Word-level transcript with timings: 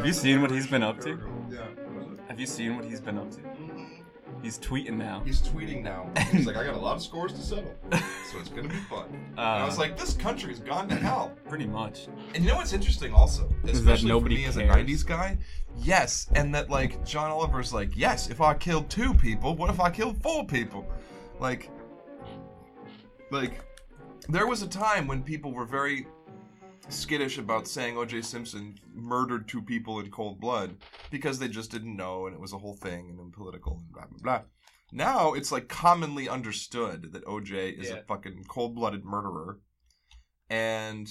Have 0.00 0.06
you 0.06 0.12
seen 0.14 0.40
what 0.40 0.50
he's 0.50 0.66
been 0.66 0.82
up 0.82 0.98
to? 1.02 1.10
Yeah. 1.50 1.58
what 1.84 2.08
was 2.08 2.12
it? 2.14 2.20
Have 2.28 2.40
you 2.40 2.46
seen 2.46 2.74
what 2.76 2.86
he's 2.86 3.02
been 3.02 3.18
up 3.18 3.30
to? 3.32 3.40
He's 4.40 4.58
tweeting 4.58 4.94
now. 4.96 5.20
He's 5.26 5.42
tweeting 5.42 5.82
now. 5.82 6.08
He's 6.32 6.46
like, 6.46 6.56
I 6.56 6.64
got 6.64 6.72
a 6.72 6.78
lot 6.78 6.96
of 6.96 7.02
scores 7.02 7.34
to 7.34 7.42
settle, 7.42 7.74
so 7.92 8.38
it's 8.38 8.48
gonna 8.48 8.68
be 8.68 8.76
fun. 8.88 9.04
and 9.32 9.38
I 9.38 9.60
Uh, 9.60 9.66
was 9.66 9.76
like, 9.78 9.98
this 9.98 10.14
country's 10.14 10.58
gone 10.60 10.88
to 10.88 10.94
hell. 10.94 11.36
pretty 11.50 11.66
much. 11.66 12.08
And 12.34 12.42
you 12.42 12.48
know 12.50 12.56
what's 12.56 12.72
interesting 12.72 13.12
also, 13.12 13.52
especially 13.64 14.08
nobody 14.08 14.36
for 14.36 14.40
me 14.40 14.46
as 14.46 14.56
a 14.56 14.62
'90s 14.62 15.04
guy, 15.06 15.36
yes, 15.76 16.28
and 16.34 16.54
that 16.54 16.70
like 16.70 17.04
John 17.04 17.30
Oliver's 17.30 17.74
like, 17.74 17.90
yes, 17.94 18.30
if 18.30 18.40
I 18.40 18.54
killed 18.54 18.88
two 18.88 19.12
people, 19.12 19.54
what 19.54 19.68
if 19.68 19.78
I 19.78 19.90
killed 19.90 20.16
four 20.22 20.46
people? 20.46 20.88
Like, 21.38 21.68
like, 23.30 23.60
there 24.30 24.46
was 24.46 24.62
a 24.62 24.68
time 24.68 25.06
when 25.06 25.22
people 25.22 25.52
were 25.52 25.66
very 25.66 26.06
skittish 26.90 27.38
about 27.38 27.68
saying 27.68 27.96
O.J. 27.96 28.22
Simpson 28.22 28.78
murdered 28.92 29.48
two 29.48 29.62
people 29.62 30.00
in 30.00 30.10
cold 30.10 30.40
blood 30.40 30.76
because 31.10 31.38
they 31.38 31.48
just 31.48 31.70
didn't 31.70 31.96
know 31.96 32.26
and 32.26 32.34
it 32.34 32.40
was 32.40 32.52
a 32.52 32.58
whole 32.58 32.76
thing 32.76 33.08
and 33.10 33.18
then 33.18 33.30
political 33.30 33.78
and 33.78 33.92
blah 33.92 34.06
blah 34.06 34.18
blah. 34.22 34.42
Now 34.92 35.32
it's 35.34 35.52
like 35.52 35.68
commonly 35.68 36.28
understood 36.28 37.12
that 37.12 37.24
OJ 37.24 37.78
is 37.78 37.88
Yeah. 37.88 37.96
a 37.96 38.02
fucking 38.04 38.44
cold-blooded 38.48 39.04
murderer, 39.04 39.60
and 40.48 41.08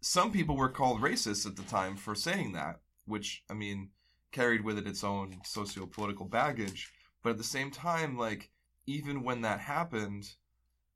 some 0.00 0.30
people 0.32 0.56
were 0.56 0.70
called 0.70 1.00
racist 1.00 1.46
at 1.46 1.56
the 1.56 1.62
time 1.62 1.96
for 1.96 2.14
saying 2.14 2.52
that, 2.52 2.80
which 3.04 3.44
I 3.50 3.54
mean 3.54 3.90
carried 4.32 4.64
with 4.64 4.78
it 4.78 4.86
its 4.86 5.04
own 5.04 5.40
socio-political 5.44 6.26
baggage. 6.26 6.90
But 7.22 7.30
at 7.30 7.38
the 7.38 7.44
same 7.44 7.70
time, 7.70 8.16
like 8.16 8.50
even 8.86 9.22
when 9.22 9.42
that 9.42 9.60
happened, 9.60 10.24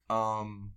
um, 0.09 0.73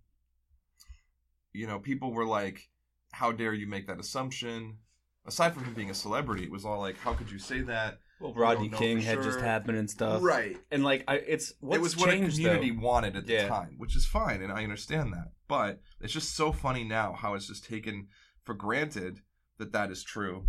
you 1.53 1.67
know, 1.67 1.79
people 1.79 2.11
were 2.11 2.25
like, 2.25 2.69
"How 3.15 3.31
dare 3.31 3.53
you 3.53 3.67
make 3.67 3.87
that 3.87 3.99
assumption?" 3.99 4.77
Aside 5.25 5.53
from 5.53 5.63
him 5.65 5.73
being 5.73 5.89
a 5.89 5.93
celebrity, 5.95 6.43
it 6.43 6.51
was 6.51 6.65
all 6.65 6.79
like, 6.79 6.97
"How 6.99 7.13
could 7.13 7.31
you 7.31 7.39
say 7.39 7.61
that?" 7.61 7.99
Well, 8.19 8.33
We 8.33 8.41
Rodney 8.41 8.69
King 8.69 9.01
had 9.01 9.21
just 9.23 9.39
happened 9.41 9.77
and 9.77 9.89
stuff. 9.89 10.21
Right. 10.23 10.57
And 10.71 10.83
like, 10.83 11.03
I, 11.07 11.15
it's 11.15 11.53
what's 11.59 11.77
it 11.77 11.81
was 11.81 11.97
what 11.97 12.09
a 12.09 12.13
community 12.17 12.71
though. 12.71 12.79
wanted 12.81 13.15
at 13.17 13.25
the 13.25 13.33
Yeah. 13.33 13.47
time, 13.49 13.75
which 13.77 13.95
is 13.95 14.05
fine, 14.05 14.41
and 14.41 14.51
I 14.53 14.63
understand 14.63 15.11
that. 15.13 15.31
But 15.47 15.81
it's 15.99 16.13
just 16.13 16.33
so 16.35 16.51
funny 16.53 16.83
now 16.85 17.13
how 17.13 17.33
it's 17.33 17.47
just 17.47 17.65
taken 17.65 18.07
for 18.43 18.53
granted 18.53 19.19
that 19.57 19.71
that 19.73 19.91
is 19.91 20.01
true, 20.03 20.47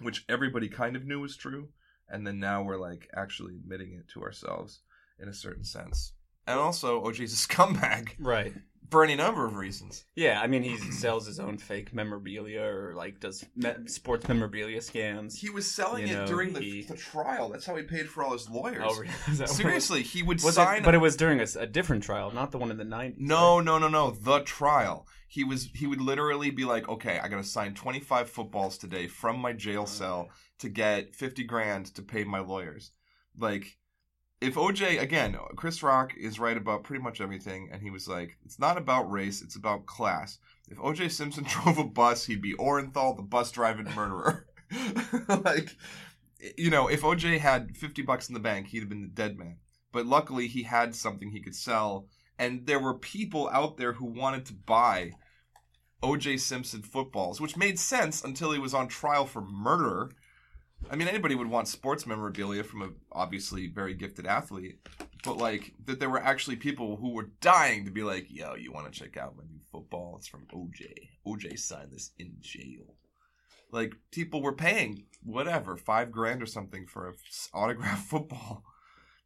which 0.00 0.24
everybody 0.28 0.68
kind 0.68 0.96
of 0.96 1.04
knew 1.04 1.20
was 1.20 1.36
true, 1.36 1.68
and 2.08 2.26
then 2.26 2.38
now 2.40 2.62
we're 2.62 2.78
like 2.78 3.08
actually 3.14 3.56
admitting 3.56 3.92
it 3.92 4.08
to 4.14 4.22
ourselves 4.22 4.80
in 5.18 5.28
a 5.28 5.34
certain 5.34 5.64
sense. 5.64 6.12
And 6.46 6.58
also, 6.58 7.04
OJ's 7.04 7.34
a 7.34 7.48
scumbag 7.48 8.12
Right. 8.18 8.54
For 8.90 9.04
any 9.04 9.14
number 9.14 9.44
of 9.44 9.56
reasons. 9.56 10.04
Yeah, 10.14 10.40
I 10.40 10.46
mean, 10.46 10.62
he 10.62 10.76
sells 10.76 11.26
his 11.26 11.38
own 11.38 11.58
fake 11.58 11.92
memorabilia 11.92 12.62
or 12.62 12.94
like 12.94 13.20
does 13.20 13.44
me- 13.56 13.70
sports 13.86 14.26
memorabilia 14.28 14.78
scams. 14.78 15.36
He 15.36 15.50
was 15.50 15.70
selling 15.70 16.06
You 16.06 16.14
it 16.14 16.18
know, 16.20 16.26
during 16.26 16.52
the, 16.52 16.60
he- 16.60 16.82
the 16.82 16.96
trial. 16.96 17.48
That's 17.50 17.66
how 17.66 17.76
he 17.76 17.82
paid 17.82 18.08
for 18.08 18.22
all 18.22 18.32
his 18.32 18.48
lawyers. 18.48 18.84
Oh, 18.86 18.98
really? 18.98 19.12
Is 19.28 19.38
that 19.38 19.40
what 19.40 19.40
it 19.40 19.42
was? 19.48 19.56
Seriously, 19.56 20.02
he 20.02 20.22
would 20.22 20.40
sign 20.40 20.78
it, 20.78 20.84
but 20.84 20.94
it 20.94 20.98
was 20.98 21.16
during 21.16 21.40
a 21.40 21.66
different 21.66 22.02
trial, 22.02 22.32
not 22.32 22.50
the 22.50 22.58
one 22.58 22.70
in 22.70 22.76
the 22.76 22.84
90s. 22.84 23.14
No, 23.18 23.60
no, 23.60 23.78
no, 23.78 23.88
no. 23.88 24.10
The 24.10 24.40
trial. 24.40 25.06
He 25.30 25.44
was. 25.44 25.68
He 25.74 25.86
would 25.86 26.00
literally 26.00 26.50
be 26.50 26.64
like, 26.64 26.88
"Okay, 26.88 27.18
I 27.18 27.28
gotta 27.28 27.44
sign 27.44 27.74
twenty 27.74 28.00
five 28.00 28.30
footballs 28.30 28.78
today 28.78 29.08
from 29.08 29.38
my 29.38 29.52
jail 29.52 29.82
oh, 29.82 29.84
cell 29.84 30.30
to 30.58 30.70
get 30.70 31.14
fifty 31.14 31.44
grand 31.44 31.94
to 31.96 32.02
pay 32.02 32.24
my 32.24 32.38
lawyers." 32.40 32.92
Like, 33.38 33.76
if 34.40 34.54
OJ 34.54 35.00
again, 35.00 35.36
Chris 35.56 35.82
Rock 35.82 36.14
is 36.16 36.38
right 36.38 36.56
about 36.56 36.84
pretty 36.84 37.02
much 37.02 37.20
everything, 37.20 37.70
and 37.72 37.82
he 37.82 37.90
was 37.90 38.08
like, 38.08 38.36
"It's 38.44 38.58
not 38.58 38.78
about 38.78 39.10
race; 39.10 39.42
it's 39.42 39.56
about 39.56 39.86
class." 39.86 40.38
If 40.68 40.78
OJ 40.78 41.10
Simpson 41.10 41.44
drove 41.48 41.78
a 41.78 41.84
bus, 41.84 42.26
he'd 42.26 42.42
be 42.42 42.54
Orenthal, 42.54 43.16
the 43.16 43.22
bus 43.22 43.50
driving 43.50 43.92
murderer. 43.94 44.46
like, 45.28 45.76
you 46.56 46.70
know, 46.70 46.88
if 46.88 47.02
OJ 47.02 47.38
had 47.38 47.76
fifty 47.76 48.02
bucks 48.02 48.28
in 48.28 48.34
the 48.34 48.40
bank, 48.40 48.68
he'd 48.68 48.80
have 48.80 48.88
been 48.88 49.02
the 49.02 49.08
dead 49.08 49.38
man. 49.38 49.58
But 49.92 50.06
luckily, 50.06 50.48
he 50.48 50.64
had 50.64 50.94
something 50.94 51.30
he 51.30 51.40
could 51.40 51.56
sell 51.56 52.06
and 52.38 52.66
there 52.66 52.78
were 52.78 52.94
people 52.94 53.50
out 53.52 53.76
there 53.76 53.94
who 53.94 54.04
wanted 54.04 54.46
to 54.46 54.54
buy 54.54 55.12
OJ 56.02 56.38
Simpson 56.38 56.82
footballs, 56.82 57.40
which 57.40 57.56
made 57.56 57.78
sense 57.78 58.22
until 58.22 58.52
he 58.52 58.58
was 58.58 58.74
on 58.74 58.86
trial 58.86 59.26
for 59.26 59.42
murder. 59.42 60.12
I 60.90 60.96
mean, 60.96 61.08
anybody 61.08 61.34
would 61.34 61.48
want 61.48 61.68
sports 61.68 62.06
memorabilia 62.06 62.62
from 62.64 62.82
a 62.82 62.90
obviously 63.12 63.66
very 63.66 63.94
gifted 63.94 64.26
athlete, 64.26 64.78
but 65.24 65.36
like 65.36 65.74
that 65.84 66.00
there 66.00 66.10
were 66.10 66.22
actually 66.22 66.56
people 66.56 66.96
who 66.96 67.10
were 67.10 67.30
dying 67.40 67.84
to 67.84 67.90
be 67.90 68.02
like, 68.02 68.26
"Yo, 68.30 68.54
you 68.54 68.72
want 68.72 68.90
to 68.90 68.98
check 68.98 69.16
out 69.16 69.36
my 69.36 69.44
new 69.44 69.60
football? 69.70 70.16
It's 70.16 70.28
from 70.28 70.46
OJ. 70.46 71.10
OJ 71.26 71.58
signed 71.58 71.92
this 71.92 72.12
in 72.18 72.36
jail." 72.40 72.94
Like 73.70 73.94
people 74.10 74.40
were 74.40 74.54
paying 74.54 75.04
whatever 75.22 75.76
five 75.76 76.10
grand 76.10 76.42
or 76.42 76.46
something 76.46 76.86
for 76.86 77.08
a 77.08 77.12
autographed 77.52 78.06
football. 78.08 78.64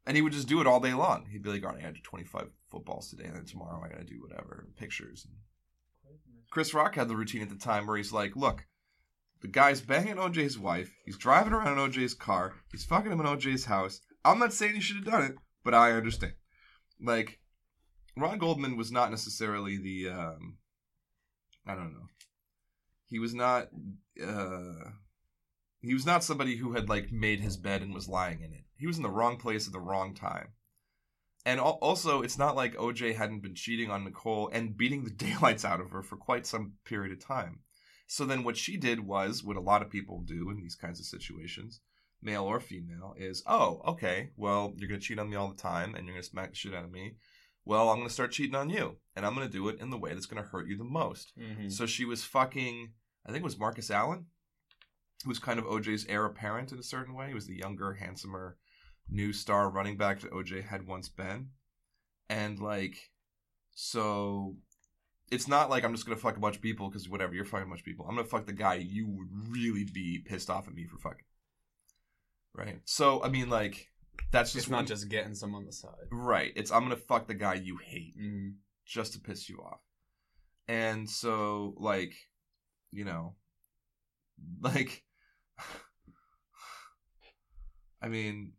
And 0.05 0.17
he 0.17 0.21
would 0.21 0.33
just 0.33 0.49
do 0.49 0.59
it 0.59 0.67
all 0.67 0.81
day 0.81 0.93
long. 0.93 1.27
He'd 1.31 1.43
be 1.43 1.49
like, 1.49 1.63
all 1.63 1.69
right, 1.69 1.79
I 1.79 1.85
had 1.85 2.03
25 2.03 2.49
footballs 2.69 3.09
today, 3.09 3.23
and 3.23 3.37
then 3.37 3.45
tomorrow 3.45 3.81
I 3.81 3.87
gotta 3.87 4.03
do 4.03 4.21
whatever, 4.21 4.67
pictures. 4.77 5.25
Chris 6.49 6.73
Rock 6.73 6.95
had 6.95 7.07
the 7.07 7.15
routine 7.15 7.41
at 7.41 7.49
the 7.49 7.55
time 7.55 7.87
where 7.87 7.95
he's 7.97 8.11
like, 8.11 8.35
look, 8.35 8.65
the 9.43 9.49
guy's 9.49 9.81
banging 9.81 10.15
OJ's 10.15 10.57
wife, 10.57 10.95
he's 11.05 11.17
driving 11.17 11.51
around 11.51 11.77
in 11.77 11.91
OJ's 11.91 12.13
car, 12.13 12.53
he's 12.71 12.85
fucking 12.85 13.11
him 13.11 13.19
in 13.19 13.25
OJ's 13.27 13.65
house. 13.65 13.99
I'm 14.23 14.39
not 14.39 14.53
saying 14.53 14.73
he 14.73 14.79
should 14.79 14.95
have 14.95 15.05
done 15.05 15.23
it, 15.23 15.35
but 15.65 15.73
I 15.73 15.91
understand. 15.91 16.33
Like, 17.01 17.39
Ron 18.15 18.37
Goldman 18.37 18.77
was 18.77 18.89
not 18.89 19.11
necessarily 19.11 19.77
the, 19.77 20.09
um, 20.09 20.57
I 21.67 21.75
don't 21.75 21.91
know. 21.91 22.07
He 23.07 23.19
was 23.19 23.35
not, 23.35 23.67
uh, 24.25 24.91
he 25.81 25.93
was 25.93 26.05
not 26.05 26.23
somebody 26.23 26.55
who 26.55 26.71
had 26.71 26.87
like 26.87 27.11
made 27.11 27.41
his 27.41 27.57
bed 27.57 27.81
and 27.81 27.93
was 27.93 28.07
lying 28.07 28.41
in 28.41 28.53
it. 28.53 28.63
He 28.77 28.87
was 28.87 28.95
in 28.95 29.03
the 29.03 29.09
wrong 29.09 29.35
place 29.35 29.67
at 29.67 29.73
the 29.73 29.79
wrong 29.79 30.15
time. 30.15 30.53
And 31.45 31.59
also, 31.59 32.21
it's 32.21 32.37
not 32.37 32.55
like 32.55 32.75
OJ 32.75 33.15
hadn't 33.15 33.41
been 33.41 33.55
cheating 33.55 33.91
on 33.91 34.05
Nicole 34.05 34.49
and 34.53 34.77
beating 34.77 35.03
the 35.03 35.09
daylights 35.25 35.65
out 35.65 35.81
of 35.81 35.91
her 35.91 36.01
for 36.01 36.15
quite 36.15 36.45
some 36.45 36.75
period 36.85 37.11
of 37.11 37.19
time. 37.19 37.59
So 38.07 38.25
then 38.25 38.43
what 38.43 38.57
she 38.57 38.77
did 38.77 39.01
was 39.01 39.43
what 39.43 39.57
a 39.57 39.61
lot 39.61 39.81
of 39.81 39.89
people 39.89 40.21
do 40.25 40.49
in 40.49 40.57
these 40.57 40.75
kinds 40.75 40.99
of 40.99 41.05
situations, 41.05 41.81
male 42.21 42.43
or 42.43 42.59
female, 42.59 43.15
is, 43.17 43.43
oh, 43.47 43.81
okay, 43.87 44.31
well, 44.35 44.73
you're 44.77 44.89
going 44.89 44.99
to 44.99 45.05
cheat 45.05 45.19
on 45.19 45.29
me 45.29 45.35
all 45.35 45.49
the 45.49 45.61
time 45.61 45.95
and 45.95 46.05
you're 46.05 46.15
going 46.15 46.23
to 46.23 46.29
smack 46.29 46.49
the 46.51 46.55
shit 46.55 46.73
out 46.73 46.83
of 46.83 46.91
me. 46.91 47.15
Well, 47.65 47.89
I'm 47.89 47.97
going 47.97 48.07
to 48.07 48.13
start 48.13 48.31
cheating 48.31 48.55
on 48.55 48.69
you. 48.69 48.97
And 49.15 49.25
I'm 49.25 49.35
going 49.35 49.47
to 49.47 49.51
do 49.51 49.67
it 49.69 49.79
in 49.79 49.89
the 49.89 49.97
way 49.97 50.13
that's 50.13 50.25
going 50.25 50.43
to 50.43 50.49
hurt 50.49 50.67
you 50.67 50.77
the 50.77 50.83
most. 50.83 51.33
Mhm. 51.39 51.71
So 51.71 51.85
she 51.85 52.03
was 52.03 52.23
fucking, 52.23 52.93
I 53.25 53.31
think 53.31 53.41
it 53.41 53.45
was 53.45 53.57
Marcus 53.57 53.89
Allen, 53.89 54.25
who 55.23 55.29
was 55.29 55.39
kind 55.39 55.59
of 55.59 55.65
OJ's 55.65 56.05
heir 56.07 56.25
apparent 56.25 56.71
in 56.71 56.79
a 56.79 56.83
certain 56.83 57.13
way. 57.13 57.29
He 57.29 57.33
was 57.33 57.47
the 57.47 57.55
younger, 57.55 57.93
handsomer, 57.93 58.57
new 59.09 59.31
star 59.31 59.69
running 59.69 59.97
back 59.97 60.19
that 60.21 60.31
OJ 60.31 60.65
had 60.65 60.87
once 60.87 61.07
been. 61.09 61.49
And 62.29 62.59
like, 62.59 63.11
so 63.71 64.57
it's 65.31 65.47
not 65.47 65.69
like 65.69 65.83
I'm 65.83 65.93
just 65.93 66.05
gonna 66.05 66.17
fuck 66.19 66.37
a 66.37 66.39
bunch 66.39 66.55
of 66.57 66.61
people 66.61 66.89
because 66.89 67.09
whatever 67.09 67.33
you're 67.33 67.45
fucking 67.45 67.65
a 67.65 67.69
bunch 67.69 67.81
of 67.81 67.85
people. 67.85 68.05
I'm 68.07 68.15
gonna 68.15 68.27
fuck 68.27 68.45
the 68.45 68.53
guy 68.53 68.75
you 68.75 69.07
would 69.07 69.29
really 69.49 69.85
be 69.85 70.19
pissed 70.25 70.49
off 70.49 70.67
at 70.67 70.73
me 70.73 70.85
for 70.85 70.97
fucking. 70.97 71.25
Right. 72.53 72.81
So 72.85 73.23
I 73.23 73.29
mean, 73.29 73.49
like, 73.49 73.89
that's 74.31 74.53
just 74.53 74.65
It's 74.65 74.71
not 74.71 74.77
one- 74.77 74.85
just 74.85 75.09
getting 75.09 75.33
some 75.35 75.55
on 75.55 75.65
the 75.65 75.71
side. 75.71 76.07
right. 76.11 76.51
It's 76.55 76.71
I'm 76.71 76.83
gonna 76.83 76.95
fuck 76.97 77.27
the 77.27 77.33
guy 77.33 77.55
you 77.55 77.77
hate 77.77 78.15
Mm. 78.19 78.55
just 78.85 79.13
to 79.13 79.19
piss 79.19 79.49
you 79.49 79.57
off. 79.59 79.79
And 80.67 81.09
so, 81.09 81.73
like, 81.77 82.13
you 82.91 83.05
know, 83.05 83.35
like, 84.61 85.03
I 88.01 88.07
mean, 88.09 88.53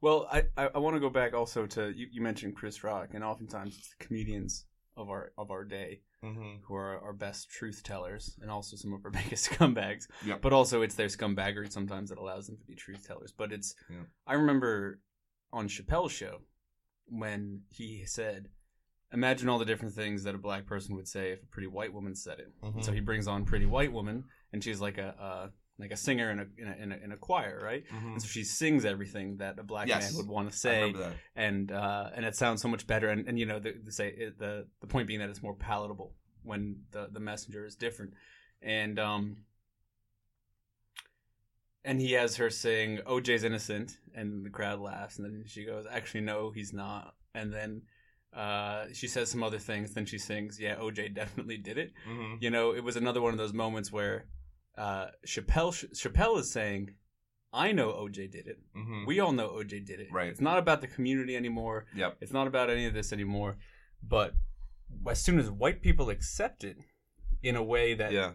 Well, 0.00 0.28
I, 0.30 0.44
I, 0.56 0.70
I 0.74 0.78
want 0.78 0.94
to 0.96 1.00
go 1.00 1.10
back 1.10 1.32
also 1.34 1.66
to 1.66 1.90
you, 1.90 2.06
you 2.10 2.20
mentioned 2.22 2.54
Chris 2.56 2.82
Rock, 2.84 3.10
and 3.14 3.22
oftentimes 3.24 3.76
it's 3.78 3.94
the 3.98 4.04
comedians 4.04 4.66
of 4.96 5.10
our 5.10 5.32
of 5.36 5.50
our 5.50 5.64
day 5.64 6.00
mhm. 6.22 6.60
who 6.62 6.74
are 6.74 6.98
our 7.00 7.12
best 7.12 7.50
truth 7.50 7.82
tellers, 7.82 8.36
and 8.40 8.50
also 8.50 8.76
some 8.76 8.92
of 8.92 9.04
our 9.04 9.10
biggest 9.22 9.50
scumbags. 9.50 10.06
Yep. 10.24 10.40
But 10.42 10.52
also, 10.52 10.82
it's 10.82 10.94
their 10.94 11.08
scumbaggery 11.08 11.70
sometimes 11.70 12.10
that 12.10 12.18
allows 12.18 12.46
them 12.46 12.56
to 12.56 12.64
be 12.64 12.74
truth 12.74 13.06
tellers. 13.06 13.32
But 13.36 13.52
it's. 13.52 13.74
I 14.26 14.34
remember 14.34 15.00
on 15.52 15.68
Chappelle's 15.68 16.12
show 16.12 16.40
when 17.06 17.62
he 17.70 18.04
said, 18.06 18.48
"Imagine 19.12 19.48
all 19.48 19.58
the 19.58 19.64
different 19.64 19.94
things 19.94 20.24
that 20.24 20.34
a 20.34 20.38
black 20.38 20.66
person 20.66 20.94
would 20.96 21.08
say 21.08 21.32
if 21.32 21.42
a 21.42 21.46
pretty 21.46 21.68
white 21.68 21.92
woman 21.92 22.14
said 22.14 22.38
it." 22.40 22.52
Mhm. 22.62 22.84
So 22.84 22.92
he 22.92 23.00
brings 23.00 23.28
on 23.28 23.44
Pretty 23.44 23.66
White 23.66 23.92
Woman, 23.92 24.24
and 24.52 24.62
she's 24.62 24.80
like 24.80 24.98
a, 24.98 25.08
a 25.08 25.50
like 25.78 25.90
a 25.92 25.96
singer 25.96 26.30
in 26.30 26.38
a 26.40 26.46
in 26.58 26.68
a, 26.68 26.76
in 26.82 26.92
a, 26.92 26.96
in 27.04 27.12
a 27.12 27.16
choir, 27.16 27.60
right? 27.62 27.84
Mhm. 27.92 28.12
And 28.14 28.22
so 28.22 28.28
she 28.28 28.44
sings 28.44 28.84
everything 28.84 29.36
that 29.38 29.58
a 29.58 29.62
black 29.62 29.88
Yes. 29.88 30.02
man 30.02 30.16
would 30.18 30.28
want 30.28 30.50
to 30.50 30.56
say, 30.56 30.92
and 31.34 31.70
uh, 31.70 32.10
and 32.14 32.24
it 32.24 32.34
sounds 32.36 32.62
so 32.62 32.68
much 32.68 32.86
better. 32.86 33.08
And, 33.10 33.28
and 33.28 33.38
you 33.38 33.46
know, 33.46 33.58
the, 33.58 33.74
the 33.84 33.92
say 33.92 34.08
it, 34.08 34.38
the 34.38 34.66
the 34.80 34.86
point 34.86 35.06
being 35.06 35.20
that 35.20 35.28
it's 35.28 35.42
more 35.42 35.54
palatable 35.54 36.14
when 36.42 36.82
the 36.92 37.08
the 37.12 37.20
messenger 37.20 37.66
is 37.66 37.76
different. 37.76 38.14
And 38.62 38.98
um, 38.98 39.44
and 41.84 42.00
he 42.00 42.12
has 42.12 42.36
her 42.36 42.50
sing 42.50 42.98
"OJ's 43.06 43.44
innocent," 43.44 43.98
and 44.14 44.44
the 44.44 44.50
crowd 44.50 44.80
laughs, 44.80 45.18
and 45.18 45.26
then 45.26 45.44
she 45.46 45.64
goes, 45.64 45.86
"Actually, 45.90 46.22
no, 46.22 46.50
he's 46.50 46.72
not." 46.72 47.14
And 47.34 47.52
then 47.52 47.82
Uh, 48.32 48.88
she 48.92 49.08
says 49.08 49.30
some 49.30 49.42
other 49.42 49.58
things, 49.58 49.94
then 49.94 50.04
she 50.04 50.18
sings, 50.18 50.60
"Yeah, 50.60 50.76
OJ 50.76 51.08
definitely 51.14 51.56
did 51.56 51.78
it." 51.78 51.92
hmm 52.04 52.34
You 52.40 52.50
know, 52.50 52.74
it 52.74 52.84
was 52.84 52.96
another 52.96 53.22
one 53.22 53.32
of 53.32 53.38
those 53.38 53.54
moments 53.54 53.90
where 53.90 54.26
uh, 54.76 55.06
Chappelle 55.26 55.72
Chappelle 55.94 56.38
is 56.38 56.50
saying, 56.50 56.90
"I 57.52 57.72
know 57.72 57.88
OJ 57.92 58.30
did 58.30 58.46
it. 58.46 58.58
hmm 58.74 59.04
We 59.06 59.20
all 59.20 59.32
know 59.32 59.48
OJ 59.50 59.84
did 59.86 60.00
it. 60.00 60.08
Right. 60.12 60.28
It's 60.28 60.40
not 60.40 60.58
about 60.58 60.80
the 60.80 60.86
community 60.88 61.34
anymore. 61.36 61.86
Yep. 61.94 62.18
It's 62.20 62.32
not 62.32 62.46
about 62.46 62.70
any 62.70 62.86
of 62.86 62.94
this 62.94 63.12
anymore. 63.12 63.56
But 64.02 64.34
as 65.08 65.22
soon 65.22 65.38
as 65.38 65.50
white 65.50 65.80
people 65.82 66.10
accept 66.10 66.62
it 66.64 66.76
in 67.42 67.56
a 67.56 67.62
way 67.62 67.94
that 67.94 68.12
Yeah. 68.12 68.32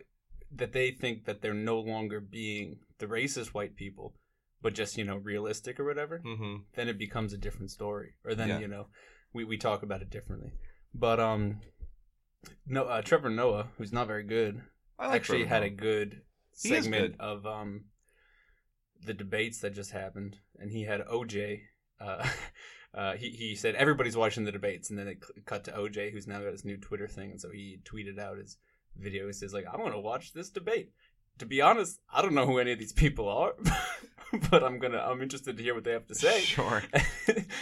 that 0.54 0.74
they 0.74 0.92
think 0.92 1.26
that 1.26 1.42
they're 1.42 1.54
no 1.54 1.80
longer 1.80 2.20
being 2.20 2.80
the 2.98 3.08
racist 3.08 3.48
white 3.54 3.76
people, 3.76 4.16
but 4.62 4.74
just 4.74 4.98
you 4.98 5.04
know 5.06 5.18
realistic 5.18 5.80
or 5.80 5.86
whatever, 5.86 6.20
hmm 6.20 6.58
then 6.74 6.88
it 6.90 6.98
becomes 6.98 7.34
a 7.34 7.38
different 7.38 7.72
story. 7.72 8.16
Or 8.26 8.34
then 8.36 8.50
Yeah. 8.50 8.60
you 8.60 8.68
know 8.68 8.88
we 9.34 9.44
we 9.46 9.58
talk 9.58 9.84
about 9.84 10.02
it 10.02 10.10
differently. 10.10 10.52
But 10.94 11.20
um, 11.20 11.62
no, 12.66 12.86
uh, 12.86 13.02
Trevor 13.02 13.30
Noah, 13.30 13.70
who's 13.78 13.94
not 13.94 14.08
very 14.08 14.24
good, 14.24 14.62
like 15.00 15.12
actually 15.16 15.40
Trevor 15.46 15.54
had 15.54 15.64
a 15.64 15.70
good 15.70 16.22
segment 16.54 17.16
of 17.20 17.46
um 17.46 17.86
the 19.06 19.14
debates 19.14 19.60
that 19.60 19.74
just 19.74 19.92
happened, 19.92 20.38
and 20.60 20.72
he 20.72 20.84
had 20.84 21.02
OJ. 21.02 21.62
Uh, 22.00 22.28
uh, 22.94 23.14
he 23.14 23.30
he 23.30 23.56
said 23.56 23.76
everybody's 23.76 24.18
watching 24.18 24.44
the 24.44 24.52
debates, 24.52 24.90
and 24.90 25.00
then 25.00 25.08
it 25.08 25.24
c- 25.24 25.42
cut 25.46 25.64
to 25.66 25.72
OJ, 25.72 26.12
who's 26.12 26.28
now 26.28 26.40
got 26.40 26.52
his 26.52 26.66
new 26.66 26.78
Twitter 26.78 27.08
thing, 27.08 27.32
and 27.32 27.42
so 27.42 27.50
he 27.52 27.80
tweeted 27.84 28.20
out 28.20 28.38
his 28.38 28.58
video. 28.98 29.28
He 29.28 29.34
says 29.34 29.54
like, 29.54 29.66
"I'm 29.72 29.80
gonna 29.82 30.00
watch 30.00 30.34
this 30.34 30.50
debate." 30.50 30.92
To 31.40 31.46
be 31.46 31.62
honest, 31.62 32.00
I 32.14 32.22
don't 32.22 32.36
know 32.36 32.46
who 32.46 32.60
any 32.60 32.74
of 32.74 32.80
these 32.80 32.94
people 32.94 33.28
are, 33.30 33.54
but 34.52 34.64
I'm 34.64 34.80
gonna 34.80 35.00
I'm 35.00 35.22
interested 35.22 35.58
to 35.58 35.64
hear 35.64 35.74
what 35.74 35.84
they 35.84 35.94
have 35.94 36.08
to 36.08 36.16
say. 36.16 36.42
Sure. 36.42 36.84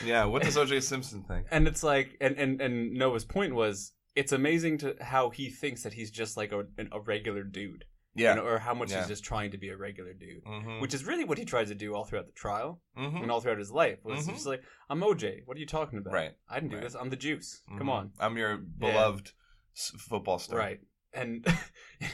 Yeah. 0.05 0.25
What 0.25 0.43
does 0.43 0.57
O.J. 0.57 0.81
Simpson 0.81 1.23
think? 1.23 1.45
and 1.51 1.67
it's 1.67 1.83
like, 1.83 2.17
and 2.19 2.35
and 2.37 2.59
and 2.59 2.93
Noah's 2.93 3.25
point 3.25 3.53
was, 3.55 3.93
it's 4.15 4.31
amazing 4.31 4.79
to 4.79 4.95
how 4.99 5.29
he 5.29 5.49
thinks 5.49 5.83
that 5.83 5.93
he's 5.93 6.11
just 6.11 6.35
like 6.35 6.51
a, 6.51 6.65
a 6.91 6.99
regular 6.99 7.43
dude, 7.43 7.85
Yeah. 8.15 8.31
you 8.31 8.35
know, 8.41 8.45
or 8.47 8.59
how 8.59 8.73
much 8.73 8.91
Yeah. 8.91 8.99
he's 8.99 9.07
just 9.07 9.23
trying 9.23 9.51
to 9.51 9.57
be 9.57 9.69
a 9.69 9.77
regular 9.77 10.13
dude, 10.13 10.43
hmm 10.45 10.79
which 10.81 10.93
is 10.93 11.03
really 11.05 11.23
what 11.25 11.37
he 11.37 11.45
tries 11.45 11.67
to 11.69 11.75
do 11.75 11.93
all 11.95 12.05
throughout 12.05 12.25
the 12.25 12.31
trial 12.33 12.81
hmm 12.95 13.17
and 13.17 13.31
all 13.31 13.39
throughout 13.41 13.59
his 13.59 13.71
life. 13.71 14.03
Was 14.03 14.27
Mhm. 14.27 14.33
just 14.33 14.45
like, 14.45 14.63
I'm 14.89 15.01
OJ. 15.01 15.43
What 15.45 15.55
are 15.57 15.59
you 15.59 15.65
talking 15.67 15.99
about? 15.99 16.13
Right. 16.13 16.33
I 16.49 16.55
didn't 16.55 16.71
do 16.71 16.77
Right. 16.77 16.83
this. 16.83 16.95
I'm 16.95 17.09
the 17.09 17.15
juice. 17.15 17.61
Come 17.77 17.87
Mhm. 17.87 17.91
on. 17.91 18.11
I'm 18.19 18.35
your 18.37 18.57
beloved 18.57 19.31
s 19.75 19.91
football 19.97 20.39
star. 20.39 20.57
Right. 20.57 20.79
And 21.11 21.43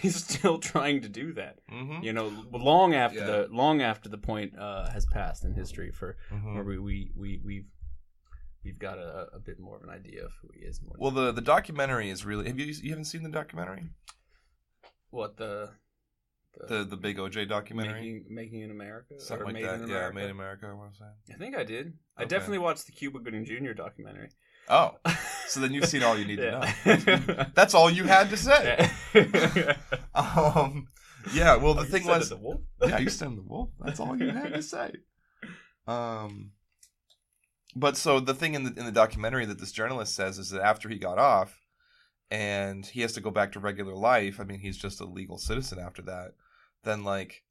he's 0.01 0.24
still 0.24 0.57
trying 0.57 1.01
to 1.01 1.09
do 1.09 1.33
that. 1.33 1.59
hmm 1.68 2.00
You 2.01 2.13
know, 2.13 2.27
long 2.51 2.94
after 2.94 3.19
Yeah. 3.19 3.25
the 3.25 3.48
long 3.51 3.81
after 3.81 4.07
the 4.07 4.18
point 4.18 4.57
uh, 4.57 4.89
has 4.89 5.06
passed 5.06 5.44
in 5.44 5.53
history 5.53 5.91
for 5.91 6.18
hmm 6.30 6.56
where 6.56 6.63
we 6.63 6.77
we 6.80 7.12
we 7.15 7.41
we've 7.44 7.68
we've 8.63 8.80
got 8.80 8.98
a, 8.98 9.27
a 9.33 9.39
bit 9.39 9.59
more 9.59 9.75
of 9.75 9.83
an 9.83 9.89
idea 9.89 10.24
of 10.24 10.31
who 10.41 10.48
he 10.53 10.62
is. 10.65 10.81
More 10.81 10.95
Well, 10.98 11.12
the 11.12 11.33
the 11.33 11.41
documentary 11.41 12.09
is 12.09 12.24
really. 12.25 12.48
Have 12.48 12.57
you 12.57 12.68
you 12.68 12.89
haven't 12.91 13.06
seen 13.06 13.24
the 13.24 13.30
documentary? 13.30 13.83
what 15.09 15.38
the 15.38 15.71
The 16.68 16.84
the 16.86 16.98
big 16.98 17.18
OJ 17.18 17.48
documentary. 17.50 17.94
making 18.02 18.25
making 18.30 18.62
in 18.62 18.72
America 18.72 19.16
Something 19.19 19.46
like 19.46 19.54
made 19.56 19.66
that. 19.66 19.81
in 19.81 19.88
Yeah? 19.90 20.10
Made 20.12 20.25
in 20.25 20.31
America. 20.31 20.68
I 20.69 20.74
want 20.74 20.94
to 20.94 21.00
say. 21.00 21.34
I 21.34 21.38
think 21.38 21.56
I 21.56 21.63
did. 21.63 21.94
I 22.18 22.22
Okay. 22.24 22.30
definitely 22.30 22.60
watched 22.60 22.86
the 22.86 22.92
Cuba 22.94 23.19
Gooding 23.19 23.46
Jr. 23.46 23.74
documentary. 23.74 24.30
Oh, 24.69 24.92
so 25.48 25.60
then 25.60 25.74
you've 25.74 25.86
seen 25.88 26.02
all 26.04 26.18
you 26.18 26.25
need 26.25 26.38
to 26.38 26.44
Yeah. 26.86 27.28
know. 27.38 27.46
That's 27.54 27.74
all 27.74 27.90
you 27.92 28.06
had 28.06 28.30
to 28.30 28.38
say. 28.38 28.90
Yeah. 29.13 29.78
Um, 30.16 30.88
yeah. 31.34 31.56
Well, 31.57 31.74
the 31.74 31.81
Oh, 31.81 31.84
you 31.84 31.90
thing 31.90 32.04
said 32.04 32.18
was, 32.18 32.28
it, 32.31 32.36
the 32.36 32.42
wolf? 32.42 32.62
yeah, 32.88 32.98
you 33.00 33.10
stand 33.10 33.38
the 33.38 33.42
wolf. 33.44 33.69
That's 33.80 34.00
all 34.00 34.18
you 34.18 34.30
had 34.30 34.54
to 34.54 34.62
say. 34.63 34.94
Um, 35.88 36.51
but 37.75 37.98
so 37.98 38.19
the 38.19 38.34
thing 38.34 38.54
in 38.56 38.63
the 38.63 38.74
in 38.80 38.86
the 38.86 38.92
documentary 38.92 39.46
that 39.46 39.60
this 39.60 39.72
journalist 39.74 40.16
says 40.16 40.38
is 40.40 40.50
that 40.51 40.62
after 40.62 40.88
he 40.90 40.98
got 40.98 41.18
off, 41.19 41.60
and 42.31 42.86
he 42.86 43.01
has 43.01 43.13
to 43.13 43.22
go 43.22 43.30
back 43.30 43.51
to 43.51 43.60
regular 43.60 43.94
life. 43.94 44.40
I 44.40 44.46
mean, 44.46 44.60
he's 44.60 44.78
just 44.78 45.00
a 45.01 45.06
legal 45.06 45.38
citizen 45.38 45.80
after 45.80 46.01
that. 46.04 46.31
Then 46.86 47.04
like. 47.04 47.44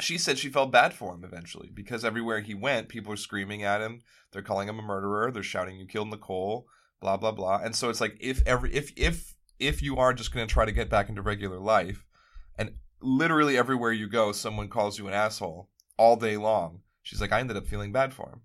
She 0.00 0.18
said 0.18 0.38
she 0.38 0.48
felt 0.48 0.72
bad 0.72 0.92
for 0.92 1.14
him 1.14 1.22
eventually 1.22 1.70
because 1.72 2.04
everywhere 2.04 2.40
he 2.40 2.54
went, 2.54 2.88
people 2.88 3.10
were 3.10 3.16
screaming 3.16 3.62
at 3.62 3.80
him. 3.80 4.00
They're 4.32 4.42
calling 4.42 4.68
him 4.68 4.80
a 4.80 4.82
murderer. 4.82 5.30
They're 5.30 5.44
shouting, 5.44 5.76
"You 5.76 5.86
killed 5.86 6.08
Nicole!" 6.08 6.66
Blah 7.00 7.18
blah 7.18 7.30
blah. 7.30 7.60
And 7.62 7.76
so 7.76 7.90
it's 7.90 8.00
like 8.00 8.16
if 8.18 8.42
every 8.44 8.74
if 8.74 8.92
if 8.96 9.36
if 9.60 9.82
you 9.82 9.96
are 9.98 10.12
just 10.12 10.32
going 10.32 10.46
to 10.48 10.52
try 10.52 10.64
to 10.64 10.72
get 10.72 10.90
back 10.90 11.08
into 11.08 11.22
regular 11.22 11.60
life, 11.60 12.04
and 12.58 12.72
literally 13.00 13.56
everywhere 13.56 13.92
you 13.92 14.08
go, 14.08 14.32
someone 14.32 14.68
calls 14.68 14.98
you 14.98 15.06
an 15.06 15.14
asshole 15.14 15.68
all 15.96 16.16
day 16.16 16.36
long. 16.36 16.80
She's 17.02 17.20
like, 17.20 17.32
I 17.32 17.40
ended 17.40 17.56
up 17.56 17.66
feeling 17.66 17.92
bad 17.92 18.14
for 18.14 18.30
him. 18.30 18.40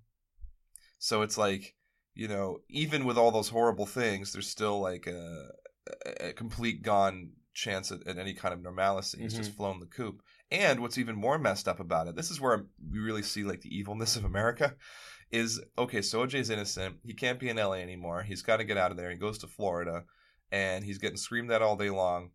So 0.97 1.21
it's 1.21 1.37
like, 1.37 1.75
you 2.13 2.27
know, 2.27 2.59
even 2.69 3.05
with 3.05 3.17
all 3.17 3.31
those 3.31 3.49
horrible 3.49 3.85
things, 3.85 4.33
there's 4.33 4.49
still 4.49 4.79
like 4.79 5.07
a, 5.07 5.47
a 6.19 6.33
complete 6.33 6.83
gone 6.83 7.31
chance 7.59 7.91
at, 7.91 8.05
at 8.07 8.17
any 8.17 8.33
kind 8.33 8.53
of 8.53 8.61
normalcy. 8.61 9.19
He's 9.21 9.33
just 9.33 9.51
mm-hmm. 9.51 9.57
flown 9.57 9.79
the 9.79 9.85
coop. 9.85 10.21
And 10.51 10.79
what's 10.79 10.97
even 10.97 11.15
more 11.15 11.37
messed 11.37 11.67
up 11.67 11.79
about 11.79 12.07
it, 12.07 12.15
this 12.15 12.31
is 12.31 12.41
where 12.41 12.65
we 12.91 12.99
really 12.99 13.21
see 13.21 13.43
like 13.43 13.61
the 13.61 13.75
evilness 13.75 14.15
of 14.15 14.25
America, 14.25 14.75
is 15.31 15.61
okay. 15.77 16.01
So 16.01 16.25
OJ's 16.25 16.49
innocent. 16.49 16.97
He 17.05 17.13
can't 17.13 17.39
be 17.39 17.49
in 17.49 17.57
LA 17.57 17.73
anymore. 17.73 18.23
He's 18.23 18.41
got 18.41 18.57
to 18.57 18.63
get 18.63 18.77
out 18.77 18.91
of 18.91 18.97
there. 18.97 19.11
He 19.11 19.17
goes 19.17 19.37
to 19.39 19.47
Florida, 19.47 20.05
and 20.51 20.83
he's 20.83 20.97
getting 20.97 21.17
screamed 21.17 21.51
at 21.51 21.61
all 21.61 21.75
day 21.75 21.89
long, 21.89 22.31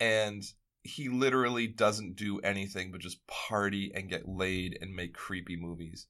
and 0.00 0.42
he 0.82 1.08
literally 1.08 1.66
doesn't 1.66 2.16
do 2.16 2.40
anything 2.40 2.92
but 2.92 3.00
just 3.00 3.26
party 3.26 3.90
and 3.94 4.10
get 4.10 4.28
laid 4.28 4.78
and 4.80 4.94
make 4.94 5.14
creepy 5.14 5.56
movies. 5.56 6.06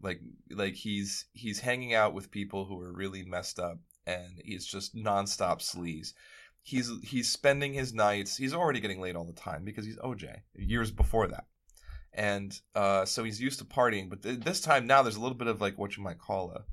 Like 0.00 0.20
like 0.50 0.74
he's 0.74 1.26
he's 1.32 1.60
hanging 1.60 1.94
out 1.94 2.14
with 2.14 2.30
people 2.30 2.64
who 2.64 2.80
are 2.80 2.92
really 2.92 3.24
messed 3.24 3.58
up 3.58 3.78
and 4.06 4.40
he's 4.44 4.66
just 4.66 4.94
nonstop 4.94 5.60
sleaze. 5.60 6.12
He's 6.62 6.90
he's 7.02 7.28
spending 7.30 7.74
his 7.74 7.92
nights. 7.92 8.36
He's 8.36 8.54
already 8.54 8.80
getting 8.80 9.00
laid 9.00 9.16
all 9.16 9.24
the 9.24 9.32
time 9.32 9.64
because 9.64 9.84
he's 9.84 9.96
OJ 9.98 10.42
years 10.54 10.90
before 10.90 11.26
that, 11.28 11.46
and 12.12 12.58
uh, 12.74 13.04
so 13.04 13.24
he's 13.24 13.40
used 13.40 13.58
to 13.58 13.64
partying. 13.64 14.08
But 14.08 14.22
th- 14.22 14.40
this 14.40 14.60
time 14.60 14.86
now, 14.86 15.02
there's 15.02 15.16
a 15.16 15.20
little 15.20 15.36
bit 15.36 15.48
of 15.48 15.60
like 15.60 15.76
what 15.76 15.96
you 15.96 16.02
might 16.02 16.18
call 16.20 16.52
a 16.52 16.64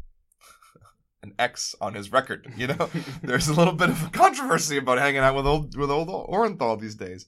an 1.23 1.33
X 1.39 1.75
on 1.81 1.95
his 1.95 2.11
record. 2.11 2.51
You 2.55 2.67
know, 2.67 2.89
there's 3.23 3.47
a 3.47 3.53
little 3.53 3.73
bit 3.73 3.89
of 3.89 4.05
a 4.05 4.09
controversy 4.09 4.77
about 4.77 4.99
hanging 4.99 5.21
out 5.21 5.35
with 5.35 5.47
old 5.47 5.75
with 5.75 5.89
old 5.89 6.07
Orenthal 6.07 6.79
these 6.79 6.95
days, 6.95 7.25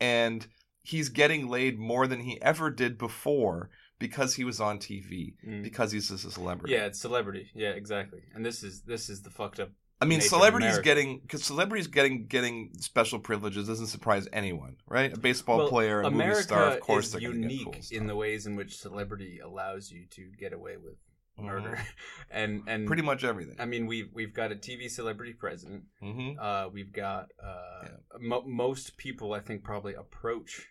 and 0.00 0.46
he's 0.82 1.10
getting 1.10 1.48
laid 1.48 1.78
more 1.78 2.06
than 2.06 2.20
he 2.20 2.40
ever 2.42 2.70
did 2.70 2.98
before 2.98 3.70
because 4.00 4.34
he 4.34 4.44
was 4.44 4.60
on 4.60 4.78
TV 4.78 5.34
Mm. 5.46 5.62
because 5.62 5.92
he's 5.92 6.08
just 6.08 6.24
a 6.24 6.30
celebrity. 6.30 6.74
Yeah, 6.74 6.86
it's 6.86 7.00
celebrity. 7.00 7.50
Yeah, 7.54 7.70
exactly. 7.70 8.22
And 8.34 8.44
this 8.44 8.62
is 8.64 8.82
this 8.82 9.08
is 9.08 9.22
the 9.22 9.30
fucked 9.30 9.60
up. 9.60 9.70
I 10.02 10.06
mean, 10.06 10.20
celebrities 10.22 10.78
getting 10.78 11.18
because 11.20 11.44
celebrities 11.44 11.86
getting 11.86 12.26
getting 12.26 12.70
special 12.78 13.18
privileges 13.18 13.68
doesn't 13.68 13.88
surprise 13.88 14.26
anyone, 14.32 14.76
right? 14.86 15.12
A 15.12 15.18
baseball 15.18 15.58
Well, 15.58 15.68
player, 15.68 16.00
a 16.02 16.06
America 16.06 16.30
movie 16.34 16.42
star, 16.42 16.66
of 16.68 16.80
course, 16.80 17.10
they're 17.10 17.20
unique 17.20 17.64
cool 17.64 17.74
in 17.90 18.06
the 18.06 18.16
ways 18.16 18.46
in 18.46 18.56
which 18.56 18.76
celebrity 18.78 19.40
allows 19.40 19.90
you 19.90 20.06
to 20.12 20.30
get 20.38 20.52
away 20.52 20.76
with 20.78 20.94
Mhm. 21.38 21.44
murder, 21.44 21.78
and 22.30 22.62
and 22.66 22.86
Pretty 22.86 23.02
much 23.02 23.24
everything. 23.24 23.56
I 23.58 23.66
mean, 23.66 23.86
we've 23.86 24.10
we've 24.14 24.32
got 24.34 24.52
a 24.52 24.56
TV 24.56 24.88
celebrity 24.90 25.32
president. 25.34 25.84
hmm 26.00 26.32
Uh, 26.38 26.68
we've 26.72 26.92
got 26.92 27.28
uh, 27.42 27.82
Yeah. 27.84 27.96
mo- 28.18 28.46
most 28.46 28.96
people, 28.96 29.32
I 29.34 29.40
think, 29.40 29.62
probably 29.64 29.94
approach 29.94 30.66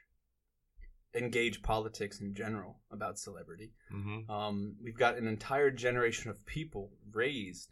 engage 1.16 1.62
politics 1.64 2.22
in 2.22 2.34
general 2.36 2.82
about 2.92 3.18
celebrity. 3.18 3.74
hmm 3.90 4.30
Um, 4.30 4.76
we've 4.82 4.98
got 4.98 5.18
an 5.18 5.28
entire 5.28 5.72
generation 5.72 6.30
of 6.30 6.46
people 6.46 6.92
raised 7.12 7.72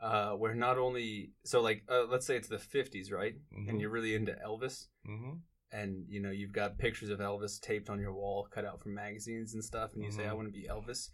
uh, 0.00 0.32
where 0.32 0.54
not 0.54 0.78
only 0.78 1.32
so 1.44 1.60
like 1.60 1.82
uh, 1.88 2.04
let's 2.04 2.26
say 2.26 2.36
it's 2.36 2.48
the 2.48 2.56
50s, 2.56 3.10
right? 3.12 3.34
Mhm. 3.56 3.68
And 3.68 3.80
you're 3.80 3.90
really 3.90 4.14
into 4.14 4.32
Elvis, 4.44 4.88
hmm 5.04 5.34
and 5.70 6.06
you 6.08 6.18
know 6.20 6.30
you've 6.30 6.52
got 6.52 6.78
pictures 6.78 7.10
of 7.10 7.18
Elvis 7.18 7.60
taped 7.60 7.90
on 7.90 8.00
your 8.00 8.14
wall, 8.14 8.48
cut 8.50 8.64
out 8.64 8.80
from 8.80 8.94
magazines 8.94 9.52
and 9.54 9.62
stuff, 9.62 9.92
and 9.94 10.02
you 10.02 10.10
say, 10.10 10.22
Mhm. 10.22 10.28
"I 10.30 10.32
want 10.32 10.48
to 10.48 10.52
be 10.52 10.66
Elvis." 10.66 11.10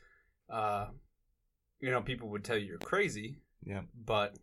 Uh, 0.48 0.90
you 1.80 1.90
know, 1.90 2.02
people 2.02 2.28
would 2.30 2.44
tell 2.44 2.56
you 2.56 2.66
you're 2.66 2.78
crazy, 2.78 3.40
Yeah. 3.64 3.82
but 3.94 4.38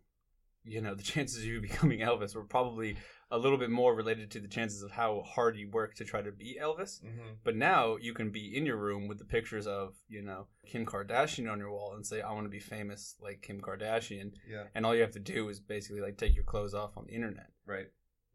you 0.64 0.80
know 0.80 0.94
the 0.94 1.02
chances 1.14 1.38
of 1.38 1.44
you 1.44 1.60
becoming 1.60 2.00
Elvis 2.00 2.34
were 2.34 2.44
probably 2.44 2.96
a 3.32 3.38
little 3.38 3.56
bit 3.58 3.70
more 3.70 3.94
related 3.94 4.30
to 4.30 4.40
the 4.40 4.46
chances 4.46 4.82
of 4.82 4.90
how 4.92 5.22
hard 5.26 5.56
you 5.56 5.68
work 5.70 5.94
to 5.96 6.04
try 6.04 6.20
to 6.22 6.30
be 6.30 6.58
Elvis. 6.60 7.00
hmm 7.00 7.32
But 7.42 7.56
now 7.56 7.96
you 7.96 8.12
can 8.12 8.30
be 8.30 8.54
in 8.56 8.66
your 8.66 8.76
room 8.76 9.08
with 9.08 9.18
the 9.18 9.24
pictures 9.24 9.66
of 9.66 9.94
you 10.08 10.22
know 10.22 10.46
Kim 10.66 10.84
Kardashian 10.86 11.50
on 11.50 11.58
your 11.58 11.70
wall 11.72 11.94
and 11.94 12.06
say, 12.06 12.20
"I 12.20 12.32
want 12.32 12.44
to 12.44 12.50
be 12.50 12.60
famous 12.60 13.16
like 13.20 13.40
Kim 13.42 13.60
Kardashian," 13.60 14.32
Yeah. 14.48 14.64
and 14.74 14.84
all 14.84 14.94
you 14.94 15.00
have 15.00 15.12
to 15.12 15.18
do 15.34 15.48
is 15.48 15.58
basically 15.60 16.02
like 16.02 16.18
take 16.18 16.34
your 16.34 16.44
clothes 16.44 16.74
off 16.74 16.96
on 16.98 17.06
the 17.06 17.14
internet. 17.14 17.50
Right. 17.66 17.86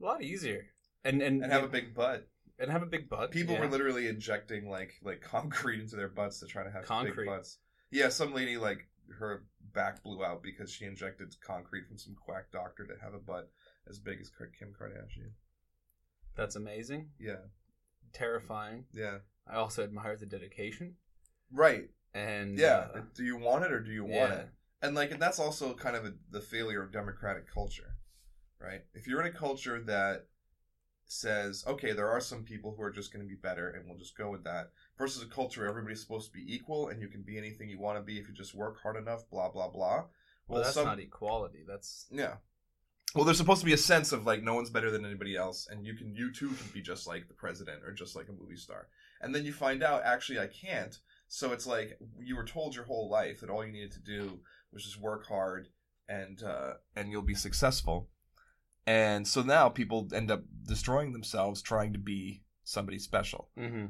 A 0.01 0.03
lot 0.03 0.21
easier. 0.23 0.65
And 1.05 1.21
and 1.21 1.43
And 1.43 1.51
have 1.53 1.63
a 1.63 1.67
big 1.79 1.93
butt. 1.93 2.27
and 2.59 2.71
have 2.71 2.81
a 2.83 2.87
big 2.87 3.07
butt. 3.07 3.29
People 3.31 3.53
yeah. 3.53 3.61
were 3.61 3.67
literally 3.75 4.07
injecting 4.07 4.67
like 4.77 4.93
like 5.03 5.21
concrete 5.35 5.79
into 5.79 5.95
their 5.95 6.09
butts 6.09 6.39
to 6.39 6.47
try 6.47 6.63
to 6.63 6.71
have 6.71 6.85
Concrete. 6.85 7.15
big 7.15 7.25
butts. 7.27 7.59
Yeah, 7.91 8.09
some 8.09 8.33
lady 8.33 8.57
like 8.57 8.87
her 9.19 9.45
back 9.73 10.03
blew 10.03 10.25
out 10.25 10.41
because 10.43 10.69
she 10.71 10.85
injected 10.85 11.33
concrete 11.41 11.87
from 11.87 11.97
some 11.97 12.15
quack 12.15 12.51
doctor 12.51 12.85
to 12.87 12.93
have 13.01 13.13
a 13.13 13.19
butt 13.19 13.49
as 13.89 13.99
big 13.99 14.19
as 14.21 14.31
Kim 14.57 14.73
Kardashian. 14.79 15.31
That's 16.35 16.55
amazing. 16.55 17.09
Yeah. 17.19 17.45
Terrifying. 18.13 18.85
Yeah. 18.93 19.19
I 19.47 19.55
also 19.55 19.83
admire 19.83 20.15
the 20.17 20.25
dedication. 20.25 20.95
Right. 21.51 21.89
And 22.13 22.57
Yeah. 22.57 22.87
uh, 22.93 23.01
do 23.15 23.23
you 23.23 23.37
want 23.37 23.65
it 23.65 23.71
or 23.71 23.79
do 23.79 23.91
you 23.91 24.03
want 24.03 24.31
yeah. 24.31 24.39
it? 24.39 24.49
and 24.81 24.95
like 24.95 25.11
and 25.11 25.21
that's 25.21 25.39
also 25.39 25.73
kind 25.73 25.95
of 25.95 26.05
a, 26.05 26.13
the 26.29 26.41
failure 26.41 26.83
of 26.83 26.91
democratic 26.91 27.51
culture 27.51 27.95
right 28.61 28.81
if 28.93 29.07
you're 29.07 29.21
in 29.21 29.27
a 29.27 29.37
culture 29.37 29.81
that 29.81 30.27
says 31.05 31.63
okay 31.67 31.93
there 31.93 32.09
are 32.09 32.19
some 32.19 32.43
people 32.43 32.73
who 32.75 32.83
are 32.83 32.91
just 32.91 33.13
going 33.13 33.23
to 33.23 33.29
be 33.29 33.35
better 33.41 33.69
and 33.69 33.87
we'll 33.87 33.97
just 33.97 34.17
go 34.17 34.29
with 34.29 34.43
that 34.43 34.69
versus 34.97 35.23
a 35.23 35.25
culture 35.25 35.61
where 35.61 35.69
everybody's 35.69 36.01
supposed 36.01 36.27
to 36.31 36.37
be 36.37 36.53
equal 36.53 36.89
and 36.89 37.01
you 37.01 37.07
can 37.07 37.21
be 37.23 37.37
anything 37.37 37.69
you 37.69 37.79
want 37.79 37.97
to 37.97 38.03
be 38.03 38.19
if 38.19 38.27
you 38.27 38.33
just 38.33 38.53
work 38.53 38.81
hard 38.81 38.97
enough 38.97 39.27
blah 39.31 39.49
blah 39.49 39.69
blah 39.69 40.03
Well, 40.47 40.61
that's 40.61 40.73
some- 40.75 40.85
not 40.85 40.99
equality. 40.99 41.63
That's 41.67 42.07
yeah 42.11 42.35
well 43.15 43.23
there's 43.23 43.37
supposed 43.37 43.61
to 43.61 43.65
be 43.65 43.73
a 43.73 43.77
sense 43.77 44.11
of 44.11 44.25
like 44.25 44.43
no 44.43 44.53
one's 44.53 44.69
better 44.69 44.91
than 44.91 45.05
anybody 45.05 45.35
else 45.35 45.67
and 45.71 45.85
you 45.85 45.95
can 45.95 46.13
you 46.13 46.31
too 46.31 46.49
can 46.49 46.67
be 46.73 46.81
just 46.81 47.07
like 47.07 47.27
the 47.27 47.33
president 47.33 47.83
or 47.83 47.91
just 47.91 48.15
like 48.15 48.27
a 48.29 48.33
movie 48.33 48.57
star 48.57 48.87
and 49.21 49.33
then 49.33 49.45
you 49.45 49.53
find 49.53 49.81
out 49.81 50.01
actually 50.03 50.39
i 50.39 50.47
can't 50.47 50.99
so 51.27 51.51
it's 51.51 51.67
like 51.67 51.99
you 52.19 52.35
were 52.35 52.45
told 52.45 52.75
your 52.75 52.85
whole 52.85 53.09
life 53.09 53.41
that 53.41 53.49
all 53.49 53.65
you 53.65 53.71
needed 53.71 53.91
to 53.93 53.99
do 53.99 54.39
was 54.71 54.83
just 54.83 54.99
work 54.99 55.27
hard 55.27 55.67
and 56.07 56.41
uh, 56.41 56.73
and 56.95 57.11
you'll 57.11 57.21
be 57.21 57.35
successful. 57.35 58.09
And 58.85 59.27
so 59.27 59.41
now 59.41 59.67
people 59.67 60.07
end 60.13 60.31
up 60.31 60.43
destroying 60.65 61.11
themselves 61.11 61.61
trying 61.61 61.91
to 61.93 61.99
be 61.99 62.43
somebody 62.63 62.99
special. 62.99 63.49
mm-hmm. 63.57 63.87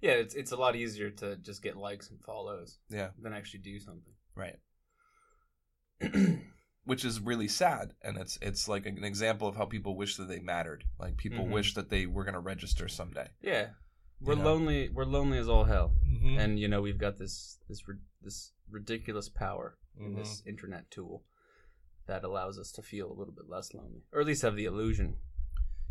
yeah. 0.00 0.12
It's 0.12 0.34
it's 0.34 0.50
a 0.52 0.56
lot 0.56 0.74
easier 0.74 1.10
to 1.10 1.36
just 1.36 1.62
get 1.62 1.76
likes 1.76 2.10
and 2.10 2.20
follows 2.20 2.78
Yeah, 2.90 3.10
than 3.20 3.32
actually 3.32 3.60
do 3.60 3.78
something. 3.78 4.14
right. 4.34 4.58
Which 6.84 7.04
is 7.04 7.18
really 7.20 7.48
sad, 7.48 7.94
and 8.02 8.18
it's 8.18 8.38
it's 8.42 8.68
like 8.68 8.84
an 8.86 9.02
example 9.04 9.48
of 9.48 9.56
how 9.56 9.64
people 9.64 9.96
wish 9.96 10.16
that 10.16 10.28
they 10.28 10.38
mattered. 10.40 10.84
Like 10.98 11.16
people 11.16 11.46
Mhm. 11.46 11.50
wish 11.52 11.74
that 11.74 11.88
they 11.88 12.04
were 12.06 12.24
going 12.24 12.34
to 12.34 12.40
register 12.40 12.88
someday. 12.88 13.28
yeah, 13.40 13.70
we're 14.20 14.34
You 14.34 14.38
know? 14.40 14.44
lonely. 14.54 14.88
We're 14.90 15.04
lonely 15.06 15.38
as 15.38 15.48
all 15.48 15.64
hell, 15.64 15.94
Mm-hmm. 16.06 16.38
and 16.38 16.58
you 16.60 16.68
know 16.68 16.82
we've 16.82 16.98
got 16.98 17.16
this 17.18 17.58
this 17.68 17.82
this 18.20 18.52
ridiculous 18.70 19.28
power 19.30 19.78
in 19.98 20.12
Mhm. 20.12 20.16
this 20.16 20.42
internet 20.46 20.90
tool 20.90 21.24
that 22.06 22.22
allows 22.22 22.58
us 22.58 22.70
to 22.72 22.82
feel 22.82 23.10
a 23.10 23.14
little 23.14 23.32
bit 23.34 23.48
less 23.48 23.72
lonely, 23.72 24.02
or 24.12 24.20
at 24.20 24.26
least 24.26 24.42
have 24.42 24.56
the 24.56 24.66
illusion. 24.66 25.16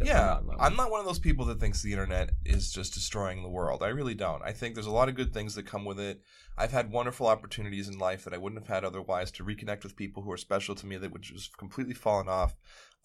Yeah. 0.03 0.39
I'm 0.59 0.75
not 0.75 0.91
one 0.91 0.99
of 0.99 1.05
those 1.05 1.19
people 1.19 1.45
that 1.45 1.59
thinks 1.59 1.81
the 1.81 1.91
internet 1.91 2.31
is 2.45 2.71
just 2.71 2.93
destroying 2.93 3.41
the 3.41 3.49
world. 3.49 3.83
I 3.83 3.89
really 3.89 4.15
don't. 4.15 4.41
I 4.43 4.51
think 4.51 4.75
there's 4.75 4.87
a 4.87 4.91
lot 4.91 5.09
of 5.09 5.15
good 5.15 5.33
things 5.33 5.55
that 5.55 5.65
come 5.65 5.85
with 5.85 5.99
it. 5.99 6.21
I've 6.57 6.71
had 6.71 6.91
wonderful 6.91 7.27
opportunities 7.27 7.87
in 7.87 7.97
life 7.97 8.23
that 8.23 8.33
I 8.33 8.37
wouldn't 8.37 8.61
have 8.61 8.73
had 8.73 8.85
otherwise 8.85 9.31
to 9.31 9.43
reconnect 9.43 9.83
with 9.83 9.95
people 9.95 10.23
who 10.23 10.31
are 10.31 10.37
special 10.37 10.75
to 10.75 10.85
me 10.85 10.97
that 10.97 11.11
would 11.11 11.21
just 11.21 11.57
completely 11.57 11.93
fallen 11.93 12.29
off 12.29 12.55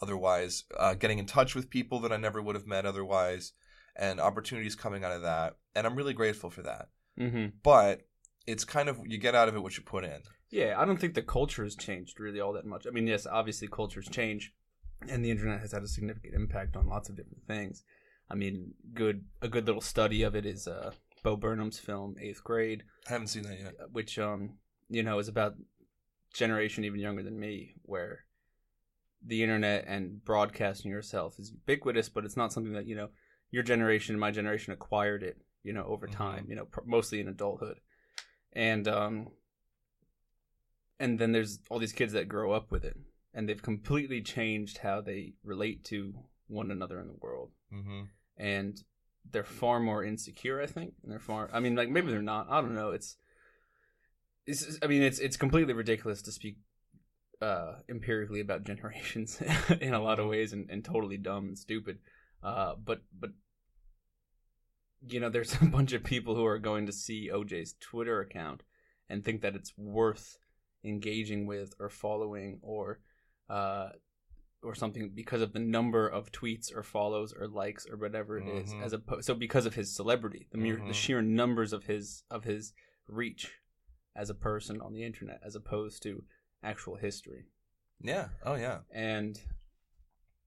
otherwise. 0.00 0.64
Uh, 0.76 0.94
getting 0.94 1.18
in 1.18 1.26
touch 1.26 1.54
with 1.54 1.70
people 1.70 2.00
that 2.00 2.12
I 2.12 2.16
never 2.16 2.42
would 2.42 2.54
have 2.54 2.66
met 2.66 2.86
otherwise, 2.86 3.52
and 3.96 4.20
opportunities 4.20 4.74
coming 4.74 5.04
out 5.04 5.12
of 5.12 5.22
that. 5.22 5.56
And 5.74 5.86
I'm 5.86 5.96
really 5.96 6.14
grateful 6.14 6.50
for 6.50 6.62
that. 6.62 6.88
Mm-hmm. 7.18 7.46
But 7.62 8.02
it's 8.46 8.64
kind 8.64 8.88
of 8.88 9.00
you 9.06 9.18
get 9.18 9.34
out 9.34 9.48
of 9.48 9.56
it 9.56 9.62
what 9.62 9.76
you 9.76 9.82
put 9.82 10.04
in. 10.04 10.20
Yeah, 10.50 10.74
I 10.78 10.86
don't 10.86 10.98
think 10.98 11.14
the 11.14 11.22
culture 11.22 11.64
has 11.64 11.76
changed 11.76 12.20
really 12.20 12.40
all 12.40 12.54
that 12.54 12.64
much. 12.64 12.86
I 12.86 12.90
mean, 12.90 13.06
yes, 13.06 13.26
obviously 13.26 13.68
cultures 13.68 14.08
change, 14.08 14.54
and 15.08 15.24
the 15.24 15.30
internet 15.30 15.60
has 15.60 15.72
had 15.72 15.82
a 15.82 15.88
significant 15.88 16.34
impact 16.34 16.76
on 16.76 16.86
lots 16.88 17.08
of 17.08 17.16
different 17.16 17.44
things. 17.46 17.84
I 18.30 18.34
mean, 18.34 18.74
good 18.94 19.24
a 19.42 19.48
good 19.48 19.66
little 19.66 19.80
study 19.80 20.22
of 20.22 20.34
it 20.34 20.44
is 20.46 20.66
uh, 20.66 20.92
Bo 21.22 21.36
Burnham's 21.36 21.78
film 21.78 22.16
Eighth 22.20 22.42
Grade, 22.44 22.84
I 23.06 23.12
haven't 23.12 23.28
seen 23.28 23.42
that 23.44 23.58
yet. 23.58 23.74
which 23.92 24.18
um 24.18 24.58
you 24.88 25.02
know 25.02 25.18
is 25.18 25.28
about 25.28 25.54
generation 26.32 26.84
even 26.84 27.00
younger 27.00 27.22
than 27.22 27.38
me, 27.38 27.74
where 27.82 28.24
the 29.24 29.42
internet 29.42 29.84
and 29.88 30.24
broadcasting 30.24 30.90
yourself 30.90 31.38
is 31.38 31.50
ubiquitous, 31.50 32.08
but 32.08 32.24
it's 32.24 32.36
not 32.36 32.52
something 32.52 32.72
that 32.74 32.86
you 32.86 32.94
know 32.96 33.08
your 33.50 33.62
generation 33.62 34.14
and 34.14 34.20
my 34.20 34.30
generation 34.30 34.72
acquired 34.72 35.22
it, 35.22 35.38
you 35.62 35.72
know, 35.72 35.84
over 35.84 36.06
Mhm. 36.06 36.12
time, 36.12 36.46
you 36.48 36.54
know, 36.54 36.66
pr- 36.66 36.80
mostly 36.84 37.18
in 37.20 37.28
adulthood, 37.28 37.80
and 38.52 38.86
um, 38.86 39.28
and 41.00 41.18
then 41.18 41.32
there's 41.32 41.60
all 41.70 41.78
these 41.78 41.92
kids 41.92 42.12
that 42.12 42.28
grow 42.28 42.52
up 42.52 42.70
with 42.70 42.84
it, 42.84 42.96
and 43.38 43.48
they've 43.48 43.62
completely 43.62 44.20
changed 44.20 44.78
how 44.78 45.00
they 45.00 45.34
relate 45.44 45.84
to 45.84 46.12
one 46.48 46.72
another 46.72 47.00
in 47.00 47.06
the 47.06 47.14
world, 47.20 47.52
Mm-hmm. 47.72 48.00
and 48.36 48.82
they're 49.30 49.44
far 49.44 49.78
more 49.78 50.02
insecure, 50.02 50.60
I 50.60 50.66
think, 50.66 50.94
and 51.02 51.12
they're 51.12 51.20
far. 51.20 51.48
I 51.52 51.60
mean, 51.60 51.76
like 51.76 51.88
maybe 51.88 52.10
they're 52.10 52.20
not. 52.20 52.48
I 52.50 52.60
don't 52.60 52.74
know. 52.74 52.90
It's, 52.90 53.16
it's. 54.44 54.78
I 54.82 54.88
mean, 54.88 55.02
it's 55.02 55.20
it's 55.20 55.36
completely 55.36 55.72
ridiculous 55.72 56.20
to 56.22 56.32
speak 56.32 56.56
uh, 57.40 57.74
empirically 57.88 58.40
about 58.40 58.64
generations 58.70 59.40
in 59.80 59.94
a 59.94 60.02
lot 60.02 60.18
of 60.18 60.26
ways, 60.26 60.52
and, 60.52 60.68
and 60.68 60.84
totally 60.84 61.16
dumb 61.18 61.46
and 61.46 61.58
stupid. 61.58 61.98
Uh, 62.42 62.74
but 62.82 63.02
but 63.16 63.30
you 65.06 65.20
know, 65.20 65.28
there's 65.30 65.54
a 65.62 65.66
bunch 65.66 65.92
of 65.92 66.02
people 66.02 66.34
who 66.34 66.44
are 66.46 66.58
going 66.58 66.86
to 66.86 66.92
see 66.92 67.30
OJ's 67.32 67.76
Twitter 67.78 68.20
account 68.20 68.64
and 69.08 69.24
think 69.24 69.42
that 69.42 69.54
it's 69.54 69.72
worth 69.76 70.38
engaging 70.84 71.46
with 71.46 71.74
or 71.78 71.88
following 71.88 72.58
or 72.62 72.98
uh, 73.48 73.90
or 74.62 74.74
something 74.74 75.10
because 75.14 75.40
of 75.40 75.52
the 75.52 75.58
number 75.60 76.06
of 76.08 76.32
tweets 76.32 76.74
or 76.74 76.82
follows 76.82 77.32
or 77.32 77.46
likes 77.48 77.86
or 77.88 77.96
whatever 77.96 78.38
it 78.38 78.48
is 78.48 78.72
Mhm. 78.74 78.82
as 78.82 78.92
opposed 78.92 79.24
so 79.24 79.34
because 79.34 79.66
of 79.66 79.74
his 79.74 79.94
celebrity 79.94 80.48
the 80.50 80.58
mere 80.58 80.78
Mhm. 80.78 80.88
the 80.88 80.92
sheer 80.92 81.22
numbers 81.22 81.72
of 81.72 81.84
his 81.84 82.24
of 82.30 82.44
his 82.44 82.72
reach 83.06 83.60
as 84.16 84.28
a 84.30 84.34
person 84.34 84.80
on 84.80 84.92
the 84.92 85.04
internet 85.04 85.40
as 85.44 85.54
opposed 85.54 86.02
to 86.02 86.24
actual 86.62 86.96
history 86.96 87.46
Yeah. 88.00 88.30
Oh 88.44 88.56
yeah. 88.56 88.80
and 88.92 89.40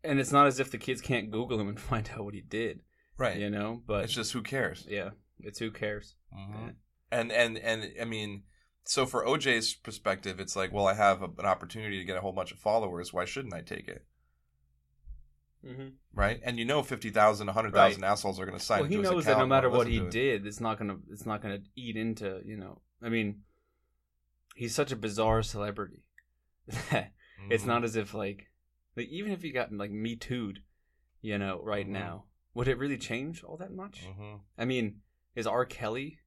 and 0.03 0.19
it's 0.19 0.31
not 0.31 0.47
as 0.47 0.59
if 0.59 0.71
the 0.71 0.77
kids 0.77 0.99
can't 1.01 1.31
google 1.31 1.59
him 1.59 1.69
and 1.69 1.79
find 1.91 2.09
out 2.09 2.25
what 2.25 2.33
he 2.33 2.41
did 2.41 2.81
Right. 3.17 3.37
you 3.39 3.49
know 3.49 3.81
but 3.85 4.03
It's 4.03 4.13
just 4.13 4.33
who 4.33 4.41
cares. 4.43 4.85
yeah 4.89 5.11
it's 5.39 5.59
who 5.59 5.71
cares 5.71 6.15
Mhm. 6.35 6.53
Yeah. 6.67 6.71
And 7.13 7.31
and 7.31 7.57
and 7.57 7.93
I 7.99 8.05
mean, 8.05 8.43
so 8.83 9.05
for 9.05 9.25
OJ's 9.25 9.73
perspective, 9.73 10.39
it's 10.39 10.55
like, 10.55 10.71
well, 10.71 10.87
I 10.87 10.93
have 10.93 11.21
a, 11.21 11.25
an 11.39 11.45
opportunity 11.45 11.99
to 11.99 12.05
get 12.05 12.17
a 12.17 12.21
whole 12.21 12.31
bunch 12.33 12.51
of 12.51 12.59
followers. 12.59 13.13
Why 13.13 13.25
shouldn't 13.25 13.53
I 13.53 13.61
take 13.61 13.87
it? 13.87 14.05
mm-hmm. 15.65 15.89
Right? 16.13 16.39
And 16.43 16.57
you 16.59 16.65
know, 16.65 16.81
50,000, 16.83 17.47
a 17.47 17.51
100,000 17.53 18.03
assholes 18.03 18.39
are 18.39 18.45
going 18.45 18.57
to 18.57 18.63
sign 18.63 18.81
well, 18.81 18.89
he 18.89 18.97
knows 18.97 19.25
that 19.25 19.37
no 19.37 19.45
matter 19.45 19.69
what 19.69 19.87
he 19.87 19.99
to 19.99 20.05
it. 20.07 20.11
did, 20.11 20.45
it's 20.47 20.59
not 20.59 20.77
gonna 20.77 20.97
it's 21.11 21.25
not 21.25 21.41
gonna 21.41 21.59
eat 21.75 21.95
into 21.95 22.41
you 22.45 22.57
know. 22.57 22.81
I 23.01 23.09
mean, 23.09 23.41
he's 24.55 24.75
such 24.75 24.91
a 24.91 24.95
bizarre 24.95 25.43
celebrity 25.43 26.03
that 26.91 27.11
it's 27.49 27.63
Mhm. 27.63 27.67
not 27.67 27.83
as 27.83 27.95
if 27.95 28.13
like, 28.13 28.47
like 28.95 29.07
even 29.09 29.31
if 29.31 29.41
he 29.41 29.51
got 29.51 29.71
like 29.71 29.91
me 29.91 30.15
too'd, 30.15 30.63
you 31.21 31.37
know, 31.37 31.61
right 31.63 31.85
Mhm. 31.87 31.91
now, 31.91 32.25
would 32.53 32.67
it 32.67 32.77
really 32.77 32.97
change 32.97 33.43
all 33.43 33.57
that 33.57 33.71
much? 33.73 34.05
Mhm. 34.05 34.41
I 34.57 34.65
mean, 34.65 35.01
is 35.35 35.47
R. 35.47 35.65
Kelly, 35.65 36.19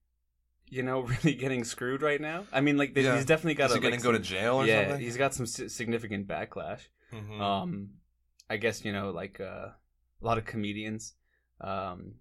you 0.68 0.82
know, 0.82 1.00
really 1.24 1.34
getting 1.34 1.64
screwed 1.64 2.02
right 2.02 2.20
now? 2.20 2.44
I 2.52 2.60
mean, 2.60 2.76
like 2.76 2.96
Yeah. 2.96 3.14
he's 3.16 3.24
definitely 3.26 3.54
got 3.54 3.70
Is 3.70 3.74
he 3.74 3.80
going 3.80 3.96
to 3.96 4.02
go 4.02 4.12
to 4.12 4.18
jail 4.18 4.56
or 4.56 4.66
yeah, 4.66 4.82
something? 4.88 5.00
he's 5.00 5.16
got 5.16 5.34
some 5.34 5.46
significant 5.46 6.26
backlash. 6.26 6.80
Mhm. 7.12 7.40
Um, 7.40 7.90
I 8.50 8.56
guess 8.56 8.84
you 8.84 8.92
know, 8.92 9.10
like 9.10 9.40
uh, 9.40 9.68
a 9.70 9.74
lot 10.20 10.38
of 10.38 10.44
comedians, 10.44 11.14
um, 11.60 12.14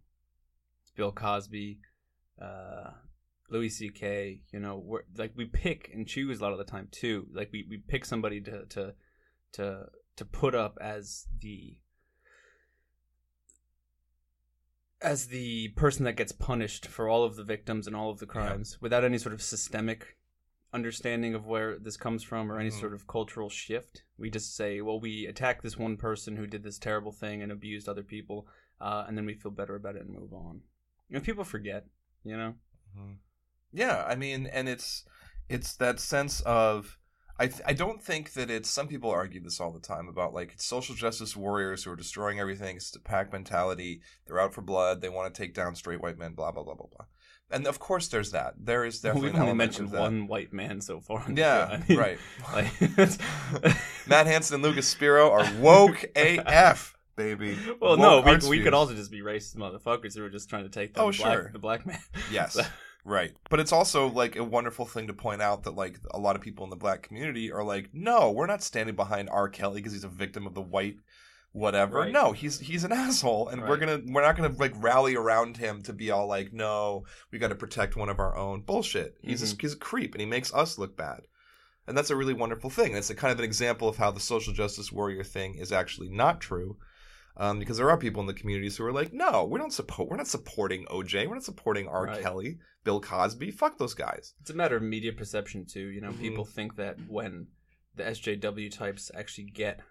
Bill 0.95 1.11
Cosby, 1.11 1.79
uh, 2.41 2.91
Louis 3.49 3.69
C.K. 3.69 4.41
You 4.51 4.59
know, 4.59 4.77
we're, 4.83 5.01
like 5.17 5.31
we 5.35 5.45
pick 5.45 5.89
and 5.93 6.07
choose 6.07 6.39
a 6.39 6.43
lot 6.43 6.51
of 6.53 6.57
the 6.59 6.63
time 6.63 6.87
too. 6.91 7.27
Like 7.33 7.49
we, 7.51 7.65
we 7.69 7.77
pick 7.77 8.05
somebody 8.05 8.39
to 8.41 8.65
to 8.65 8.93
to 9.53 9.85
to 10.17 10.25
put 10.25 10.53
up 10.55 10.77
as 10.79 11.25
the 11.41 11.77
as 15.03 15.27
the 15.27 15.67
person 15.69 16.05
that 16.05 16.15
gets 16.15 16.31
punished 16.31 16.87
for 16.87 17.09
all 17.09 17.23
of 17.23 17.35
the 17.35 17.43
victims 17.43 17.87
and 17.87 17.95
all 17.95 18.09
of 18.09 18.19
the 18.19 18.25
crimes 18.25 18.77
without 18.81 19.03
any 19.03 19.17
sort 19.17 19.33
of 19.33 19.41
systemic 19.41 20.17
understanding 20.73 21.35
of 21.35 21.45
where 21.45 21.77
this 21.77 21.97
comes 21.97 22.23
from 22.23 22.51
or 22.51 22.59
any 22.59 22.69
Mhm. 22.71 22.79
sort 22.79 22.93
of 22.93 23.05
cultural 23.05 23.49
shift. 23.49 24.03
We 24.17 24.31
just 24.31 24.55
say, 24.55 24.81
well, 24.81 24.99
we 24.99 25.27
attack 25.27 25.61
this 25.61 25.77
one 25.77 25.97
person 25.97 26.35
who 26.37 26.47
did 26.47 26.63
this 26.63 26.79
terrible 26.79 27.11
thing 27.11 27.43
and 27.43 27.51
abused 27.51 27.87
other 27.87 28.01
people, 28.03 28.47
uh, 28.81 29.05
and 29.07 29.15
then 29.15 29.25
we 29.25 29.35
feel 29.35 29.51
better 29.51 29.75
about 29.75 29.95
it 29.95 30.01
and 30.01 30.09
move 30.09 30.33
on. 30.33 30.63
And 31.11 31.23
people 31.23 31.43
forget, 31.43 31.85
you 32.23 32.35
know. 32.35 32.55
Mhm. 32.97 33.17
Yeah, 33.71 34.03
I 34.05 34.15
mean, 34.15 34.47
and 34.47 34.67
it's 34.67 35.05
it's 35.49 35.75
that 35.75 35.99
sense 35.99 36.39
of 36.41 36.97
I 37.39 37.47
th- 37.47 37.61
I 37.65 37.73
don't 37.73 38.01
think 38.01 38.33
that 38.33 38.49
it's 38.51 38.69
some 38.69 38.87
people 38.87 39.09
argue 39.09 39.41
this 39.41 39.59
all 39.59 39.71
the 39.71 39.79
time 39.79 40.07
about 40.07 40.33
like 40.33 40.51
it's 40.53 40.65
social 40.65 40.93
justice 40.95 41.35
warriors 41.35 41.83
who 41.83 41.91
are 41.91 41.95
destroying 41.95 42.39
everything. 42.39 42.75
It's 42.75 42.91
the 42.91 42.99
pack 42.99 43.33
mentality. 43.33 44.01
They're 44.27 44.39
out 44.39 44.53
for 44.53 44.61
blood. 44.61 45.01
They 45.01 45.09
want 45.09 45.33
to 45.33 45.41
take 45.41 45.53
down 45.55 45.75
straight 45.75 46.01
white 46.01 46.17
men. 46.19 46.33
Blah 46.33 46.51
blah 46.51 46.63
blah 46.63 46.75
blah 46.75 46.87
blah. 46.95 47.05
And 47.51 47.67
of 47.67 47.77
course, 47.79 48.07
there's 48.07 48.31
that. 48.31 48.53
There 48.57 48.85
is 48.85 48.99
definitely 49.01 49.31
We've 49.31 49.39
only 49.41 49.53
mentioned 49.53 49.91
one 49.91 50.27
white 50.27 50.53
man 50.53 50.79
so 50.81 50.99
far. 51.01 51.25
Yeah. 51.31 51.69
I 51.71 51.83
mean, 51.87 51.99
right. 51.99 52.17
Like, 52.53 52.71
Matt 54.07 54.25
Hanson 54.27 54.55
and 54.55 54.63
Lucas 54.63 54.87
Spiro 54.87 55.29
are 55.31 55.47
woke 55.59 56.03
AF, 56.15 56.95
baby. 57.15 57.57
well, 57.79 57.97
Woke 57.97 58.25
no, 58.25 58.49
we, 58.49 58.57
we 58.57 58.63
could 58.63 58.73
also 58.73 58.93
just 58.95 59.11
be 59.11 59.21
racist 59.21 59.55
motherfuckers 59.55 60.15
who 60.17 60.23
are 60.23 60.29
just 60.29 60.49
trying 60.49 60.63
to 60.63 60.69
take 60.69 60.97
Oh, 60.97 61.11
the, 61.11 61.17
black, 61.17 61.33
sure. 61.33 61.49
the 61.53 61.59
black 61.59 61.85
man. 61.85 61.99
Yes. 62.31 62.53
So- 62.53 62.63
Right. 63.05 63.33
But 63.49 63.59
it's 63.59 63.73
also 63.73 64.07
like 64.07 64.35
a 64.37 64.43
wonderful 64.43 64.85
thing 64.85 65.07
to 65.07 65.13
point 65.13 65.41
out 65.41 65.63
that 65.63 65.75
like 65.75 65.99
a 66.11 66.19
lot 66.19 66.35
of 66.37 66.41
people 66.41 66.63
in 66.63 66.69
the 66.69 66.75
black 66.77 67.03
community 67.03 67.51
are 67.51 67.63
like, 67.63 67.89
no, 67.93 68.31
we're 68.31 68.45
not 68.47 68.63
standing 68.63 68.95
behind 68.95 69.29
R. 69.29 69.49
Kelly 69.49 69.75
because 69.81 69.93
he's 69.93 70.03
a 70.05 70.09
victim 70.09 70.47
of 70.47 70.53
the 70.53 70.61
white 70.61 70.97
whatever. 71.51 71.97
Right. 71.99 72.11
No, 72.11 72.31
he's 72.31 72.59
he's 72.59 72.83
an 72.83 72.91
asshole 73.03 73.49
and 73.49 73.61
we're 73.61 73.77
gonna 73.77 74.01
we're 74.07 74.21
not 74.23 74.35
gonna 74.35 74.55
like 74.57 74.73
rally 74.77 75.15
around 75.15 75.57
him 75.57 75.81
to 75.83 75.93
be 75.93 76.09
all 76.11 76.27
like, 76.27 76.51
no, 76.53 77.03
we 77.31 77.37
gotta 77.39 77.55
protect 77.55 77.95
one 77.95 78.09
of 78.09 78.19
our 78.19 78.35
own. 78.35 78.61
Bullshit. 78.61 79.17
He's 79.21 79.41
Mm-hmm. 79.43 79.59
a, 79.59 79.61
he's 79.61 79.73
a 79.73 79.77
creep 79.77 80.13
and 80.15 80.21
he 80.21 80.25
makes 80.25 80.53
us 80.53 80.77
look 80.77 80.95
bad. 80.97 81.21
and 81.87 81.97
that's 81.97 82.09
a 82.09 82.15
really 82.15 82.33
wonderful 82.33 82.69
thing. 82.69 82.95
It's 82.95 83.09
a 83.09 83.15
kind 83.15 83.31
of 83.33 83.37
an 83.39 83.45
example 83.45 83.87
of 83.89 83.97
how 83.97 84.09
the 84.11 84.19
social 84.19 84.53
justice 84.53 84.91
warrior 84.91 85.23
thing 85.23 85.55
is 85.55 85.71
actually 85.73 86.09
not 86.09 86.39
true. 86.41 86.77
Um, 87.35 87.57
because 87.59 87.77
there 87.77 87.89
are 87.89 87.97
people 87.97 88.21
in 88.21 88.27
the 88.27 88.33
communities 88.33 88.77
who 88.77 88.85
are 88.85 88.91
like, 88.93 89.11
no, 89.11 89.43
we 89.45 89.57
don't 89.59 89.73
support. 89.73 90.07
We're 90.07 90.17
not 90.17 90.27
supporting 90.27 90.85
OJ. 90.85 91.27
We're 91.27 91.33
not 91.33 91.43
supporting 91.43 91.87
R. 91.87 92.05
Right. 92.05 92.21
Kelly, 92.21 92.59
Bill 92.83 92.99
Cosby. 92.99 93.51
Fuck 93.51 93.77
those 93.77 93.93
guys. 93.93 94.33
It's 94.41 94.49
a 94.49 94.53
matter 94.55 94.75
of 94.75 94.83
media 94.83 95.13
perception 95.13 95.65
too. 95.65 95.87
You 95.87 96.01
know, 96.01 96.11
Mhm. 96.11 96.19
people 96.19 96.45
think 96.45 96.75
that 96.75 96.97
when 97.07 97.47
the 97.95 98.05
SJW 98.07 98.69
types 98.69 99.11
actually 99.13 99.45
get 99.51 99.81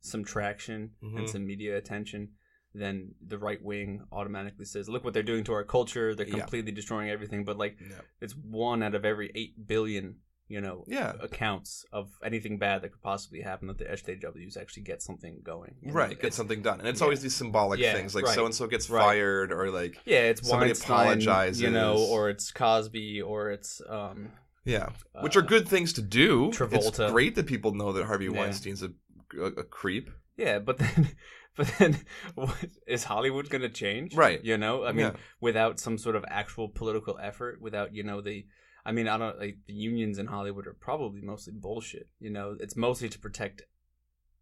some 0.00 0.24
traction 0.24 0.94
Mhm. 1.02 1.18
and 1.18 1.30
some 1.30 1.46
media 1.46 1.76
attention, 1.76 2.34
then 2.74 3.14
the 3.26 3.38
right 3.38 3.62
wing 3.62 4.06
automatically 4.12 4.64
says, 4.64 4.88
"Look 4.88 5.04
what 5.04 5.14
they're 5.14 5.22
doing 5.22 5.44
to 5.44 5.52
our 5.52 5.64
culture. 5.64 6.14
They're 6.14 6.26
Yeah. 6.26 6.40
completely 6.40 6.72
destroying 6.72 7.10
everything." 7.10 7.44
But 7.44 7.56
like, 7.56 7.78
Yeah. 7.80 8.02
it's 8.20 8.36
one 8.36 8.82
out 8.82 8.94
of 8.94 9.04
every 9.04 9.30
eight 9.34 9.66
billion, 9.66 10.20
you 10.48 10.60
know, 10.60 10.84
Yeah. 10.88 11.12
accounts 11.20 11.84
of 11.92 12.10
anything 12.24 12.58
bad 12.58 12.82
that 12.82 12.90
could 12.92 13.02
possibly 13.02 13.42
happen 13.42 13.68
that 13.68 13.78
the 13.78 13.84
SJWs 13.84 14.56
actually 14.56 14.82
get 14.84 15.02
something 15.02 15.40
going. 15.44 15.74
You 15.82 15.88
know, 15.88 15.94
Right, 15.94 16.10
get 16.10 16.18
it's- 16.18 16.34
something 16.36 16.62
done, 16.62 16.78
and 16.80 16.88
it's 16.88 17.00
yeah. 17.00 17.04
always 17.04 17.20
these 17.22 17.34
symbolic 17.36 17.80
Yeah, 17.80 17.92
things, 17.94 18.14
like 18.14 18.24
right. 18.24 18.34
so 18.34 18.46
and 18.46 18.54
so 18.54 18.66
gets 18.66 18.88
Right. 18.88 19.02
fired, 19.02 19.52
or 19.52 19.70
like 19.70 19.98
Yeah, 20.04 20.22
it's 20.22 20.46
Somebody 20.48 20.70
Weinstein, 20.70 20.90
apologizes. 20.90 21.60
you 21.62 21.70
know, 21.70 21.98
or 21.98 22.30
it's 22.30 22.50
Cosby, 22.50 23.20
or 23.22 23.50
it's 23.50 23.80
um, 23.88 24.32
yeah, 24.64 24.90
which 25.20 25.36
uh, 25.36 25.40
are 25.40 25.42
good 25.42 25.68
things 25.68 25.92
to 25.94 26.02
do. 26.02 26.48
It's 26.48 26.58
Travolta. 26.58 27.10
great 27.10 27.34
that 27.36 27.46
people 27.46 27.74
know 27.74 27.92
that 27.92 28.04
Harvey. 28.06 28.28
Weinstein's 28.28 28.82
a, 28.82 28.90
a, 29.38 29.44
a 29.44 29.64
creep. 29.64 30.10
Yeah, 30.36 30.58
but 30.60 30.78
then, 30.78 31.10
but 31.56 31.66
then, 31.78 31.98
what, 32.34 32.54
is 32.86 33.04
Hollywood 33.04 33.48
going 33.50 33.62
to 33.62 33.68
change? 33.68 34.14
Right. 34.14 34.42
You 34.44 34.56
know, 34.56 34.84
I 34.84 34.92
mean, 34.92 35.06
Yeah. 35.06 35.16
without 35.40 35.80
some 35.80 35.98
sort 35.98 36.16
of 36.16 36.24
actual 36.28 36.68
political 36.68 37.18
effort, 37.20 37.60
without 37.60 37.94
you 37.94 38.02
know 38.02 38.20
the, 38.20 38.46
I 38.88 38.92
mean, 38.92 39.06
I 39.06 39.16
don't 39.18 39.38
like 39.38 39.58
the 39.66 39.74
unions 39.74 40.18
in 40.18 40.26
Hollywood 40.26 40.66
are 40.66 40.72
probably 40.88 41.20
mostly 41.20 41.52
bullshit. 41.54 42.08
You 42.20 42.30
know, 42.30 42.56
it's 42.58 42.76
mostly 42.76 43.08
to 43.10 43.18
protect. 43.18 43.62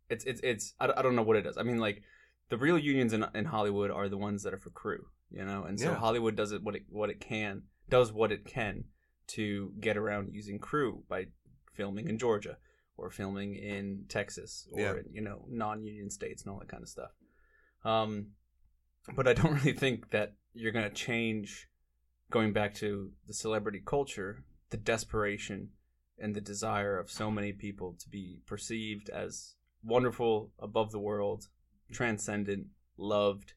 It's 0.09 0.25
it's 0.25 0.41
it's 0.43 0.75
I, 0.81 0.87
don't- 0.87 0.99
I 0.99 1.03
don't 1.03 1.17
know 1.17 1.23
what 1.29 1.37
it 1.37 1.47
is. 1.47 1.57
I 1.59 1.65
mean, 1.65 1.79
like 1.79 2.03
the 2.49 2.57
real 2.57 2.79
unions 2.79 3.13
in 3.13 3.25
in 3.35 3.47
Hollywood 3.47 3.91
are 3.91 4.09
the 4.09 4.17
ones 4.29 4.43
that 4.45 4.55
are 4.55 4.59
for 4.67 4.71
crew. 4.71 5.07
You 5.31 5.45
know, 5.45 5.65
and 5.65 5.79
so 5.81 5.91
Yeah. 5.91 5.97
Hollywood 5.97 6.37
does 6.37 6.53
it 6.53 6.63
what 6.63 6.77
it 6.77 6.85
what 6.89 7.11
it 7.11 7.21
can 7.21 7.65
does 7.89 8.13
what 8.13 8.31
it 8.31 8.45
can 8.45 8.85
to 9.29 9.73
get 9.81 9.97
around 9.97 10.33
using 10.33 10.59
crew 10.61 11.03
by 11.09 11.27
filming 11.75 12.09
in 12.09 12.17
Georgia 12.17 12.57
or 12.97 13.11
filming 13.11 13.57
in 13.57 14.05
Texas 14.09 14.69
or 14.73 14.81
Yeah. 14.81 14.93
in, 14.93 15.05
you 15.13 15.21
know 15.23 15.45
non-union 15.51 16.09
states 16.11 16.43
and 16.45 16.53
all 16.53 16.61
that 16.61 16.69
kind 16.69 16.85
of 16.85 16.89
stuff. 16.89 17.11
Um, 17.85 18.29
but 19.17 19.27
I 19.27 19.33
don't 19.35 19.55
really 19.59 19.73
think 19.73 20.11
that 20.11 20.35
you're 20.55 20.73
going 20.73 20.89
to 20.89 20.95
change. 20.95 21.69
Going 22.31 22.53
back 22.53 22.75
to 22.77 23.13
the 23.27 23.35
celebrity 23.35 23.83
culture, 23.85 24.43
the 24.71 24.77
desperation 24.77 25.71
and 26.19 26.35
the 26.35 26.41
desire 26.41 26.99
of 26.99 27.11
so 27.11 27.31
many 27.31 27.53
people 27.53 27.95
to 28.01 28.09
be 28.09 28.41
perceived 28.47 29.09
as 29.11 29.55
wonderful, 29.85 30.51
above 30.59 30.91
the 30.91 30.99
world, 30.99 31.49
transcendent, 31.93 32.67
loved, 32.97 33.53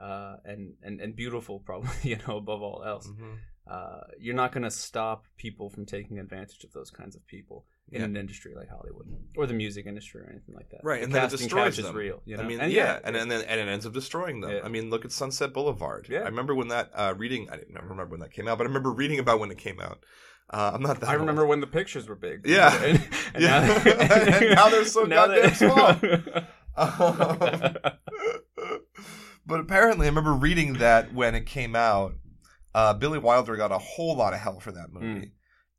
uh, 0.00 0.36
and, 0.44 0.74
and 0.82 1.00
and 1.00 1.16
beautiful, 1.16 1.58
probably 1.64 1.90
you 2.02 2.18
know 2.28 2.36
above 2.36 2.62
all 2.62 2.84
else 2.84 3.08
Mhm. 3.08 3.38
uh, 3.66 4.00
you're 4.20 4.34
not 4.34 4.52
going 4.52 4.62
to 4.62 4.70
stop 4.70 5.26
people 5.36 5.68
from 5.70 5.86
taking 5.86 6.18
advantage 6.18 6.62
of 6.64 6.72
those 6.72 6.90
kinds 6.90 7.16
of 7.16 7.26
people 7.26 7.66
in 7.92 8.00
Yeah. 8.00 8.04
an 8.06 8.16
industry 8.16 8.52
like 8.56 8.68
Hollywood 8.68 9.06
or 9.36 9.46
the 9.46 9.54
music 9.54 9.86
industry 9.86 10.20
or 10.22 10.28
anything 10.30 10.54
like 10.54 10.68
that. 10.70 10.80
Right, 10.82 10.98
The 11.00 11.04
and 11.04 11.14
then 11.14 11.24
it 11.24 11.30
destroys 11.30 11.76
them. 11.76 11.86
is 11.86 11.92
real. 11.92 12.20
You 12.24 12.36
know? 12.36 12.42
I 12.42 12.46
mean, 12.46 12.60
And 12.60 12.72
yeah, 12.72 12.98
and, 13.04 13.14
and 13.16 13.30
then 13.30 13.42
and 13.42 13.60
it 13.60 13.68
ends 13.68 13.86
up 13.86 13.92
destroying 13.92 14.40
them. 14.40 14.50
Yeah. 14.50 14.60
I 14.64 14.68
mean, 14.68 14.90
look 14.90 15.04
at 15.04 15.12
Sunset 15.12 15.52
Boulevard. 15.52 16.08
Yeah. 16.10 16.20
I 16.20 16.24
remember 16.26 16.54
when 16.54 16.68
that 16.68 16.90
uh, 16.94 17.14
reading. 17.16 17.48
I 17.50 17.56
didn't 17.56 17.74
remember 17.74 18.06
when 18.06 18.20
that 18.20 18.32
came 18.32 18.48
out, 18.48 18.58
but 18.58 18.64
I 18.64 18.68
remember 18.68 18.90
reading 18.92 19.18
about 19.20 19.38
when 19.40 19.50
it 19.50 19.58
came 19.58 19.80
out. 19.80 20.04
Uh, 20.50 20.72
I'm 20.74 20.82
not 20.82 21.00
that. 21.00 21.08
I 21.08 21.12
old. 21.12 21.20
remember 21.20 21.44
when 21.46 21.60
the 21.60 21.66
pictures 21.66 22.08
were 22.08 22.14
big. 22.16 22.46
Yeah. 22.46 22.72
and, 22.84 23.08
and 23.34 23.42
Yeah. 23.42 23.82
And 24.40 24.54
now 24.54 24.68
they're 24.68 24.84
so 24.84 25.06
goddamn 25.06 25.54
small. 25.54 25.96
Um, 26.76 27.76
but 29.46 29.60
apparently, 29.60 30.06
I 30.06 30.08
remember 30.08 30.32
reading 30.34 30.74
that 30.74 31.14
when 31.14 31.34
it 31.34 31.46
came 31.46 31.74
out, 31.76 32.14
uh, 32.74 32.94
Billy 32.94 33.18
Wilder 33.18 33.56
got 33.56 33.72
a 33.72 33.78
whole 33.78 34.16
lot 34.16 34.32
of 34.34 34.40
hell 34.40 34.60
for 34.60 34.72
that 34.72 34.92
movie, 34.92 35.32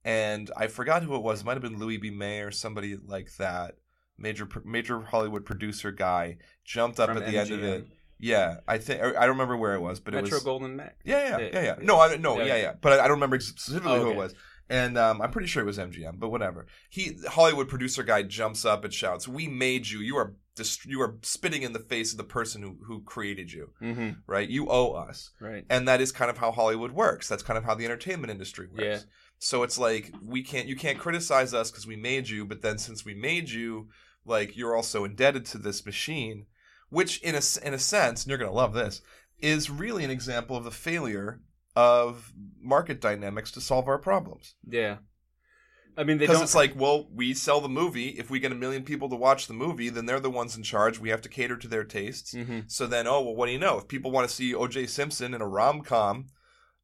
and 0.07 0.49
I 0.55 0.67
forgot 0.67 1.03
who 1.03 1.15
it 1.15 1.21
was. 1.21 1.41
It 1.41 1.45
might 1.45 1.53
have 1.53 1.61
been 1.61 1.79
Louis 1.79 1.97
B. 1.97 2.09
Mayer 2.09 2.47
or 2.47 2.51
somebody 2.51 2.95
like 2.95 3.35
that. 3.37 3.75
Major 4.17 4.47
major 4.65 5.01
Hollywood 5.01 5.45
producer 5.45 5.91
guy 5.91 6.37
jumped 6.63 6.99
up 6.99 7.09
From 7.09 7.17
at 7.17 7.25
the 7.27 7.37
end 7.37 7.51
of 7.51 7.61
it. 7.61 7.87
Yeah, 8.19 8.61
I 8.67 8.77
think 8.79 9.01
I 9.01 9.11
don't 9.11 9.29
remember 9.29 9.57
where 9.57 9.75
it 9.75 9.81
was, 9.81 9.99
but 9.99 10.13
it 10.15 10.23
Metro 10.23 10.37
was 10.37 10.43
Golden 10.43 10.75
Mac. 10.77 10.97
yeah, 11.03 11.19
yeah, 11.19 11.29
Yeah, 11.37 11.37
yeah, 11.37 11.51
yeah. 11.53 11.61
yeah. 11.63 11.75
No, 11.85 11.99
I 11.99 12.15
no, 12.15 12.37
Yeah, 12.37 12.45
yeah, 12.45 12.55
yeah. 12.55 12.61
yeah. 12.61 12.73
But 12.81 12.93
I, 12.93 13.03
I 13.03 13.07
don't 13.07 13.17
remember 13.17 13.39
specifically 13.39 13.99
who 13.99 14.09
it 14.11 14.15
was. 14.15 14.33
And 14.69 14.97
um, 14.97 15.21
I'm 15.21 15.31
pretty 15.31 15.47
sure 15.47 15.61
it 15.63 15.65
was 15.65 15.77
MGM, 15.77 16.19
but 16.19 16.29
whatever. 16.29 16.65
He 16.89 17.17
Hollywood 17.27 17.69
producer 17.69 18.03
guy 18.03 18.23
jumps 18.23 18.65
up 18.65 18.83
and 18.83 18.93
shouts, 18.93 19.27
"We 19.27 19.47
made 19.47 19.87
you. 19.87 19.99
You 19.99 20.17
are 20.17 20.33
dist- 20.55 20.85
you 20.85 20.99
are 21.01 21.15
spitting 21.21 21.61
in 21.61 21.71
the 21.73 21.79
face 21.79 22.11
of 22.11 22.17
the 22.17 22.23
person 22.25 22.61
who 22.61 22.77
who 22.85 23.01
created 23.03 23.51
you. 23.53 23.69
Mm-hmm. 23.81 24.09
Right? 24.25 24.49
You 24.49 24.67
owe 24.69 24.91
us." 24.93 25.29
Right. 25.39 25.63
And 25.69 25.87
that 25.87 26.01
is 26.01 26.11
kind 26.11 26.29
of 26.29 26.37
how 26.37 26.51
Hollywood 26.51 26.91
works. 26.91 27.29
That's 27.29 27.43
kind 27.43 27.57
of 27.57 27.63
how 27.65 27.75
the 27.75 27.85
entertainment 27.85 28.31
industry 28.31 28.67
works. 28.67 28.83
Yeah. 28.83 28.99
So 29.39 29.63
it's 29.63 29.77
like 29.77 30.13
we 30.25 30.41
can't 30.43 30.67
you 30.67 30.75
can't 30.75 30.97
criticize 30.99 31.53
us 31.53 31.69
because 31.71 31.85
we 31.87 31.95
made 31.95 32.29
you, 32.29 32.45
but 32.45 32.61
then 32.61 32.77
since 32.77 33.05
we 33.05 33.13
made 33.13 33.49
you, 33.49 33.89
like 34.25 34.57
you're 34.57 34.75
also 34.75 35.03
indebted 35.05 35.45
to 35.47 35.57
this 35.57 35.85
machine, 35.85 36.45
which 36.89 37.19
in 37.21 37.35
a 37.35 37.41
in 37.65 37.73
a 37.73 37.79
sense, 37.79 38.23
and 38.23 38.29
you're 38.29 38.39
gonna 38.39 38.51
love 38.51 38.73
this, 38.73 39.01
is 39.39 39.69
really 39.69 40.03
an 40.03 40.11
example 40.11 40.57
of 40.57 40.63
the 40.63 40.71
failure 40.71 41.41
of 41.75 42.33
market 42.59 42.99
dynamics 42.99 43.51
to 43.51 43.61
solve 43.61 43.87
our 43.87 43.99
problems. 43.99 44.55
Yeah. 44.67 44.97
I 45.99 46.03
mean, 46.03 46.19
Because 46.19 46.41
it's 46.43 46.53
like, 46.53 46.73
well, 46.75 47.07
we 47.11 47.33
sell 47.33 47.59
the 47.59 47.67
movie. 47.67 48.09
If 48.09 48.29
we 48.29 48.39
get 48.39 48.51
a 48.51 48.55
million 48.55 48.83
people 48.83 49.09
to 49.09 49.15
watch 49.15 49.47
the 49.47 49.55
movie, 49.55 49.89
then 49.89 50.05
they're 50.05 50.19
the 50.19 50.29
ones 50.29 50.55
in 50.55 50.61
charge. 50.61 50.99
We 50.99 51.09
have 51.09 51.21
to 51.21 51.29
cater 51.29 51.57
to 51.57 51.67
their 51.67 51.83
tastes. 51.83 52.33
hmm 52.33 52.59
So 52.67 52.85
then, 52.85 53.07
oh 53.07 53.21
well, 53.21 53.35
what 53.35 53.47
do 53.47 53.51
you 53.51 53.57
know? 53.59 53.79
If 53.79 53.87
people 53.87 54.11
want 54.11 54.27
to 54.29 54.33
see 54.33 54.53
O.J. 54.53 54.87
Simpson 54.87 55.33
in 55.33 55.41
a 55.41 55.47
rom 55.47 55.81
com, 55.81 56.27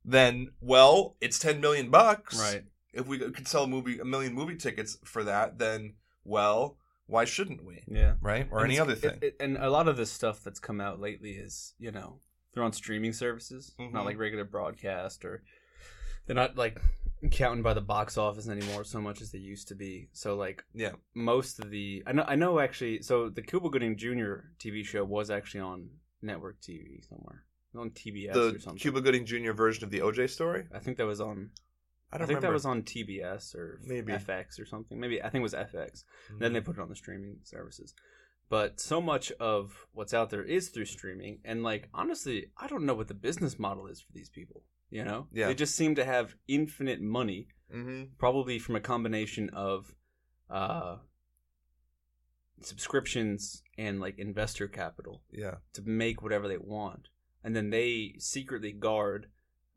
then 0.05 0.49
well, 0.61 1.15
it's 1.21 1.39
ten 1.39 1.61
million 1.61 1.89
bucks. 1.89 2.39
Right. 2.39 2.63
If 2.93 3.07
we 3.07 3.17
could 3.17 3.47
sell 3.47 3.63
a 3.63 3.67
movie, 3.67 3.99
a 3.99 4.05
million 4.05 4.33
movie 4.33 4.55
tickets 4.55 4.97
for 5.03 5.23
that, 5.23 5.57
then 5.57 5.95
well, 6.23 6.77
why 7.07 7.25
shouldn't 7.25 7.65
we? 7.65 7.83
Yeah. 7.87 8.15
Right? 8.21 8.47
Or 8.51 8.59
And 8.59 8.71
any 8.71 8.79
other 8.79 8.95
thing. 8.95 9.15
it- 9.21 9.23
it- 9.23 9.35
and 9.39 9.57
a 9.57 9.69
lot 9.69 9.87
of 9.87 9.97
this 9.97 10.11
stuff 10.11 10.43
that's 10.43 10.59
come 10.59 10.79
out 10.79 10.99
lately 10.99 11.31
is, 11.31 11.73
you 11.79 11.91
know, 11.91 12.21
they're 12.53 12.63
on 12.63 12.71
streaming 12.71 13.13
services, 13.13 13.73
Mhm. 13.79 13.91
not 13.93 14.05
like 14.05 14.17
regular 14.17 14.45
broadcast, 14.45 15.25
or 15.25 15.43
they're 16.25 16.35
not 16.35 16.55
like 16.55 16.79
counting 17.31 17.63
by 17.63 17.73
the 17.73 17.81
box 17.81 18.17
office 18.17 18.47
anymore 18.47 18.83
so 18.83 19.01
much 19.01 19.21
as 19.21 19.31
they 19.31 19.39
used 19.39 19.67
to 19.69 19.75
be. 19.75 20.09
So 20.13 20.35
like, 20.35 20.63
Yeah. 20.73 20.93
most 21.13 21.59
of 21.59 21.69
the 21.71 22.03
I 22.05 22.11
know 22.11 22.23
I 22.27 22.35
know 22.35 22.59
actually. 22.59 23.01
So 23.01 23.29
the 23.29 23.41
Cuba 23.41 23.69
Gooding 23.69 23.97
Jr. 23.97 24.51
TV 24.59 24.83
show 24.83 25.03
was 25.03 25.31
actually 25.31 25.61
on 25.61 25.89
network 26.21 26.61
TV 26.61 27.01
somewhere, 27.07 27.43
on 27.75 27.89
TBS 27.91 28.35
or 28.35 28.51
the 28.51 28.59
something. 28.59 28.79
Cuba 28.79 29.01
Gooding 29.01 29.25
Jr. 29.25 29.51
version 29.53 29.83
of 29.83 29.89
the 29.91 30.01
O.J. 30.01 30.27
story. 30.27 30.65
I 30.73 30.79
think 30.79 30.97
that 30.97 31.05
was 31.05 31.21
on. 31.21 31.49
I 32.11 32.15
I, 32.15 32.19
don't 32.19 32.27
think 32.27 32.37
remember. 32.37 32.47
that 32.47 32.53
was 32.53 32.65
on 32.65 32.83
TBS 32.83 33.55
or 33.55 33.79
Maybe. 33.83 34.11
FX 34.13 34.59
or 34.59 34.65
something. 34.65 34.99
Maybe 34.99 35.19
I 35.21 35.29
think 35.29 35.41
it 35.41 35.43
was 35.43 35.53
FX. 35.55 36.03
Mhm. 36.31 36.39
Then 36.39 36.53
they 36.53 36.61
put 36.61 36.77
it 36.77 36.81
on 36.81 36.89
the 36.89 36.95
streaming 36.95 37.37
services. 37.43 37.93
But 38.49 38.79
so 38.79 39.01
much 39.01 39.31
of 39.39 39.87
what's 39.93 40.13
out 40.13 40.29
there 40.29 40.43
is 40.43 40.69
through 40.69 40.85
streaming, 40.85 41.39
and 41.43 41.63
like 41.63 41.89
honestly, 41.93 42.51
I 42.57 42.67
don't 42.67 42.85
know 42.85 42.93
what 42.93 43.07
the 43.07 43.13
business 43.15 43.57
model 43.57 43.87
is 43.87 43.99
for 44.01 44.11
these 44.13 44.29
people. 44.29 44.63
You 44.91 45.03
know, 45.03 45.27
Yeah. 45.31 45.47
they 45.47 45.55
just 45.55 45.75
seem 45.75 45.95
to 45.95 46.05
have 46.05 46.35
infinite 46.47 47.01
money, 47.01 47.47
Mhm. 47.73 48.09
probably 48.19 48.59
from 48.59 48.75
a 48.75 48.79
combination 48.81 49.49
of 49.49 49.95
uh, 50.51 50.97
subscriptions 52.61 53.63
and 53.77 53.99
like 53.99 54.17
investor 54.19 54.67
capital 54.67 55.23
Yeah. 55.31 55.55
to 55.73 55.81
make 55.81 56.21
whatever 56.21 56.47
they 56.47 56.57
want, 56.57 57.09
and 57.43 57.55
then 57.55 57.69
they 57.69 58.15
secretly 58.17 58.71
guard 58.71 59.27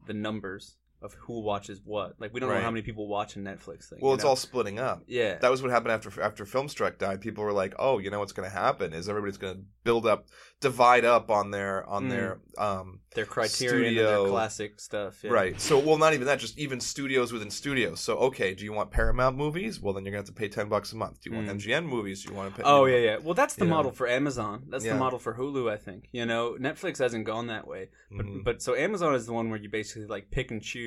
the 0.06 0.14
numbers 0.14 0.76
of 1.02 1.12
who 1.14 1.40
watches 1.40 1.80
what. 1.84 2.14
Like 2.18 2.32
we 2.32 2.40
don't 2.40 2.48
Right. 2.48 2.56
know 2.58 2.64
how 2.64 2.70
many 2.70 2.82
people 2.82 3.06
watch 3.06 3.36
a 3.36 3.38
Netflix 3.38 3.88
thing. 3.88 3.98
Well, 4.00 4.14
it's 4.14 4.24
know? 4.24 4.30
all 4.30 4.36
splitting 4.36 4.78
up. 4.78 5.02
yeah. 5.06 5.38
That 5.38 5.50
was 5.50 5.62
what 5.62 5.70
happened 5.70 5.92
after 5.92 6.20
after 6.22 6.44
Filmstruck 6.44 6.98
died. 6.98 7.20
People 7.20 7.44
were 7.44 7.52
like, 7.52 7.74
"Oh, 7.78 7.98
you 7.98 8.10
know 8.10 8.18
what's 8.20 8.32
going 8.32 8.48
to 8.48 8.54
happen 8.54 8.92
is 8.92 9.08
everybody's 9.08 9.36
going 9.38 9.54
to 9.56 9.60
build 9.84 10.06
up, 10.06 10.26
divide 10.60 11.04
up 11.04 11.30
on 11.30 11.50
their 11.50 11.84
on 11.86 12.04
Mm. 12.06 12.10
their 12.10 12.40
um 12.58 13.00
their 13.14 13.24
criteria, 13.26 14.04
their 14.06 14.26
classic 14.28 14.80
stuff. 14.80 15.22
Yeah. 15.22 15.30
right." 15.30 15.60
So, 15.60 15.78
well, 15.78 15.98
not 15.98 16.14
even 16.14 16.26
that, 16.26 16.38
just 16.38 16.58
even 16.58 16.80
studios 16.80 17.32
within 17.32 17.50
studios. 17.50 18.00
So, 18.00 18.16
okay, 18.18 18.54
do 18.54 18.64
you 18.64 18.72
want 18.72 18.90
Paramount 18.90 19.36
movies? 19.36 19.80
Well, 19.80 19.92
then 19.94 20.04
you're 20.04 20.12
going 20.12 20.24
to 20.24 20.28
have 20.30 20.34
to 20.34 20.40
pay 20.40 20.48
ten 20.48 20.68
bucks 20.68 20.92
a 20.92 20.96
month. 20.96 21.20
Do 21.22 21.30
you 21.30 21.36
want 21.36 21.48
Mm. 21.48 21.60
MGM 21.60 21.84
movies? 21.86 22.22
Do 22.24 22.30
you 22.30 22.36
want 22.36 22.54
to 22.54 22.62
pay? 22.62 22.66
Oh 22.66 22.86
yeah, 22.86 22.96
yeah. 22.98 23.16
Well, 23.22 23.34
that's 23.34 23.54
the 23.54 23.64
you 23.64 23.70
know. 23.70 23.76
model 23.76 23.92
for 23.92 24.08
Amazon. 24.08 24.64
That's 24.70 24.84
Yeah. 24.84 24.94
the 24.94 24.98
model 24.98 25.18
for 25.18 25.34
Hulu. 25.34 25.70
I 25.70 25.76
think. 25.76 26.08
You 26.12 26.24
know, 26.26 26.56
Netflix 26.58 26.98
hasn't 26.98 27.24
gone 27.26 27.46
that 27.48 27.66
way, 27.66 27.88
but 28.10 28.26
Mhm. 28.26 28.44
but 28.44 28.62
so 28.62 28.74
Amazon 28.74 29.14
is 29.14 29.26
the 29.26 29.32
one 29.32 29.50
where 29.50 29.58
you 29.58 29.68
basically 29.68 30.06
like 30.06 30.30
pick 30.30 30.50
and 30.50 30.62
choose 30.62 30.85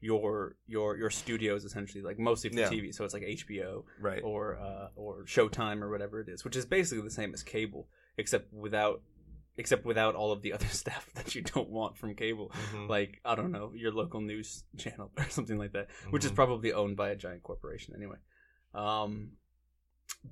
your 0.00 0.56
your 0.66 0.96
your 0.96 1.10
studios 1.10 1.64
essentially, 1.64 2.02
like 2.02 2.18
mostly 2.18 2.50
for 2.50 2.60
Yeah. 2.60 2.68
TV. 2.70 2.94
So 2.94 3.04
it's 3.04 3.14
like 3.14 3.24
HBO 3.24 3.84
right. 4.00 4.22
or 4.22 4.56
uh, 4.58 4.88
or 4.96 5.24
Showtime 5.24 5.82
or 5.82 5.90
whatever 5.90 6.20
it 6.20 6.28
is, 6.28 6.44
which 6.44 6.56
is 6.56 6.66
basically 6.66 7.02
the 7.02 7.10
same 7.20 7.34
as 7.34 7.42
cable, 7.42 7.88
except 8.16 8.52
without 8.52 9.02
except 9.56 9.84
without 9.84 10.14
all 10.14 10.30
of 10.30 10.40
the 10.42 10.52
other 10.52 10.66
stuff 10.82 11.04
that 11.16 11.34
you 11.34 11.42
don't 11.42 11.68
want 11.68 11.96
from 11.98 12.14
cable. 12.14 12.52
Mhm. 12.72 12.88
Like 12.88 13.20
I 13.24 13.34
don't 13.34 13.50
know 13.50 13.72
your 13.74 13.92
local 13.92 14.20
news 14.20 14.62
channel 14.76 15.10
or 15.18 15.28
something 15.38 15.58
like 15.58 15.72
that, 15.72 15.88
which 16.10 16.24
is 16.24 16.30
Mhm. 16.30 16.36
probably 16.36 16.72
owned 16.72 16.96
by 16.96 17.08
a 17.10 17.16
giant 17.16 17.42
corporation 17.42 17.94
anyway. 17.96 18.18
Um, 18.74 19.32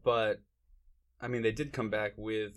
but 0.05 0.41
I 1.21 1.27
mean, 1.29 1.43
they 1.43 1.53
did 1.53 1.73
come 1.73 1.91
back 1.91 2.13
with 2.17 2.53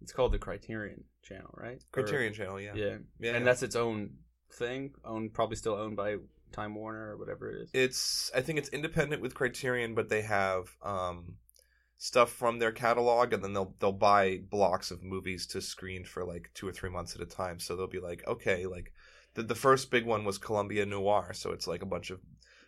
it's 0.00 0.12
called 0.12 0.32
the 0.32 0.38
Criterion 0.38 1.04
Channel, 1.22 1.54
right? 1.56 1.76
Or- 1.96 2.02
Criterion 2.02 2.34
Channel, 2.34 2.60
yeah, 2.60 2.74
yeah, 2.74 2.96
yeah. 3.20 3.34
and 3.36 3.46
that's 3.46 3.62
its 3.62 3.76
own 3.76 4.10
thing, 4.52 4.92
owned 5.04 5.34
probably 5.34 5.56
still 5.56 5.74
owned 5.74 5.96
by 5.96 6.16
Time 6.52 6.74
Warner 6.74 7.10
or 7.12 7.16
whatever 7.16 7.50
it 7.50 7.62
is. 7.62 7.70
it's 7.72 8.30
I 8.34 8.40
think 8.42 8.58
it's 8.58 8.68
independent 8.68 9.22
with 9.22 9.34
Criterion, 9.34 9.94
but 9.94 10.08
they 10.08 10.22
have 10.22 10.76
um 10.82 11.36
stuff 11.98 12.30
from 12.32 12.58
their 12.58 12.72
catalog, 12.72 13.32
and 13.32 13.42
then 13.42 13.52
they'll 13.54 13.74
they'll 13.78 13.92
buy 13.92 14.38
blocks 14.50 14.90
of 14.90 15.02
movies 15.02 15.46
to 15.48 15.60
screen 15.60 16.04
for 16.04 16.24
like 16.24 16.50
two 16.54 16.66
or 16.68 16.72
three 16.72 16.90
months 16.90 17.14
at 17.14 17.22
a 17.22 17.26
time. 17.26 17.58
So 17.58 17.76
they'll 17.76 17.86
be 17.86 18.00
like, 18.00 18.22
okay, 18.26 18.66
like 18.66 18.92
the 19.34 19.42
the 19.42 19.54
first 19.54 19.90
big 19.90 20.04
one 20.04 20.24
was 20.24 20.38
Columbia 20.38 20.84
Noir, 20.86 21.32
so 21.32 21.52
it's 21.52 21.66
like 21.66 21.82
a 21.82 21.86
bunch 21.86 22.10
of 22.10 22.20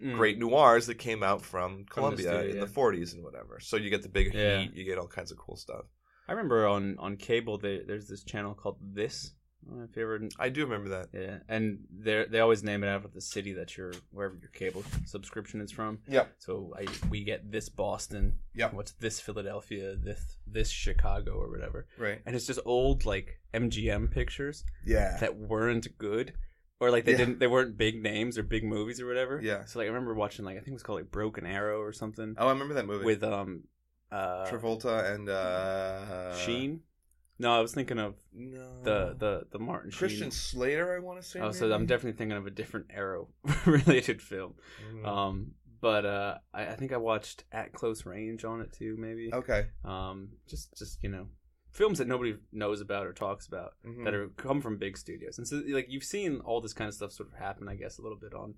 Mm. 0.03 0.16
great 0.16 0.38
noirs 0.40 0.87
that 0.88 0.97
came 0.97 1.23
out 1.23 1.42
from 1.42 1.70
From 1.70 1.85
the 1.85 1.90
Columbia 1.90 2.27
studio, 2.27 2.51
in 2.51 2.57
yeah. 2.57 2.64
the 2.64 2.70
40s 2.70 3.14
and 3.14 3.23
whatever. 3.23 3.61
So 3.61 3.77
you 3.77 3.90
get 3.90 4.03
the 4.03 4.09
big 4.09 4.35
Yeah. 4.35 4.59
heat, 4.62 4.75
you 4.75 4.85
get 4.85 4.99
all 4.99 5.07
kinds 5.07 5.31
of 5.31 5.38
cool 5.38 5.57
stuff. 5.57 5.85
I 6.29 6.33
remember 6.33 6.66
on 6.66 6.99
on 6.99 7.16
cable 7.16 7.59
they, 7.59 7.83
there's 7.87 8.09
this 8.09 8.25
channel 8.25 8.55
called 8.55 8.79
This. 8.83 9.31
I 9.66 9.70
don't 9.70 9.79
know 9.79 9.85
if 9.90 9.96
you 9.96 10.03
ever 10.03 10.20
I 10.38 10.48
do 10.50 10.62
remember 10.66 10.88
that. 10.90 11.09
yeah, 11.12 11.38
and 11.48 11.79
they 11.90 12.24
they 12.29 12.40
always 12.40 12.62
name 12.62 12.85
it 12.85 12.88
after 12.88 13.09
the 13.09 13.20
city 13.20 13.53
that 13.55 13.77
your 13.77 13.92
wherever 14.11 14.37
your 14.40 14.50
cable 14.50 14.85
subscription 15.07 15.61
is 15.61 15.72
from. 15.72 16.00
Yep. 16.09 16.35
So 16.38 16.74
I 16.79 16.87
we 17.09 17.24
get 17.24 17.50
this 17.50 17.68
Boston. 17.68 18.35
Yep. 18.55 18.74
What's 18.74 18.92
this 18.92 19.20
Philadelphia? 19.20 19.96
This 19.96 20.37
this 20.46 20.68
Chicago 20.70 21.33
or 21.33 21.50
whatever. 21.50 21.87
Right. 21.98 22.20
And 22.27 22.37
it's 22.37 22.46
just 22.46 22.61
old 22.64 23.07
like 23.07 23.40
MGM 23.55 24.11
pictures 24.11 24.64
Yeah. 24.85 25.16
that 25.20 25.37
weren't 25.37 25.96
good. 25.98 26.35
Or 26.81 26.90
like 26.90 27.05
they 27.07 27.12
Yeah. 27.12 27.18
didn't 27.18 27.38
they 27.38 27.46
weren't 27.46 27.77
big 27.79 28.03
names 28.03 28.37
or 28.37 28.42
big 28.42 28.64
movies 28.64 29.00
or 29.00 29.07
whatever. 29.07 29.40
Yeah. 29.42 29.64
So 29.64 29.79
like 29.79 29.87
I 29.87 29.88
remember 29.88 30.14
watching 30.14 30.44
like 30.44 30.57
I 30.57 30.61
think 30.61 30.68
it 30.68 30.72
was 30.74 30.83
called 30.83 30.98
like 31.00 31.11
Broken 31.11 31.46
Arrow 31.46 31.81
or 31.81 31.92
something. 31.92 32.35
Oh, 32.37 32.48
I 32.48 32.50
remember 32.53 32.74
that 32.74 32.87
movie 32.87 33.05
With 33.07 33.22
um 33.24 33.64
uh 34.12 34.46
Travolta 34.46 35.14
and 35.14 35.29
uh 35.29 36.37
Sheen. 36.37 36.81
No, 37.38 37.53
I 37.53 37.61
was 37.61 37.75
thinking 37.75 37.99
of 37.99 38.14
No. 38.33 38.83
the 38.85 39.16
the 39.18 39.47
the 39.51 39.59
Martin 39.59 39.90
Christian 39.90 40.25
Sheen. 40.25 40.31
Slater, 40.31 40.94
I 40.94 41.01
want 41.01 41.20
to 41.20 41.27
say. 41.27 41.40
Oh, 41.40 41.51
so? 41.53 41.73
I'm 41.73 41.87
definitely 41.87 42.16
thinking 42.16 42.37
of 42.37 42.47
a 42.47 42.51
different 42.51 42.87
Arrow 42.94 43.29
related 43.66 44.23
film. 44.23 44.55
Mm. 44.92 45.07
Um, 45.07 45.51
but 45.81 46.07
uh, 46.07 46.38
I, 46.55 46.68
I 46.68 46.77
think 46.77 46.92
I 46.92 46.97
watched 46.97 47.44
At 47.53 47.73
Close 47.73 48.07
Range 48.07 48.42
on 48.44 48.61
it 48.61 48.73
too. 48.73 48.97
Maybe. 48.99 49.31
okay. 49.33 49.66
Um, 49.85 50.31
just 50.49 50.77
just 50.79 51.03
you 51.03 51.09
know, 51.11 51.27
films 51.73 51.99
that 51.99 52.07
nobody 52.09 52.37
knows 52.53 52.81
about 52.81 53.07
or 53.07 53.12
talks 53.12 53.47
about 53.49 53.73
Mhm. 53.85 54.05
that 54.05 54.14
are 54.14 54.29
come 54.37 54.61
from 54.61 54.79
big 54.79 54.97
studios, 54.97 55.38
and 55.38 55.47
so 55.49 55.61
like 55.68 55.87
you've 55.88 56.05
seen 56.05 56.40
all 56.44 56.61
this 56.61 56.73
kind 56.73 56.88
of 56.88 56.94
stuff 56.94 57.12
sort 57.12 57.31
of 57.33 57.38
happen, 57.38 57.68
I 57.68 57.75
guess, 57.75 57.99
a 57.99 58.03
little 58.03 58.18
bit 58.18 58.33
on 58.35 58.55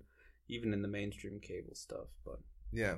even 0.47 0.71
in 0.71 0.81
the 0.83 0.87
mainstream 0.87 1.39
cable 1.41 1.73
stuff. 1.75 2.07
But 2.23 2.39
Yeah, 2.71 2.97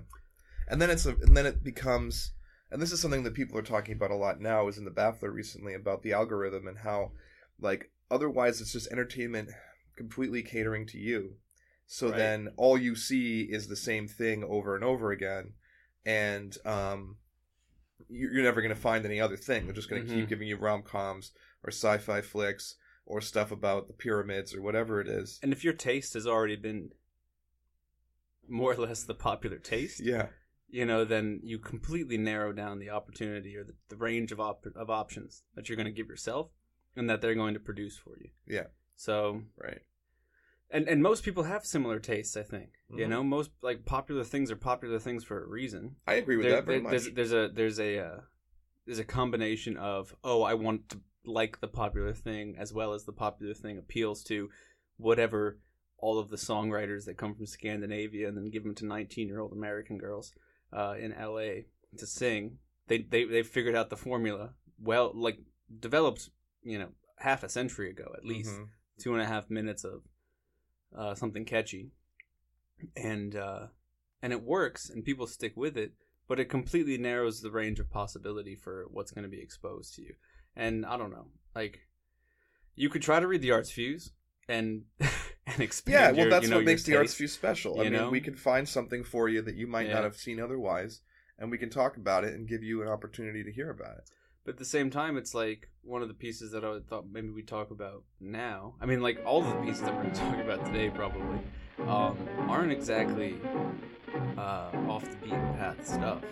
and 0.67 0.81
then 0.81 0.89
it's 0.89 1.05
a, 1.05 1.11
and 1.15 1.35
then 1.37 1.45
it 1.47 1.63
becomes, 1.63 2.33
and 2.71 2.81
this 2.81 2.91
is 2.91 3.01
something 3.01 3.23
that 3.23 3.33
people 3.33 3.57
are 3.57 3.61
talking 3.63 3.95
about 3.95 4.11
a 4.11 4.15
lot 4.15 4.39
now. 4.39 4.67
Is 4.67 4.77
in 4.77 4.85
the 4.85 4.91
Baffler 4.91 5.31
recently 5.33 5.73
about 5.73 6.03
the 6.03 6.13
algorithm 6.13 6.67
and 6.67 6.79
how, 6.79 7.11
like, 7.59 7.91
otherwise 8.11 8.61
it's 8.61 8.73
just 8.73 8.91
entertainment 8.91 9.49
completely 9.95 10.41
catering 10.43 10.85
to 10.87 10.97
you. 10.97 11.35
So 11.87 12.09
Right. 12.09 12.17
then 12.17 12.49
all 12.57 12.77
you 12.77 12.95
see 12.95 13.41
is 13.43 13.67
the 13.67 13.75
same 13.75 14.07
thing 14.07 14.43
over 14.43 14.75
and 14.75 14.83
over 14.83 15.11
again, 15.11 15.53
and 16.05 16.55
um, 16.65 17.17
you- 18.07 18.29
you're 18.31 18.43
never 18.43 18.61
going 18.61 18.73
to 18.73 18.79
find 18.79 19.05
any 19.05 19.19
other 19.19 19.35
thing. 19.37 19.65
They're 19.65 19.73
just 19.75 19.89
going 19.89 20.05
to 20.05 20.11
Mhm. 20.11 20.15
keep 20.21 20.29
giving 20.29 20.47
you 20.47 20.55
rom 20.57 20.83
coms 20.83 21.31
or 21.63 21.69
sci-fi 21.71 22.21
flicks 22.21 22.75
or 23.05 23.21
stuff 23.21 23.51
about 23.51 23.87
the 23.87 23.93
pyramids 23.93 24.53
or 24.53 24.61
whatever 24.61 25.01
it 25.01 25.07
is. 25.07 25.39
and 25.41 25.51
if 25.51 25.63
your 25.63 25.73
taste 25.73 26.13
has 26.13 26.27
already 26.27 26.55
been 26.55 26.91
more 28.47 28.73
or 28.73 28.77
less 28.77 29.03
the 29.03 29.13
popular 29.15 29.57
taste, 29.57 29.99
Yeah. 29.99 30.29
You 30.69 30.85
know, 30.85 31.03
then 31.05 31.39
you 31.43 31.57
completely 31.59 32.17
narrow 32.17 32.51
down 32.53 32.79
the 32.79 32.89
opportunity 32.91 33.55
or 33.57 33.63
the, 33.63 33.73
the 33.89 33.95
range 33.95 34.31
of 34.31 34.39
op- 34.39 34.65
of 34.75 34.89
options 34.89 35.43
that 35.55 35.67
you're 35.67 35.75
going 35.75 35.85
to 35.85 35.91
give 35.91 36.07
yourself 36.07 36.51
and 36.95 37.09
that 37.09 37.21
they're 37.21 37.35
going 37.35 37.53
to 37.55 37.59
produce 37.59 37.97
for 37.97 38.17
you. 38.19 38.29
Yeah. 38.47 38.67
So, 38.95 39.43
Right. 39.57 39.81
and 40.69 40.87
and 40.87 41.01
most 41.01 41.23
people 41.23 41.43
have 41.43 41.65
similar 41.65 41.99
tastes, 41.99 42.35
I 42.37 42.43
think. 42.43 42.71
You 42.89 43.05
Mhm. 43.05 43.09
know, 43.09 43.23
most 43.23 43.51
like 43.61 43.85
popular 43.85 44.23
things 44.23 44.51
are 44.51 44.55
popular 44.55 44.99
things 44.99 45.23
for 45.23 45.43
a 45.43 45.47
reason. 45.47 45.95
I 46.05 46.13
agree 46.15 46.37
with 46.37 46.45
There- 46.45 46.55
that 46.57 46.65
very 46.65 46.77
there- 46.79 46.83
much. 46.83 46.91
there's, 46.91 47.13
there's 47.13 47.33
a 47.33 47.49
there's 47.53 47.79
a 47.79 47.97
uh, 47.99 48.21
there's 48.85 48.99
a 48.99 49.05
combination 49.05 49.77
of 49.77 50.15
oh, 50.23 50.43
I 50.43 50.53
want 50.55 50.89
to 50.89 51.01
like 51.25 51.59
the 51.61 51.67
popular 51.67 52.13
thing 52.13 52.55
as 52.57 52.73
well 52.73 52.93
as 52.93 53.05
the 53.05 53.13
popular 53.13 53.53
thing 53.53 53.77
appeals 53.77 54.23
to 54.25 54.49
whatever 54.97 55.59
all 55.97 56.17
of 56.17 56.29
the 56.29 56.37
songwriters 56.37 57.05
that 57.05 57.17
come 57.17 57.35
from 57.35 57.45
Scandinavia 57.45 58.27
and 58.27 58.37
then 58.37 58.49
give 58.49 58.63
them 58.63 58.73
to 58.75 58.85
19 58.85 59.27
year 59.27 59.39
old 59.39 59.51
American 59.51 59.97
girls 59.97 60.33
uh, 60.73 60.95
in 60.99 61.11
LA 61.11 61.63
to 61.97 62.05
sing. 62.07 62.57
They 62.87 62.99
they 62.99 63.25
they 63.25 63.43
figured 63.43 63.75
out 63.75 63.89
the 63.89 63.97
formula 63.97 64.53
well, 64.81 65.11
like 65.13 65.39
developed 65.79 66.29
you 66.63 66.79
know 66.79 66.89
half 67.17 67.43
a 67.43 67.49
century 67.49 67.89
ago 67.89 68.11
at 68.17 68.25
least 68.25 68.51
Mhm. 68.51 68.69
two 68.97 69.13
and 69.13 69.21
a 69.21 69.25
half 69.25 69.49
minutes 69.49 69.83
of 69.83 70.03
uh, 70.95 71.13
something 71.15 71.45
catchy, 71.45 71.91
and 72.95 73.35
uh, 73.35 73.67
and 74.21 74.33
it 74.33 74.41
works, 74.43 74.89
and 74.89 75.03
people 75.03 75.27
stick 75.27 75.55
with 75.55 75.77
it. 75.77 75.93
But 76.27 76.39
it 76.39 76.45
completely 76.45 76.97
narrows 76.97 77.41
the 77.41 77.49
range 77.51 77.79
of 77.79 77.89
possibility 77.89 78.55
for 78.55 78.85
what's 78.91 79.11
going 79.11 79.23
to 79.23 79.29
be 79.29 79.41
exposed 79.41 79.95
to 79.95 80.03
you. 80.03 80.13
And 80.55 80.85
I 80.85 80.95
don't 80.97 81.09
know, 81.11 81.27
like 81.55 81.79
you 82.75 82.89
could 82.89 83.01
try 83.01 83.19
to 83.19 83.27
read 83.27 83.41
the 83.41 83.51
Arts 83.51 83.71
Fuse 83.71 84.11
and 84.47 84.83
and 85.53 85.61
expand. 85.61 85.93
Yeah, 85.93 86.07
well, 86.11 86.21
your, 86.21 86.29
that's 86.29 86.43
you 86.43 86.49
know, 86.49 86.57
what 86.57 86.65
makes 86.65 86.83
the 86.83 86.95
Arts 86.95 87.11
taste. 87.11 87.17
Fuse 87.17 87.33
special. 87.33 87.79
I 87.79 87.83
mean, 87.83 87.93
know? 87.93 88.09
we 88.09 88.21
can 88.21 88.35
find 88.35 88.67
something 88.67 89.03
for 89.03 89.29
you 89.29 89.41
that 89.41 89.55
you 89.55 89.67
might 89.67 89.87
Yeah. 89.87 89.95
not 89.95 90.03
have 90.03 90.15
seen 90.15 90.39
otherwise, 90.39 91.01
and 91.37 91.51
we 91.51 91.57
can 91.57 91.69
talk 91.69 91.97
about 91.97 92.23
it 92.23 92.33
and 92.33 92.47
give 92.47 92.63
you 92.63 92.81
an 92.81 92.87
opportunity 92.87 93.43
to 93.43 93.51
hear 93.51 93.69
about 93.69 93.97
it. 93.97 94.09
But 94.45 94.53
at 94.53 94.57
the 94.57 94.65
same 94.65 94.89
time, 94.89 95.17
it's 95.17 95.33
like 95.35 95.69
one 95.83 96.01
of 96.01 96.07
the 96.07 96.13
pieces 96.13 96.51
that 96.51 96.63
I 96.63 96.79
thought 96.89 97.05
maybe 97.11 97.29
we 97.29 97.43
talk 97.43 97.71
about 97.71 98.03
now. 98.19 98.75
I 98.81 98.85
mean, 98.85 99.01
like 99.01 99.21
all 99.25 99.43
of 99.43 99.49
the 99.49 99.61
pieces 99.65 99.81
that 99.81 99.95
we're 99.95 100.03
going 100.03 100.13
to 100.15 100.19
talk 100.19 100.37
about 100.39 100.65
today 100.65 100.89
probably 100.89 101.39
um, 101.87 102.17
aren't 102.47 102.71
exactly 102.71 103.35
uh, 104.37 104.71
off 104.87 105.09
the 105.09 105.17
beaten 105.17 105.53
path 105.55 105.85
stuff. 105.87 106.23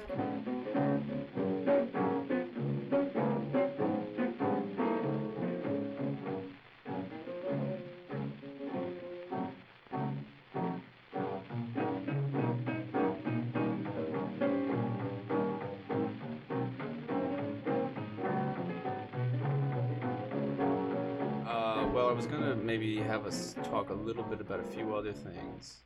Have 23.07 23.25
us 23.25 23.55
talk 23.63 23.89
a 23.89 23.93
little 23.93 24.23
bit 24.23 24.41
about 24.41 24.59
a 24.59 24.63
few 24.63 24.93
other 24.93 25.13
things. 25.13 25.83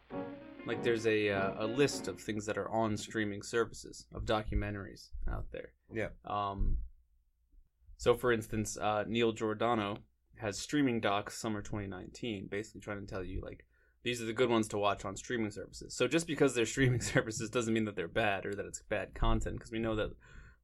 Like, 0.65 0.83
there's 0.83 1.05
a 1.07 1.29
uh, 1.29 1.65
a 1.65 1.67
list 1.67 2.07
of 2.07 2.19
things 2.19 2.45
that 2.47 2.57
are 2.57 2.69
on 2.69 2.97
streaming 2.97 3.41
services 3.43 4.07
of 4.13 4.25
documentaries 4.25 5.09
out 5.31 5.45
there. 5.51 5.69
Yeah. 5.93 6.09
Um. 6.25 6.77
So, 7.97 8.15
for 8.15 8.31
instance, 8.31 8.77
uh, 8.77 9.03
Neil 9.07 9.31
Giordano 9.31 9.97
has 10.37 10.57
streaming 10.57 10.99
docs 10.99 11.37
summer 11.37 11.61
2019, 11.61 12.47
basically 12.49 12.81
trying 12.81 13.05
to 13.05 13.05
tell 13.05 13.23
you 13.23 13.41
like 13.41 13.65
these 14.03 14.21
are 14.21 14.25
the 14.25 14.33
good 14.33 14.49
ones 14.49 14.67
to 14.69 14.77
watch 14.77 15.05
on 15.05 15.15
streaming 15.15 15.51
services. 15.51 15.95
So 15.95 16.07
just 16.07 16.25
because 16.25 16.55
they're 16.55 16.65
streaming 16.75 17.01
services 17.01 17.49
doesn't 17.49 17.73
mean 17.73 17.85
that 17.85 17.95
they're 17.95 18.07
bad 18.07 18.45
or 18.45 18.55
that 18.55 18.65
it's 18.65 18.81
bad 18.89 19.13
content, 19.13 19.57
because 19.57 19.71
we 19.71 19.79
know 19.79 19.95
that 19.95 20.15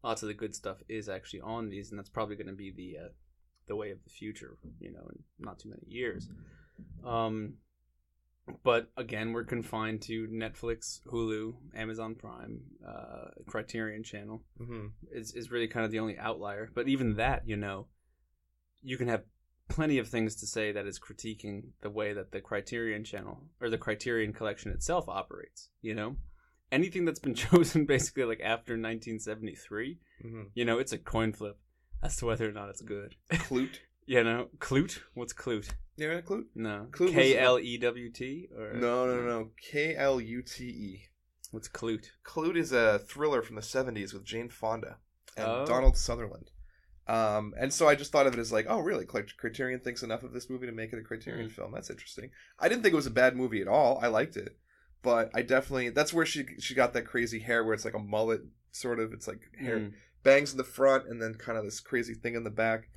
lots 0.04 0.24
of 0.24 0.28
the 0.28 0.34
good 0.34 0.56
stuff 0.56 0.78
is 0.90 1.10
actually 1.10 1.42
on 1.42 1.70
these, 1.70 1.92
and 1.92 2.00
that's 2.00 2.10
probably 2.10 2.36
going 2.36 2.48
to 2.48 2.54
be 2.54 2.72
the 2.72 3.06
uh, 3.06 3.10
the 3.68 3.76
way 3.76 3.92
of 3.92 4.04
the 4.04 4.10
future, 4.10 4.58
you 4.80 4.92
know, 4.92 5.08
in 5.10 5.24
not 5.40 5.60
too 5.60 5.70
many 5.70 5.84
years. 5.88 6.30
Um, 7.06 7.56
but 8.64 8.90
again, 8.96 9.34
we're 9.34 9.44
confined 9.44 10.02
to 10.04 10.28
Netflix, 10.28 11.02
Hulu, 11.12 11.56
Amazon 11.76 12.16
Prime, 12.16 12.62
uh, 12.88 13.30
Criterion 13.46 14.04
Channel 14.04 14.44
hmm 14.58 14.88
is 15.12 15.34
is 15.34 15.52
really 15.52 15.68
kind 15.68 15.86
of 15.86 15.92
the 15.92 16.00
only 16.00 16.18
outlier. 16.18 16.70
But 16.74 16.88
even 16.88 17.16
that, 17.16 17.44
you 17.46 17.58
know, 17.58 17.88
you 18.82 18.98
can 18.98 19.08
have 19.10 19.24
plenty 19.68 19.98
of 19.98 20.08
things 20.08 20.36
to 20.38 20.48
say 20.48 20.72
that 20.72 20.88
is 20.88 21.00
critiquing 21.00 21.64
the 21.82 21.90
way 21.90 22.14
that 22.14 22.32
the 22.32 22.40
Criterion 22.40 23.04
Channel 23.04 23.44
or 23.60 23.70
the 23.70 23.78
Criterion 23.78 24.32
Collection 24.32 24.72
itself 24.72 25.10
operates. 25.10 25.70
You 25.82 25.96
know, 25.96 26.16
anything 26.72 27.04
that's 27.04 27.20
been 27.20 27.36
chosen 27.50 27.86
basically 27.86 28.24
like 28.24 28.40
after 28.40 28.74
1973, 28.74 30.00
hmm 30.22 30.44
you 30.54 30.64
know, 30.64 30.80
it's 30.80 30.94
a 30.94 30.98
coin 30.98 31.34
flip 31.34 31.58
as 32.04 32.18
to 32.18 32.26
whether 32.26 32.48
or 32.48 32.52
not 32.52 32.70
it's 32.70 32.82
good. 32.82 33.16
Klute. 33.32 33.80
you 34.06 34.24
know, 34.24 34.48
Klute. 34.60 35.00
What's 35.14 35.34
Klute? 35.34 35.70
You 35.96 36.10
know 36.10 36.22
Klute? 36.22 36.46
No, 36.56 36.88
Klute 36.92 37.14
K 37.14 37.38
L 37.38 37.60
E 37.60 37.78
W 37.78 38.12
T 38.12 38.48
or 38.56 38.74
No, 38.74 39.06
no, 39.08 39.22
no. 39.24 39.50
K 39.62 39.96
L 39.96 40.22
U 40.22 40.42
T 40.42 40.64
E. 40.66 41.04
What's 41.52 41.70
Klute? 41.70 42.08
Klute 42.26 42.58
is 42.58 42.72
a 42.72 43.00
thriller 43.00 43.42
from 43.42 43.56
the 43.56 43.62
70s 43.62 44.14
with 44.14 44.24
Jane 44.26 44.50
Fonda 44.50 44.98
and 45.36 45.48
Oh. 45.48 45.66
Donald 45.66 45.98
Sutherland. 45.98 46.52
Um, 47.08 47.54
and 47.58 47.74
so 47.74 47.88
I 47.88 47.96
just 47.96 48.12
thought 48.12 48.28
of 48.28 48.34
it 48.34 48.40
as 48.40 48.52
like, 48.52 48.66
oh, 48.68 48.80
really? 48.80 49.06
Criterion 49.06 49.80
thinks 49.80 50.04
enough 50.04 50.24
of 50.24 50.34
this 50.34 50.50
movie 50.50 50.66
to 50.68 50.74
make 50.74 50.92
it 50.92 51.00
a 51.00 51.04
Criterion 51.04 51.48
Mm. 51.48 51.52
film. 51.54 51.72
That's 51.72 51.90
interesting. 51.90 52.32
I 52.60 52.68
didn't 52.68 52.84
think 52.84 52.92
it 52.92 52.98
was 52.98 53.08
a 53.08 53.12
bad 53.12 53.36
movie 53.38 53.62
at 53.62 53.68
all. 53.70 53.98
I 54.04 54.08
liked 54.08 54.36
it, 54.36 54.58
but 55.04 55.32
I 55.34 55.42
definitely 55.42 55.90
that's 55.90 56.14
where 56.14 56.26
she 56.26 56.46
she 56.60 56.76
got 56.76 56.92
that 56.94 57.06
crazy 57.08 57.40
hair 57.40 57.64
where 57.64 57.74
it's 57.74 57.86
like 57.86 57.94
a 57.94 58.00
mullet 58.00 58.42
sort 58.72 59.00
of. 59.00 59.14
It's 59.14 59.28
like 59.28 59.40
hair 59.58 59.80
Mm. 59.80 59.94
Bangs 60.32 60.52
in 60.52 60.58
the 60.58 60.64
front 60.80 61.08
and 61.10 61.22
then 61.22 61.34
kind 61.36 61.58
of 61.58 61.64
this 61.66 61.80
crazy 61.80 62.14
thing 62.14 62.36
in 62.36 62.44
the 62.44 62.50
back, 62.66 62.90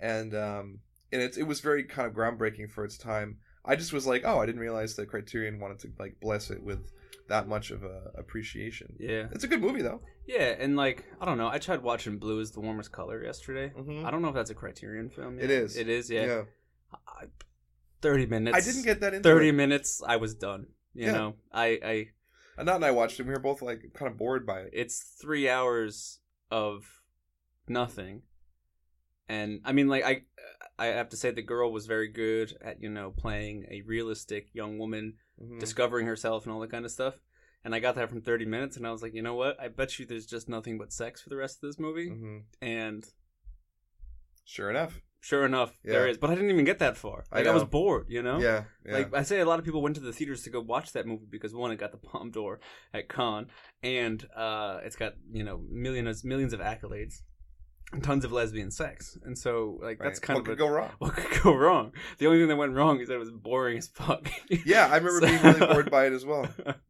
and 0.00 0.34
um 0.34 0.80
and 1.12 1.20
it 1.22 1.36
it 1.38 1.46
was 1.52 1.60
very 1.60 1.84
kind 1.84 2.06
of 2.08 2.14
groundbreaking 2.14 2.70
for 2.70 2.84
its 2.84 2.98
time. 2.98 3.38
I 3.64 3.76
just 3.76 3.92
was 3.92 4.06
like, 4.06 4.22
oh, 4.24 4.38
I 4.40 4.46
didn't 4.46 4.60
realize 4.62 4.96
that 4.96 5.08
Criterion 5.10 5.60
wanted 5.60 5.78
to 5.80 5.88
like 5.98 6.14
bless 6.20 6.50
it 6.50 6.62
with 6.62 6.90
that 7.28 7.46
much 7.46 7.70
of 7.70 7.82
a 7.84 8.10
appreciation. 8.16 8.96
Yeah, 8.98 9.26
It's 9.32 9.44
a 9.44 9.48
good 9.48 9.60
movie 9.60 9.82
though. 9.82 10.00
yeah, 10.26 10.54
and 10.58 10.76
like 10.76 11.04
I 11.20 11.24
don't 11.26 11.36
know. 11.38 11.48
I 11.48 11.58
tried 11.58 11.82
watching 11.82 12.18
Blue 12.18 12.40
is 12.40 12.50
the 12.52 12.60
warmest 12.60 12.90
color 12.92 13.22
yesterday. 13.22 13.70
Mhm. 13.78 14.04
I 14.06 14.10
don't 14.10 14.22
know 14.22 14.28
if 14.28 14.34
that's 14.34 14.50
a 14.50 14.54
Criterion 14.54 15.10
film. 15.10 15.36
Yet. 15.36 15.44
It 15.44 15.50
is. 15.50 15.76
It 15.76 15.88
is. 15.88 16.08
Yeah. 16.10 16.24
yeah. 16.26 16.42
I, 17.06 17.24
Thirty 18.00 18.26
minutes. 18.26 18.56
I 18.56 18.60
didn't 18.60 18.84
get 18.84 19.00
that 19.00 19.12
into 19.12 19.28
thirty 19.28 19.48
it. 19.48 19.52
minutes. 19.62 20.02
I 20.06 20.16
was 20.16 20.32
done. 20.34 20.68
You 20.94 21.06
Yeah. 21.06 21.12
know, 21.18 21.34
I, 21.52 21.66
I 21.84 21.94
Annette 22.56 22.76
and 22.76 22.84
I 22.84 22.92
watched 22.92 23.20
it. 23.20 23.26
We 23.26 23.32
were 23.34 23.40
both 23.40 23.60
like 23.60 23.80
kind 23.94 24.10
of 24.10 24.16
bored 24.16 24.46
by 24.46 24.60
it. 24.60 24.70
it's 24.72 25.00
three 25.20 25.48
hours 25.48 26.20
of 26.50 27.02
nothing 27.68 28.22
and 29.28 29.60
i 29.64 29.72
mean 29.72 29.88
like 29.88 30.04
i 30.04 30.22
i 30.78 30.86
have 30.86 31.08
to 31.10 31.16
say 31.16 31.30
the 31.30 31.42
girl 31.42 31.70
was 31.70 31.86
very 31.86 32.08
good 32.08 32.56
at 32.62 32.82
you 32.82 32.88
know 32.88 33.10
playing 33.10 33.66
a 33.70 33.82
realistic 33.82 34.48
young 34.54 34.78
woman 34.78 35.14
Mhm. 35.40 35.60
discovering 35.60 36.06
herself 36.06 36.44
and 36.44 36.52
all 36.52 36.60
that 36.60 36.70
kind 36.70 36.84
of 36.84 36.90
stuff 36.90 37.20
and 37.64 37.74
i 37.74 37.78
got 37.78 37.94
that 37.96 38.08
from 38.08 38.22
30 38.22 38.44
minutes 38.46 38.76
and 38.76 38.86
i 38.86 38.90
was 38.90 39.02
like 39.02 39.14
you 39.14 39.22
know 39.22 39.34
what 39.34 39.60
i 39.60 39.68
bet 39.68 39.98
you 39.98 40.06
there's 40.06 40.26
just 40.26 40.48
nothing 40.48 40.78
but 40.78 40.92
sex 40.92 41.20
for 41.20 41.28
the 41.28 41.36
rest 41.36 41.56
of 41.62 41.68
this 41.68 41.78
movie 41.78 42.10
Mhm. 42.10 42.42
and 42.62 43.12
Sure 44.44 44.70
enough. 44.70 45.02
Sure 45.20 45.44
enough 45.44 45.76
there 45.84 46.04
Yeah. 46.06 46.12
is 46.12 46.18
but 46.18 46.30
i 46.30 46.34
didn't 46.34 46.50
even 46.50 46.64
get 46.64 46.78
that 46.78 46.96
far 46.96 47.24
I 47.32 47.38
like 47.38 47.48
i, 47.48 47.52
was 47.52 47.64
bored 47.64 48.06
you 48.08 48.22
know 48.22 48.38
Yeah. 48.38 48.64
Yeah. 48.86 48.92
Like 48.98 49.14
I 49.14 49.22
say, 49.22 49.40
a 49.40 49.44
lot 49.44 49.58
of 49.58 49.64
people 49.64 49.82
went 49.82 49.96
to 49.96 50.00
the 50.00 50.12
theaters 50.12 50.42
to 50.44 50.50
go 50.50 50.60
watch 50.60 50.92
that 50.92 51.06
movie 51.06 51.26
because 51.28 51.52
one, 51.54 51.70
it 51.72 51.76
got 51.76 51.90
the 51.92 51.98
Palme 51.98 52.30
d'Or 52.30 52.60
at 52.94 53.08
Cannes, 53.08 53.48
and 53.82 54.24
uh, 54.34 54.78
it's 54.84 54.96
got 54.96 55.14
you 55.32 55.42
know 55.44 55.60
millions 55.70 56.24
millions 56.24 56.52
of 56.54 56.60
accolades, 56.60 57.22
and 57.92 58.02
tons 58.02 58.24
of 58.24 58.32
lesbian 58.32 58.70
sex, 58.70 59.18
and 59.24 59.36
so 59.36 59.78
like 59.82 59.98
that's 59.98 60.18
Right. 60.20 60.26
kind 60.26 60.36
what 60.36 60.40
of 60.40 60.46
could 60.46 60.52
a- 60.54 60.64
go 60.66 60.68
wrong. 60.68 60.90
what 60.98 61.14
could 61.16 61.42
go 61.42 61.54
wrong. 61.54 61.92
The 62.18 62.26
only 62.26 62.38
thing 62.38 62.48
that 62.48 62.56
went 62.56 62.72
wrong 62.74 63.00
is 63.00 63.08
that 63.08 63.14
it 63.14 63.18
was 63.18 63.30
boring 63.32 63.76
as 63.78 63.88
fuck. 63.88 64.28
Yeah, 64.64 64.86
I 64.86 64.96
remember 64.96 65.20
So- 65.20 65.26
being 65.26 65.42
really 65.42 65.66
bored 65.74 65.90
by 65.90 66.06
it 66.06 66.12
as 66.14 66.24
well. 66.24 66.46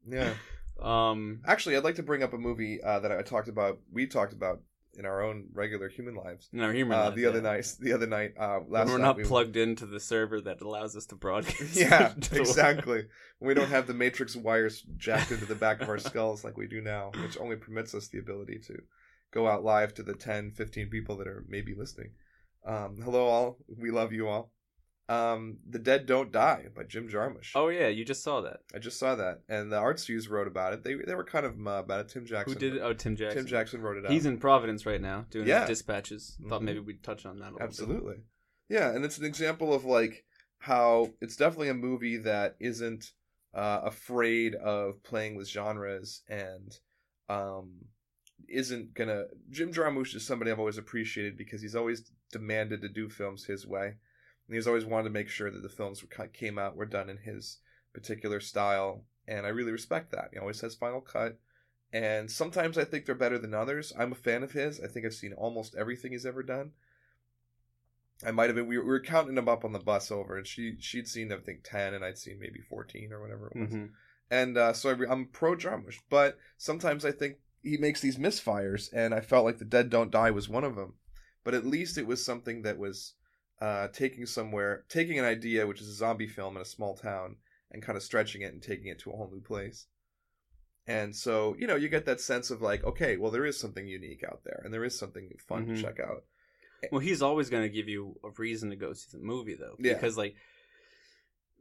Yeah. 0.07 0.35
Um, 0.81 1.41
Actually, 1.47 1.77
I'd 1.77 1.83
like 1.85 1.97
to 1.97 2.03
bring 2.05 2.23
up 2.23 2.33
a 2.33 2.39
movie 2.39 2.81
uh, 2.83 3.01
that 3.01 3.11
I 3.11 3.23
talked 3.23 3.49
about. 3.49 3.79
We 3.93 4.07
talked 4.07 4.33
about 4.33 4.61
in 4.99 5.07
our 5.07 5.23
own 5.23 5.47
regular 5.53 5.89
human 5.89 6.15
lives. 6.17 6.49
no 6.53 6.73
humor. 6.73 6.95
Uh, 6.95 7.07
life, 7.07 7.15
the 7.15 7.27
other 7.27 7.39
yeah. 7.39 7.43
night, 7.43 7.73
the 7.81 7.93
other 7.93 8.07
night, 8.07 8.35
uh, 8.39 8.59
When 8.59 8.71
last 8.73 8.87
we're 8.89 8.99
night 8.99 9.05
not 9.05 9.17
we- 9.19 9.25
plugged 9.25 9.57
into 9.57 9.87
the 9.87 10.01
server 10.01 10.41
that 10.41 10.61
allows 10.61 10.97
us 10.97 11.07
to 11.07 11.15
broadcast. 11.15 11.77
Yeah, 11.77 12.13
exactly. 12.33 13.07
we 13.41 13.55
don't 13.55 13.69
have 13.69 13.87
the 13.87 13.95
matrix 13.95 14.35
wires 14.35 14.83
jacked 14.97 15.31
into 15.31 15.47
the 15.47 15.55
back 15.55 15.81
of 15.81 15.89
our 15.89 15.99
skulls 16.11 16.43
like 16.45 16.57
we 16.59 16.67
do 16.67 16.81
now, 16.81 17.13
which 17.23 17.39
only 17.39 17.57
permits 17.57 17.95
us 17.95 18.09
the 18.09 18.19
ability 18.19 18.59
to 18.67 18.75
go 19.33 19.47
out 19.47 19.63
live 19.65 19.95
to 19.95 20.03
the 20.03 20.15
10, 20.15 20.51
15 20.53 20.89
people 20.91 21.17
that 21.19 21.29
are 21.29 21.45
maybe 21.49 21.75
listening. 21.75 22.11
Um, 22.67 22.97
hello, 23.03 23.27
all. 23.27 23.59
We 23.69 23.91
love 23.91 24.13
you 24.13 24.29
all. 24.29 24.51
Um, 25.11 25.57
the 25.67 25.79
Dead 25.79 26.05
Don't 26.05 26.31
Die 26.31 26.67
by 26.77 26.83
Jim 26.83 27.09
Jarmusch. 27.09 27.53
Oh 27.55 27.69
yeah, 27.69 27.89
you 27.89 28.05
just 28.05 28.23
saw 28.23 28.43
that. 28.43 28.59
I 28.75 28.79
just 28.79 28.99
saw 28.99 29.15
that, 29.15 29.41
and 29.49 29.73
the 29.73 29.77
Arts 29.79 30.05
Fuse 30.05 30.29
wrote 30.29 30.47
about 30.47 30.75
it. 30.75 30.85
They 30.85 30.95
they 30.97 31.15
were 31.15 31.25
kind 31.25 31.47
of 31.47 31.55
uh, 31.67 31.71
about 31.83 32.01
it. 32.01 32.09
Tim 32.11 32.27
Jackson. 32.27 32.53
Who 32.53 32.59
did 32.59 32.77
it? 32.77 32.83
Oh, 32.83 32.93
Tim 32.93 33.17
Jackson. 33.17 33.39
Tim 33.39 33.47
Jackson 33.47 33.81
wrote 33.81 33.97
it 33.97 34.05
out. 34.05 34.13
He's 34.13 34.27
in 34.27 34.37
Providence 34.39 34.85
right 34.85 35.01
now 35.01 35.25
doing 35.31 35.47
Yeah. 35.49 35.61
his 35.61 35.79
dispatches. 35.79 36.37
Thought 36.49 36.61
Mhm. 36.61 36.65
maybe 36.65 36.81
we'd 36.81 37.03
touch 37.03 37.25
on 37.25 37.39
that 37.39 37.45
a 37.45 37.53
little 37.53 37.59
bit. 37.59 37.65
Absolutely. 37.69 38.17
Yeah, 38.69 38.95
and 38.95 39.03
it's 39.05 39.17
an 39.17 39.25
example 39.25 39.73
of 39.73 39.87
like 39.87 40.25
how 40.59 41.15
it's 41.23 41.37
definitely 41.37 41.71
a 41.71 41.75
movie 41.75 42.19
that 42.19 42.57
isn't 42.61 43.13
uh, 43.55 43.81
afraid 43.85 44.55
of 44.57 45.03
playing 45.05 45.35
with 45.37 45.49
genres 45.49 46.23
and 46.29 46.79
um, 47.31 47.87
isn't 48.47 48.93
gonna. 48.95 49.25
Jim 49.51 49.73
Jarmusch 49.73 50.15
is 50.15 50.27
somebody 50.27 50.51
I've 50.51 50.59
always 50.59 50.77
appreciated 50.79 51.39
because 51.39 51.63
he's 51.63 51.75
always 51.75 52.11
demanded 52.31 52.83
to 52.83 52.89
do 52.91 53.09
films 53.09 53.45
his 53.47 53.67
way, 53.67 53.95
and 54.49 54.57
he's 54.57 54.67
always 54.67 54.87
wanted 54.87 55.05
to 55.05 55.11
make 55.11 55.29
sure 55.29 55.51
that 55.51 55.63
the 55.63 55.69
films 55.69 56.03
were, 56.03 56.27
came 56.29 56.59
out 56.59 56.75
were 56.75 56.87
done 56.87 57.11
in 57.11 57.19
his 57.19 57.59
particular 57.93 58.41
style, 58.41 59.05
and 59.27 59.47
I 59.47 59.51
really 59.51 59.73
respect 59.73 60.11
that. 60.13 60.31
He 60.33 60.39
always 60.39 60.61
has 60.63 60.75
final 60.75 61.01
cut. 61.01 61.39
And 61.93 62.31
sometimes 62.31 62.77
I 62.77 62.85
think 62.85 63.07
they're 63.07 63.15
better 63.15 63.39
than 63.39 63.55
others. 63.55 63.93
I'm 63.99 64.13
a 64.13 64.17
fan 64.17 64.43
of 64.43 64.53
his. 64.53 64.81
I 64.81 64.89
think 64.89 65.07
I've 65.07 65.15
seen 65.15 65.33
almost 65.33 65.75
everything 65.75 66.13
he's 66.13 66.27
ever 66.27 66.43
done. 66.43 66.73
I 68.27 68.31
might 68.31 68.49
have 68.49 68.57
been. 68.57 68.67
We 68.67 68.77
were, 68.77 68.85
we 68.85 68.91
were 68.91 69.01
counting 69.01 69.37
them 69.37 69.49
up 69.49 69.65
on 69.65 69.73
the 69.73 69.79
bus 69.79 70.11
over, 70.11 70.37
and 70.37 70.47
she 70.47 70.77
she'd 70.81 71.09
seen 71.09 71.33
I 71.33 71.39
think 71.39 71.61
ten, 71.65 71.95
and 71.95 72.05
I'd 72.05 72.19
seen 72.19 72.39
maybe 72.41 72.61
fourteen 72.61 73.13
or 73.13 73.21
whatever 73.21 73.49
it 73.49 73.57
was. 73.57 73.71
Mhm. 73.71 73.91
And 74.31 74.59
uh, 74.59 74.73
so 74.73 74.91
I 74.91 74.93
re- 74.93 75.07
I'm 75.09 75.27
pro 75.27 75.55
Jarmusch, 75.55 75.99
but 76.11 76.37
sometimes 76.59 77.05
I 77.05 77.13
think 77.13 77.37
he 77.63 77.77
makes 77.79 78.01
these 78.01 78.19
misfires, 78.19 78.91
and 78.93 79.15
I 79.15 79.21
felt 79.21 79.45
like 79.45 79.59
the 79.59 79.65
Dead 79.65 79.89
Don't 79.89 80.11
Die 80.11 80.31
was 80.31 80.49
one 80.49 80.65
of 80.65 80.77
them. 80.77 80.95
But 81.45 81.55
at 81.55 81.65
least 81.65 81.97
it 81.97 82.07
was 82.07 82.23
something 82.25 82.63
that 82.63 82.77
was 82.79 83.15
uh, 83.61 83.89
taking 83.89 84.27
somewhere, 84.27 84.85
taking 84.89 85.19
an 85.19 85.25
idea 85.25 85.67
which 85.67 85.81
is 85.81 85.89
a 85.89 85.95
zombie 85.95 86.27
film 86.27 86.57
in 86.57 86.63
a 86.63 86.67
small 86.67 86.95
town, 86.97 87.37
and 87.71 87.83
kind 87.83 87.97
of 87.97 88.03
stretching 88.03 88.43
it 88.43 88.53
and 88.53 88.63
taking 88.63 88.87
it 88.87 88.99
to 89.01 89.11
a 89.11 89.17
whole 89.17 89.31
new 89.31 89.41
place. 89.41 89.87
And 90.87 91.15
so 91.15 91.55
you 91.59 91.67
know 91.67 91.77
you 91.77 91.89
get 91.89 92.07
that 92.07 92.21
sense 92.21 92.51
of 92.51 92.63
like, 92.63 92.83
okay, 92.85 93.17
well 93.17 93.31
there 93.31 93.45
is 93.45 93.59
something 93.61 93.87
unique 93.87 94.25
out 94.25 94.41
there, 94.45 94.63
and 94.65 94.73
there 94.73 94.85
is 94.85 94.99
something 94.99 95.31
fun 95.47 95.67
Mhm. 95.67 95.77
to 95.77 95.83
check 95.83 96.01
out. 96.01 96.25
Well, 96.93 97.01
he's 97.01 97.23
always 97.23 97.51
going 97.51 97.65
to 97.65 97.69
give 97.69 97.89
you 97.89 98.21
a 98.23 98.31
reason 98.39 98.71
to 98.71 98.77
go 98.77 98.93
see 98.93 99.09
the 99.13 99.19
movie, 99.19 99.57
though. 99.57 99.75
Yeah. 99.81 99.95
Because, 99.95 100.17
like, 100.17 100.37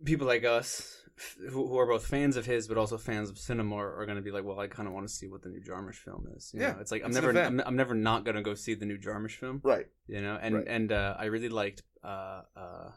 people 0.04 0.28
like 0.28 0.44
us, 0.46 1.02
who, 1.50 1.68
who 1.68 1.78
are 1.78 1.88
both 1.88 2.06
fans 2.06 2.38
of 2.38 2.46
his, 2.46 2.68
but 2.68 2.78
also 2.78 2.98
fans 2.98 3.30
of 3.30 3.38
cinema, 3.38 3.76
are, 3.76 4.06
going 4.06 4.18
to 4.18 4.22
be 4.22 4.32
like, 4.32 4.44
well, 4.44 4.60
I 4.60 4.68
kind 4.68 4.88
of 4.88 4.94
want 4.94 5.08
to 5.08 5.14
see 5.14 5.28
what 5.28 5.42
the 5.42 5.50
new 5.50 5.60
Jarmusch 5.62 5.96
film 5.96 6.28
is. 6.36 6.52
You 6.54 6.62
Yeah, 6.62 6.74
know? 6.74 6.80
It's 6.80 6.92
like, 6.92 7.02
I'm 7.04 7.12
it's 7.12 7.16
never. 7.22 7.40
I'm, 7.42 7.60
I'm 7.66 7.76
never 7.76 7.96
not 7.96 8.24
going 8.24 8.36
to 8.36 8.42
go 8.44 8.54
see 8.54 8.76
the 8.76 8.86
new 8.86 8.98
Jarmusch 8.98 9.32
film, 9.38 9.60
Right. 9.64 9.88
you 10.08 10.22
know? 10.22 10.38
And, 10.42 10.56
Right. 10.56 10.68
and, 10.68 10.92
uh, 10.92 11.16
I 11.18 11.26
really 11.26 11.50
liked, 11.50 11.82
uh, 12.04 12.42
uh, 12.56 12.92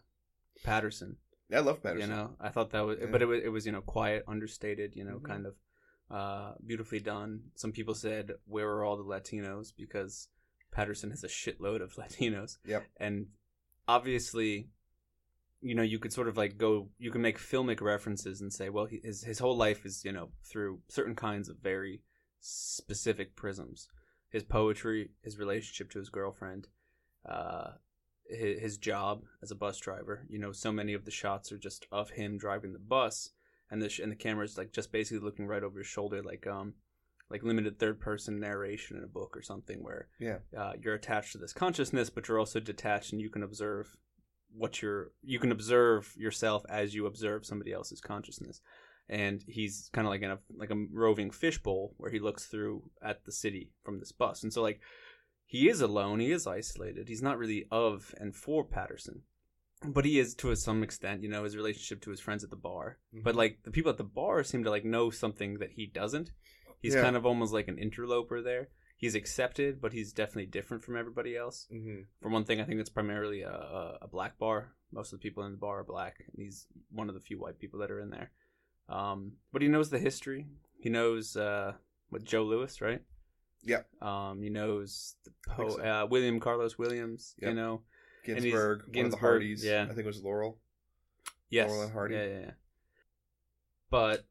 Paterson. 0.64 1.16
Yeah, 1.48 1.58
I 1.58 1.60
love 1.62 1.82
Paterson. 1.82 2.10
You 2.10 2.14
know, 2.14 2.36
I 2.40 2.50
thought 2.50 2.70
that 2.70 2.82
was, 2.82 2.98
Yeah. 3.00 3.06
but 3.10 3.22
it 3.22 3.26
was, 3.26 3.40
it 3.42 3.48
was, 3.48 3.64
you 3.66 3.72
know, 3.72 3.80
quiet, 3.80 4.24
understated, 4.28 4.94
you 4.94 5.04
know, 5.04 5.18
Mhm. 5.18 5.24
kind 5.24 5.46
of, 5.46 5.54
uh, 6.10 6.54
beautifully 6.66 7.00
done. 7.00 7.40
Some 7.54 7.72
people 7.72 7.94
said, 7.94 8.32
where 8.46 8.68
are 8.68 8.84
all 8.84 8.96
the 8.96 9.04
Latinos? 9.04 9.72
Because 9.76 10.28
Paterson 10.72 11.10
has 11.10 11.24
a 11.24 11.28
shitload 11.28 11.80
of 11.82 11.94
Latinos. 12.02 12.58
Yep. 12.66 12.84
And 12.98 13.28
obviously, 13.88 14.68
you 15.62 15.74
know, 15.74 15.82
you 15.82 15.98
could 15.98 16.12
sort 16.12 16.28
of 16.28 16.36
like 16.36 16.56
go, 16.56 16.88
you 16.98 17.10
can 17.10 17.20
make 17.22 17.38
filmic 17.38 17.80
references 17.80 18.40
and 18.40 18.52
say, 18.52 18.68
well, 18.70 18.86
his 18.90 19.24
his 19.24 19.38
whole 19.38 19.56
life 19.56 19.84
is, 19.84 20.04
you 20.04 20.12
know, 20.12 20.30
through 20.44 20.80
certain 20.88 21.14
kinds 21.14 21.48
of 21.48 21.56
very 21.62 22.02
specific 22.40 23.36
prisms. 23.36 23.88
His 24.30 24.44
poetry, 24.44 25.10
his 25.22 25.38
relationship 25.38 25.90
to 25.92 25.98
his 25.98 26.08
girlfriend, 26.08 26.68
uh, 27.28 27.72
his, 28.28 28.60
his 28.60 28.78
job 28.78 29.22
as 29.42 29.50
a 29.50 29.56
bus 29.56 29.78
driver. 29.78 30.26
You 30.28 30.38
know, 30.38 30.52
so 30.52 30.70
many 30.72 30.94
of 30.94 31.04
the 31.04 31.10
shots 31.10 31.50
are 31.52 31.58
just 31.58 31.86
of 31.90 32.10
him 32.10 32.38
driving 32.38 32.72
the 32.72 32.78
bus, 32.78 33.30
and 33.70 33.82
the 33.82 33.88
sh- 33.88 33.98
and 34.00 34.12
the 34.12 34.16
camera's 34.16 34.56
like 34.56 34.72
just 34.72 34.92
basically 34.92 35.24
looking 35.24 35.46
right 35.46 35.64
over 35.64 35.78
his 35.78 35.88
shoulder, 35.88 36.22
like 36.22 36.46
um, 36.46 36.74
like 37.28 37.42
limited 37.42 37.78
third 37.78 38.00
person 38.00 38.38
narration 38.40 38.96
in 38.96 39.04
a 39.04 39.08
book 39.08 39.36
or 39.36 39.42
something, 39.42 39.82
where 39.82 40.08
Yeah. 40.20 40.38
uh, 40.56 40.72
you're 40.80 40.94
attached 40.94 41.32
to 41.32 41.38
this 41.38 41.52
consciousness, 41.52 42.08
but 42.08 42.28
you're 42.28 42.38
also 42.38 42.60
detached, 42.60 43.12
and 43.12 43.20
you 43.20 43.30
can 43.30 43.42
observe 43.42 43.96
what 44.52 44.82
you're 44.82 45.12
you 45.22 45.38
can 45.38 45.52
observe 45.52 46.12
yourself 46.16 46.64
as 46.68 46.94
you 46.94 47.06
observe 47.06 47.46
somebody 47.46 47.72
else's 47.72 48.00
consciousness. 48.00 48.60
And 49.08 49.42
he's 49.48 49.90
kind 49.92 50.06
of 50.06 50.10
like 50.10 50.22
in 50.22 50.30
a 50.30 50.38
like 50.56 50.70
a 50.70 50.86
roving 50.92 51.30
fishbowl 51.30 51.94
where 51.96 52.10
he 52.10 52.18
looks 52.20 52.46
through 52.46 52.82
at 53.02 53.24
the 53.24 53.32
city 53.32 53.72
from 53.84 53.98
this 53.98 54.12
bus. 54.12 54.42
And 54.42 54.52
so 54.52 54.62
like 54.62 54.80
he 55.46 55.68
is 55.68 55.80
alone 55.80 56.20
he 56.20 56.30
is 56.30 56.46
isolated 56.46 57.08
he's 57.08 57.22
not 57.22 57.38
really 57.38 57.66
of 57.70 58.14
and 58.18 58.34
for 58.36 58.64
paterson. 58.64 59.22
But 59.84 60.04
he 60.04 60.18
is 60.18 60.34
to 60.36 60.54
some 60.56 60.82
extent 60.82 61.22
you 61.22 61.28
know 61.28 61.44
his 61.44 61.56
relationship 61.56 62.02
to 62.02 62.10
his 62.10 62.20
friends 62.20 62.44
at 62.44 62.50
the 62.50 62.56
bar. 62.56 62.98
But 63.12 63.34
Mhm. 63.34 63.38
like 63.38 63.62
the 63.64 63.70
people 63.70 63.90
at 63.90 63.98
the 63.98 64.04
bar 64.04 64.44
seem 64.44 64.62
to 64.64 64.70
like 64.70 64.84
know 64.84 65.10
something 65.10 65.58
that 65.58 65.72
he 65.72 65.86
doesn't. 65.86 66.30
He's 66.80 66.94
Yeah. 66.94 67.02
kind 67.02 67.16
of 67.16 67.26
almost 67.26 67.52
like 67.52 67.68
an 67.68 67.78
interloper 67.78 68.40
there 68.42 68.68
he's 69.00 69.14
accepted 69.14 69.80
but 69.80 69.92
he's 69.92 70.12
definitely 70.12 70.46
different 70.46 70.84
from 70.84 70.94
everybody 70.96 71.34
else 71.36 71.66
hmm 71.70 72.02
for 72.22 72.28
one 72.28 72.44
thing, 72.44 72.60
I 72.60 72.64
think 72.64 72.78
it's 72.80 72.90
primarily 72.90 73.40
a, 73.42 73.50
a, 73.50 73.98
a 74.02 74.08
black 74.08 74.38
bar. 74.38 74.72
Most 74.92 75.12
of 75.12 75.18
the 75.18 75.22
people 75.22 75.42
in 75.44 75.52
the 75.52 75.58
bar 75.58 75.78
are 75.80 75.84
black, 75.84 76.16
and 76.18 76.44
he's 76.44 76.66
one 76.90 77.08
of 77.08 77.14
the 77.14 77.20
few 77.20 77.38
white 77.40 77.58
people 77.58 77.78
that 77.80 77.90
are 77.90 78.00
in 78.00 78.10
there. 78.10 78.30
Um, 78.88 79.32
but 79.52 79.62
he 79.62 79.68
knows 79.68 79.88
the 79.90 79.98
history. 80.00 80.46
He 80.80 80.88
knows 80.90 81.36
uh, 81.36 81.72
what 82.10 82.24
Joe 82.24 82.42
Lewis, 82.42 82.80
right? 82.80 83.00
Yeah. 83.62 83.82
Um, 84.02 84.42
he 84.42 84.50
knows 84.50 85.14
the 85.24 85.30
po- 85.48 85.76
so. 85.76 85.82
uh, 85.82 86.06
William 86.10 86.40
Carlos 86.40 86.76
Williams. 86.76 87.34
Yep. 87.40 87.48
You 87.50 87.54
know, 87.56 87.82
he's- 88.24 88.42
Ginsberg, 88.42 88.78
one 88.78 88.80
of 88.80 88.86
the 88.86 88.92
Ginsberg, 88.92 89.20
Hardys. 89.20 89.64
yeah. 89.64 89.82
I 89.84 89.86
think 89.94 90.00
it 90.00 90.06
was 90.06 90.22
Laurel. 90.22 90.58
yes, 91.50 91.68
Laurel 91.70 91.84
and 91.84 91.92
Hardy. 91.92 92.14
yeah, 92.16 92.24
yeah, 92.26 92.40
yeah. 92.40 92.50
But 93.90 94.24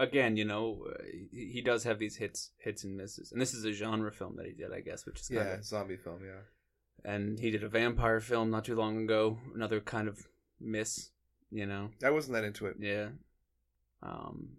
again, 0.00 0.36
you 0.36 0.44
know, 0.44 0.86
uh, 0.90 1.02
he, 1.32 1.60
does 1.60 1.84
have 1.84 1.98
these 1.98 2.16
hits, 2.16 2.50
hits 2.58 2.82
and 2.84 2.96
misses, 2.96 3.30
and 3.32 3.40
this 3.40 3.54
is 3.54 3.64
a 3.64 3.72
genre 3.72 4.10
film 4.10 4.36
that 4.36 4.46
he 4.46 4.52
did, 4.52 4.72
I 4.72 4.80
guess, 4.80 5.06
which 5.06 5.20
is 5.20 5.28
kind 5.28 5.40
Yeah, 5.48 5.54
of 5.54 5.64
zombie 5.64 5.96
film. 5.96 6.20
Yeah. 6.24 7.10
and 7.12 7.38
he 7.38 7.50
did 7.50 7.62
a 7.62 7.68
vampire 7.68 8.20
film 8.20 8.50
not 8.50 8.64
too 8.64 8.74
long 8.76 9.02
ago. 9.04 9.38
Another 9.54 9.80
kind 9.80 10.08
of 10.08 10.26
miss, 10.60 11.10
you 11.50 11.66
know. 11.66 11.90
I 12.04 12.10
wasn't 12.10 12.34
that 12.34 12.44
into 12.44 12.66
it. 12.66 12.76
Yeah, 12.80 13.08
Um, 14.02 14.56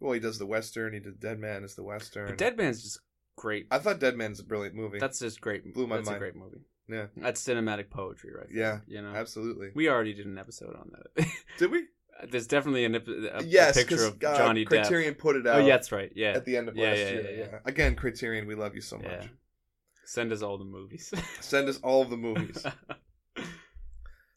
Well, 0.00 0.12
he 0.12 0.20
does 0.20 0.38
the 0.38 0.46
western. 0.46 0.92
He 0.94 1.00
did 1.00 1.20
Dead 1.20 1.38
Man 1.38 1.64
as 1.64 1.74
the 1.74 1.82
western. 1.82 2.36
Dead 2.36 2.56
Man's 2.56 2.82
just 2.82 3.00
great. 3.36 3.66
I 3.70 3.78
thought 3.78 4.00
Dead 4.00 4.16
Man's 4.16 4.40
a 4.40 4.44
brilliant 4.44 4.74
movie. 4.74 4.98
That's 4.98 5.18
just 5.20 5.40
great. 5.40 5.72
Blew 5.74 5.86
my 5.86 5.96
That's 5.96 6.06
mind. 6.06 6.16
a 6.16 6.20
great 6.20 6.36
movie. 6.36 6.60
Yeah. 6.88 7.06
That's 7.16 7.42
cinematic 7.46 7.90
poetry, 7.90 8.32
right? 8.34 8.46
there, 8.52 8.58
Yeah, 8.58 8.78
You 8.86 9.02
know, 9.02 9.14
absolutely. 9.14 9.70
we 9.74 9.88
already 9.90 10.14
did 10.14 10.24
an 10.26 10.38
episode 10.38 10.74
on 10.74 10.90
that. 10.92 11.26
Did 11.58 11.70
we? 11.70 11.84
There's 12.28 12.46
definitely 12.46 12.84
an, 12.84 12.94
ep- 12.96 13.06
a, 13.08 13.38
a 13.38 13.42
yes, 13.44 13.76
picture 13.76 13.96
because 13.96 14.06
of 14.06 14.20
Johnny 14.20 14.64
Depp. 14.64 14.68
Criterion 14.68 15.14
put 15.14 15.36
it 15.36 15.46
out. 15.46 15.56
Oh, 15.56 15.58
yeah, 15.60 15.76
that's 15.76 15.92
right. 15.92 16.10
Yeah. 16.16 16.32
at 16.32 16.44
the 16.44 16.56
end 16.56 16.68
of 16.68 16.76
Yeah, 16.76 16.88
last 16.88 16.98
yeah, 16.98 17.10
year. 17.10 17.22
yeah, 17.22 17.30
Yeah, 17.38 17.46
yeah. 17.52 17.58
Again, 17.64 17.94
Criterion, 17.94 18.46
we 18.46 18.54
love 18.54 18.74
you 18.74 18.80
so 18.80 18.96
much. 18.98 19.06
yeah. 19.10 19.26
Send 20.04 20.32
us 20.32 20.42
all 20.42 20.58
the 20.58 20.64
movies. 20.64 21.12
Send 21.40 21.68
us 21.68 21.78
all 21.82 22.02
of 22.02 22.10
the 22.10 22.16
movies. 22.16 22.64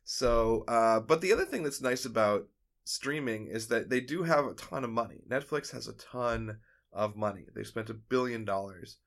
So, 0.04 0.66
uh, 0.68 1.00
but 1.00 1.22
the 1.22 1.32
other 1.32 1.46
thing 1.46 1.64
that's 1.64 1.82
nice 1.82 2.06
about 2.06 2.48
streaming 2.84 3.48
is 3.48 3.68
that 3.68 3.90
they 3.90 4.02
do 4.02 4.24
have 4.24 4.46
a 4.46 4.54
ton 4.54 4.84
of 4.84 4.90
money. 4.90 5.22
Netflix 5.30 5.72
has 5.72 5.88
a 5.88 5.94
ton 5.94 6.58
of 6.92 7.16
money. 7.16 7.46
They 7.56 7.64
spent 7.64 7.90
a 7.90 7.94
billion 7.94 8.44
dollars 8.44 8.98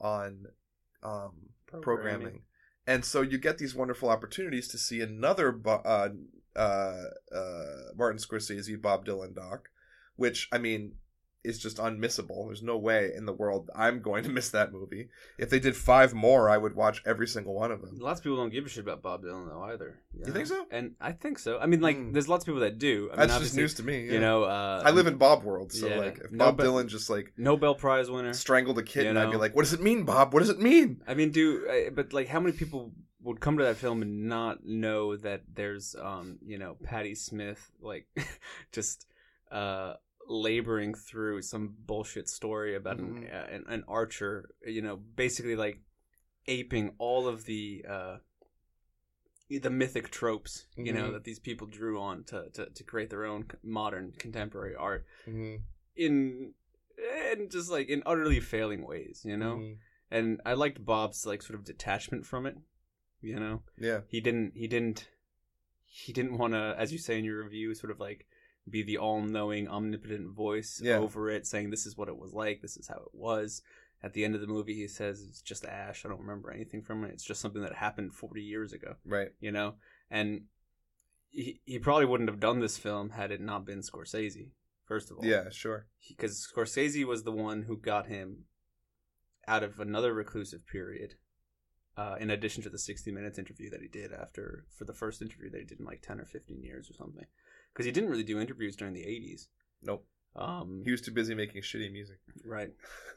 on 0.00 0.46
um, 1.02 1.50
programming. 1.82 2.42
And 2.86 3.04
so 3.04 3.20
you 3.20 3.36
get 3.38 3.58
these 3.58 3.74
wonderful 3.74 4.08
opportunities 4.08 4.68
to 4.68 4.78
see 4.78 5.00
another 5.00 5.52
Bo- 5.52 5.82
uh, 5.84 6.10
uh, 6.56 7.02
uh, 7.34 7.64
Martin 7.96 8.18
Scorsese, 8.18 8.80
Bob 8.80 9.04
Dylan 9.06 9.34
doc, 9.34 9.68
which, 10.16 10.48
I 10.52 10.58
mean, 10.58 10.92
is 11.42 11.58
just 11.58 11.76
unmissable. 11.76 12.46
There's 12.48 12.62
no 12.62 12.78
way 12.78 13.10
in 13.14 13.26
the 13.26 13.32
world 13.32 13.68
I'm 13.76 14.00
going 14.00 14.24
to 14.24 14.30
miss 14.30 14.48
that 14.52 14.72
movie. 14.72 15.10
If 15.36 15.50
they 15.50 15.58
did 15.60 15.76
five 15.76 16.14
more, 16.14 16.48
I 16.48 16.56
would 16.56 16.74
watch 16.74 17.02
every 17.04 17.26
single 17.26 17.52
one 17.54 17.70
of 17.70 17.82
them. 17.82 17.98
Lots 17.98 18.20
of 18.20 18.24
people 18.24 18.38
don't 18.38 18.48
give 18.48 18.64
a 18.64 18.68
shit 18.70 18.82
about 18.84 19.02
Bob 19.02 19.22
Dylan 19.24 19.48
though 19.50 19.62
either. 19.64 19.98
You 20.26 20.32
think 20.32 20.46
so? 20.46 20.64
And 20.70 20.92
I 21.02 21.12
think 21.12 21.38
so. 21.38 21.58
I 21.58 21.66
mean, 21.66 21.82
like, 21.82 21.98
Mm. 21.98 22.14
there's 22.14 22.28
lots 22.28 22.44
of 22.44 22.46
people 22.46 22.60
that 22.60 22.78
do. 22.78 23.10
I 23.12 23.18
mean, 23.18 23.28
That's 23.28 23.40
just 23.42 23.56
news 23.56 23.74
to 23.74 23.82
me. 23.82 24.06
yeah. 24.06 24.12
You 24.12 24.20
know, 24.20 24.44
uh, 24.44 24.80
I 24.86 24.90
live 24.92 25.06
in 25.06 25.16
Bob 25.18 25.44
world, 25.44 25.70
so 25.70 25.86
yeah. 25.86 25.98
like 25.98 26.18
if 26.18 26.30
Bob 26.34 26.56
but- 26.56 26.64
Dylan 26.64 26.86
just 26.86 27.10
like 27.10 27.34
Nobel 27.36 27.74
Prize 27.74 28.10
winner. 28.10 28.32
strangled 28.32 28.78
a 28.78 28.82
kitten, 28.82 29.16
You 29.16 29.20
I'd 29.22 29.30
be 29.30 29.36
like, 29.36 29.54
"What 29.54 29.64
does 29.64 29.74
it 29.74 29.82
mean, 29.82 30.04
Bob? 30.04 30.32
What 30.32 30.40
does 30.40 30.48
it 30.48 30.60
mean?" 30.60 31.02
I 31.06 31.12
mean, 31.12 31.30
do 31.30 31.66
uh, 31.68 31.90
but 31.90 32.14
like 32.14 32.28
how 32.28 32.40
many 32.40 32.56
people 32.56 32.92
would 33.24 33.40
come 33.40 33.56
to 33.58 33.64
that 33.64 33.76
film 33.76 34.02
and 34.02 34.28
not 34.28 34.64
know 34.64 35.16
that 35.16 35.42
there's 35.52 35.96
um 36.00 36.38
you 36.44 36.58
know 36.58 36.76
Patti 36.82 37.14
Smith 37.14 37.70
like 37.80 38.06
just 38.72 39.06
uh 39.50 39.94
laboring 40.28 40.94
through 40.94 41.42
some 41.42 41.74
bullshit 41.86 42.28
story 42.28 42.74
about 42.76 42.98
an, 42.98 43.14
Mhm. 43.14 43.34
uh, 43.34 43.46
an 43.54 43.64
an 43.68 43.84
archer 43.88 44.50
you 44.66 44.80
know 44.82 44.96
basically 44.96 45.56
like 45.56 45.80
aping 46.46 46.94
all 46.98 47.26
of 47.28 47.44
the 47.46 47.84
uh 47.88 48.16
the 49.50 49.70
mythic 49.70 50.10
tropes 50.10 50.66
you 50.76 50.92
know 50.92 51.08
Mhm. 51.10 51.12
that 51.12 51.24
these 51.24 51.38
people 51.38 51.66
drew 51.66 52.00
on 52.00 52.24
to, 52.24 52.48
to 52.50 52.66
to 52.70 52.82
create 52.84 53.10
their 53.10 53.24
own 53.24 53.46
modern 53.62 54.12
contemporary 54.12 54.74
art 54.74 55.06
Mm-hmm. 55.28 55.56
in 55.96 56.54
and 57.32 57.50
just 57.50 57.70
like 57.70 57.88
in 57.88 58.02
utterly 58.06 58.40
failing 58.40 58.82
ways 58.86 59.22
you 59.24 59.36
know 59.36 59.56
Mm-hmm. 59.56 59.74
and 60.10 60.40
I 60.46 60.54
liked 60.54 60.84
Bob's 60.84 61.26
like 61.26 61.42
sort 61.42 61.58
of 61.58 61.64
detachment 61.64 62.26
from 62.26 62.46
it. 62.46 62.56
You 63.24 63.40
know, 63.40 63.62
Yeah. 63.78 64.00
he 64.08 64.20
didn't 64.20 64.52
he 64.56 64.66
didn't 64.68 65.08
he 65.86 66.12
didn't 66.12 66.36
want 66.38 66.54
to, 66.54 66.74
as 66.78 66.92
you 66.92 66.98
say 66.98 67.18
in 67.18 67.24
your 67.24 67.42
review, 67.42 67.74
sort 67.74 67.90
of 67.90 68.00
like 68.00 68.26
be 68.68 68.82
the 68.82 68.96
all-knowing, 68.98 69.68
omnipotent 69.68 70.34
voice 70.34 70.80
Yeah. 70.82 70.98
over 70.98 71.30
it, 71.30 71.46
saying 71.46 71.70
this 71.70 71.86
is 71.86 71.96
what 71.96 72.08
it 72.08 72.16
was 72.16 72.32
like, 72.32 72.62
this 72.62 72.76
is 72.76 72.88
how 72.88 72.96
it 72.96 73.14
was. 73.14 73.62
At 74.02 74.12
the 74.14 74.24
end 74.24 74.34
of 74.34 74.40
the 74.40 74.46
movie, 74.46 74.74
he 74.74 74.88
says 74.88 75.22
it's 75.22 75.40
just 75.40 75.64
ash. 75.64 76.04
I 76.04 76.08
don't 76.08 76.20
remember 76.20 76.50
anything 76.50 76.82
from 76.82 77.04
it. 77.04 77.12
It's 77.12 77.24
just 77.24 77.40
something 77.40 77.62
that 77.62 77.74
happened 77.74 78.14
forty 78.14 78.42
years 78.42 78.72
ago. 78.72 78.96
Right. 79.04 79.28
You 79.40 79.52
know, 79.52 79.76
and 80.10 80.46
he 81.30 81.60
he 81.64 81.78
probably 81.78 82.06
wouldn't 82.06 82.28
have 82.30 82.40
done 82.40 82.60
this 82.60 82.76
film 82.78 83.10
had 83.10 83.30
it 83.30 83.40
not 83.40 83.64
been 83.64 83.80
Scorsese. 83.80 84.50
First 84.86 85.10
of 85.10 85.18
all, 85.18 85.24
Yeah. 85.24 85.48
Sure. 85.50 85.86
because 86.08 86.46
Scorsese 86.54 87.04
was 87.06 87.22
the 87.22 87.32
one 87.32 87.62
who 87.62 87.76
got 87.78 88.06
him 88.06 88.44
out 89.46 89.62
of 89.62 89.78
another 89.80 90.12
reclusive 90.12 90.66
period. 90.66 91.14
Uh, 91.96 92.16
in 92.18 92.30
addition 92.30 92.60
to 92.62 92.68
the 92.68 92.78
60 92.78 93.12
minutes 93.12 93.38
interview 93.38 93.70
that 93.70 93.80
he 93.80 93.86
did 93.86 94.12
after 94.12 94.64
for 94.76 94.84
the 94.84 94.92
first 94.92 95.22
interview 95.22 95.48
that 95.48 95.60
he 95.60 95.64
did 95.64 95.78
in 95.78 95.84
like 95.86 96.02
10 96.02 96.18
or 96.20 96.24
15 96.24 96.60
years 96.60 96.90
or 96.90 96.94
something 96.94 97.24
because 97.72 97.86
he 97.86 97.92
didn't 97.92 98.10
really 98.10 98.24
do 98.24 98.40
interviews 98.40 98.74
during 98.74 98.94
the 98.94 99.02
80s 99.02 99.46
Nope. 99.80 100.04
um 100.34 100.82
He 100.84 100.90
was 100.90 101.00
too 101.02 101.12
busy 101.12 101.34
making 101.36 101.62
shitty 101.62 101.92
music. 101.92 102.18
right 102.44 102.72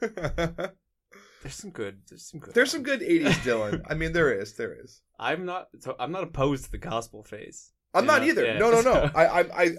there's 1.42 1.54
some 1.54 1.70
good 1.70 2.02
there's 2.08 2.26
some 2.30 2.38
good 2.40 2.54
There's 2.54 2.70
some 2.70 2.82
good 2.82 3.00
'80s 3.00 3.32
Dylan. 3.44 3.82
I 3.90 3.94
mean, 3.94 4.12
there 4.12 4.32
is. 4.32 4.54
There 4.54 4.74
is. 4.80 5.00
i'm 5.18 5.44
not 5.44 5.68
so 5.80 5.96
i'm 5.98 6.12
not 6.12 6.22
opposed 6.24 6.64
to 6.66 6.70
the 6.70 6.78
gospel 6.78 7.22
phase 7.24 7.72
I'm 7.94 8.04
not 8.06 8.22
either. 8.22 8.44
Yeah. 8.44 8.58
No, 8.58 8.70
no, 8.70 8.80
no. 8.82 9.10
I, 9.14 9.24
I, 9.40 9.40
I, 9.64 9.76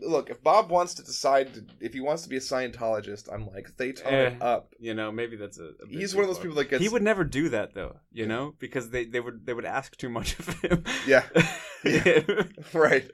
look. 0.00 0.30
If 0.30 0.42
Bob 0.42 0.70
wants 0.70 0.94
to 0.94 1.02
decide, 1.04 1.52
to, 1.54 1.64
if 1.80 1.92
he 1.92 2.00
wants 2.00 2.22
to 2.22 2.28
be 2.30 2.36
a 2.36 2.40
Scientologist, 2.40 3.32
I'm 3.32 3.46
like, 3.48 3.76
they 3.76 3.90
it 3.90 4.02
Eh, 4.04 4.34
up. 4.40 4.72
you 4.80 4.94
know 4.94 5.12
maybe 5.12 5.36
that's 5.36 5.58
a, 5.58 5.72
a 5.82 5.86
He's 5.88 6.14
one 6.14 6.24
of 6.24 6.30
those 6.30 6.38
people 6.38 6.56
that 6.56 6.70
gets. 6.70 6.82
he 6.82 6.88
would 6.88 7.02
never 7.02 7.22
do 7.22 7.50
that 7.50 7.74
though 7.74 7.96
you 8.12 8.26
know 8.26 8.54
because 8.58 8.90
they, 8.90 9.04
they 9.04 9.20
would 9.20 9.44
they 9.44 9.52
would 9.52 9.66
ask 9.66 9.96
too 9.96 10.08
much 10.08 10.38
of 10.38 10.48
him 10.60 10.84
Yeah. 11.06 11.24
Yeah. 11.84 12.42
right. 12.74 13.10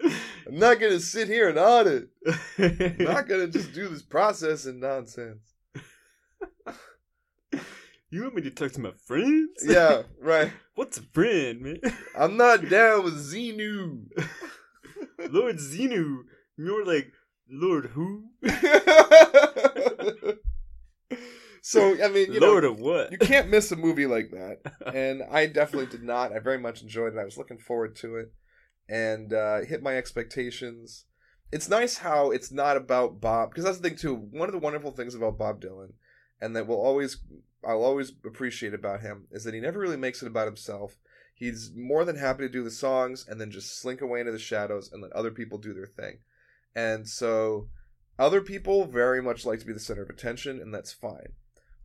I'm 0.47 0.59
not 0.59 0.81
gonna 0.81 0.99
sit 1.01 1.29
here 1.29 1.49
and 1.49 1.57
audit. 1.59 2.09
I'm 2.59 2.97
not 2.99 3.29
gonna 3.29 3.47
just 3.49 3.73
do 3.73 3.89
this 3.89 4.03
process 4.03 4.67
and 4.67 4.81
nonsense. 4.81 5.55
You 8.09 8.23
want 8.23 8.37
me 8.37 8.43
to 8.43 8.51
talk 8.51 8.71
to 8.73 8.81
my 8.81 8.93
friends? 9.05 9.65
Yeah. 9.65 10.03
Right. 10.21 10.53
What's 10.77 10.99
a 10.99 11.03
friend, 11.03 11.61
man? 11.61 11.81
I'm 12.19 12.37
not 12.37 12.69
down 12.69 13.03
with 13.03 13.15
Xenu. 13.15 14.07
Lord 15.31 15.57
Xenu. 15.57 16.19
You're 16.57 16.87
like, 16.87 17.13
Lord 17.51 17.87
who? 17.87 18.31
so 21.63 22.01
I 22.03 22.09
mean, 22.09 22.33
you 22.33 22.41
Lord 22.41 22.63
know, 22.63 22.71
of 22.71 22.81
what? 22.81 23.11
you 23.11 23.19
can't 23.19 23.49
miss 23.51 23.73
a 23.73 23.77
movie 23.77 24.07
like 24.07 24.31
that, 24.31 24.59
and 24.95 25.23
I 25.31 25.47
definitely 25.47 25.87
did 25.87 26.03
not. 26.03 26.33
I 26.33 26.39
very 26.39 26.59
much 26.59 26.83
enjoyed 26.83 27.15
it. 27.15 27.19
I 27.19 27.25
was 27.25 27.37
looking 27.37 27.59
forward 27.59 27.97
to 27.97 28.17
it, 28.17 28.33
and 28.89 29.33
uh, 29.33 29.61
hit 29.61 29.83
my 29.83 29.97
expectations. 29.97 31.07
It's 31.53 31.69
nice 31.69 31.99
how 31.99 32.31
it's 32.31 32.51
not 32.51 32.77
about 32.77 33.21
Bob, 33.21 33.51
because 33.51 33.65
that's 33.65 33.79
the 33.79 33.89
thing 33.89 33.99
too. 33.99 34.15
One 34.15 34.49
of 34.49 34.53
the 34.53 34.59
wonderful 34.61 34.93
things 34.93 35.15
about 35.15 35.39
Bob 35.39 35.61
Dylan, 35.61 35.93
and 36.41 36.57
that 36.57 36.67
will 36.67 36.81
always, 36.81 37.19
I'll 37.65 37.83
always 37.85 38.13
appreciate 38.25 38.75
about 38.75 39.01
him, 39.01 39.27
is 39.31 39.45
that 39.45 39.55
he 39.55 39.61
never 39.61 39.79
really 39.79 39.97
makes 39.97 40.23
it 40.23 40.27
about 40.29 40.47
himself. 40.47 40.97
He's 41.35 41.73
more 41.77 42.05
than 42.05 42.17
happy 42.17 42.45
to 42.45 42.49
do 42.49 42.65
the 42.65 42.71
songs 42.71 43.27
and 43.29 43.41
then 43.41 43.51
just 43.51 43.79
slink 43.81 44.01
away 44.01 44.21
into 44.21 44.33
the 44.33 44.39
shadows 44.39 44.91
and 44.93 45.03
let 45.03 45.13
other 45.13 45.31
people 45.31 45.59
do 45.59 45.75
their 45.75 45.87
thing. 45.87 46.19
And 46.75 47.09
so, 47.09 47.69
other 48.19 48.41
people 48.41 48.87
very 48.87 49.23
much 49.23 49.45
like 49.45 49.61
to 49.61 49.67
be 49.67 49.73
the 49.73 49.81
center 49.81 50.03
of 50.03 50.11
attention, 50.11 50.61
and 50.61 50.73
that's 50.73 50.93
fine. 50.93 51.33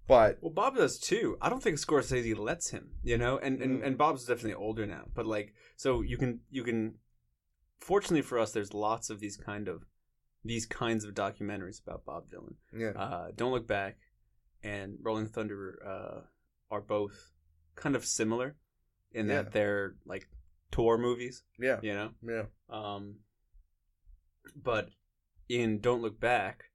But 0.08 0.38
Well, 0.42 0.52
Bob 0.54 0.76
does 0.76 1.00
too. 1.00 1.38
I 1.42 1.50
don't 1.50 1.62
think 1.64 1.78
Scorsese 1.78 2.38
lets 2.38 2.70
him, 2.72 2.92
you 3.04 3.18
know, 3.18 3.38
and, 3.38 3.62
and, 3.62 3.82
Mm. 3.82 3.86
and 3.88 3.98
Bob's 3.98 4.26
definitely 4.26 4.54
older 4.56 4.86
now. 4.86 5.06
But 5.14 5.26
like, 5.26 5.54
so 5.78 6.02
you 6.02 6.18
can 6.18 6.42
you 6.50 6.64
can. 6.64 6.96
Fortunately 7.80 8.22
for 8.22 8.38
us, 8.38 8.52
there's 8.52 8.74
lots 8.74 9.10
of 9.10 9.20
these 9.20 9.38
kind 9.38 9.68
of 9.68 9.84
these 10.44 10.66
kinds 10.66 11.04
of 11.06 11.14
documentaries 11.14 11.82
about 11.82 12.04
Bob 12.06 12.30
Dylan. 12.30 12.56
yeah, 12.74 12.90
Uh, 13.00 13.32
Don't 13.36 13.52
look 13.52 13.68
back, 13.68 13.98
and 14.64 14.98
Rolling 15.02 15.28
Thunder 15.28 15.80
uh, 15.86 16.22
are 16.74 16.82
both 16.82 17.32
kind 17.76 17.96
of 17.96 18.06
similar 18.06 18.56
in 19.12 19.28
that 19.28 19.46
Yeah. 19.46 19.50
they're 19.52 19.96
like 20.06 20.28
tour 20.72 20.98
movies, 20.98 21.44
yeah, 21.60 21.80
you 21.82 21.94
know. 21.94 22.12
yeah, 22.22 22.44
Um, 22.70 23.16
but 24.56 24.90
in 25.50 25.80
Don't 25.80 26.02
Look 26.02 26.20
Back, 26.20 26.66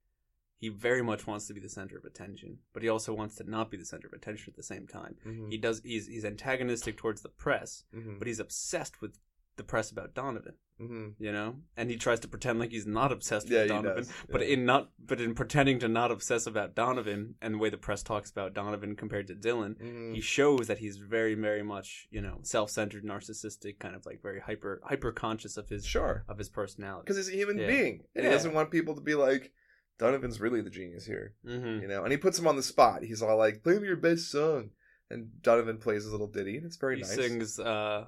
he 0.59 0.69
very 0.69 1.01
much 1.03 1.27
wants 1.27 1.47
to 1.47 1.53
be 1.53 1.59
the 1.59 1.69
center 1.69 1.97
of 1.97 2.05
attention, 2.05 2.59
but 2.73 2.81
he 2.83 2.89
also 2.89 3.13
wants 3.13 3.35
to 3.35 3.49
not 3.49 3.69
be 3.69 3.77
the 3.77 3.85
center 3.85 4.07
of 4.07 4.13
attention 4.13 4.51
at 4.51 4.55
the 4.57 4.63
same 4.63 4.87
time. 4.87 5.15
Mhm, 5.25 5.51
He 5.51 5.57
does. 5.57 5.81
He's 5.83 6.07
he's 6.07 6.25
antagonistic 6.25 6.97
towards 6.97 7.21
the 7.21 7.29
press, 7.29 7.83
mhm, 7.93 8.17
but 8.17 8.27
he's 8.27 8.39
obsessed 8.39 9.01
with 9.01 9.17
the 9.57 9.63
press 9.63 9.91
about 9.91 10.13
Donovan. 10.13 10.53
mhm. 10.79 11.15
You 11.19 11.31
know, 11.31 11.55
and 11.75 11.89
he 11.89 11.97
tries 11.97 12.19
to 12.19 12.27
pretend 12.27 12.59
like 12.59 12.71
he's 12.71 12.85
not 12.85 13.11
obsessed 13.11 13.49
Yeah, 13.49 13.61
with 13.63 13.63
he 13.63 13.67
Donovan. 13.69 14.05
But 14.29 14.41
yeah. 14.41 14.53
in 14.53 14.65
not, 14.65 14.91
but 14.99 15.19
in 15.19 15.33
pretending 15.33 15.79
to 15.79 15.87
not 15.87 16.11
obsess 16.11 16.45
about 16.45 16.75
Donovan 16.75 17.33
and 17.41 17.55
the 17.55 17.57
way 17.57 17.69
the 17.71 17.77
press 17.77 18.03
talks 18.03 18.29
about 18.29 18.53
Donovan 18.53 18.95
compared 18.95 19.25
to 19.27 19.33
Dylan, 19.35 19.75
Mhm. 19.81 20.13
he 20.13 20.21
shows 20.21 20.67
that 20.67 20.77
he's 20.77 20.97
very, 20.97 21.33
very 21.33 21.63
much, 21.63 22.07
you 22.11 22.21
know, 22.21 22.39
self-centered, 22.43 23.03
narcissistic, 23.03 23.79
kind 23.79 23.95
of 23.95 24.05
like 24.05 24.21
very 24.21 24.39
hyper, 24.39 24.79
hyper 24.83 25.11
conscious 25.11 25.57
of 25.57 25.67
his 25.69 25.83
Sure, 25.83 26.23
of 26.27 26.37
his 26.37 26.49
personality. 26.49 27.05
because 27.05 27.17
he's 27.17 27.29
a 27.33 27.37
human 27.37 27.57
Yeah. 27.57 27.67
being, 27.67 28.03
and 28.15 28.25
he 28.25 28.31
doesn't 28.31 28.53
want 28.53 28.69
people 28.69 28.93
to 28.93 29.01
be 29.01 29.15
like, 29.15 29.51
Donovan's 29.97 30.39
really 30.39 30.61
the 30.61 30.69
genius 30.69 31.05
here, 31.07 31.33
Mm-hmm. 31.43 31.81
you 31.81 31.87
know. 31.87 32.03
And 32.03 32.11
he 32.11 32.17
puts 32.19 32.37
him 32.37 32.45
on 32.45 32.55
the 32.55 32.61
spot. 32.61 33.01
He's 33.01 33.23
all 33.23 33.35
like, 33.35 33.63
"Play 33.63 33.79
me 33.79 33.87
your 33.87 33.95
best 33.97 34.29
song," 34.29 34.69
and 35.09 35.41
Donovan 35.41 35.79
plays 35.79 36.03
his 36.03 36.11
little 36.11 36.27
ditty, 36.27 36.57
and 36.57 36.67
it's 36.67 36.75
very 36.77 36.97
He 36.97 37.01
nice. 37.01 37.15
sings, 37.15 37.59
uh, 37.59 38.05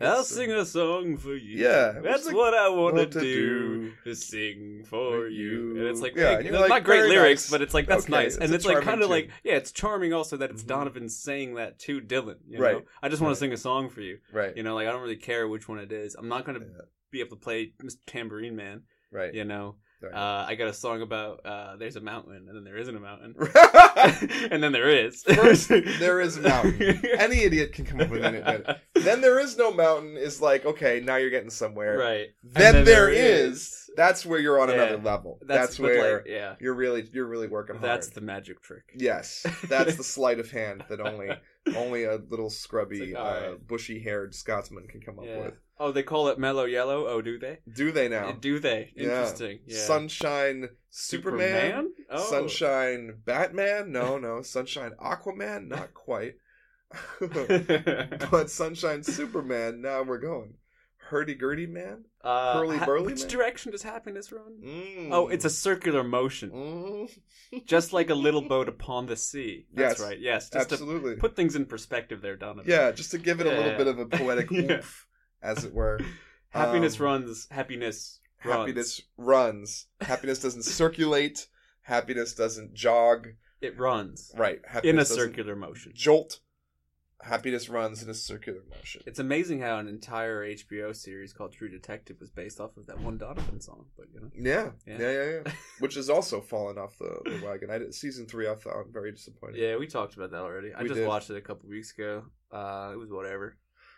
"I'll 0.00 0.20
it's, 0.20 0.32
uh, 0.32 0.34
sing 0.36 0.50
a 0.52 0.64
song 0.64 1.16
for 1.16 1.34
you." 1.34 1.58
Yeah, 1.62 2.00
that's 2.02 2.26
like, 2.26 2.34
what 2.34 2.54
I 2.54 2.68
want 2.68 2.96
to 2.96 3.06
do, 3.06 3.20
do 3.20 3.92
to 4.04 4.14
sing 4.14 4.84
for 4.84 5.26
you. 5.28 5.74
you. 5.74 5.76
And 5.78 5.86
it's 5.88 6.00
like, 6.00 6.16
Yeah, 6.16 6.38
like, 6.38 6.68
not 6.68 6.84
great 6.84 7.08
lyrics, 7.08 7.44
nice. 7.46 7.50
but 7.50 7.62
it's 7.62 7.74
like 7.74 7.86
that's 7.86 8.04
Okay, 8.04 8.12
nice, 8.12 8.36
and 8.36 8.50
a 8.50 8.54
it's 8.54 8.64
like 8.66 8.82
kind 8.82 9.02
of 9.02 9.10
like, 9.10 9.30
yeah, 9.42 9.54
it's 9.54 9.72
charming 9.72 10.12
also 10.12 10.36
that 10.38 10.50
it's 10.50 10.62
Mhm. 10.62 10.68
Donovan 10.68 11.08
saying 11.08 11.54
that 11.56 11.78
to 11.80 12.00
Dylan. 12.00 12.36
You 12.48 12.58
Right. 12.60 12.76
know? 12.76 12.82
I 13.02 13.08
just 13.08 13.20
want 13.20 13.30
Right. 13.30 13.34
to 13.34 13.40
sing 13.40 13.52
a 13.52 13.56
song 13.56 13.88
for 13.90 14.00
you. 14.00 14.18
right, 14.32 14.56
You 14.56 14.62
know, 14.62 14.74
like 14.74 14.88
I 14.88 14.92
don't 14.92 15.02
really 15.02 15.16
care 15.16 15.46
which 15.48 15.68
one 15.68 15.78
it 15.78 15.92
is. 15.92 16.14
I'm 16.14 16.28
not 16.28 16.44
gonna 16.44 16.60
Yeah. 16.60 16.82
be 17.10 17.20
able 17.20 17.36
to 17.36 17.42
play 17.42 17.72
Mr. 17.82 17.98
Tambourine 18.06 18.56
Man. 18.56 18.82
right. 19.10 19.32
You 19.34 19.44
know, 19.44 19.76
Uh, 20.12 20.44
I 20.48 20.54
got 20.54 20.68
a 20.68 20.72
song 20.74 21.02
about 21.02 21.40
uh, 21.44 21.76
there's 21.76 21.96
a 21.96 22.00
mountain 22.00 22.46
and 22.48 22.56
then 22.56 22.64
there 22.64 22.76
isn't 22.76 22.96
a 22.96 23.00
mountain, 23.00 23.34
and 24.50 24.62
then 24.62 24.72
there 24.72 24.88
is. 24.88 25.22
First, 25.22 25.68
there 25.68 26.20
is 26.20 26.36
a 26.36 26.42
mountain. 26.42 27.00
Any 27.18 27.42
idiot 27.44 27.72
can 27.72 27.84
come 27.84 28.00
up 28.00 28.10
with 28.10 28.24
anything. 28.24 28.62
then 28.94 29.20
there 29.20 29.38
is 29.38 29.56
no 29.56 29.72
mountain 29.72 30.16
is 30.16 30.40
like 30.40 30.64
okay, 30.66 31.00
now 31.04 31.16
you're 31.16 31.30
getting 31.30 31.50
somewhere. 31.50 31.98
right. 31.98 32.28
Then, 32.42 32.76
And 32.76 32.86
there 32.86 33.08
is. 33.08 33.83
That's 33.96 34.26
where 34.26 34.38
you're 34.40 34.60
on 34.60 34.68
Yeah. 34.68 34.74
another 34.74 34.98
level. 35.02 35.38
That's, 35.42 35.68
That's, 35.68 35.78
where 35.78 36.16
like, 36.18 36.26
yeah. 36.26 36.54
you're 36.60 36.74
really 36.74 37.08
you're 37.12 37.26
really 37.26 37.48
working 37.48 37.76
hard. 37.76 37.84
That's 37.88 38.08
the 38.08 38.20
magic 38.20 38.62
trick. 38.62 38.84
Yes, 38.96 39.46
that's 39.68 39.96
the 39.96 40.04
sleight 40.04 40.38
of 40.40 40.50
hand 40.50 40.84
that 40.88 41.00
only 41.00 41.30
only 41.76 42.04
a 42.04 42.16
little 42.16 42.50
scrubby, 42.50 43.12
like, 43.12 43.16
uh, 43.16 43.48
right. 43.50 43.66
bushy-haired 43.66 44.34
Scotsman 44.34 44.86
can 44.88 45.00
come 45.00 45.18
up 45.18 45.24
Yeah. 45.26 45.38
with. 45.44 45.54
Oh, 45.78 45.90
they 45.90 46.04
call 46.04 46.28
it 46.28 46.38
mellow 46.38 46.66
yellow. 46.66 47.06
Oh, 47.08 47.20
do 47.20 47.36
they? 47.38 47.58
Do 47.74 47.90
they 47.90 48.08
now? 48.08 48.30
Do 48.32 48.60
they? 48.60 48.92
Interesting. 48.96 49.58
Yeah. 49.66 49.78
Sunshine 49.78 50.68
Superman, 50.90 51.90
Oh. 52.10 52.30
Sunshine 52.30 53.18
Batman. 53.24 53.90
No, 53.90 54.16
no, 54.18 54.40
Sunshine 54.42 54.92
Aquaman. 55.02 55.66
Not 55.68 55.92
quite. 55.94 56.34
but 57.20 58.50
Sunshine 58.50 59.02
Superman. 59.02 59.80
Now 59.80 60.02
we're 60.02 60.18
going. 60.18 60.54
Hurdy 61.08 61.34
gurdy 61.34 61.66
man. 61.66 62.04
uh, 62.22 62.54
Hurly 62.54 62.78
ha- 62.78 62.86
burly 62.86 63.06
Which 63.12 63.20
man? 63.20 63.28
direction 63.28 63.72
does 63.72 63.82
happiness 63.82 64.32
run? 64.32 64.60
Mm. 64.64 65.08
Oh, 65.12 65.28
it's 65.28 65.44
a 65.44 65.50
circular 65.50 66.02
motion, 66.02 66.50
Mm. 66.50 67.18
just 67.66 67.92
like 67.92 68.08
a 68.10 68.14
little 68.14 68.40
boat 68.40 68.68
upon 68.68 69.06
the 69.06 69.16
sea. 69.16 69.66
That's 69.72 70.00
Yes. 70.00 70.08
right. 70.08 70.18
Yes, 70.18 70.50
just 70.50 70.72
absolutely. 70.72 71.14
to 71.16 71.20
put 71.20 71.36
things 71.36 71.56
in 71.56 71.66
perspective 71.66 72.22
there, 72.22 72.36
Donovan. 72.36 72.64
yeah, 72.70 72.90
just 72.90 73.10
to 73.10 73.18
give 73.18 73.40
it 73.40 73.46
a 73.46 73.50
little 73.50 73.76
bit 73.76 73.86
of 73.86 73.98
a 73.98 74.06
poetic 74.06 74.50
Yeah. 74.50 74.60
oomph, 74.76 75.06
as 75.42 75.64
it 75.64 75.74
were. 75.74 76.00
Happiness 76.50 76.98
Um, 76.98 77.04
runs. 77.06 77.46
Happiness 77.50 78.20
runs. 78.44 78.56
Happiness 78.58 79.00
runs. 79.18 79.86
Happiness 80.00 80.38
doesn't 80.40 80.62
circulate. 80.80 81.48
Happiness 81.82 82.34
doesn't 82.34 82.72
jog. 82.74 83.28
It 83.60 83.78
runs 83.78 84.30
Right. 84.36 84.60
in 84.82 84.98
a 84.98 85.04
circular 85.04 85.54
motion. 85.56 85.92
jolt. 85.94 86.40
Happiness 87.24 87.68
runs 87.68 88.02
in 88.02 88.10
a 88.10 88.14
circular 88.14 88.60
motion. 88.70 89.02
It's 89.06 89.18
amazing 89.18 89.60
how 89.60 89.78
an 89.78 89.88
entire 89.88 90.44
HBO 90.44 90.94
series 90.94 91.32
called 91.32 91.52
True 91.52 91.68
Detective 91.70 92.16
was 92.20 92.30
based 92.30 92.60
off 92.60 92.76
of 92.76 92.86
that 92.86 93.00
one 93.00 93.16
Donovan 93.18 93.60
song. 93.60 93.86
But 93.96 94.06
you 94.12 94.20
know, 94.20 94.30
Yeah, 94.34 94.70
Yeah. 94.86 94.98
yeah, 95.00 95.12
yeah, 95.12 95.40
yeah. 95.46 95.52
Which 95.80 95.94
has 95.94 96.10
also 96.10 96.40
fallen 96.40 96.76
off 96.78 96.98
the, 96.98 97.18
the 97.24 97.44
wagon. 97.44 97.70
I 97.70 97.78
did 97.78 97.94
season 97.94 98.26
three. 98.26 98.48
I 98.48 98.54
thought 98.54 98.86
very 98.92 99.10
disappointed. 99.12 99.56
yeah, 99.60 99.76
we 99.76 99.86
talked 99.86 100.14
about 100.14 100.30
that 100.32 100.40
already. 100.40 100.72
I 100.74 100.82
We 100.82 100.88
just 100.88 101.00
did. 101.00 101.08
watched 101.08 101.30
it 101.30 101.36
a 101.36 101.40
couple 101.40 101.68
weeks 101.68 101.92
ago. 101.96 102.24
Uh, 102.52 102.90
it 102.92 102.96
was 102.98 103.10
whatever. 103.10 103.56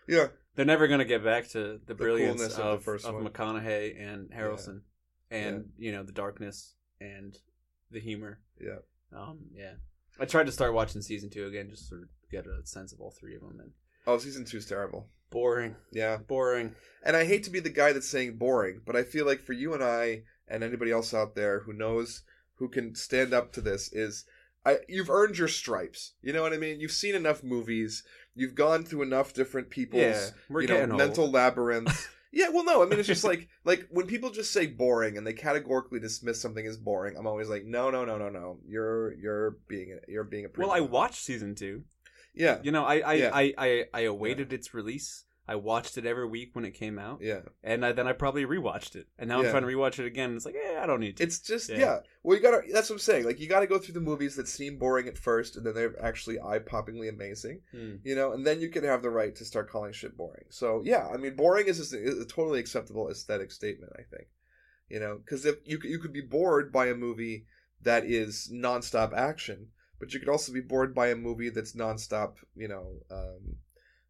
yeah, 0.08 0.28
They're 0.54 0.64
never 0.64 0.86
gonna 0.88 1.04
get 1.04 1.24
back 1.24 1.48
to 1.48 1.80
the 1.84 1.94
brilliance 1.94 2.40
of 2.42 2.58
of, 2.60 2.78
the 2.78 2.84
first 2.84 3.04
of 3.06 3.14
one. 3.14 3.26
McConaughey 3.26 4.00
and 4.00 4.30
Harrelson, 4.30 4.82
and 5.30 5.70
you 5.76 5.90
know 5.92 6.02
the 6.04 6.12
darkness 6.12 6.74
and 7.00 7.36
the 7.90 8.00
humor. 8.00 8.40
yeah. 8.60 8.78
Um, 9.12 9.38
yeah, 9.54 9.74
I 10.20 10.24
tried 10.26 10.46
to 10.46 10.52
start 10.52 10.74
watching 10.74 11.02
season 11.02 11.28
two 11.30 11.46
again, 11.46 11.68
just 11.70 11.88
sort 11.88 12.02
of 12.02 12.08
get 12.30 12.46
a 12.46 12.64
sense 12.66 12.92
of 12.92 13.00
all 13.00 13.10
three 13.10 13.34
of 13.34 13.42
them. 13.42 13.58
And 13.60 13.70
Oh, 14.06 14.18
season 14.18 14.44
two's 14.44 14.66
terrible. 14.66 15.08
boring, 15.30 15.76
Yeah, 15.92 16.18
boring. 16.18 16.74
and 17.02 17.16
I 17.16 17.24
hate 17.24 17.42
to 17.44 17.50
be 17.50 17.60
the 17.60 17.70
guy 17.70 17.92
that's 17.92 18.08
saying 18.08 18.36
boring, 18.38 18.80
but 18.86 18.94
I 18.96 19.02
feel 19.02 19.26
like 19.26 19.40
for 19.40 19.52
you 19.52 19.74
and 19.74 19.82
I 19.82 20.22
and 20.48 20.62
anybody 20.62 20.92
else 20.92 21.12
out 21.12 21.34
there 21.34 21.60
who 21.60 21.72
knows 21.72 22.22
who 22.54 22.68
can 22.68 22.94
stand 22.94 23.34
up 23.34 23.52
to 23.52 23.60
this 23.60 23.92
is. 23.92 24.24
I, 24.64 24.78
you've 24.88 25.10
earned 25.10 25.38
your 25.38 25.46
stripes. 25.46 26.14
You 26.22 26.32
know 26.32 26.42
what 26.42 26.52
I 26.52 26.56
mean? 26.56 26.80
You've 26.80 26.90
seen 26.90 27.14
enough 27.14 27.44
movies. 27.44 28.02
You've 28.34 28.56
gone 28.56 28.82
through 28.84 29.02
enough 29.02 29.32
different 29.32 29.70
people's 29.70 30.00
yeah, 30.02 30.30
you 30.60 30.66
know, 30.66 30.80
old. 30.80 30.96
mental 30.96 31.30
labyrinths. 31.30 32.08
yeah, 32.32 32.48
well, 32.48 32.64
no, 32.64 32.82
I 32.82 32.86
mean 32.86 32.98
it's 32.98 33.06
just 33.06 33.22
like 33.32 33.48
like 33.64 33.86
when 33.90 34.08
people 34.08 34.30
just 34.30 34.52
say 34.52 34.66
boring 34.66 35.16
and 35.16 35.24
they 35.24 35.34
categorically 35.34 36.00
dismiss 36.00 36.40
something 36.40 36.66
as 36.66 36.76
boring. 36.76 37.16
I'm 37.16 37.28
always 37.28 37.48
like, 37.48 37.64
no, 37.64 37.90
no, 37.90 38.04
no, 38.04 38.18
no, 38.18 38.28
no. 38.28 38.58
You're 38.66 39.14
you're 39.14 39.50
being 39.68 40.00
you're 40.08 40.24
being 40.24 40.46
a 40.46 40.48
Well, 40.56 40.72
I 40.72 40.80
watched 40.80 41.22
season 41.22 41.54
two. 41.54 41.84
Yeah 42.36 42.58
You 42.62 42.70
know, 42.72 42.84
I 42.84 42.96
I, 43.00 43.12
Yeah. 43.14 43.30
I, 43.32 43.54
I, 43.58 43.84
I 43.94 44.00
awaited 44.02 44.52
its 44.52 44.74
release. 44.74 45.24
I 45.48 45.54
watched 45.54 45.96
it 45.96 46.04
every 46.04 46.26
week 46.26 46.50
when 46.56 46.64
it 46.64 46.72
came 46.72 46.98
out, 46.98 47.20
yeah. 47.22 47.42
and 47.62 47.86
I, 47.86 47.92
then 47.92 48.08
I 48.08 48.14
probably 48.14 48.44
rewatched 48.44 48.96
it. 48.96 49.06
And 49.16 49.28
now 49.28 49.36
Yeah. 49.40 49.44
I'm 49.46 49.50
trying 49.52 49.62
to 49.62 49.68
rewatch 49.68 50.00
it 50.00 50.04
again. 50.06 50.30
And 50.30 50.36
it's 50.36 50.44
like, 50.44 50.56
eh, 50.56 50.80
I 50.82 50.86
don't 50.86 50.98
need 50.98 51.18
to. 51.18 51.22
It's 51.22 51.38
just 51.38 51.68
yeah. 51.70 51.78
Yeah. 51.78 51.98
Well, 52.24 52.36
you 52.36 52.42
gotta. 52.42 52.62
That's 52.72 52.90
what 52.90 52.96
I'm 52.96 53.00
saying. 53.00 53.24
Like 53.26 53.38
you 53.38 53.48
gotta 53.48 53.68
go 53.68 53.78
through 53.78 53.94
the 53.94 54.00
movies 54.00 54.34
that 54.36 54.48
seem 54.48 54.76
boring 54.76 55.06
at 55.06 55.16
first, 55.16 55.54
and 55.56 55.64
then 55.64 55.74
they're 55.74 55.94
actually 56.04 56.40
eye 56.40 56.58
poppingly 56.58 57.08
amazing. 57.08 57.60
Hmm. 57.70 57.96
You 58.02 58.16
know, 58.16 58.32
and 58.32 58.44
then 58.44 58.60
you 58.60 58.70
can 58.70 58.82
have 58.82 59.02
the 59.02 59.10
right 59.10 59.36
to 59.36 59.44
start 59.44 59.70
calling 59.70 59.92
shit 59.92 60.16
boring. 60.16 60.46
So 60.50 60.82
yeah, 60.84 61.06
I 61.06 61.16
mean, 61.16 61.36
boring 61.36 61.68
is 61.68 61.78
a, 61.92 62.02
is 62.02 62.18
a 62.20 62.26
totally 62.26 62.58
acceptable 62.58 63.08
aesthetic 63.08 63.52
statement. 63.52 63.92
I 63.94 64.02
think. 64.02 64.26
You 64.88 64.98
know, 64.98 65.18
because 65.24 65.46
if 65.46 65.56
you 65.64 65.78
could- 65.78 65.90
you 65.92 66.00
could 66.00 66.12
be 66.12 66.22
bored 66.22 66.72
by 66.72 66.86
a 66.88 66.94
movie 66.94 67.46
that 67.82 68.04
is 68.04 68.50
nonstop 68.52 69.12
action, 69.12 69.68
but 69.98 70.12
you 70.12 70.20
could 70.20 70.28
also 70.28 70.52
be 70.52 70.60
bored 70.60 70.94
by 70.94 71.08
a 71.08 71.16
movie 71.16 71.50
that's 71.50 71.72
nonstop. 71.72 72.34
You 72.54 72.68
know, 72.68 72.86
um, 73.10 73.56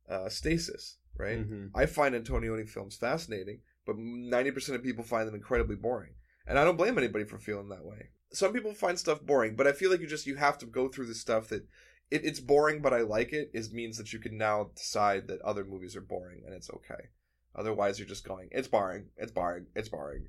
uh, 0.09 0.29
stasis. 0.29 0.99
Right. 1.19 1.39
Mhm. 1.39 1.71
I 1.75 1.87
find 1.87 2.15
Antonioni 2.15 2.69
films 2.69 2.97
fascinating, 2.97 3.61
but 3.87 3.97
ninety 3.99 4.51
percent 4.51 4.77
of 4.77 4.83
people 4.85 5.05
find 5.05 5.27
them 5.27 5.35
incredibly 5.35 5.77
boring, 5.77 6.15
and 6.47 6.59
I 6.59 6.65
don't 6.65 6.77
blame 6.77 6.99
anybody 6.99 7.25
for 7.25 7.39
feeling 7.39 7.69
that 7.71 7.85
way. 7.85 8.11
Some 8.33 8.53
people 8.53 8.75
find 8.75 8.99
stuff 8.99 9.23
boring, 9.23 9.57
but 9.57 9.67
I 9.67 9.73
feel 9.73 9.91
like 9.91 10.01
you 10.01 10.07
just 10.07 10.27
you 10.27 10.35
have 10.37 10.59
to 10.59 10.67
go 10.67 10.89
through 10.89 11.07
the 11.07 11.15
stuff 11.15 11.49
that 11.49 11.63
it, 12.11 12.25
it's 12.25 12.41
boring, 12.41 12.83
but 12.83 12.93
I 12.93 13.01
like 13.01 13.33
it. 13.33 13.51
Is 13.55 13.73
means 13.73 13.97
that 13.97 14.13
you 14.13 14.19
can 14.19 14.37
now 14.37 14.71
decide 14.77 15.27
that 15.29 15.41
other 15.41 15.65
movies 15.65 15.97
are 15.97 16.01
boring 16.03 16.43
and 16.45 16.55
it's 16.55 16.69
okay. 16.71 17.09
Otherwise, 17.55 17.99
you're 17.99 18.07
just 18.07 18.25
going, 18.25 18.49
it's 18.53 18.69
boring, 18.69 19.07
it's 19.17 19.33
boring, 19.33 19.67
it's 19.75 19.89
boring, 19.89 20.29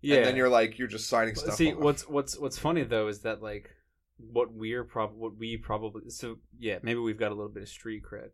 Yeah. 0.00 0.16
and 0.16 0.24
then 0.26 0.36
you're 0.36 0.48
like, 0.48 0.78
you're 0.78 0.88
just 0.88 1.08
signing 1.08 1.34
stuff. 1.34 1.56
See, 1.56 1.72
off. 1.74 1.78
what's 1.78 2.08
what's 2.08 2.38
what's 2.38 2.56
funny 2.58 2.84
though 2.84 3.08
is 3.08 3.20
that 3.20 3.42
like 3.42 3.68
what 4.30 4.52
we're 4.52 4.84
prob 4.84 5.12
what 5.14 5.36
we 5.36 5.56
probably 5.56 6.08
so 6.10 6.38
yeah 6.58 6.78
maybe 6.82 7.00
we've 7.00 7.18
got 7.18 7.32
a 7.32 7.34
little 7.34 7.50
bit 7.52 7.62
of 7.62 7.68
street 7.68 8.02
cred, 8.02 8.30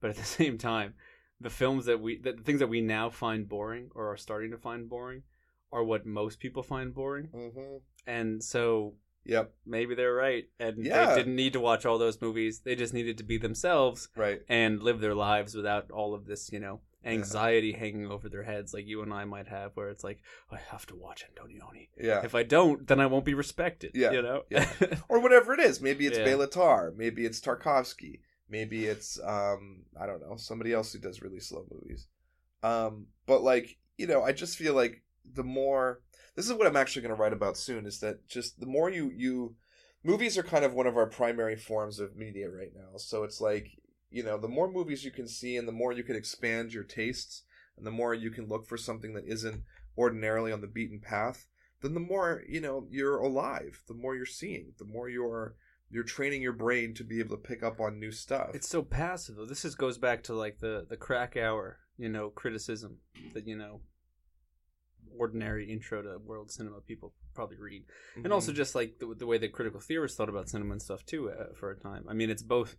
but 0.00 0.10
at 0.10 0.16
the 0.22 0.24
same 0.24 0.58
time, 0.58 0.94
the 1.40 1.50
films 1.50 1.86
that 1.86 2.00
we 2.00 2.18
the, 2.18 2.32
the 2.32 2.42
things 2.42 2.60
that 2.60 2.68
we 2.68 2.80
now 2.80 3.10
find 3.10 3.48
boring 3.48 3.90
or 3.94 4.12
are 4.12 4.16
starting 4.16 4.50
to 4.50 4.58
find 4.58 4.88
boring 4.88 5.22
are 5.72 5.82
what 5.84 6.04
most 6.06 6.38
people 6.38 6.62
find 6.62 6.94
boring, 6.94 7.26
hmm 7.32 7.76
and 8.06 8.42
so 8.42 8.94
Yep. 9.24 9.52
maybe 9.64 9.94
they're 9.94 10.12
right, 10.14 10.48
and 10.58 10.84
Yeah. 10.84 11.06
they 11.14 11.14
didn't 11.20 11.36
need 11.36 11.52
to 11.52 11.60
watch 11.60 11.86
all 11.86 11.96
those 11.96 12.20
movies. 12.20 12.60
They 12.64 12.74
just 12.74 12.92
needed 12.92 13.16
to 13.18 13.24
be 13.24 13.38
themselves 13.38 14.08
Right. 14.16 14.42
and 14.48 14.82
live 14.82 15.00
their 15.00 15.14
lives 15.14 15.54
without 15.54 15.90
all 15.92 16.12
of 16.12 16.26
this, 16.26 16.50
you 16.52 16.58
know, 16.58 16.80
anxiety 17.04 17.72
hanging 17.72 18.06
over 18.06 18.28
their 18.28 18.42
heads 18.42 18.72
like 18.72 18.86
you 18.86 19.02
and 19.02 19.12
I 19.12 19.24
might 19.24 19.48
have, 19.48 19.72
where 19.74 19.90
it's 19.90 20.04
like, 20.04 20.20
I 20.50 20.58
have 20.70 20.86
to 20.86 20.96
watch 20.96 21.24
Antonioni. 21.24 21.88
Yeah. 21.98 22.22
If 22.24 22.34
I 22.34 22.42
don't, 22.42 22.86
then 22.86 23.00
I 23.00 23.06
won't 23.06 23.24
be 23.24 23.34
respected. 23.34 23.92
Yeah, 23.94 24.12
You 24.12 24.22
know? 24.22 24.42
yeah. 24.50 24.68
or 25.08 25.20
whatever 25.20 25.54
it 25.54 25.60
is. 25.60 25.80
Maybe 25.80 26.06
it's 26.06 26.18
Yeah. 26.18 26.26
Béla 26.26 26.50
Tarr. 26.50 26.92
Maybe 26.96 27.24
it's 27.24 27.40
Tarkovsky. 27.40 28.20
Maybe 28.48 28.84
it's 28.86 29.18
um 29.24 29.84
I 29.98 30.06
don't 30.06 30.20
know 30.20 30.36
somebody 30.36 30.72
else 30.72 30.92
who 30.92 30.98
does 30.98 31.22
really 31.22 31.40
slow 31.40 31.64
movies. 31.70 32.06
Um, 32.62 33.06
but 33.26 33.42
like 33.42 33.78
you 33.96 34.06
know, 34.06 34.22
I 34.22 34.32
just 34.32 34.58
feel 34.58 34.74
like 34.74 35.02
the 35.34 35.44
more 35.44 36.00
this 36.36 36.46
is 36.46 36.52
what 36.52 36.66
I'm 36.66 36.76
actually 36.76 37.02
going 37.02 37.14
to 37.14 37.20
write 37.20 37.32
about 37.32 37.56
soon 37.56 37.86
is 37.86 38.00
that 38.00 38.28
just 38.28 38.60
the 38.60 38.66
more 38.66 38.90
you 38.90 39.10
you 39.16 39.56
movies 40.04 40.36
are 40.36 40.42
kind 40.42 40.64
of 40.64 40.74
one 40.74 40.86
of 40.86 40.96
our 40.96 41.06
primary 41.06 41.56
forms 41.56 41.98
of 41.98 42.16
media 42.16 42.50
right 42.50 42.72
now. 42.74 42.96
So 42.96 43.24
it's 43.24 43.40
like 43.40 43.70
you 44.12 44.22
know 44.22 44.38
the 44.38 44.48
more 44.48 44.70
movies 44.70 45.04
you 45.04 45.10
can 45.10 45.26
see 45.26 45.56
and 45.56 45.66
the 45.66 45.72
more 45.72 45.92
you 45.92 46.02
can 46.04 46.16
expand 46.16 46.72
your 46.72 46.84
tastes 46.84 47.42
and 47.76 47.86
the 47.86 47.90
more 47.90 48.14
you 48.14 48.30
can 48.30 48.46
look 48.46 48.66
for 48.66 48.76
something 48.76 49.14
that 49.14 49.26
isn't 49.26 49.62
ordinarily 49.96 50.52
on 50.52 50.60
the 50.60 50.66
beaten 50.66 51.00
path 51.00 51.46
then 51.80 51.94
the 51.94 52.00
more 52.00 52.42
you 52.48 52.60
know 52.60 52.86
you're 52.90 53.18
alive 53.18 53.82
the 53.88 53.94
more 53.94 54.14
you're 54.14 54.26
seeing 54.26 54.72
the 54.78 54.84
more 54.84 55.08
you're 55.08 55.54
you're 55.90 56.04
training 56.04 56.40
your 56.40 56.52
brain 56.54 56.94
to 56.94 57.04
be 57.04 57.18
able 57.18 57.36
to 57.36 57.42
pick 57.42 57.62
up 57.62 57.80
on 57.80 57.98
new 58.00 58.10
stuff 58.10 58.50
it's 58.54 58.68
so 58.68 58.82
passive 58.82 59.36
though. 59.36 59.44
This 59.44 59.64
is 59.64 59.74
goes 59.74 59.98
back 59.98 60.22
to 60.24 60.34
like 60.34 60.58
the 60.58 60.86
the 60.88 60.96
Kracauer, 60.96 61.74
you 61.98 62.08
know, 62.08 62.30
criticism 62.30 62.98
that 63.34 63.46
you 63.46 63.56
know 63.56 63.80
ordinary 65.18 65.70
intro 65.70 66.00
to 66.02 66.18
world 66.18 66.50
cinema 66.50 66.80
people 66.80 67.12
probably 67.34 67.58
read. 67.58 67.84
Mhm. 68.16 68.24
and 68.24 68.32
also 68.32 68.52
just 68.52 68.74
like 68.74 68.98
the, 68.98 69.14
the 69.14 69.26
way 69.26 69.38
that 69.38 69.52
critical 69.52 69.80
theorists 69.80 70.16
thought 70.16 70.28
about 70.28 70.48
cinema 70.48 70.72
and 70.72 70.82
stuff 70.82 71.04
too 71.04 71.30
uh, 71.30 71.52
for 71.54 71.70
a 71.70 71.76
time 71.78 72.04
i 72.08 72.14
mean 72.14 72.30
it's 72.30 72.42
both 72.42 72.76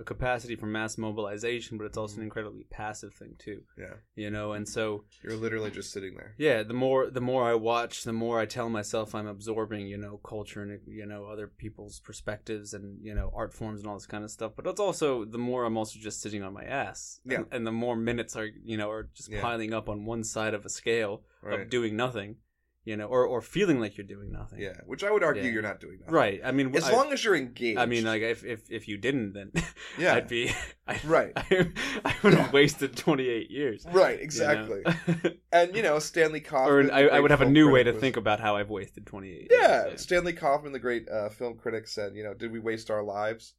a 0.00 0.04
capacity 0.04 0.56
for 0.56 0.66
mass 0.66 0.96
mobilization 0.96 1.76
but 1.76 1.84
it's 1.84 1.98
also 1.98 2.16
an 2.16 2.20
mm. 2.20 2.24
incredibly 2.24 2.64
passive 2.70 3.12
thing 3.14 3.34
too 3.38 3.62
yeah. 3.78 3.94
you 4.16 4.30
know? 4.30 4.52
And 4.52 4.68
so 4.68 5.04
you're 5.22 5.36
literally 5.36 5.70
just 5.70 5.92
sitting 5.92 6.14
there. 6.14 6.34
Yeah 6.38 6.62
the 6.62 6.74
more 6.74 7.10
the 7.10 7.20
more 7.20 7.48
i 7.48 7.54
watch 7.54 8.04
the 8.04 8.12
more 8.12 8.40
i 8.40 8.46
tell 8.46 8.68
myself 8.68 9.14
i'm 9.14 9.26
absorbing 9.26 9.86
you 9.86 9.98
know 9.98 10.18
culture 10.18 10.62
and 10.62 10.80
you 10.86 11.06
know 11.06 11.26
other 11.26 11.46
people's 11.46 12.00
perspectives 12.00 12.72
and 12.72 12.98
you 13.02 13.14
know 13.14 13.30
art 13.34 13.52
forms 13.52 13.80
and 13.80 13.88
all 13.88 13.94
this 13.94 14.06
kind 14.06 14.24
of 14.24 14.30
stuff. 14.30 14.52
But 14.56 14.66
it's 14.66 14.80
also 14.80 15.24
the 15.24 15.38
more 15.38 15.64
i'm 15.64 15.76
also 15.76 15.98
just 15.98 16.20
sitting 16.20 16.42
on 16.42 16.54
my 16.54 16.64
ass 16.64 17.20
Yeah. 17.24 17.38
and, 17.38 17.46
and 17.52 17.66
the 17.66 17.72
more 17.72 17.96
minutes 17.96 18.36
are 18.36 18.48
you 18.64 18.76
know 18.76 18.90
are 18.90 19.08
just 19.14 19.30
Yeah. 19.30 19.42
piling 19.42 19.74
up 19.74 19.88
on 19.88 20.04
one 20.04 20.24
side 20.24 20.54
of 20.54 20.64
a 20.64 20.70
scale 20.70 21.22
right. 21.42 21.60
of 21.60 21.70
doing 21.70 21.96
nothing 21.96 22.36
you 22.84 22.96
know, 22.96 23.06
or 23.06 23.26
or 23.26 23.42
feeling 23.42 23.78
like 23.78 23.96
you're 23.98 24.06
doing 24.06 24.32
nothing. 24.32 24.58
Yeah, 24.60 24.72
which 24.86 25.04
I 25.04 25.10
would 25.10 25.22
argue 25.22 25.42
Yeah. 25.42 25.50
you're 25.50 25.62
not 25.62 25.80
doing 25.80 25.98
nothing. 26.00 26.14
Right. 26.14 26.40
I 26.44 26.50
mean, 26.50 26.74
As 26.74 26.84
I, 26.84 26.92
long 26.92 27.12
as 27.12 27.22
you're 27.24 27.36
engaged. 27.36 27.78
I 27.78 27.86
mean, 27.86 28.04
like 28.04 28.22
if 28.22 28.42
if 28.44 28.70
if 28.70 28.88
you 28.88 28.96
didn't, 28.96 29.34
then 29.34 29.52
Yeah. 29.98 30.14
I'd 30.14 30.28
be 30.28 30.50
I, 30.86 30.98
Right. 31.04 31.32
I, 31.36 31.70
I 32.04 32.14
would 32.22 32.34
have 32.34 32.46
Yeah. 32.46 32.50
wasted 32.52 32.96
28 32.96 33.50
years. 33.50 33.84
right, 33.92 34.12
you 34.12 34.16
know? 34.16 34.22
exactly. 34.22 34.82
And 35.52 35.74
you 35.76 35.82
know, 35.82 35.98
Stanley 35.98 36.40
Kauffmann. 36.40 36.90
or 36.90 36.92
I, 36.92 37.08
I 37.16 37.20
would 37.20 37.30
have 37.30 37.42
a 37.42 37.48
new 37.50 37.70
way 37.70 37.82
to 37.82 37.92
was- 37.92 38.00
think 38.00 38.16
about 38.16 38.40
how 38.40 38.56
I've 38.56 38.70
wasted 38.70 39.06
28 39.06 39.48
Yeah, 39.50 39.88
years. 39.88 40.00
Stanley 40.02 40.32
Kauffmann, 40.32 40.72
the 40.72 40.78
great 40.78 41.08
uh, 41.08 41.28
film 41.28 41.58
critic, 41.58 41.86
said, 41.88 42.14
you 42.14 42.24
know, 42.24 42.32
did 42.34 42.50
we 42.52 42.60
waste 42.60 42.90
our 42.90 43.02
lives, 43.02 43.54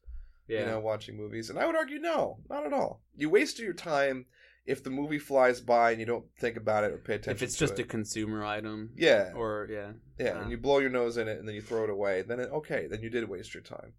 Yeah. 0.48 0.62
you 0.62 0.66
know, 0.68 0.80
watching 0.80 1.16
movies? 1.16 1.50
And 1.50 1.60
I 1.60 1.66
would 1.68 1.76
argue, 1.76 2.00
no, 2.00 2.40
not 2.50 2.66
at 2.66 2.74
all. 2.74 3.02
You 3.16 3.30
wasted 3.30 3.66
your 3.66 3.74
time 3.76 4.26
if 4.66 4.84
the 4.84 4.90
movie 4.90 5.20
flies 5.20 5.60
by 5.60 5.92
and 5.92 6.00
you 6.00 6.06
don't 6.06 6.26
think 6.38 6.56
about 6.56 6.84
it 6.84 6.92
or 6.92 6.98
pay 6.98 7.16
attention. 7.16 7.32
if 7.32 7.42
it's 7.42 7.58
just 7.58 7.80
it. 7.80 7.84
a 7.84 7.86
consumer 7.86 8.44
item. 8.46 8.92
yeah, 8.96 9.32
Or 9.36 9.68
yeah. 9.70 9.92
yeah, 10.20 10.38
uh, 10.38 10.42
and 10.42 10.52
you 10.52 10.58
blow 10.58 10.80
your 10.80 10.90
nose 10.90 11.18
in 11.18 11.28
it 11.28 11.40
and 11.40 11.48
then 11.48 11.56
you 11.56 11.62
throw 11.62 11.84
it 11.84 11.90
away, 11.90 12.22
then 12.22 12.40
it, 12.40 12.50
okay, 12.52 12.88
then 12.88 13.02
you 13.02 13.10
did 13.10 13.28
waste 13.28 13.54
your 13.54 13.64
time. 13.64 13.94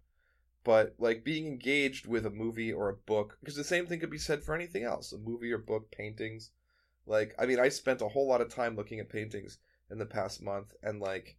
But 0.63 0.95
like 0.97 1.25
being 1.25 1.45
engaged 1.45 2.07
with 2.07 2.25
a 2.25 2.29
movie 2.29 2.71
or 2.71 2.89
a 2.89 2.95
book, 2.95 3.37
because 3.41 3.55
the 3.57 3.63
same 3.65 3.85
thing 3.85 3.99
could 3.99 4.09
be 4.09 4.17
said 4.17 4.43
for 4.43 4.55
anything 4.55 4.83
else, 4.83 5.11
a 5.11 5.17
movie 5.17 5.51
or 5.51 5.57
book, 5.57 5.91
paintings. 5.91 6.51
Like, 7.05 7.35
I 7.37 7.45
mean, 7.45 7.59
I 7.59 7.67
spent 7.67 8.01
a 8.01 8.07
whole 8.07 8.27
lot 8.27 8.39
of 8.39 8.53
time 8.53 8.77
looking 8.77 9.01
at 9.01 9.09
paintings 9.09 9.57
in 9.91 9.97
the 9.97 10.05
past 10.05 10.41
month, 10.41 10.73
and 10.81 11.01
like, 11.01 11.35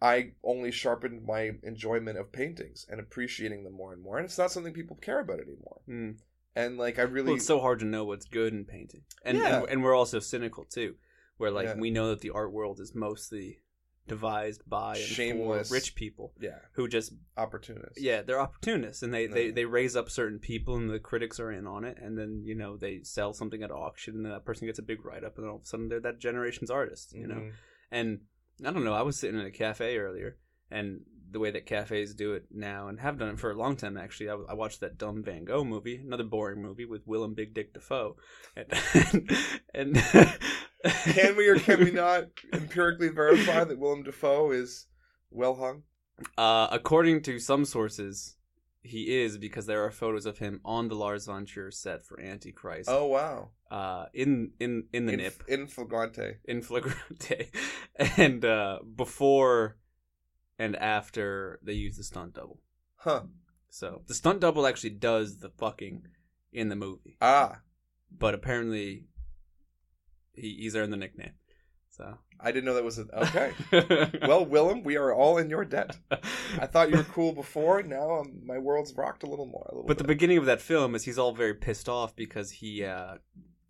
I 0.00 0.32
only 0.42 0.70
sharpened 0.72 1.24
my 1.26 1.52
enjoyment 1.62 2.18
of 2.18 2.32
paintings 2.32 2.86
and 2.90 2.98
appreciating 2.98 3.62
them 3.62 3.74
more 3.74 3.92
and 3.92 4.02
more. 4.02 4.16
And 4.16 4.24
it's 4.24 4.38
not 4.38 4.50
something 4.50 4.72
people 4.72 4.96
care 4.96 5.20
about 5.20 5.38
anymore. 5.40 5.80
mm. 5.88 6.16
And 6.54 6.76
like, 6.78 6.98
I 6.98 7.02
really, 7.02 7.28
Well, 7.28 7.36
it's 7.36 7.46
so 7.46 7.60
hard 7.60 7.78
to 7.80 7.84
know 7.86 8.04
what's 8.04 8.26
good 8.26 8.52
in 8.52 8.64
painting, 8.64 9.02
and 9.24 9.38
Yeah. 9.38 9.60
and, 9.60 9.68
and 9.70 9.82
we're 9.84 9.94
also 9.96 10.18
cynical 10.20 10.64
too, 10.64 10.96
where 11.38 11.50
like 11.50 11.66
Yeah. 11.66 11.74
we 11.76 11.90
know 11.90 12.10
that 12.10 12.20
the 12.20 12.30
art 12.30 12.52
world 12.52 12.78
is 12.80 12.94
mostly 12.94 13.60
devised 14.08 14.62
by 14.68 14.96
and 14.96 15.04
Shameless. 15.04 15.68
for 15.68 15.74
rich 15.74 15.94
people 15.94 16.34
yeah, 16.40 16.58
who 16.72 16.88
just 16.88 17.12
opportunist. 17.36 18.00
yeah 18.00 18.20
they're 18.20 18.40
opportunists 18.40 19.00
and 19.04 19.14
they, 19.14 19.28
they 19.28 19.46
Yeah. 19.46 19.52
they 19.54 19.64
raise 19.64 19.94
up 19.94 20.10
certain 20.10 20.40
people 20.40 20.74
and 20.74 20.90
the 20.90 20.98
critics 20.98 21.38
are 21.38 21.52
in 21.52 21.68
on 21.68 21.84
it 21.84 21.98
and 22.02 22.18
then 22.18 22.42
you 22.44 22.56
know 22.56 22.76
they 22.76 23.04
sell 23.04 23.32
something 23.32 23.62
at 23.62 23.70
auction 23.70 24.16
and 24.16 24.24
that 24.26 24.44
person 24.44 24.66
gets 24.66 24.80
a 24.80 24.82
big 24.82 25.04
write 25.04 25.22
up 25.22 25.38
and 25.38 25.46
all 25.48 25.54
of 25.56 25.62
a 25.62 25.66
sudden 25.66 25.88
they're 25.88 26.00
that 26.00 26.18
generation's 26.18 26.68
artist 26.68 27.12
you 27.14 27.28
know 27.28 27.36
Mhm. 27.36 27.52
and 27.92 28.20
I 28.64 28.72
don't 28.72 28.82
know. 28.84 28.92
I 28.92 29.02
was 29.02 29.18
sitting 29.18 29.38
in 29.40 29.46
a 29.46 29.50
cafe 29.52 29.96
earlier, 29.96 30.36
and 30.70 31.00
the 31.32 31.40
way 31.40 31.50
that 31.50 31.66
cafes 31.66 32.14
do 32.14 32.34
it 32.34 32.46
now, 32.50 32.88
and 32.88 33.00
have 33.00 33.18
done 33.18 33.30
it 33.30 33.38
for 33.38 33.50
a 33.50 33.56
long 33.56 33.76
time 33.76 33.96
actually. 33.96 34.30
I, 34.30 34.34
I 34.48 34.54
watched 34.54 34.80
that 34.80 34.98
dumb 34.98 35.22
Van 35.22 35.44
Gogh 35.44 35.64
movie, 35.64 35.96
another 35.96 36.24
boring 36.24 36.62
movie 36.62 36.84
with 36.84 37.06
Willem 37.06 37.34
Big 37.34 37.54
Dick 37.54 37.74
Defoe, 37.74 38.16
and, 38.56 38.72
and 39.74 39.96
Can 41.04 41.36
we 41.36 41.48
or 41.48 41.58
can 41.58 41.84
we 41.84 41.90
not 41.92 42.24
empirically 42.52 43.08
verify 43.08 43.64
that 43.64 43.78
Willem 43.78 44.02
Dafoe 44.02 44.50
is 44.50 44.86
well 45.30 45.54
hung? 45.54 45.82
Uh, 46.36 46.68
according 46.70 47.22
to 47.22 47.38
some 47.38 47.64
sources, 47.64 48.36
he 48.82 49.20
is 49.22 49.38
because 49.38 49.66
there 49.66 49.84
are 49.84 49.90
photos 49.90 50.26
of 50.26 50.38
him 50.38 50.60
on 50.64 50.88
the 50.88 50.94
Lars 50.94 51.26
von 51.26 51.44
Trier 51.44 51.70
set 51.70 52.04
for 52.04 52.20
Antichrist. 52.20 52.88
Oh 52.90 53.06
wow! 53.06 53.50
Uh, 53.70 54.06
in 54.12 54.52
in 54.58 54.84
in 54.92 55.06
the 55.06 55.12
in, 55.12 55.18
nip. 55.20 55.42
in 55.46 55.66
flagrante. 55.66 56.38
in 56.44 56.62
flagrante 56.62 57.50
and 58.16 58.44
uh 58.44 58.78
before 58.96 59.76
and 60.62 60.76
after 60.76 61.58
they 61.62 61.72
use 61.72 61.96
the 61.96 62.04
stunt 62.04 62.34
double 62.34 62.60
Huh. 62.96 63.22
so 63.68 64.02
the 64.06 64.14
stunt 64.14 64.40
double 64.40 64.66
actually 64.66 64.90
does 64.90 65.38
the 65.38 65.50
fucking 65.50 66.02
in 66.52 66.68
the 66.68 66.76
movie 66.76 67.16
Ah, 67.20 67.60
but 68.16 68.34
apparently 68.34 69.04
he, 70.34 70.56
he's 70.60 70.76
earned 70.76 70.92
the 70.92 70.96
nickname 70.96 71.34
so 71.90 72.18
I 72.40 72.50
didn't 72.52 72.64
know 72.64 72.74
that 72.74 72.84
was 72.84 72.98
a 72.98 73.06
okay. 73.14 73.52
well, 74.26 74.44
Willem, 74.44 74.82
we 74.82 74.96
are 74.96 75.12
all 75.14 75.36
in 75.38 75.50
your 75.50 75.64
debt. 75.64 75.96
I 76.58 76.66
thought 76.66 76.90
you 76.90 76.96
were 76.96 77.04
cool 77.04 77.32
before. 77.42 77.82
Now 77.82 78.20
um, 78.20 78.40
my 78.44 78.58
world's 78.58 78.94
rocked 78.96 79.22
a 79.22 79.26
little 79.26 79.46
more. 79.46 79.66
A 79.70 79.74
little 79.74 79.86
but 79.86 79.98
the 79.98 80.04
beginning 80.04 80.38
of 80.38 80.46
that 80.46 80.60
film 80.62 80.94
is 80.94 81.04
he's 81.04 81.18
all 81.18 81.32
very 81.34 81.54
pissed 81.54 81.88
off 81.88 82.16
because 82.16 82.50
he 82.50 82.84
uh 82.84 83.16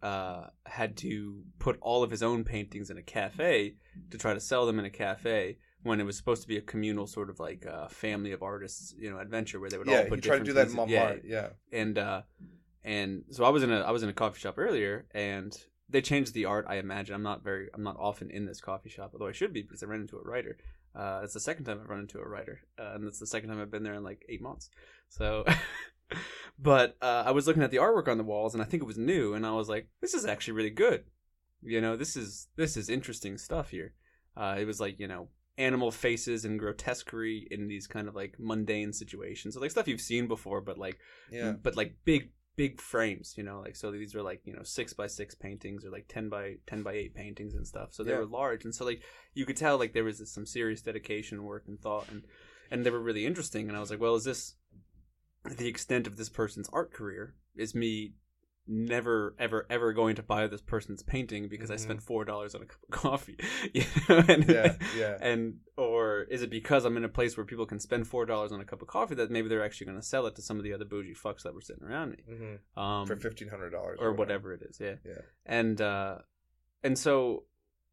uh 0.02 0.46
had 0.66 0.96
to 0.98 1.42
put 1.58 1.78
all 1.82 2.02
of 2.04 2.10
his 2.12 2.22
own 2.22 2.44
paintings 2.44 2.90
in 2.90 2.96
a 2.96 3.02
cafe 3.02 3.74
to 4.10 4.16
try 4.18 4.32
to 4.34 4.40
sell 4.40 4.66
them 4.66 4.78
in 4.78 4.84
a 4.84 4.90
cafe 4.90 5.58
when 5.82 6.00
it 6.00 6.04
was 6.04 6.16
supposed 6.16 6.42
to 6.42 6.48
be 6.48 6.56
a 6.56 6.60
communal 6.60 7.06
sort 7.06 7.28
of 7.30 7.40
like 7.40 7.66
uh, 7.66 7.88
family 7.88 8.32
of 8.32 8.42
artists, 8.42 8.94
you 8.98 9.10
know, 9.10 9.18
adventure 9.18 9.58
where 9.60 9.70
they 9.70 9.78
would 9.78 9.88
all 9.88 10.04
put 10.04 10.24
yeah, 10.24 10.32
put 10.32 10.38
to 10.38 10.44
do 10.44 10.52
that 10.54 10.68
in 10.68 10.74
Montmartre. 10.74 11.20
Yeah, 11.24 11.48
Yeah. 11.72 11.80
and 11.80 11.98
uh, 11.98 12.22
and 12.84 13.24
so 13.30 13.44
I 13.44 13.48
was 13.50 13.62
in 13.62 13.72
a 13.72 13.80
I 13.80 13.90
was 13.90 14.02
in 14.02 14.08
a 14.08 14.12
coffee 14.12 14.40
shop 14.40 14.54
earlier, 14.58 15.06
and 15.12 15.56
they 15.88 16.00
changed 16.00 16.34
the 16.34 16.44
art. 16.46 16.66
I 16.68 16.76
imagine 16.76 17.14
I'm 17.14 17.22
not 17.22 17.42
very 17.42 17.68
I'm 17.74 17.82
not 17.82 17.96
often 17.98 18.30
in 18.30 18.46
this 18.46 18.60
coffee 18.60 18.90
shop, 18.90 19.10
although 19.12 19.28
I 19.28 19.32
should 19.32 19.52
be 19.52 19.62
because 19.62 19.82
I 19.82 19.86
ran 19.86 20.00
into 20.00 20.18
a 20.18 20.22
writer. 20.22 20.56
Uh, 20.94 21.20
it's 21.24 21.34
the 21.34 21.40
second 21.40 21.64
time 21.64 21.80
I've 21.82 21.88
run 21.88 22.00
into 22.00 22.18
a 22.18 22.28
writer, 22.28 22.60
uh, 22.78 22.92
and 22.94 23.06
it's 23.06 23.18
the 23.18 23.26
second 23.26 23.48
time 23.48 23.60
I've 23.60 23.70
been 23.70 23.82
there 23.82 23.94
in 23.94 24.04
like 24.04 24.24
eight 24.28 24.42
months. 24.42 24.68
So, 25.08 25.44
but 26.58 26.96
uh, 27.00 27.24
I 27.26 27.30
was 27.30 27.46
looking 27.46 27.62
at 27.62 27.70
the 27.70 27.78
artwork 27.78 28.08
on 28.08 28.18
the 28.18 28.24
walls, 28.24 28.54
and 28.54 28.62
I 28.62 28.66
think 28.66 28.82
it 28.82 28.86
was 28.86 28.98
new, 28.98 29.34
and 29.34 29.46
I 29.46 29.52
was 29.52 29.68
like, 29.68 29.88
this 30.00 30.14
is 30.14 30.26
actually 30.26 30.54
really 30.54 30.70
good. 30.70 31.04
You 31.62 31.80
know, 31.80 31.96
this 31.96 32.16
is 32.16 32.48
this 32.56 32.76
is 32.76 32.88
interesting 32.88 33.38
stuff 33.38 33.70
here. 33.70 33.94
Uh, 34.36 34.56
it 34.58 34.66
was 34.66 34.80
like 34.80 34.98
you 34.98 35.08
know 35.08 35.28
animal 35.58 35.90
faces 35.90 36.44
and 36.44 36.58
grotesquerie 36.58 37.46
in 37.50 37.68
these 37.68 37.86
kind 37.86 38.08
of 38.08 38.14
like 38.14 38.36
mundane 38.38 38.92
situations, 38.92 39.54
so 39.54 39.60
like 39.60 39.70
stuff 39.70 39.88
you've 39.88 40.00
seen 40.00 40.26
before, 40.28 40.60
but 40.60 40.78
like 40.78 40.98
Yeah. 41.30 41.52
but 41.62 41.76
like 41.76 41.94
big 42.04 42.30
big 42.56 42.80
frames 42.80 43.34
you 43.36 43.42
know? 43.44 43.60
Like 43.60 43.76
so 43.76 43.90
these 43.90 44.14
are 44.14 44.22
like 44.22 44.40
you 44.44 44.54
know 44.54 44.62
six 44.62 44.92
by 44.92 45.06
six 45.06 45.34
paintings 45.34 45.84
or 45.84 45.90
like 45.90 46.06
10 46.08 46.28
by 46.28 46.56
10 46.66 46.82
by 46.82 46.92
8 46.92 47.14
paintings 47.14 47.54
and 47.54 47.66
stuff. 47.66 47.88
So 47.92 48.02
they 48.02 48.12
Yeah. 48.12 48.18
were 48.18 48.26
large. 48.26 48.64
And 48.64 48.74
so 48.74 48.84
like 48.84 49.02
you 49.34 49.46
could 49.46 49.56
tell 49.56 49.78
like 49.78 49.92
there 49.94 50.04
was 50.04 50.30
some 50.32 50.46
serious 50.46 50.82
dedication 50.82 51.44
work 51.44 51.64
and 51.68 51.80
thought 51.80 52.10
and 52.10 52.22
and 52.70 52.84
they 52.84 52.90
were 52.90 53.00
really 53.00 53.26
interesting. 53.26 53.68
And 53.68 53.76
i 53.76 53.80
was 53.80 53.90
like 53.90 54.00
well 54.00 54.14
is 54.14 54.24
this 54.24 54.54
the 55.58 55.66
extent 55.68 56.06
of 56.06 56.16
this 56.16 56.28
person's 56.28 56.68
art 56.72 56.92
career 56.92 57.34
is 57.56 57.74
me 57.74 58.14
never 58.68 59.34
ever 59.40 59.66
ever 59.68 59.92
going 59.92 60.14
to 60.14 60.22
buy 60.22 60.46
this 60.46 60.60
person's 60.62 61.02
painting 61.02 61.48
because 61.48 61.68
i 61.70 61.74
Mhm. 61.74 61.80
spent 61.80 62.02
four 62.02 62.24
dollars 62.24 62.54
on 62.54 62.62
a 62.62 62.64
cup 62.66 62.78
of 62.84 62.90
coffee 62.90 63.36
you 63.74 63.82
know 64.08 64.22
and, 64.28 64.48
Yeah. 64.48 64.76
Yeah. 64.96 65.18
and 65.20 65.56
or 65.76 66.22
is 66.30 66.42
it 66.42 66.50
because 66.50 66.84
I'm 66.84 66.96
in 66.96 67.04
a 67.04 67.08
place 67.08 67.36
where 67.36 67.44
people 67.44 67.66
can 67.66 67.80
spend 67.80 68.06
four 68.06 68.24
dollars 68.24 68.52
on 68.52 68.60
a 68.60 68.64
cup 68.64 68.80
of 68.80 68.86
coffee 68.86 69.16
that 69.16 69.30
maybe 69.32 69.48
they're 69.48 69.64
actually 69.64 69.86
going 69.86 69.98
to 69.98 70.06
sell 70.06 70.26
it 70.26 70.36
to 70.36 70.42
some 70.42 70.58
of 70.58 70.62
the 70.64 70.72
other 70.72 70.84
bougie 70.84 71.12
fucks 71.14 71.42
that 71.42 71.54
were 71.54 71.60
sitting 71.60 71.82
around 71.82 72.10
me, 72.12 72.18
hmm 72.28 72.80
um, 72.80 73.06
For 73.06 73.16
fifteen 73.16 73.48
hundred 73.48 73.70
dollars 73.70 73.98
or 74.00 74.12
whatever 74.12 74.52
it 74.54 74.62
is, 74.62 74.78
yeah, 74.80 74.94
Yeah. 75.04 75.22
and 75.44 75.80
uh, 75.80 76.18
and 76.84 76.96
so, 76.96 77.44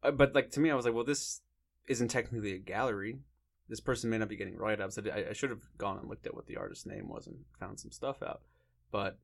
uh, 0.04 0.12
but 0.12 0.34
like 0.36 0.50
to 0.52 0.60
me, 0.60 0.70
I 0.70 0.74
was 0.76 0.84
like, 0.84 0.94
well, 0.94 1.04
this 1.04 1.40
isn't 1.88 2.08
technically 2.08 2.52
a 2.54 2.58
gallery. 2.58 3.18
This 3.68 3.80
person 3.80 4.08
may 4.10 4.18
not 4.18 4.28
be 4.28 4.36
getting 4.36 4.56
write 4.56 4.80
ups. 4.80 4.98
I, 4.98 5.26
I 5.30 5.32
should 5.32 5.50
have 5.50 5.62
gone 5.78 5.98
and 5.98 6.08
looked 6.08 6.26
at 6.26 6.34
what 6.34 6.46
the 6.46 6.56
artist's 6.58 6.86
name 6.86 7.08
was 7.08 7.26
and 7.26 7.36
found 7.58 7.80
some 7.80 7.90
stuff 7.90 8.22
out, 8.22 8.42
but 8.92 9.18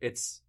it's 0.00 0.42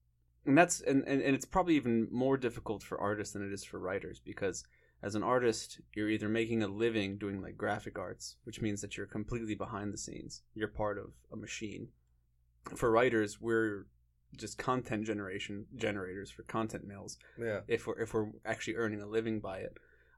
and 0.46 0.58
that's 0.58 0.82
and, 0.82 1.04
and, 1.08 1.22
and 1.22 1.36
it's 1.36 1.46
probably 1.46 1.76
even 1.76 2.08
more 2.12 2.38
difficult 2.38 2.82
for 2.84 3.00
artists 3.00 3.34
than 3.34 3.46
it 3.46 3.54
is 3.54 3.64
for 3.64 3.80
writers 3.80 4.20
because 4.24 4.64
as 5.02 5.16
an 5.16 5.24
artist 5.24 5.80
you're 5.94 6.10
either 6.10 6.30
making 6.30 6.62
a 6.64 6.68
living 6.68 7.18
doing 7.18 7.42
like 7.42 7.58
graphic 7.58 7.98
arts 8.00 8.36
which 8.44 8.62
means 8.62 8.82
that 8.82 8.98
you're 8.98 9.06
completely 9.06 9.56
behind 9.56 9.94
the 9.94 9.98
scenes 9.98 10.42
you're 10.56 10.68
part 10.68 10.98
of 10.98 11.12
a 11.32 11.36
machine 11.36 11.88
for 12.76 12.92
writers 12.92 13.40
we're 13.42 13.86
just 14.38 14.58
content 14.58 15.06
generation 15.06 15.66
generators 15.76 16.30
for 16.30 16.44
content 16.44 16.86
mills 16.86 17.18
Yeah. 17.40 17.62
if 17.68 17.88
we're 17.88 18.00
if 18.00 18.14
we're 18.14 18.30
actually 18.46 18.76
earning 18.76 19.02
a 19.02 19.08
living 19.08 19.40
by 19.40 19.60
it 19.60 19.74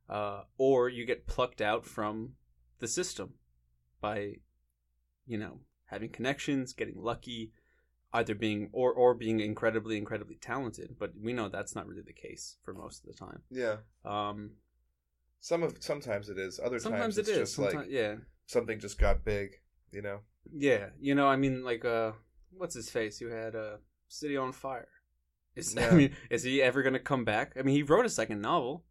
uh, 0.09 0.41
or 0.57 0.89
you 0.89 1.05
get 1.05 1.27
plucked 1.27 1.61
out 1.61 1.85
from 1.85 2.33
the 2.79 2.87
system 2.87 3.35
by 4.01 4.35
you 5.25 5.37
know 5.37 5.59
having 5.85 6.09
connections 6.09 6.73
getting 6.73 6.95
lucky 7.01 7.51
either 8.13 8.35
being 8.35 8.69
or 8.73 8.91
or 8.93 9.13
being 9.13 9.39
incredibly 9.39 9.97
incredibly 9.97 10.35
talented 10.35 10.95
but 10.99 11.11
we 11.19 11.31
know 11.33 11.47
that's 11.49 11.75
not 11.75 11.87
really 11.87 12.01
the 12.01 12.13
case 12.13 12.57
for 12.63 12.73
most 12.73 13.01
of 13.03 13.07
the 13.07 13.13
time 13.13 13.41
Yeah. 13.49 13.77
um 14.05 14.51
Some 15.39 15.63
of 15.63 15.77
sometimes 15.79 16.29
it 16.29 16.37
is. 16.37 16.59
Other 16.59 16.79
sometimes 16.79 17.15
times 17.15 17.17
it 17.17 17.27
it's 17.29 17.37
just 17.37 17.55
sometimes, 17.55 17.75
like 17.75 17.87
yeah 17.89 18.15
something 18.45 18.79
just 18.79 18.99
got 18.99 19.23
big. 19.23 19.51
You 19.91 20.01
know. 20.01 20.19
yeah 20.53 20.87
you 20.99 21.15
know 21.15 21.27
i 21.27 21.35
mean 21.35 21.63
like 21.63 21.83
uh 21.85 22.11
what's 22.57 22.75
his 22.75 22.89
face 22.89 23.19
who 23.19 23.27
had 23.27 23.55
uh 23.55 23.75
city 24.07 24.37
on 24.37 24.51
fire 24.53 24.87
is 25.55 25.75
i 25.91 25.91
mean 25.93 26.11
is 26.29 26.43
he 26.43 26.61
ever 26.61 26.81
gonna 26.81 26.97
come 26.99 27.23
back 27.25 27.53
i 27.57 27.61
mean 27.61 27.75
he 27.75 27.83
wrote 27.83 28.05
a 28.05 28.09
second 28.09 28.41
novel 28.41 28.83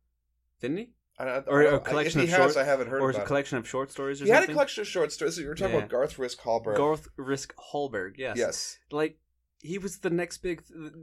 didn't 0.61 0.77
he 0.77 0.91
I, 1.29 1.39
Or 1.47 1.63
a 1.63 1.81
collection 1.81 2.21
if 2.21 2.29
he 2.29 2.33
of 2.35 2.41
has, 2.41 2.53
short- 2.55 2.65
I 2.65 2.69
haven't 2.69 2.89
heard 2.89 3.03
or 3.03 3.11
a 3.11 3.25
collection 3.25 3.59
of 3.59 3.69
short 3.69 3.91
stories 3.91 4.21
or. 4.23 4.25
He 4.25 4.31
had 4.31 4.45
a 4.49 4.53
collection 4.53 4.81
of 4.83 4.89
short 4.89 5.13
stories. 5.13 5.39
You 5.39 5.47
were 5.49 5.55
talking 5.55 5.73
Yeah. 5.75 5.79
about 5.81 5.91
Garth 5.91 6.19
Risk 6.19 6.39
Hallberg. 6.41 6.77
Garth 6.77 7.09
Risk 7.17 7.55
Hallberg, 7.73 8.15
yes. 8.17 8.37
Yes. 8.39 8.79
Like 8.91 9.19
he 9.63 9.77
was 9.79 9.99
the 9.99 10.09
next 10.09 10.39
big 10.39 10.63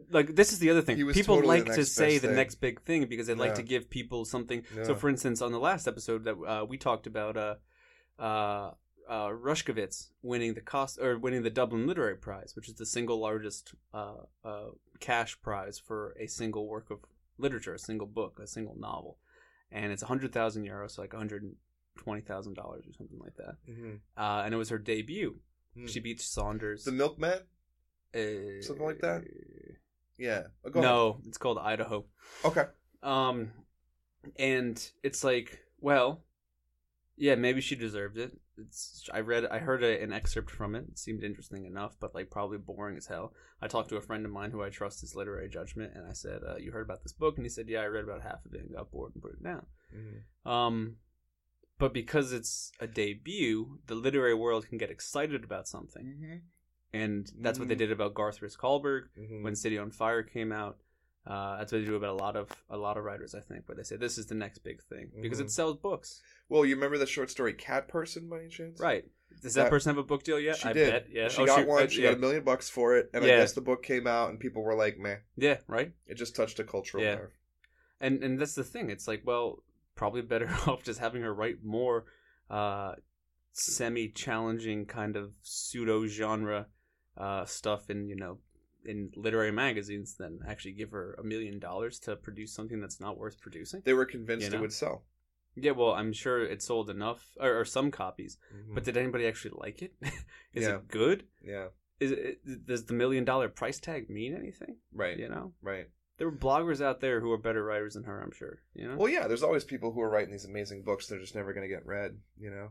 like 0.09 0.35
this 0.35 0.51
is 0.51 0.59
the 0.59 0.69
other 0.71 0.81
thing. 0.81 0.97
People 1.11 1.35
totally 1.35 1.61
like 1.61 1.75
to 1.75 1.85
say 1.85 2.17
the 2.17 2.27
thing. 2.27 2.35
next 2.35 2.55
big 2.55 2.81
thing 2.81 3.05
because 3.05 3.27
they 3.27 3.35
like 3.35 3.55
to 3.55 3.63
give 3.63 3.89
people 3.89 4.25
something. 4.25 4.63
Yeah. 4.75 4.83
So 4.85 4.95
for 4.95 5.09
instance, 5.09 5.41
on 5.41 5.51
the 5.51 5.59
last 5.59 5.87
episode 5.87 6.23
that 6.23 6.35
uh, 6.47 6.65
we 6.65 6.77
talked 6.77 7.05
about 7.05 7.37
uh 7.37 7.55
uh 8.19 8.71
uh 9.07 9.27
Ruskovich 9.29 10.07
winning 10.23 10.53
the 10.55 10.61
cost 10.61 10.99
or 10.99 11.17
winning 11.19 11.43
the 11.43 11.49
Dublin 11.51 11.85
Literary 11.87 12.17
Prize, 12.17 12.55
which 12.55 12.67
is 12.67 12.75
the 12.75 12.85
single 12.85 13.19
largest 13.19 13.73
uh 13.93 14.15
uh 14.43 14.69
cash 14.99 15.39
prize 15.41 15.77
for 15.79 16.15
a 16.19 16.27
single 16.27 16.67
work 16.67 16.89
of 16.89 16.99
literature, 17.37 17.75
a 17.75 17.79
single 17.79 18.07
book, 18.07 18.39
a 18.41 18.47
single 18.47 18.75
novel. 18.79 19.19
And 19.71 19.91
it's 19.91 20.03
a 20.03 20.05
hundred 20.07 20.31
thousand 20.33 20.65
euros, 20.65 20.91
so 20.91 21.01
like 21.01 21.13
one 21.13 21.21
hundred 21.21 21.55
twenty 21.97 22.21
thousand 22.21 22.53
dollars 22.55 22.85
or 22.87 22.93
something 22.93 23.19
like 23.19 23.35
that. 23.37 23.55
hmm 23.65 23.95
Uh, 24.17 24.43
and 24.45 24.53
it 24.53 24.57
was 24.57 24.69
her 24.69 24.77
debut. 24.77 25.39
Hmm. 25.75 25.87
She 25.87 25.99
beat 25.99 26.21
Saunders. 26.21 26.83
The 26.83 26.91
Milkman. 26.91 27.39
uh, 28.15 28.61
something 28.61 28.85
like 28.85 28.99
that? 28.99 29.23
Yeah. 30.17 30.43
Oh, 30.65 30.69
go 30.69 30.79
ahead. 30.79 30.89
No, 30.91 31.19
it's 31.27 31.37
called 31.37 31.57
Idaho. 31.59 32.05
Okay. 32.43 32.63
Um, 33.03 33.51
and 34.37 34.83
it's 35.03 35.23
like, 35.23 35.59
well, 35.79 36.23
yeah, 37.17 37.35
maybe 37.35 37.61
she 37.61 37.75
deserved 37.75 38.17
it. 38.17 38.39
It's 38.57 39.09
I 39.11 39.19
read, 39.21 39.45
I 39.47 39.57
heard 39.59 39.83
a, 39.83 40.01
an 40.01 40.13
excerpt 40.13 40.51
from 40.51 40.75
it. 40.75 40.85
It 40.89 40.99
seemed 40.99 41.23
interesting 41.23 41.65
enough, 41.65 41.95
but 41.99 42.13
like 42.15 42.29
probably 42.29 42.57
boring 42.59 42.95
as 42.95 43.07
hell. 43.07 43.33
I 43.61 43.67
talked 43.67 43.89
to 43.89 43.97
a 43.97 44.01
friend 44.01 44.25
of 44.25 44.31
mine 44.31 44.51
who 44.51 44.63
I 44.63 44.69
trust 44.69 45.01
his 45.01 45.15
literary 45.15 45.49
judgment, 45.49 45.93
and 45.95 46.07
I 46.07 46.13
said, 46.13 46.41
uh, 46.47 46.57
"You 46.57 46.71
heard 46.71 46.85
about 46.85 47.03
this 47.03 47.13
book?" 47.13 47.35
And 47.37 47.45
he 47.45 47.49
said, 47.49 47.67
"Yeah, 47.67 47.81
I 47.81 47.87
read 47.87 48.03
about 48.03 48.21
half 48.21 48.45
of 48.45 48.53
it 48.53 48.61
and 48.61 48.73
got 48.75 48.91
bored 48.91 49.13
and 49.15 49.21
put 49.21 49.33
it 49.33 49.43
down." 49.43 49.65
Mhm. 49.95 50.49
Um, 50.49 50.97
but 51.79 51.93
because 51.93 52.31
it's 52.33 52.71
a 52.79 52.87
debut, 52.87 53.79
the 53.87 53.95
literary 53.95 54.33
world 54.35 54.67
can 54.67 54.77
get 54.77 54.91
excited 54.91 55.43
about 55.43 55.67
something, 55.67 56.05
Mhm. 56.05 56.41
and 56.93 57.31
that's 57.39 57.59
what 57.59 57.67
they 57.67 57.75
Mhm. 57.75 57.79
did 57.79 57.91
about 57.91 58.13
Garth 58.13 58.41
Risk 58.41 58.59
Hallberg 58.61 59.09
Mhm. 59.17 59.43
when 59.43 59.55
City 59.55 59.77
on 59.77 59.91
Fire 59.91 60.23
came 60.23 60.51
out. 60.51 60.79
Uh, 61.27 61.57
that's 61.57 61.73
what 61.73 61.79
they 61.79 61.85
do 61.85 61.95
about 61.95 62.11
a 62.11 62.23
lot 62.23 62.35
of 62.37 62.49
a 62.69 62.77
lot 62.77 62.95
of 62.97 63.03
writers, 63.03 63.35
I 63.35 63.41
think, 63.41 63.67
where 63.67 63.75
they 63.75 63.83
say 63.83 63.97
this 63.97 64.17
is 64.17 64.27
the 64.27 64.35
next 64.35 64.59
big 64.59 64.81
thing 64.81 65.11
because 65.21 65.39
Mhm. 65.39 65.45
it 65.45 65.51
sells 65.51 65.75
books. 65.75 66.21
Well, 66.47 66.63
you 66.63 66.75
remember 66.75 66.97
the 66.97 67.05
short 67.05 67.29
story 67.29 67.53
Cat 67.53 67.89
Person 67.89 68.29
by 68.29 68.39
any 68.39 68.47
chance? 68.49 68.79
Right? 68.79 69.03
Does 69.41 69.53
that, 69.55 69.63
That- 69.63 69.69
person 69.69 69.89
have 69.89 69.97
a 69.97 70.07
book 70.07 70.23
deal 70.23 70.39
yet? 70.39 70.55
She 70.57 70.69
I 70.69 70.73
did. 70.73 70.89
bet. 70.89 71.07
Yeah. 71.11 71.27
She 71.27 71.41
Oh, 71.41 71.45
got 71.45 71.67
one. 71.67 71.83
uh, 71.83 71.87
She 71.87 72.01
yeah. 72.01 72.11
got 72.11 72.17
a 72.17 72.19
million 72.21 72.43
bucks 72.45 72.69
for 72.69 72.95
it, 72.95 73.09
and 73.13 73.25
I 73.25 73.27
guess 73.27 73.51
the 73.53 73.61
book 73.61 73.83
came 73.83 74.07
out, 74.07 74.29
and 74.29 74.39
people 74.39 74.63
were 74.63 74.73
like, 74.73 74.97
"Meh." 74.97 75.17
Yeah. 75.35 75.57
Right. 75.67 75.91
It 76.05 76.15
just 76.15 76.33
touched 76.35 76.59
a 76.59 76.63
cultural 76.63 77.03
Yeah. 77.03 77.15
nerve. 77.15 77.37
And 77.99 78.23
and 78.23 78.39
that's 78.39 78.55
the 78.55 78.63
thing. 78.63 78.89
It's 78.89 79.07
like, 79.07 79.23
well, 79.25 79.63
probably 79.95 80.21
better 80.21 80.47
off 80.67 80.83
just 80.83 80.99
having 80.99 81.23
her 81.23 81.33
write 81.33 81.61
more 81.63 82.05
uh, 82.49 82.95
semi-challenging 83.51 84.85
kind 84.85 85.15
of 85.15 85.33
pseudo-genre 85.41 86.67
uh, 87.17 87.45
stuff 87.45 87.89
in 87.89 88.07
you 88.07 88.15
know 88.15 88.37
in 88.85 89.11
literary 89.15 89.51
magazines 89.51 90.15
than 90.15 90.39
actually 90.47 90.73
give 90.73 90.91
her 90.91 91.15
a 91.19 91.23
million 91.23 91.59
dollars 91.59 91.99
to 91.99 92.15
produce 92.15 92.53
something 92.53 92.79
that's 92.79 92.99
not 92.99 93.17
worth 93.17 93.39
producing. 93.39 93.81
They 93.83 93.93
were 93.93 94.05
convinced 94.05 94.49
You 94.51 94.57
it 94.57 94.61
would 94.61 94.73
sell. 94.73 95.03
Yeah, 95.55 95.71
well, 95.71 95.91
I'm 95.93 96.13
sure 96.13 96.43
it 96.43 96.61
sold 96.61 96.89
enough 96.89 97.25
or, 97.39 97.59
or 97.59 97.65
some 97.65 97.89
copies, 97.91 98.37
Mhm. 98.53 98.75
but 98.75 98.83
did 98.83 98.95
anybody 98.95 99.25
actually 99.25 99.55
like 99.57 99.81
it? 99.81 99.95
Is 100.53 100.63
Yeah. 100.65 100.75
it 100.77 100.87
good? 100.87 101.25
yeah, 101.41 101.69
Is 101.99 102.11
it 102.11 102.65
does 102.67 102.85
the 102.85 102.93
million 102.93 103.25
dollar 103.25 103.49
price 103.49 103.79
tag 103.79 104.09
mean 104.09 104.35
anything? 104.35 104.77
right, 104.93 105.17
You 105.17 105.29
know, 105.29 105.53
right. 105.61 105.87
there 106.17 106.29
were 106.29 106.37
bloggers 106.37 106.79
out 106.79 106.99
there 107.01 107.21
who 107.21 107.31
are 107.31 107.37
better 107.39 107.63
writers 107.63 107.95
than 107.95 108.03
her. 108.03 108.21
I'm 108.21 108.31
sure. 108.31 108.59
You 108.75 108.87
know. 108.89 108.97
Well, 108.97 109.09
yeah, 109.09 109.27
there's 109.27 109.41
always 109.43 109.63
people 109.63 109.91
who 109.93 110.01
are 110.01 110.09
writing 110.09 110.31
these 110.31 110.45
amazing 110.45 110.83
books. 110.83 111.07
They're 111.07 111.19
just 111.19 111.35
never 111.35 111.53
going 111.53 111.67
to 111.67 111.73
get 111.75 111.85
read, 111.87 112.19
you 112.37 112.51
know. 112.51 112.69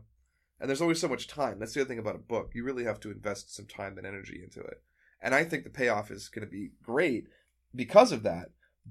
And 0.59 0.69
there's 0.69 0.81
always 0.81 0.99
so 1.01 1.07
much 1.09 1.27
time. 1.27 1.59
That's 1.59 1.73
the 1.73 1.81
other 1.81 1.87
thing 1.89 1.99
about 1.99 2.15
a 2.15 2.19
book. 2.19 2.51
You 2.55 2.63
really 2.63 2.85
have 2.85 2.99
to 3.01 3.11
invest 3.11 3.53
some 3.53 3.67
time 3.67 3.97
and 3.97 4.07
energy 4.07 4.41
into 4.41 4.61
it. 4.61 4.81
And 5.21 5.33
I 5.33 5.43
think 5.43 5.63
the 5.63 5.69
payoff 5.69 6.11
is 6.11 6.29
going 6.29 6.45
to 6.45 6.51
be 6.51 6.71
great 6.83 7.25
because 7.73 8.11
of 8.11 8.23
that. 8.23 8.49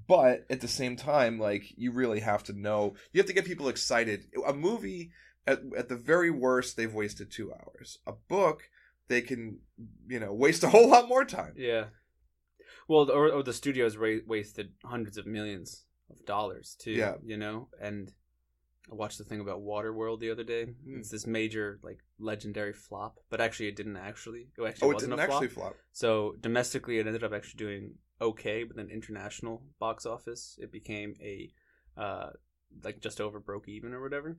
But 0.09 0.45
at 0.51 0.61
the 0.61 0.68
same 0.68 0.97
time, 0.97 1.39
like 1.39 1.64
you 1.77 1.91
really 1.91 2.20
have 2.20 2.43
to 2.45 2.53
know, 2.53 2.95
you 3.12 3.18
have 3.18 3.27
to 3.29 3.33
get 3.33 3.47
people 3.47 3.68
excited. 3.68 4.27
A 4.47 4.53
movie, 4.53 5.11
at, 5.47 5.61
at 5.77 5.89
the 5.89 5.97
very 5.97 6.31
worst, 6.31 6.77
they've 6.77 6.93
wasted 6.93 7.31
two 7.31 7.53
hours. 7.53 7.99
A 8.07 8.12
book, 8.12 8.64
they 9.09 9.22
can, 9.22 9.61
you 10.07 10.20
know, 10.20 10.35
waste 10.35 10.64
a 10.64 10.68
whole 10.68 10.91
lot 10.91 11.09
more 11.09 11.24
time. 11.24 11.55
Yeah. 11.57 11.87
Well, 12.89 13.11
or, 13.11 13.31
or 13.31 13.43
the 13.43 13.53
studios 13.53 13.97
ra- 13.97 14.18
wasted 14.27 14.72
hundreds 14.85 15.16
of 15.16 15.27
millions 15.27 15.87
of 16.11 16.27
dollars 16.27 16.77
too. 16.79 16.93
Yeah. 16.93 17.14
You 17.24 17.37
know, 17.37 17.68
and 17.81 18.12
I 18.91 18.95
watched 18.95 19.18
the 19.18 19.24
thing 19.24 19.41
about 19.41 19.61
Waterworld 19.62 20.20
the 20.20 20.30
other 20.30 20.45
day. 20.45 20.64
Hmm. 20.64 20.99
It's 20.99 21.11
this 21.11 21.26
major, 21.26 21.80
like, 21.82 21.99
legendary 22.18 22.72
flop, 22.72 23.18
but 23.30 23.41
actually, 23.41 23.68
it 23.68 23.76
didn't 23.76 23.97
actually. 23.97 24.49
It 24.57 24.62
actually 24.62 24.87
Oh, 24.87 24.91
it 24.91 24.95
wasn't 24.95 25.11
didn't 25.12 25.24
a 25.24 25.26
flop. 25.26 25.43
actually 25.43 25.55
flop. 25.55 25.76
So 25.93 26.37
domestically, 26.41 26.99
it 26.99 27.07
ended 27.07 27.24
up 27.24 27.32
actually 27.32 27.59
doing 27.59 27.95
okay, 28.20 28.64
but 28.64 28.76
then 28.76 28.89
international 28.91 29.62
box 29.80 30.07
office, 30.07 30.59
it 30.61 30.70
became 30.70 31.14
a 31.20 31.51
uh, 31.97 32.30
like 32.84 33.01
just 33.01 33.20
over 33.20 33.41
broke 33.41 33.68
even 33.68 33.93
or 33.93 34.03
whatever. 34.03 34.39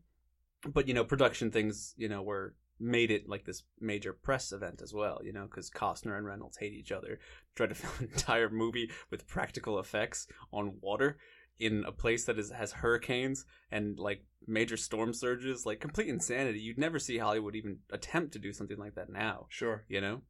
But 0.65 0.87
you 0.87 0.93
know, 0.93 1.03
production 1.03 1.51
things, 1.51 1.93
you 1.97 2.07
know, 2.07 2.21
were 2.21 2.55
made 2.79 3.09
it 3.11 3.27
like 3.27 3.43
this 3.45 3.63
major 3.79 4.13
press 4.13 4.51
event 4.51 4.81
as 4.81 4.93
well. 4.93 5.19
You 5.23 5.33
know, 5.33 5.43
because 5.45 5.69
Costner 5.69 6.17
and 6.17 6.25
Reynolds 6.25 6.57
hate 6.57 6.73
each 6.73 6.91
other. 6.91 7.19
Tried 7.55 7.69
to 7.69 7.75
film 7.81 7.93
an 7.99 8.09
entire 8.13 8.49
movie 8.49 8.89
with 9.11 9.27
practical 9.27 9.77
effects 9.79 10.27
on 10.53 10.77
water 10.81 11.17
in 11.60 11.84
a 11.86 11.91
place 11.91 12.26
that 12.26 12.38
is 12.39 12.51
has 12.51 12.72
hurricanes 12.72 13.45
and 13.72 13.97
like 13.99 14.24
major 14.47 14.78
storm 14.78 15.14
surges, 15.14 15.66
like 15.66 15.80
complete 15.80 16.08
insanity. 16.08 16.60
You'd 16.60 16.78
never 16.78 16.99
see 16.99 17.18
Hollywood 17.18 17.55
even 17.55 17.80
attempt 17.91 18.34
to 18.34 18.39
do 18.39 18.53
something 18.53 18.78
like 18.78 18.95
that 18.95 19.10
now 19.10 19.47
Sure. 19.49 19.84
you 19.89 19.99
know, 20.01 20.22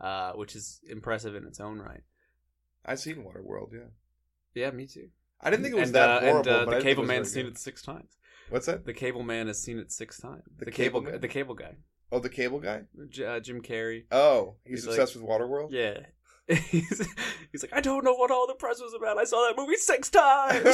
uh, 0.00 0.32
which 0.32 0.54
is 0.56 0.80
impressive 0.88 1.34
in 1.34 1.44
its 1.46 1.60
own 1.60 1.78
right. 1.78 2.02
I've 2.84 3.00
seen 3.00 3.16
Waterworld, 3.24 3.72
yeah. 3.72 3.88
Yeah, 4.54 4.70
me 4.70 4.86
too. 4.86 5.08
I 5.40 5.50
didn't 5.50 5.64
think 5.64 5.74
it 5.76 5.80
was 5.80 5.88
and, 5.90 5.96
that 5.96 6.08
uh, 6.08 6.20
horrible. 6.20 6.50
And 6.60 6.68
uh, 6.68 6.74
the 6.76 6.80
cable 6.82 7.04
man's 7.04 7.30
seen 7.32 7.46
it 7.46 7.58
six 7.58 7.82
times. 7.82 8.16
What's 8.48 8.66
that? 8.66 8.86
The 8.86 8.94
cable 8.94 9.22
man 9.24 9.48
has 9.48 9.60
seen 9.60 9.78
it 9.78 9.90
six 9.92 10.18
times. 10.20 10.42
The 10.58 10.66
The, 10.66 10.70
cable 10.70 11.00
cable, 11.00 11.12
man? 11.12 11.20
the 11.20 11.28
cable 11.28 11.54
guy, 11.56 11.74
Oh, 12.12 12.20
the 12.20 12.28
cable 12.30 12.60
guy? 12.60 12.82
J- 13.08 13.26
uh, 13.26 13.40
Jim 13.40 13.60
Carrey. 13.60 14.04
Oh, 14.12 14.54
he's, 14.64 14.84
He's 14.84 14.86
like- 14.86 14.98
obsessed 15.00 15.16
with 15.16 15.24
Waterworld? 15.28 15.72
Yeah. 15.72 15.98
he's, 16.70 17.08
he's 17.52 17.62
like, 17.62 17.72
I 17.74 17.80
don't 17.80 18.04
know 18.04 18.14
what 18.14 18.30
all 18.30 18.46
the 18.46 18.54
press 18.54 18.80
was 18.80 18.94
about. 18.94 19.18
I 19.18 19.24
saw 19.24 19.46
that 19.48 19.56
movie 19.60 19.76
six 19.76 20.08
times. 20.10 20.64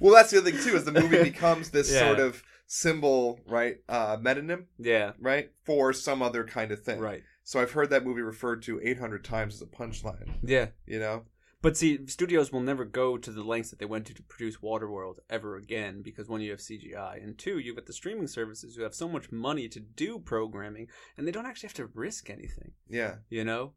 well, 0.00 0.12
that's 0.14 0.30
the 0.30 0.38
other 0.38 0.50
thing 0.50 0.60
too 0.62 0.76
is 0.76 0.84
the 0.84 0.92
movie 0.92 1.22
becomes 1.30 1.70
this 1.70 1.92
Yeah. 1.92 2.00
sort 2.00 2.20
of 2.20 2.42
symbol, 2.66 3.40
right? 3.46 3.78
Uh, 3.88 4.16
metonym, 4.18 4.64
yeah, 4.78 5.12
right, 5.20 5.50
for 5.64 5.92
some 5.92 6.22
other 6.22 6.44
kind 6.44 6.70
of 6.72 6.82
thing. 6.82 6.98
right. 7.00 7.22
So 7.44 7.60
I've 7.60 7.72
heard 7.72 7.90
that 7.90 8.04
movie 8.04 8.20
referred 8.22 8.62
to 8.62 8.80
800 8.82 9.24
times 9.24 9.54
as 9.54 9.62
a 9.62 9.66
punchline. 9.66 10.34
Yeah. 10.44 10.68
You 10.86 11.00
know? 11.00 11.24
But 11.60 11.76
see, 11.76 12.06
studios 12.06 12.52
will 12.52 12.60
never 12.60 12.84
go 12.84 13.18
to 13.18 13.30
the 13.32 13.42
lengths 13.42 13.70
that 13.70 13.80
they 13.80 13.84
went 13.84 14.06
to 14.06 14.14
to 14.14 14.22
produce 14.22 14.58
Waterworld 14.58 15.16
ever 15.28 15.56
again 15.56 16.02
because 16.02 16.28
one, 16.28 16.40
you 16.40 16.50
have 16.52 16.60
CGI, 16.60 17.22
and 17.22 17.36
two, 17.36 17.58
you've 17.58 17.74
got 17.76 17.86
the 17.86 17.92
streaming 17.92 18.28
services 18.28 18.76
who 18.76 18.82
have 18.84 18.94
so 18.94 19.08
much 19.08 19.30
money 19.32 19.68
to 19.68 19.80
do 19.80 20.18
programming, 20.20 20.86
and 21.16 21.26
they 21.26 21.32
don't 21.32 21.46
actually 21.46 21.68
have 21.68 21.74
to 21.74 21.86
risk 21.94 22.30
anything. 22.30 22.72
Yeah. 22.88 23.16
You 23.28 23.44
know, 23.44 23.72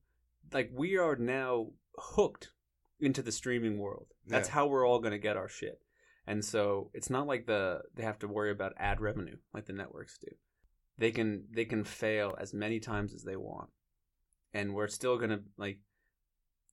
like 0.54 0.70
we 0.74 0.98
are 0.98 1.16
now 1.16 1.68
hooked 1.98 2.52
into 3.00 3.22
the 3.22 3.32
streaming 3.32 3.78
world. 3.80 4.08
That's 4.28 4.48
Yeah. 4.50 4.54
how 4.56 4.68
we're 4.68 4.88
all 4.88 5.00
going 5.00 5.12
to 5.12 5.18
get 5.20 5.38
our 5.38 5.50
shit. 5.50 5.80
And 6.28 6.44
so 6.44 6.90
it's 6.94 7.10
not 7.10 7.28
like 7.28 7.46
the 7.46 7.82
they 7.94 8.04
have 8.04 8.20
to 8.20 8.28
worry 8.28 8.52
about 8.52 8.74
ad 8.78 9.00
revenue 9.00 9.38
like 9.54 9.66
the 9.66 9.74
networks 9.74 10.18
do. 10.18 10.28
They 10.98 11.12
can 11.12 11.46
they 11.54 11.66
can 11.66 11.84
fail 11.84 12.36
as 12.40 12.54
many 12.54 12.80
times 12.80 13.14
as 13.14 13.24
they 13.24 13.36
want, 13.36 13.70
and 14.54 14.74
we're 14.74 14.88
still 14.88 15.18
gonna 15.18 15.42
like 15.58 15.80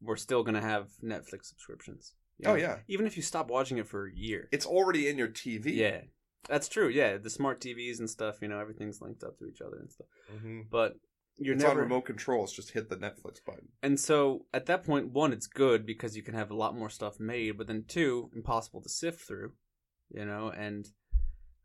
we're 0.00 0.16
still 0.16 0.42
gonna 0.42 0.62
have 0.62 0.88
Netflix 1.04 1.46
subscriptions. 1.46 2.14
you 2.38 2.48
Oh 2.48 2.54
yeah. 2.54 2.78
even 2.88 3.06
if 3.06 3.16
you 3.16 3.22
stop 3.22 3.50
watching 3.50 3.78
it 3.78 3.86
for 3.88 4.06
a 4.06 4.14
year. 4.14 4.48
It's 4.52 4.64
already 4.66 5.08
in 5.08 5.18
your 5.18 5.28
TV. 5.28 5.74
yeah, 5.74 6.00
that's 6.48 6.68
true. 6.68 6.88
Yeah, 6.88 7.18
the 7.18 7.28
smart 7.30 7.60
TVs 7.60 7.98
and 7.98 8.08
stuff. 8.08 8.36
You 8.40 8.48
know, 8.48 8.58
everything's 8.58 9.00
linked 9.02 9.22
up 9.22 9.38
to 9.38 9.46
each 9.46 9.60
other 9.60 9.76
and 9.76 9.90
stuff. 9.92 10.06
hmm 10.40 10.60
But 10.70 10.94
you're 11.38 11.54
it's 11.54 11.62
never 11.62 11.80
on 11.80 11.88
remote 11.88 12.02
controls. 12.02 12.52
Just 12.52 12.72
hit 12.72 12.88
the 12.88 12.96
Netflix 12.96 13.44
button. 13.44 13.68
And 13.82 13.98
so 13.98 14.46
at 14.52 14.66
that 14.66 14.84
point, 14.84 15.12
one, 15.12 15.32
it's 15.32 15.46
good 15.46 15.86
because 15.86 16.16
you 16.16 16.22
can 16.22 16.34
have 16.34 16.50
a 16.50 16.56
lot 16.56 16.76
more 16.76 16.90
stuff 16.90 17.18
made, 17.18 17.58
but 17.58 17.66
then 17.66 17.84
two, 17.86 18.30
impossible 18.34 18.82
to 18.82 18.88
sift 18.88 19.20
through, 19.20 19.52
you 20.10 20.24
know. 20.24 20.48
And 20.48 20.88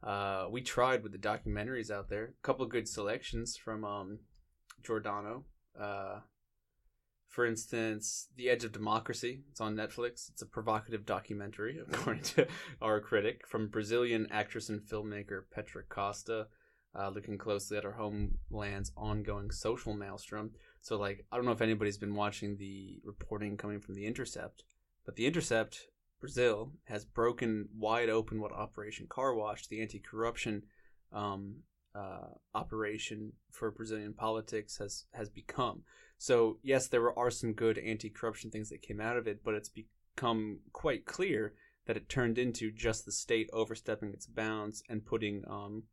uh, 0.04 0.48
we 0.50 0.62
tried 0.62 1.04
with 1.04 1.12
the 1.12 1.18
documentaries 1.18 1.92
out 1.92 2.10
there, 2.10 2.26
a 2.26 2.46
couple 2.46 2.66
of 2.66 2.72
good 2.72 2.88
selections 2.88 3.58
from 3.58 3.84
um, 3.84 4.20
Giordano. 4.84 5.46
Uh, 5.80 6.20
for 7.28 7.46
instance, 7.46 8.30
The 8.36 8.50
Edge 8.50 8.64
of 8.64 8.72
Democracy. 8.72 9.42
It's 9.52 9.62
on 9.62 9.76
Netflix. 9.76 10.30
It's 10.30 10.42
a 10.42 10.48
provocative 10.48 11.06
documentary, 11.06 11.80
according 11.88 12.24
to 12.24 12.48
our 12.82 13.00
critic, 13.00 13.46
from 13.48 13.68
Brazilian 13.68 14.28
actress 14.32 14.70
and 14.70 14.82
filmmaker 14.82 15.44
Petra 15.54 15.84
Costa, 15.88 16.48
uh, 16.98 17.10
looking 17.10 17.38
closely 17.38 17.78
at 17.78 17.86
our 17.86 17.92
homeland's 17.92 18.92
ongoing 18.98 19.52
social 19.52 19.94
maelstrom. 19.94 20.52
So, 20.82 20.98
like, 20.98 21.26
I 21.32 21.36
don't 21.36 21.46
know 21.46 21.52
if 21.52 21.62
anybody's 21.62 21.98
been 21.98 22.16
watching 22.16 22.58
the 22.58 23.00
reporting 23.04 23.58
coming 23.58 23.80
from 23.80 23.96
The 23.96 24.06
Intercept, 24.06 24.64
but 25.06 25.16
The 25.16 25.28
Intercept, 25.28 25.88
Brazil, 26.20 26.72
has 26.86 27.06
broken 27.06 27.70
wide 27.78 28.10
open 28.10 28.42
what 28.42 28.52
Operation 28.52 29.06
Car 29.08 29.36
Wash, 29.36 29.68
the 29.68 29.82
anti 29.82 30.00
corruption 30.00 30.64
um, 31.14 31.58
uh, 31.94 32.30
operation 32.56 33.34
for 33.52 33.70
Brazilian 33.72 34.14
politics, 34.14 34.78
has, 34.78 35.06
has 35.14 35.30
become. 35.30 35.84
So, 36.18 36.58
yes, 36.64 36.88
there 36.88 37.18
are 37.18 37.30
some 37.30 37.54
good 37.54 37.78
anti 37.78 38.10
corruption 38.10 38.50
things 38.50 38.70
that 38.70 38.82
came 38.82 39.00
out 39.00 39.18
of 39.18 39.28
it, 39.28 39.44
but 39.44 39.54
it's 39.54 39.70
become 39.70 40.60
quite 40.74 41.06
clear 41.06 41.54
that 41.86 41.96
it 41.96 42.10
turned 42.10 42.38
into 42.38 42.72
just 42.72 43.06
the 43.06 43.12
state 43.12 43.50
overstepping 43.54 44.10
its 44.10 44.26
bounds 44.26 44.84
and 44.90 45.06
putting 45.06 45.44
um, 45.48 45.84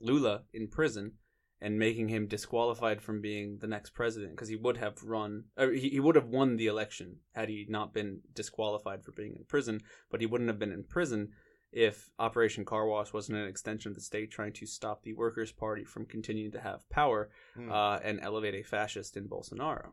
Lula 0.00 0.42
in 0.52 0.68
prison 0.68 1.12
and 1.60 1.78
making 1.78 2.08
him 2.08 2.26
disqualified 2.26 3.00
from 3.00 3.20
being 3.20 3.58
the 3.60 3.66
next 3.66 3.90
president 3.90 4.32
because 4.32 4.48
he 4.48 4.56
would 4.56 4.76
have 4.76 5.02
run 5.02 5.44
or 5.56 5.70
he, 5.70 5.88
he 5.88 6.00
would 6.00 6.16
have 6.16 6.26
won 6.28 6.56
the 6.56 6.66
election 6.66 7.16
had 7.34 7.48
he 7.48 7.64
not 7.68 7.94
been 7.94 8.20
disqualified 8.34 9.02
for 9.04 9.12
being 9.12 9.34
in 9.36 9.44
prison 9.44 9.80
but 10.10 10.20
he 10.20 10.26
wouldn't 10.26 10.50
have 10.50 10.58
been 10.58 10.72
in 10.72 10.84
prison 10.84 11.28
if 11.72 12.08
Operation 12.20 12.64
Car 12.64 12.86
Wash 12.86 13.12
wasn't 13.12 13.38
an 13.38 13.48
extension 13.48 13.90
of 13.90 13.96
the 13.96 14.00
state 14.00 14.30
trying 14.30 14.52
to 14.52 14.66
stop 14.66 15.02
the 15.02 15.12
Workers' 15.14 15.50
Party 15.50 15.84
from 15.84 16.06
continuing 16.06 16.52
to 16.52 16.60
have 16.60 16.88
power 16.88 17.30
Hmm. 17.56 17.70
uh, 17.70 17.96
and 17.98 18.20
elevate 18.20 18.54
a 18.54 18.62
fascist 18.62 19.16
in 19.16 19.28
Bolsonaro. 19.28 19.92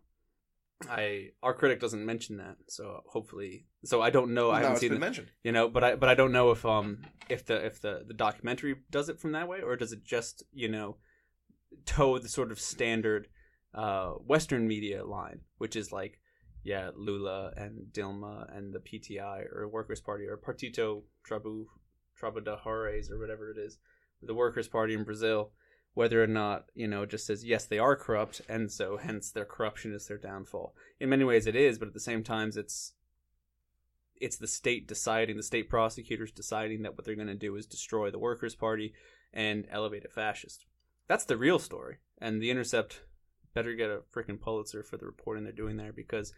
I 0.89 1.29
our 1.43 1.53
critic 1.53 1.79
doesn't 1.79 2.05
mention 2.05 2.37
that, 2.37 2.57
so 2.67 3.01
hopefully, 3.07 3.65
so 3.85 4.01
I 4.01 4.09
don't 4.09 4.33
know. 4.33 4.51
I 4.51 4.59
no, 4.61 4.67
haven't 4.67 4.79
seen 4.79 4.93
it, 4.93 4.99
mentioned. 4.99 5.27
you 5.43 5.51
know, 5.51 5.67
but 5.69 5.83
I 5.83 5.95
but 5.95 6.09
I 6.09 6.15
don't 6.15 6.31
know 6.31 6.51
if 6.51 6.65
um 6.65 6.99
if 7.29 7.45
the 7.45 7.65
if 7.65 7.81
the 7.81 8.03
the 8.07 8.13
documentary 8.13 8.75
does 8.89 9.09
it 9.09 9.19
from 9.19 9.33
that 9.33 9.47
way 9.47 9.61
or 9.61 9.75
does 9.75 9.91
it 9.91 10.03
just 10.03 10.43
you 10.53 10.67
know 10.67 10.97
toe 11.85 12.17
the 12.17 12.29
sort 12.29 12.51
of 12.51 12.59
standard 12.59 13.27
uh 13.73 14.11
Western 14.11 14.67
media 14.67 15.05
line, 15.05 15.41
which 15.57 15.75
is 15.75 15.91
like 15.91 16.19
yeah 16.63 16.91
Lula 16.95 17.53
and 17.55 17.87
Dilma 17.91 18.55
and 18.55 18.73
the 18.73 18.79
PTI 18.79 19.45
or 19.53 19.67
Workers 19.67 20.01
Party 20.01 20.25
or 20.25 20.37
Partito 20.37 21.03
Trabu 21.27 21.65
Trabalhadores 22.21 23.11
or 23.11 23.19
whatever 23.19 23.51
it 23.51 23.57
is, 23.57 23.77
the 24.21 24.33
Workers 24.33 24.67
Party 24.67 24.93
in 24.93 25.03
Brazil. 25.03 25.51
Whether 25.93 26.23
or 26.23 26.27
not 26.27 26.65
you 26.73 26.87
know, 26.87 27.05
just 27.05 27.25
says 27.25 27.43
yes, 27.43 27.65
they 27.65 27.79
are 27.79 27.95
corrupt, 27.95 28.41
and 28.47 28.71
so 28.71 28.97
hence 28.97 29.29
their 29.29 29.45
corruption 29.45 29.93
is 29.93 30.07
their 30.07 30.17
downfall. 30.17 30.73
In 30.99 31.09
many 31.09 31.23
ways, 31.23 31.47
it 31.47 31.55
is, 31.55 31.77
but 31.77 31.89
at 31.89 31.93
the 31.93 31.99
same 31.99 32.23
time, 32.23 32.51
it's 32.55 32.93
it's 34.21 34.37
the 34.37 34.47
state 34.47 34.87
deciding, 34.87 35.35
the 35.35 35.43
state 35.43 35.67
prosecutors 35.67 36.31
deciding 36.31 36.83
that 36.83 36.95
what 36.95 37.05
they're 37.05 37.15
going 37.15 37.27
to 37.27 37.33
do 37.33 37.55
is 37.55 37.65
destroy 37.65 38.11
the 38.11 38.19
Workers' 38.19 38.55
Party 38.55 38.93
and 39.33 39.67
elevate 39.71 40.05
a 40.05 40.09
fascist. 40.09 40.65
That's 41.07 41.25
the 41.25 41.37
real 41.37 41.57
story. 41.57 41.97
And 42.19 42.41
The 42.41 42.51
Intercept 42.51 43.01
better 43.53 43.73
get 43.73 43.89
a 43.89 44.01
freaking 44.13 44.39
Pulitzer 44.39 44.83
for 44.83 44.97
the 44.97 45.05
reporting 45.05 45.43
they're 45.43 45.51
doing 45.51 45.75
there 45.75 45.91
because 45.91 46.33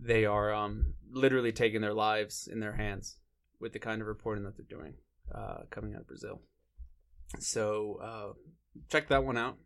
they 0.00 0.24
are 0.24 0.52
um, 0.54 0.94
literally 1.10 1.52
taking 1.52 1.80
their 1.80 1.94
lives 1.94 2.48
in 2.50 2.60
their 2.60 2.76
hands 2.76 3.16
with 3.60 3.72
the 3.72 3.78
kind 3.78 4.00
of 4.00 4.06
reporting 4.06 4.44
that 4.44 4.56
they're 4.56 4.78
doing 4.78 4.94
uh, 5.34 5.62
coming 5.70 5.94
out 5.94 6.02
of 6.02 6.06
Brazil. 6.06 6.40
So 7.38 8.00
uh, 8.02 8.32
check 8.88 9.08
that 9.08 9.24
one 9.24 9.36
out. 9.36 9.58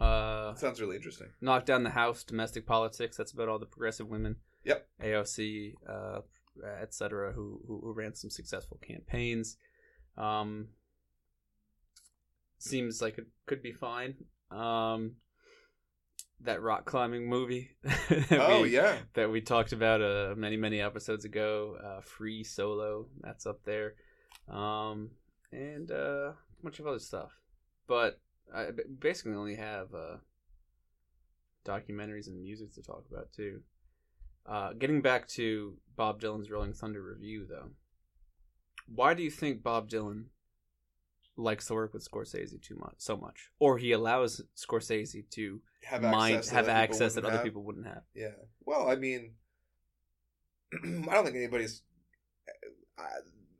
Uh, 0.00 0.54
Sounds 0.54 0.80
really 0.80 0.96
interesting. 0.96 1.28
knock 1.40 1.64
down 1.64 1.82
the 1.82 1.90
house, 1.90 2.22
domestic 2.22 2.66
politics. 2.66 3.16
That's 3.16 3.32
about 3.32 3.48
all 3.48 3.58
the 3.58 3.66
progressive 3.66 4.08
women. 4.08 4.36
Yep. 4.64 4.86
AOC, 5.02 5.74
uh, 5.88 6.20
etc., 6.82 7.32
who, 7.32 7.60
who 7.66 7.80
who 7.82 7.92
ran 7.92 8.14
some 8.14 8.30
successful 8.30 8.78
campaigns. 8.86 9.56
Um, 10.18 10.68
seems 12.58 13.00
like 13.00 13.18
it 13.18 13.26
could 13.46 13.62
be 13.62 13.72
fine. 13.72 14.16
Um, 14.50 15.12
that 16.40 16.60
rock 16.60 16.84
climbing 16.84 17.28
movie. 17.28 17.70
that 17.82 18.26
Oh 18.32 18.62
we, 18.62 18.74
yeah, 18.74 18.96
that 19.14 19.30
we 19.30 19.40
talked 19.40 19.72
about 19.72 20.02
uh, 20.02 20.34
many 20.36 20.56
many 20.56 20.80
episodes 20.80 21.24
ago. 21.24 21.76
Uh, 21.82 22.00
Free 22.02 22.44
Solo, 22.44 23.06
that's 23.20 23.46
up 23.46 23.62
there, 23.64 23.94
um, 24.48 25.10
and 25.52 25.90
uh, 25.90 26.32
bunch 26.66 26.80
of 26.80 26.86
other 26.86 26.98
stuff. 26.98 27.30
But 27.86 28.18
I 28.52 28.66
basically 28.98 29.34
only 29.34 29.54
have 29.54 29.94
uh, 29.94 30.16
documentaries 31.64 32.26
and 32.26 32.42
music 32.42 32.74
to 32.74 32.82
talk 32.82 33.04
about 33.10 33.32
too. 33.32 33.60
Uh, 34.44 34.72
getting 34.72 35.00
back 35.00 35.28
to 35.28 35.74
Bob 35.96 36.20
Dylan's 36.20 36.50
Rolling 36.50 36.72
Thunder 36.72 37.02
Revue, 37.02 37.46
though, 37.48 37.70
why 38.92 39.14
do 39.14 39.22
you 39.22 39.30
think 39.30 39.62
Bob 39.62 39.88
Dylan 39.88 40.24
likes 41.36 41.66
to 41.66 41.74
work 41.74 41.92
with 41.92 42.08
Scorsese 42.08 42.60
too 42.60 42.76
much, 42.76 42.94
so 42.98 43.16
much, 43.16 43.50
or 43.58 43.78
he 43.78 43.92
allows 43.92 44.42
Scorsese 44.56 45.28
to 45.30 45.60
have 45.84 46.02
mind 46.02 46.36
access, 46.38 46.50
that 46.50 46.56
have 46.56 46.64
other 46.64 46.72
people 46.72 46.82
access 46.82 47.14
that 47.14 47.24
wouldn't 47.24 47.26
other 47.26 47.36
have. 47.36 47.44
people 47.44 47.62
wouldn't 47.64 47.86
have? 47.86 48.02
Yeah. 48.14 48.28
Well, 48.64 48.88
I 48.88 48.96
mean, 48.96 49.32
I 50.74 51.14
don't 51.14 51.24
think 51.24 51.36
anybody's. 51.36 51.82
Uh, 52.98 53.02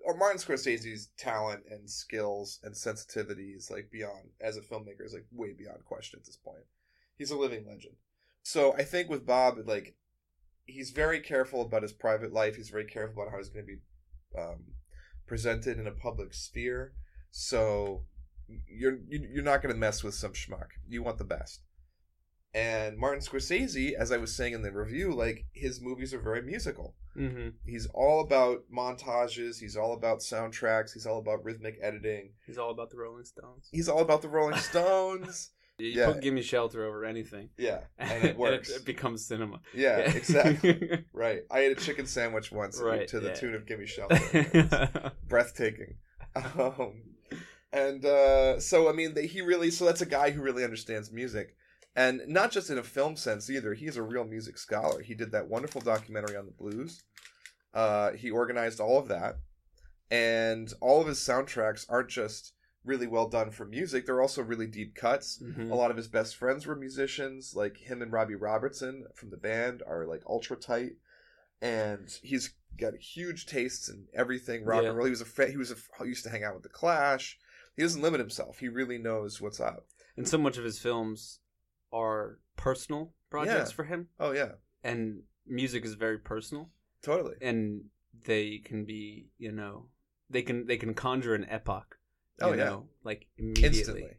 or 0.06 0.16
Martin 0.16 0.38
Scorsese's 0.38 1.08
talent 1.18 1.64
and 1.68 1.90
skills 1.90 2.60
and 2.62 2.76
sensitivity 2.76 3.50
is 3.50 3.72
like 3.72 3.90
beyond, 3.90 4.28
as 4.40 4.56
a 4.56 4.60
filmmaker, 4.60 5.04
is 5.04 5.12
like 5.12 5.26
way 5.32 5.52
beyond 5.52 5.84
question 5.84 6.20
at 6.20 6.24
this 6.24 6.36
point. 6.36 6.62
He's 7.18 7.32
a 7.32 7.36
living 7.36 7.66
legend. 7.66 7.96
So 8.44 8.72
I 8.74 8.84
think 8.84 9.10
with 9.10 9.26
Bob, 9.26 9.58
like, 9.66 9.96
he's 10.64 10.90
very 10.90 11.18
careful 11.18 11.60
about 11.60 11.82
his 11.82 11.92
private 11.92 12.32
life. 12.32 12.54
He's 12.54 12.70
very 12.70 12.84
careful 12.84 13.20
about 13.20 13.32
how 13.32 13.38
he's 13.38 13.48
going 13.48 13.66
to 13.66 13.72
be 13.72 14.40
um, 14.40 14.62
presented 15.26 15.76
in 15.76 15.88
a 15.88 15.90
public 15.90 16.34
sphere. 16.34 16.92
So 17.32 18.04
you're 18.68 18.98
you're 19.08 19.42
not 19.42 19.60
going 19.60 19.74
to 19.74 19.80
mess 19.80 20.04
with 20.04 20.14
some 20.14 20.34
schmuck. 20.34 20.68
You 20.88 21.02
want 21.02 21.18
the 21.18 21.24
best. 21.24 21.62
And 22.56 22.96
Martin 22.96 23.20
Scorsese, 23.20 23.92
as 23.92 24.10
I 24.10 24.16
was 24.16 24.34
saying 24.34 24.54
in 24.54 24.62
the 24.62 24.72
review, 24.72 25.12
like 25.12 25.44
his 25.52 25.82
movies 25.82 26.14
are 26.14 26.18
very 26.18 26.40
musical. 26.40 26.94
Mm-hmm. 27.14 27.48
He's 27.66 27.86
all 27.92 28.22
about 28.22 28.62
montages. 28.74 29.60
He's 29.60 29.76
all 29.76 29.92
about 29.92 30.20
soundtracks. 30.20 30.94
He's 30.94 31.04
all 31.06 31.18
about 31.18 31.44
rhythmic 31.44 31.78
editing. 31.82 32.30
He's 32.46 32.56
all 32.56 32.70
about 32.70 32.88
the 32.88 32.96
Rolling 32.96 33.24
Stones. 33.26 33.68
He's 33.70 33.90
all 33.90 34.00
about 34.00 34.22
the 34.22 34.28
Rolling 34.28 34.56
Stones. 34.70 35.50
You 35.78 35.88
Yeah. 35.90 36.06
put 36.12 36.22
"Give 36.22 36.32
Me 36.32 36.40
Shelter" 36.40 36.86
over 36.86 37.04
anything, 37.04 37.50
yeah, 37.58 37.80
and 37.98 38.24
it 38.30 38.38
works. 38.38 38.70
it, 38.70 38.86
becomes 38.86 39.26
cinema. 39.26 39.60
yeah, 39.74 39.98
exactly. 39.98 41.04
Right. 41.12 41.40
I 41.50 41.58
ate 41.60 41.72
a 41.72 41.80
chicken 41.80 42.06
sandwich 42.06 42.50
once 42.50 42.80
Right, 42.80 43.06
to 43.08 43.20
the 43.20 43.28
yeah. 43.28 43.34
tune 43.34 43.54
of 43.54 43.66
"Gimme 43.66 43.84
Shelter." 43.84 45.12
breathtaking. 45.28 45.96
Um, 46.34 47.02
and 47.72 48.02
uh, 48.06 48.58
so, 48.60 48.88
I 48.88 48.92
mean, 48.92 49.12
they, 49.12 49.26
he 49.26 49.42
really, 49.42 49.70
so 49.70 49.84
that's 49.84 50.00
a 50.00 50.06
guy 50.06 50.30
who 50.30 50.40
really 50.40 50.64
understands 50.64 51.12
music. 51.12 51.54
And 51.96 52.20
not 52.28 52.52
just 52.52 52.68
in 52.70 52.76
a 52.78 52.82
film 52.82 53.16
sense 53.16 53.48
either. 53.50 53.72
He's 53.74 53.96
a 53.96 54.02
real 54.02 54.24
music 54.24 54.58
scholar. 54.58 55.00
He 55.00 55.14
did 55.14 55.32
that 55.32 55.48
wonderful 55.48 55.80
documentary 55.80 56.36
on 56.36 56.44
the 56.46 56.52
blues. 56.52 57.02
Uh, 57.72 58.12
he 58.12 58.30
organized 58.30 58.78
all 58.80 58.98
of 58.98 59.08
that. 59.08 59.36
And 60.10 60.72
all 60.80 61.00
of 61.00 61.08
his 61.08 61.18
soundtracks 61.18 61.86
aren't 61.88 62.10
just 62.10 62.52
really 62.84 63.06
well 63.08 63.28
done 63.28 63.50
for 63.50 63.64
music, 63.66 64.06
they're 64.06 64.20
also 64.22 64.40
really 64.42 64.68
deep 64.68 64.94
cuts. 64.94 65.42
Mhm. 65.42 65.70
A 65.72 65.74
lot 65.74 65.90
of 65.90 65.96
his 65.96 66.06
best 66.06 66.36
friends 66.36 66.66
were 66.66 66.76
musicians, 66.76 67.54
like 67.56 67.78
him 67.78 68.00
and 68.00 68.12
Robbie 68.12 68.36
Robertson 68.36 69.06
from 69.16 69.30
the 69.30 69.36
band 69.36 69.82
are 69.84 70.06
like 70.06 70.22
ultra 70.28 70.56
tight, 70.56 70.92
and 71.60 72.08
he's 72.22 72.54
got 72.78 72.94
huge 72.96 73.46
tastes 73.46 73.88
in 73.88 74.06
everything 74.14 74.64
rock 74.64 74.82
Yeah. 74.84 74.90
and 74.90 74.96
roll. 74.98 75.06
He 75.06 75.10
was 75.10 75.20
a 75.20 75.24
fa- 75.24 75.48
he 75.50 75.56
was 75.56 75.72
a, 75.72 75.76
he 76.02 76.08
used 76.10 76.22
to 76.24 76.30
hang 76.30 76.44
out 76.44 76.54
with 76.54 76.62
the 76.62 76.68
Clash. 76.68 77.38
He 77.74 77.82
doesn't 77.82 78.00
limit 78.02 78.20
himself. 78.20 78.60
He 78.60 78.68
really 78.68 78.98
knows 78.98 79.40
what's 79.40 79.58
up. 79.58 79.88
And 80.16 80.28
so 80.28 80.38
much 80.38 80.56
of 80.56 80.62
his 80.64 80.78
films 80.78 81.40
are 81.92 82.38
personal 82.56 83.12
projects 83.30 83.70
Yeah. 83.70 83.74
for 83.76 83.84
him, 83.84 84.08
Oh 84.18 84.32
yeah, 84.32 84.52
and 84.82 85.22
music 85.46 85.84
is 85.84 85.94
very 85.94 86.18
personal, 86.18 86.70
totally. 87.02 87.36
and 87.40 87.84
they 88.24 88.58
can 88.58 88.84
be, 88.84 89.28
you 89.38 89.52
know, 89.52 89.86
they 90.30 90.42
can 90.42 90.66
they 90.66 90.76
can 90.76 90.94
conjure 90.94 91.34
an 91.34 91.44
epoch. 91.48 91.98
Oh, 92.40 92.48
you 92.48 92.54
Oh, 92.54 92.56
yeah. 92.56 92.64
know, 92.64 92.88
like 93.04 93.26
immediately. 93.38 93.68
Instantly. 93.78 94.10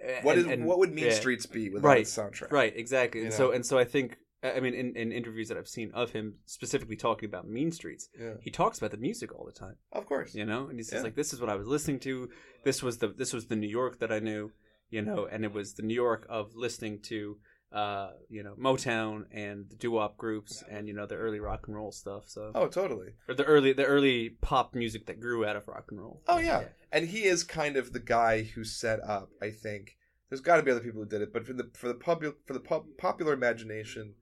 A- 0.00 0.20
What 0.22 0.38
is 0.38 0.44
and- 0.44 0.52
and- 0.52 0.66
what 0.66 0.78
would 0.78 0.92
Mean 0.92 1.06
yeah. 1.06 1.10
Streets 1.12 1.46
be 1.46 1.70
without 1.70 1.88
Right, 1.88 2.00
its 2.02 2.14
soundtrack? 2.16 2.50
Right, 2.52 2.74
exactly. 2.76 3.20
You 3.20 3.26
And 3.26 3.32
know? 3.32 3.36
so 3.48 3.50
and 3.52 3.64
so 3.66 3.78
I 3.78 3.84
think 3.84 4.18
I 4.42 4.60
mean 4.60 4.74
in, 4.74 4.94
in 4.94 5.10
interviews 5.10 5.48
that 5.48 5.56
I've 5.58 5.68
seen 5.68 5.90
of 5.92 6.10
him 6.12 6.36
specifically 6.44 6.96
talking 6.96 7.28
about 7.28 7.48
Mean 7.48 7.72
Streets, 7.72 8.08
Yeah. 8.18 8.34
he 8.40 8.50
talks 8.50 8.78
about 8.78 8.90
the 8.92 8.98
music 8.98 9.34
all 9.34 9.44
the 9.46 9.52
time. 9.52 9.76
Of 9.92 10.06
course. 10.06 10.34
You 10.34 10.44
know? 10.44 10.68
And 10.68 10.78
he 10.78 10.84
says 10.84 10.98
Yeah. 10.98 11.02
like 11.04 11.14
this 11.16 11.32
is 11.32 11.40
what 11.40 11.48
I 11.50 11.54
was 11.56 11.66
listening 11.66 11.98
to. 12.00 12.30
This 12.62 12.82
was 12.82 12.98
the 12.98 13.08
this 13.08 13.32
was 13.32 13.46
the 13.46 13.56
New 13.56 13.68
York 13.68 13.98
that 13.98 14.12
I 14.12 14.20
knew, 14.20 14.52
you 14.90 15.02
know, 15.02 15.26
and 15.30 15.44
it 15.44 15.52
was 15.52 15.74
the 15.74 15.82
New 15.82 15.94
York 15.94 16.26
of 16.28 16.54
listening 16.54 17.00
to 17.02 17.38
uh, 17.72 18.10
you 18.30 18.42
know, 18.42 18.54
Motown 18.58 19.24
and 19.32 19.68
the 19.68 19.74
doo-wop 19.76 20.16
groups 20.16 20.62
and 20.70 20.86
you 20.88 20.94
know 20.94 21.04
the 21.04 21.16
early 21.16 21.40
rock 21.40 21.64
and 21.66 21.76
roll 21.76 21.90
stuff. 21.92 22.22
So 22.28 22.52
Oh, 22.54 22.68
totally. 22.68 23.08
or 23.28 23.34
the 23.34 23.44
early 23.44 23.72
the 23.72 23.84
early 23.84 24.30
pop 24.40 24.74
music 24.74 25.06
that 25.06 25.20
grew 25.20 25.44
out 25.44 25.56
of 25.56 25.66
rock 25.68 25.86
and 25.90 26.00
roll. 26.00 26.22
Oh 26.28 26.38
yeah. 26.38 26.64
and 26.92 27.08
he 27.08 27.24
is 27.24 27.42
kind 27.44 27.76
of 27.76 27.92
the 27.92 27.98
guy 28.00 28.42
who 28.44 28.64
set 28.64 29.00
up. 29.02 29.30
I 29.42 29.50
think 29.50 29.96
there's 30.30 30.40
got 30.40 30.56
to 30.56 30.62
be 30.62 30.70
other 30.70 30.80
people 30.80 31.02
who 31.02 31.08
did 31.08 31.22
it, 31.22 31.32
but 31.32 31.44
for 31.44 31.52
the 31.52 31.68
for 31.74 31.88
the 31.88 31.94
public 31.94 32.36
for 32.46 32.52
the 32.54 32.60
pop, 32.60 32.86
popular 32.98 33.32
imagination, 33.32 34.14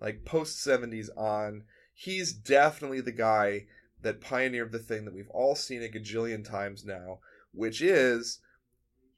like 0.00 0.24
post 0.24 0.64
'70s 0.64 1.08
on, 1.16 1.64
he's 1.92 2.32
definitely 2.32 3.00
the 3.00 3.12
guy 3.12 3.66
that 4.00 4.20
pioneered 4.20 4.72
the 4.72 4.78
thing 4.78 5.04
that 5.04 5.14
we've 5.14 5.28
all 5.30 5.54
seen 5.56 5.82
a 5.82 5.88
gajillion 5.88 6.48
times 6.48 6.84
now, 6.84 7.18
which 7.52 7.82
is 7.82 8.38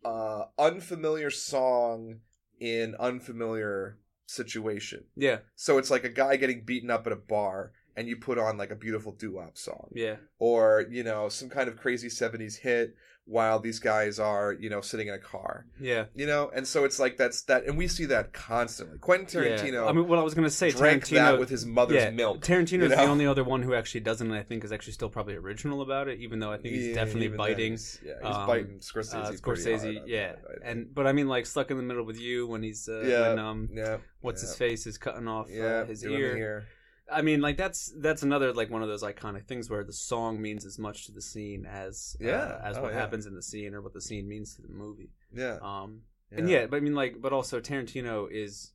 uh 0.04 0.44
unfamiliar 0.58 1.30
song 1.30 2.20
in 2.60 2.94
unfamiliar 2.98 3.98
situation. 4.26 5.04
Yeah. 5.16 5.38
So 5.54 5.78
it's 5.78 5.90
like 5.90 6.04
a 6.04 6.08
guy 6.08 6.36
getting 6.36 6.64
beaten 6.64 6.90
up 6.90 7.06
at 7.06 7.12
a 7.12 7.16
bar. 7.16 7.72
And 7.96 8.08
you 8.08 8.16
put 8.16 8.38
on 8.38 8.56
like 8.58 8.72
a 8.72 8.74
beautiful 8.74 9.12
doo-wop 9.12 9.56
song 9.56 9.90
Yeah. 9.94 10.16
or 10.40 10.84
you 10.90 11.04
know 11.04 11.28
some 11.28 11.48
kind 11.48 11.68
of 11.68 11.76
crazy 11.76 12.08
70s 12.08 12.56
hit 12.58 12.96
while 13.26 13.58
these 13.58 13.78
guys 13.78 14.18
are 14.18 14.52
you 14.52 14.68
know 14.68 14.82
sitting 14.82 15.08
in 15.08 15.14
a 15.14 15.18
car 15.18 15.64
Yeah. 15.80 16.04
you 16.14 16.26
know 16.26 16.50
and 16.54 16.68
so 16.68 16.84
it's 16.84 16.98
like 17.00 17.16
that's 17.16 17.42
that 17.44 17.64
and 17.64 17.78
we 17.78 17.88
see 17.88 18.04
that 18.06 18.34
constantly 18.34 18.98
quentin 18.98 19.26
tarantino 19.26 19.72
Yeah. 19.72 19.84
I 19.86 19.92
mean, 19.92 20.06
what 20.08 20.18
I 20.18 20.22
was 20.22 20.34
gonna 20.34 20.50
say, 20.50 20.70
drank 20.70 21.04
Tarantino 21.04 21.14
that 21.14 21.38
with 21.38 21.48
his 21.48 21.64
mother's 21.64 21.96
yeah, 22.02 22.10
milk 22.10 22.42
Tarantino's 22.42 22.72
you 22.72 22.88
the 22.90 23.00
only 23.00 23.26
other 23.26 23.42
one 23.42 23.62
who 23.62 23.72
actually 23.74 24.00
doesn't, 24.02 24.26
and 24.30 24.36
I 24.38 24.42
think 24.42 24.62
is 24.62 24.72
actually 24.72 24.92
still 24.92 25.08
probably 25.08 25.36
original 25.36 25.80
about 25.80 26.08
it. 26.08 26.20
Even 26.20 26.38
though 26.38 26.52
I 26.52 26.58
think 26.58 26.74
he's 26.74 26.88
Yeah, 26.88 26.94
definitely 26.96 27.28
biting 27.28 27.72
he's- 27.72 27.98
yeah 28.04 28.12
he's 28.22 28.36
um, 28.36 28.46
biting 28.46 28.78
scorsese, 28.80 29.14
uh, 29.14 29.32
Scorsese. 29.32 30.02
yeah, 30.06 30.32
that, 30.32 30.58
and 30.62 30.94
but 30.94 31.06
I 31.06 31.12
mean, 31.12 31.26
like 31.28 31.46
stuck 31.46 31.70
in 31.70 31.78
the 31.78 31.82
middle 31.82 32.04
with 32.04 32.20
you 32.20 32.46
when 32.46 32.62
he's 32.62 32.88
uh, 32.90 33.00
Yeah. 33.00 33.28
when 33.30 33.38
um 33.38 33.68
yeah 33.72 33.96
what's 34.20 34.42
his 34.42 34.54
face 34.54 34.86
is 34.86 34.98
cutting 34.98 35.28
off 35.28 35.46
uh, 35.50 35.84
his 35.86 36.04
ear. 36.04 36.66
I 37.12 37.22
mean, 37.22 37.40
like 37.40 37.56
that's 37.56 37.92
that's 37.98 38.22
another 38.22 38.52
like 38.52 38.70
one 38.70 38.82
of 38.82 38.88
those 38.88 39.02
iconic 39.02 39.46
things 39.46 39.68
where 39.68 39.84
the 39.84 39.92
song 39.92 40.40
means 40.40 40.64
as 40.64 40.78
much 40.78 41.06
to 41.06 41.12
the 41.12 41.20
scene 41.20 41.66
as 41.66 42.16
uh, 42.20 42.24
Yeah. 42.26 42.60
as 42.62 42.78
Oh, 42.78 42.82
what 42.82 42.92
yeah. 42.92 43.00
happens 43.00 43.26
in 43.26 43.34
the 43.34 43.42
scene 43.42 43.74
or 43.74 43.82
what 43.82 43.92
the 43.92 44.00
scene 44.00 44.26
means 44.28 44.54
to 44.56 44.62
the 44.62 44.68
movie. 44.68 45.10
Yeah. 45.32 45.58
Um, 45.60 46.02
and 46.32 46.48
yeah, 46.48 46.66
but 46.66 46.76
I 46.78 46.80
mean, 46.80 46.94
like, 46.94 47.20
but 47.20 47.32
also 47.32 47.60
Tarantino 47.60 48.26
is 48.30 48.72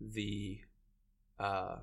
the 0.00 0.60
uh, 1.38 1.76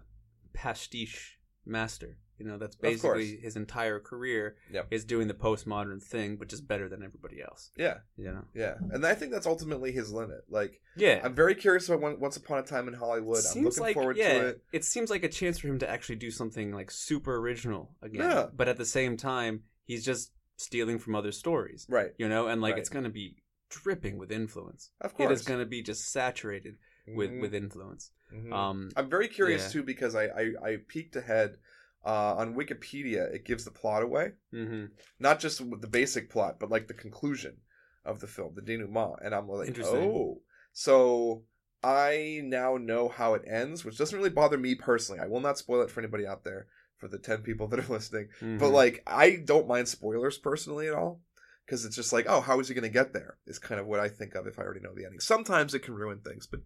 pastiche 0.53 1.39
master. 1.65 2.17
You 2.39 2.45
know, 2.45 2.57
that's 2.57 2.75
basically 2.75 3.37
his 3.37 3.55
entire 3.57 3.99
career 3.99 4.55
Yep. 4.71 4.87
is 4.91 5.03
doing 5.05 5.27
the 5.27 5.33
postmodern 5.33 6.01
thing, 6.01 6.37
but 6.37 6.47
just 6.47 6.67
better 6.67 6.87
than 6.87 7.03
everybody 7.03 7.41
else. 7.41 7.71
Yeah. 7.75 7.97
You 8.17 8.31
know? 8.31 8.45
Yeah. 8.53 8.75
And 8.91 9.05
I 9.05 9.13
think 9.13 9.31
that's 9.31 9.45
ultimately 9.45 9.91
his 9.91 10.11
limit. 10.11 10.45
Like, 10.49 10.81
Yeah. 10.95 11.19
I'm 11.23 11.33
very 11.35 11.53
curious 11.55 11.89
about 11.89 12.19
Once 12.19 12.37
Upon 12.37 12.59
a 12.59 12.63
Time 12.63 12.87
in 12.87 12.93
Hollywood. 12.93 13.43
I'm 13.53 13.63
looking 13.63 13.81
like 13.83 13.93
forward 13.93 14.17
yeah, 14.17 14.39
to 14.39 14.59
it. 14.71 14.85
seems 14.85 15.09
like 15.09 15.23
a 15.23 15.29
chance 15.29 15.59
for 15.59 15.67
him 15.67 15.79
to 15.79 15.89
actually 15.89 16.15
do 16.15 16.31
something 16.31 16.71
like 16.73 16.91
super 16.91 17.35
original 17.37 17.95
again. 18.01 18.21
Yeah. 18.21 18.47
But 18.55 18.69
at 18.69 18.77
the 18.77 18.85
same 18.85 19.17
time, 19.17 19.63
he's 19.85 20.05
just 20.05 20.31
stealing 20.57 20.97
from 20.99 21.15
other 21.15 21.31
stories. 21.31 21.85
Right. 21.89 22.11
You 22.17 22.29
know, 22.29 22.47
and 22.47 22.61
like 22.61 22.73
Right. 22.73 22.79
it's 22.79 22.89
gonna 22.89 23.09
be 23.09 23.43
dripping 23.69 24.17
with 24.17 24.31
influence. 24.31 24.91
Of 25.01 25.13
course. 25.13 25.41
is 25.41 25.45
gonna 25.45 25.65
be 25.65 25.81
just 25.83 26.09
saturated 26.11 26.77
with 27.07 27.31
Mhm. 27.31 27.41
with 27.41 27.53
influence. 27.53 28.11
Mhm. 28.33 28.53
Um, 28.53 28.89
I'm 28.95 29.09
very 29.09 29.27
curious 29.27 29.63
yeah. 29.65 29.69
too 29.81 29.83
because 29.83 30.15
I, 30.15 30.25
I, 30.25 30.53
I 30.63 30.77
peeked 30.87 31.15
ahead 31.15 31.57
uh, 32.05 32.35
on 32.35 32.55
Wikipedia. 32.55 33.33
It 33.33 33.45
gives 33.45 33.65
the 33.65 33.71
plot 33.71 34.03
away, 34.03 34.31
mhm. 34.53 34.89
not 35.19 35.39
just 35.39 35.57
the 35.59 35.87
basic 35.87 36.29
plot, 36.29 36.57
but 36.59 36.69
like 36.69 36.87
the 36.87 36.93
conclusion 36.93 37.57
of 38.05 38.19
the 38.19 38.27
film, 38.27 38.53
the 38.55 38.61
denouement. 38.61 39.17
And 39.23 39.33
I'm 39.35 39.47
like, 39.47 39.67
Interesting. 39.67 39.95
oh, 40.01 40.41
so 40.71 41.43
I 41.83 42.41
now 42.43 42.77
know 42.77 43.09
how 43.09 43.33
it 43.33 43.43
ends, 43.47 43.83
which 43.85 43.97
doesn't 43.97 44.17
really 44.17 44.29
bother 44.29 44.57
me 44.57 44.75
personally. 44.75 45.19
I 45.21 45.27
will 45.27 45.41
not 45.41 45.57
spoil 45.57 45.81
it 45.81 45.91
for 45.91 45.99
anybody 46.01 46.25
out 46.27 46.43
there, 46.43 46.67
for 46.97 47.07
the 47.07 47.19
ten 47.19 47.39
people 47.39 47.67
that 47.67 47.79
are 47.79 47.87
listening. 47.93 48.29
But 48.39 48.69
Mhm. 48.69 48.71
like, 48.73 49.03
I 49.07 49.37
don't 49.43 49.67
mind 49.67 49.87
spoilers 49.87 50.37
personally 50.37 50.87
at 50.87 50.93
all. 50.95 51.21
Because 51.65 51.85
it's 51.85 51.95
just 51.95 52.11
like, 52.11 52.25
oh, 52.27 52.41
how 52.41 52.59
is 52.59 52.67
he 52.67 52.73
going 52.73 52.81
to 52.81 52.89
get 52.89 53.13
there? 53.13 53.37
Is 53.45 53.59
kind 53.59 53.79
of 53.79 53.85
what 53.85 53.99
I 53.99 54.09
think 54.09 54.33
of 54.33 54.47
if 54.47 54.57
I 54.57 54.63
already 54.63 54.79
know 54.79 54.95
the 54.95 55.05
ending. 55.05 55.19
Sometimes 55.19 55.75
it 55.75 55.83
can 55.83 55.93
ruin 55.93 56.19
things, 56.19 56.47
but 56.47 56.61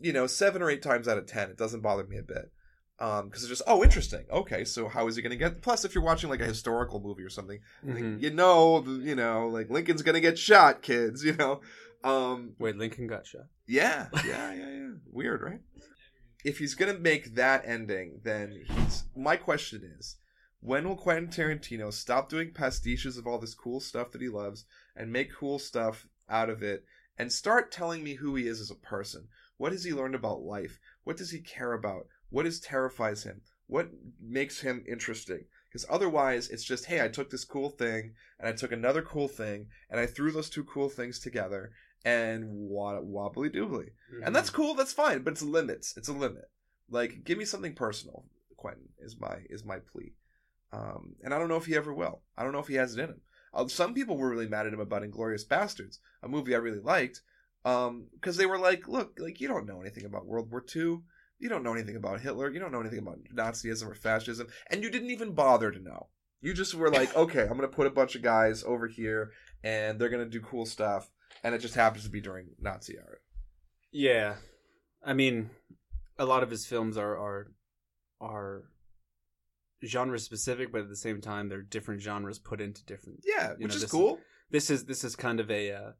you 0.00 0.12
know, 0.12 0.28
seven 0.28 0.62
or 0.62 0.70
eight 0.70 0.82
times 0.82 1.08
out 1.08 1.18
of 1.18 1.26
ten, 1.26 1.50
it 1.50 1.56
doesn't 1.56 1.80
bother 1.80 2.04
me 2.04 2.16
a 2.16 2.22
bit. 2.22 2.52
Um, 3.00 3.28
because 3.28 3.42
it's 3.42 3.48
just, 3.48 3.62
oh, 3.66 3.82
interesting. 3.82 4.26
Okay, 4.30 4.64
so 4.64 4.86
how 4.88 5.08
is 5.08 5.16
he 5.16 5.22
going 5.22 5.30
to 5.30 5.36
get? 5.36 5.62
Plus, 5.62 5.86
if 5.86 5.94
you're 5.94 6.04
watching 6.04 6.28
like 6.28 6.40
a 6.42 6.46
historical 6.46 7.00
movie 7.00 7.22
or 7.22 7.30
something, 7.30 7.58
like, 7.82 8.02
Mhm. 8.04 8.20
you 8.20 8.30
know, 8.30 8.84
you 8.86 9.14
know, 9.14 9.48
like 9.48 9.70
Lincoln's 9.70 10.02
going 10.02 10.16
to 10.16 10.20
get 10.20 10.38
shot, 10.38 10.82
kids. 10.82 11.24
You 11.30 11.34
know, 11.36 11.60
um, 12.04 12.54
Wait, 12.58 12.76
Lincoln 12.76 13.06
got 13.06 13.26
shot. 13.26 13.46
yeah, 13.66 14.08
yeah, 14.26 14.52
yeah, 14.52 14.68
yeah. 14.70 14.88
Weird, 15.10 15.40
right? 15.42 15.60
If 16.44 16.58
he's 16.58 16.74
gonna 16.74 16.98
make 16.98 17.34
that 17.34 17.62
ending, 17.66 18.20
then 18.24 18.64
he's. 18.66 19.04
My 19.14 19.36
question 19.36 19.82
is, 19.98 20.16
when 20.60 20.88
will 20.88 20.96
Quentin 20.96 21.28
Tarantino 21.28 21.92
stop 21.92 22.28
doing 22.30 22.52
pastiches 22.52 23.18
of 23.18 23.26
all 23.26 23.38
this 23.38 23.54
cool 23.54 23.80
stuff 23.80 24.10
that 24.12 24.22
he 24.22 24.28
loves 24.30 24.64
and 24.96 25.12
make 25.12 25.34
cool 25.34 25.58
stuff 25.58 26.06
out 26.30 26.48
of 26.48 26.62
it, 26.62 26.84
and 27.18 27.30
start 27.32 27.70
telling 27.70 28.02
me 28.02 28.14
who 28.14 28.34
he 28.36 28.46
is 28.46 28.58
as 28.60 28.70
a 28.70 28.74
person? 28.74 29.28
What 29.58 29.72
has 29.72 29.84
he 29.84 29.92
learned 29.92 30.14
about 30.14 30.40
life? 30.40 30.78
What 31.04 31.18
does 31.18 31.30
he 31.30 31.40
care 31.40 31.74
about? 31.74 32.06
What 32.30 32.46
is 32.46 32.60
terrifies 32.60 33.24
him? 33.24 33.42
What 33.66 33.90
makes 34.20 34.60
him 34.60 34.84
interesting? 34.88 35.44
Because 35.68 35.86
otherwise, 35.88 36.48
it's 36.48 36.64
just, 36.64 36.86
hey, 36.86 37.04
I 37.04 37.08
took 37.08 37.30
this 37.30 37.44
cool 37.44 37.70
thing 37.70 38.14
and 38.38 38.48
I 38.48 38.52
took 38.52 38.72
another 38.72 39.02
cool 39.02 39.28
thing 39.28 39.66
and 39.88 40.00
I 40.00 40.06
threw 40.06 40.32
those 40.32 40.50
two 40.50 40.64
cool 40.64 40.88
things 40.88 41.20
together 41.20 41.70
and 42.04 42.44
wobbly 42.48 43.50
doobly. 43.50 43.90
And 44.24 44.34
that's 44.34 44.50
cool, 44.50 44.74
that's 44.74 44.92
fine, 44.92 45.22
but 45.22 45.32
it's 45.32 45.42
limits. 45.42 45.96
It's 45.96 46.08
a 46.08 46.12
limit. 46.12 46.50
Like, 46.88 47.22
give 47.22 47.38
me 47.38 47.44
something 47.44 47.74
personal, 47.74 48.24
Quentin, 48.56 48.88
is 48.98 49.16
my 49.20 49.36
is 49.48 49.64
my 49.64 49.78
plea. 49.78 50.12
Um, 50.72 51.14
and 51.22 51.32
I 51.32 51.38
don't 51.38 51.48
know 51.48 51.56
if 51.56 51.66
he 51.66 51.76
ever 51.76 51.92
will. 51.94 52.22
I 52.36 52.42
don't 52.42 52.52
know 52.52 52.58
if 52.58 52.68
he 52.68 52.74
has 52.74 52.96
it 52.96 53.02
in 53.02 53.10
him. 53.10 53.20
Uh, 53.52 53.68
some 53.68 53.94
people 53.94 54.16
were 54.16 54.30
really 54.30 54.48
mad 54.48 54.66
at 54.66 54.72
him 54.72 54.80
about 54.80 55.02
Inglourious 55.02 55.46
Basterds, 55.46 55.98
a 56.22 56.28
movie 56.28 56.54
I 56.54 56.58
really 56.58 56.80
liked, 56.80 57.22
because 57.62 58.36
they 58.36 58.46
were 58.46 58.58
like, 58.58 58.88
look, 58.88 59.18
like 59.18 59.40
you 59.40 59.48
don't 59.48 59.66
know 59.66 59.80
anything 59.80 60.04
about 60.04 60.26
World 60.26 60.50
War 60.50 60.64
II. 60.74 61.00
You 61.40 61.48
don't 61.48 61.64
know 61.64 61.72
anything 61.72 61.96
about 61.96 62.20
Hitler. 62.20 62.50
You 62.50 62.60
don't 62.60 62.70
know 62.70 62.80
anything 62.80 62.98
about 63.00 63.18
Nazism 63.34 63.90
or 63.90 63.94
fascism. 63.94 64.46
And 64.70 64.82
you 64.82 64.90
didn't 64.90 65.10
even 65.10 65.32
bother 65.32 65.72
to 65.72 65.80
know. 65.80 66.08
You 66.42 66.54
just 66.54 66.74
were 66.74 66.90
like, 66.90 67.16
okay, 67.16 67.42
I'm 67.42 67.56
going 67.56 67.62
to 67.62 67.68
put 67.68 67.86
a 67.86 67.90
bunch 67.90 68.14
of 68.14 68.22
guys 68.22 68.62
over 68.62 68.86
here 68.86 69.32
and 69.64 69.98
they're 69.98 70.10
going 70.10 70.24
to 70.24 70.30
do 70.30 70.40
cool 70.40 70.66
stuff. 70.66 71.10
And 71.42 71.54
it 71.54 71.58
just 71.58 71.74
happens 71.74 72.04
to 72.04 72.10
be 72.10 72.20
during 72.20 72.48
Nazi 72.60 72.96
era. 72.96 73.16
Yeah, 73.92 74.34
I 75.04 75.14
mean, 75.14 75.50
a 76.18 76.24
lot 76.24 76.42
of 76.42 76.50
his 76.50 76.66
films 76.66 76.96
are 76.96 77.16
are 77.16 77.52
are 78.20 78.64
genre 79.84 80.18
specific, 80.18 80.70
but 80.70 80.82
at 80.82 80.88
the 80.88 80.96
same 80.96 81.20
time, 81.20 81.48
they're 81.48 81.62
different 81.62 82.02
genres 82.02 82.38
put 82.38 82.60
into 82.60 82.84
different. 82.84 83.20
Yeah, 83.24 83.52
which 83.52 83.70
know, 83.70 83.74
is 83.74 83.80
this- 83.82 83.90
cool. 83.90 84.20
This 84.50 84.70
is 84.70 84.84
this 84.84 85.04
is 85.04 85.16
kind 85.16 85.40
of 85.40 85.50
a 85.50 85.72
uh, 85.72 85.90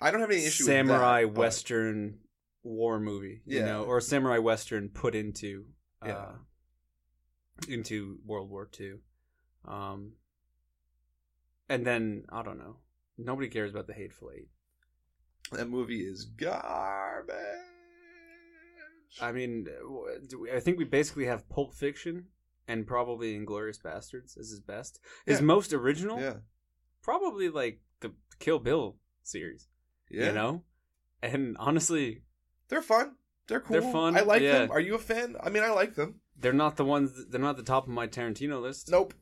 I 0.00 0.10
don't 0.10 0.20
have 0.20 0.30
any 0.30 0.44
issue 0.44 0.64
samurai 0.64 1.24
with 1.24 1.34
that, 1.34 1.40
western 1.40 2.18
war 2.62 2.98
movie, 3.00 3.42
you 3.46 3.58
Yeah. 3.58 3.66
know, 3.66 3.84
or 3.84 3.98
a 3.98 4.02
samurai 4.02 4.38
western 4.38 4.88
put 4.88 5.14
into 5.14 5.66
uh, 6.02 6.06
Yeah. 6.08 6.34
into 7.68 8.18
World 8.24 8.48
War 8.50 8.66
Two, 8.66 9.00
um, 9.64 10.12
and 11.68 11.86
then 11.86 12.24
I 12.28 12.42
don't 12.42 12.58
know. 12.58 12.76
Nobody 13.16 13.48
cares 13.48 13.72
about 13.72 13.86
the 13.86 13.94
Hateful 13.94 14.30
Eight. 14.34 14.48
That 15.52 15.68
movie 15.68 16.06
is 16.06 16.24
garbage. 16.24 17.34
I 19.20 19.32
mean, 19.32 19.64
do 20.28 20.38
we- 20.40 20.52
I 20.52 20.60
think 20.60 20.78
we 20.78 20.84
basically 20.84 21.24
have 21.26 21.48
Pulp 21.48 21.74
Fiction 21.74 22.28
and 22.68 22.86
probably 22.86 23.36
Inglourious 23.36 23.80
Basterds 23.80 24.36
as 24.38 24.50
his 24.50 24.60
best. 24.60 25.00
His 25.24 25.40
Yeah. 25.40 25.46
most 25.46 25.72
original, 25.72 26.20
yeah, 26.20 26.40
probably 27.02 27.48
like 27.48 27.80
the 28.00 28.14
Kill 28.38 28.58
Bill 28.58 28.98
series, 29.22 29.68
yeah. 30.10 30.26
you 30.26 30.32
know. 30.32 30.64
And 31.22 31.56
honestly, 31.58 32.22
they're 32.68 32.82
fun. 32.82 33.16
They're 33.46 33.60
cool. 33.60 33.80
They're 33.80 33.92
fun, 33.92 34.16
I 34.16 34.20
like 34.20 34.42
yeah. 34.42 34.60
them. 34.60 34.70
Are 34.70 34.80
you 34.80 34.94
a 34.94 34.98
fan? 34.98 35.36
I 35.42 35.48
mean, 35.48 35.62
I 35.62 35.70
like 35.70 35.94
them. 35.94 36.16
they're 36.38 36.52
not 36.52 36.76
the 36.76 36.84
ones. 36.84 37.12
They're 37.30 37.40
not 37.40 37.56
the 37.56 37.62
top 37.62 37.84
of 37.84 37.90
my 37.90 38.06
Tarantino 38.06 38.60
list. 38.60 38.90
Nope. 38.90 39.14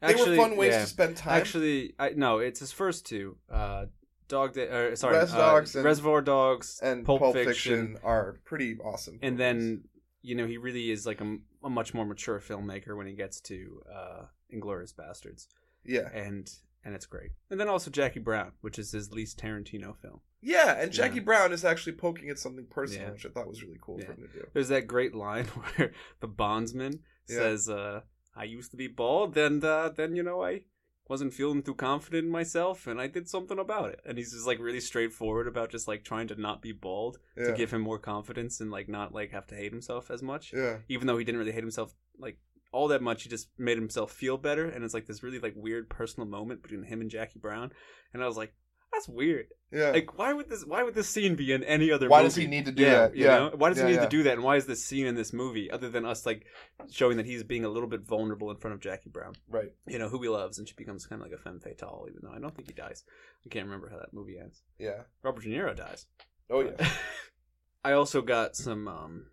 They 0.00 0.08
Actually, 0.08 0.36
were 0.36 0.44
fun 0.44 0.56
ways 0.56 0.72
yeah. 0.72 0.80
to 0.82 0.86
spend 0.86 1.16
time. 1.16 1.40
Actually, 1.40 1.94
I, 1.98 2.10
no, 2.10 2.38
it's 2.38 2.60
his 2.60 2.70
first 2.72 3.06
two. 3.06 3.38
Uh, 3.50 3.86
Dog 4.28 4.54
Day, 4.54 4.66
or 4.66 4.96
sorry, 4.96 5.16
Res 5.18 5.32
uh, 5.32 5.38
Dogs 5.38 5.74
and- 5.74 5.84
Reservoir 5.84 6.20
Dogs, 6.20 6.80
and 6.82 7.04
Pulp, 7.04 7.32
Fiction, 7.32 7.96
are 8.02 8.36
pretty 8.44 8.76
awesome. 8.78 9.18
and 9.22 9.36
movies. 9.36 9.38
then 9.38 9.84
you 10.22 10.34
know 10.34 10.46
he 10.46 10.58
really 10.58 10.90
is 10.90 11.06
like 11.06 11.20
a, 11.20 11.36
a 11.64 11.70
much 11.70 11.94
more 11.94 12.04
mature 12.04 12.40
filmmaker 12.40 12.96
when 12.96 13.06
he 13.06 13.14
gets 13.14 13.40
to 13.42 13.82
uh, 13.90 14.22
Inglourious 14.52 14.92
Basterds, 14.94 15.46
yeah, 15.84 16.08
and 16.12 16.50
and 16.84 16.94
it's 16.94 17.06
great. 17.06 17.30
And 17.50 17.58
then 17.58 17.68
also 17.68 17.90
Jackie 17.90 18.20
Brown, 18.20 18.52
which 18.60 18.78
is 18.78 18.92
his 18.92 19.12
least 19.12 19.38
Tarantino 19.40 19.96
film. 19.96 20.20
Yeah, 20.54 20.80
and 20.80 20.92
Jackie 20.92 21.16
Yeah. 21.16 21.22
Brown 21.22 21.52
is 21.52 21.64
actually 21.64 21.96
poking 21.96 22.30
at 22.30 22.38
something 22.38 22.66
personal, 22.70 23.06
Yeah. 23.08 23.12
which 23.12 23.26
I 23.26 23.30
thought 23.30 23.48
was 23.48 23.62
really 23.62 23.78
cool 23.82 23.98
Yeah. 23.98 24.06
for 24.06 24.12
him 24.12 24.28
to 24.28 24.32
do. 24.38 24.46
There's 24.54 24.68
that 24.68 24.86
great 24.86 25.14
line 25.14 25.46
where 25.76 25.92
the 26.20 26.28
bondsman 26.28 27.00
says, 27.26 27.68
uh, 27.68 28.02
"I 28.36 28.44
used 28.44 28.70
to 28.70 28.76
be 28.76 28.86
bald, 28.88 29.36
and 29.36 29.62
uh, 29.64 29.90
then 29.94 30.14
you 30.16 30.22
know 30.22 30.42
I." 30.44 30.62
wasn't 31.08 31.32
feeling 31.32 31.62
too 31.62 31.72
confident 31.72 32.24
in 32.26 32.32
myself 32.32 32.88
and 32.88 33.00
I 33.00 33.06
did 33.06 33.28
something 33.28 33.60
about 33.60 33.90
it. 33.90 34.00
And 34.04 34.18
he's 34.18 34.32
just 34.32 34.44
like 34.44 34.58
really 34.58 34.80
straightforward 34.80 35.46
about 35.46 35.70
just 35.70 35.86
like 35.86 36.02
trying 36.02 36.26
to 36.26 36.34
not 36.34 36.60
be 36.60 36.72
bald 36.72 37.18
Yeah, 37.36 37.44
to 37.44 37.52
give 37.52 37.70
him 37.72 37.80
more 37.82 38.00
confidence 38.00 38.60
and 38.60 38.72
like 38.72 38.88
not 38.88 39.14
like 39.14 39.30
have 39.30 39.46
to 39.46 39.54
hate 39.54 39.70
himself 39.70 40.10
as 40.10 40.20
much. 40.20 40.52
yeah, 40.52 40.78
Even 40.88 41.06
though 41.06 41.16
he 41.16 41.24
didn't 41.24 41.38
really 41.38 41.52
hate 41.52 41.62
himself 41.62 41.94
like 42.18 42.38
all 42.72 42.88
that 42.88 43.02
much, 43.02 43.22
he 43.22 43.28
just 43.28 43.50
made 43.56 43.78
himself 43.78 44.10
feel 44.10 44.36
better. 44.36 44.66
And 44.68 44.82
it's 44.84 44.94
like 44.94 45.06
this 45.06 45.22
really 45.22 45.38
like 45.38 45.54
weird 45.54 45.88
personal 45.88 46.28
moment 46.28 46.60
between 46.60 46.82
him 46.82 47.00
and 47.00 47.08
Jackie 47.08 47.38
Brown. 47.38 47.70
And 48.12 48.20
I 48.20 48.26
was 48.26 48.36
like, 48.36 48.52
that's 48.96 49.08
weird. 49.08 49.46
yeah. 49.70 49.90
Like 49.90 50.18
why 50.18 50.32
would 50.32 50.48
this 50.48 50.64
why 50.64 50.82
would 50.82 50.94
this 50.94 51.08
scene 51.08 51.34
be 51.36 51.52
in 51.52 51.62
any 51.64 51.90
other 51.92 52.08
Why 52.08 52.18
movie? 52.18 52.26
does 52.28 52.34
he 52.36 52.46
need 52.46 52.64
to 52.66 52.72
do 52.72 52.82
yeah, 52.82 52.90
that? 52.92 53.16
You 53.16 53.24
Yeah. 53.24 53.38
know? 53.38 53.52
Why 53.56 53.68
does 53.68 53.78
Yeah, 53.78 53.84
he 53.84 53.90
need 53.90 53.96
yeah. 53.98 54.04
to 54.04 54.08
do 54.08 54.22
that? 54.24 54.32
And 54.34 54.42
why 54.42 54.56
is 54.56 54.66
this 54.66 54.84
scene 54.84 55.06
in 55.06 55.14
this 55.14 55.32
movie 55.32 55.70
other 55.70 55.90
than 55.90 56.04
us 56.06 56.24
like 56.26 56.46
showing 56.90 57.16
that 57.18 57.26
he's 57.26 57.42
being 57.42 57.64
a 57.64 57.68
little 57.68 57.88
bit 57.88 58.00
vulnerable 58.02 58.50
in 58.50 58.56
front 58.56 58.74
of 58.74 58.80
Jackie 58.80 59.10
Brown? 59.10 59.34
right. 59.48 59.72
you 59.86 59.98
know, 59.98 60.08
who 60.08 60.22
he 60.22 60.28
loves, 60.28 60.58
and 60.58 60.66
she 60.68 60.74
becomes 60.74 61.06
kind 61.06 61.20
of 61.20 61.28
like 61.28 61.38
a 61.38 61.42
femme 61.42 61.60
fatale, 61.60 62.06
even 62.08 62.20
though 62.22 62.32
I 62.34 62.38
don't 62.40 62.54
think 62.54 62.68
he 62.68 62.74
dies. 62.74 63.04
I 63.44 63.48
can't 63.50 63.66
remember 63.66 63.88
how 63.90 63.98
that 63.98 64.12
movie 64.14 64.38
ends. 64.38 64.62
Yeah. 64.78 65.02
Robert 65.22 65.42
De 65.44 65.50
Niro 65.50 65.76
dies. 65.76 66.06
Oh 66.48 66.60
yeah. 66.60 66.88
I 67.84 67.92
also 67.92 68.22
got 68.22 68.56
some 68.56 68.88
um, 68.88 69.26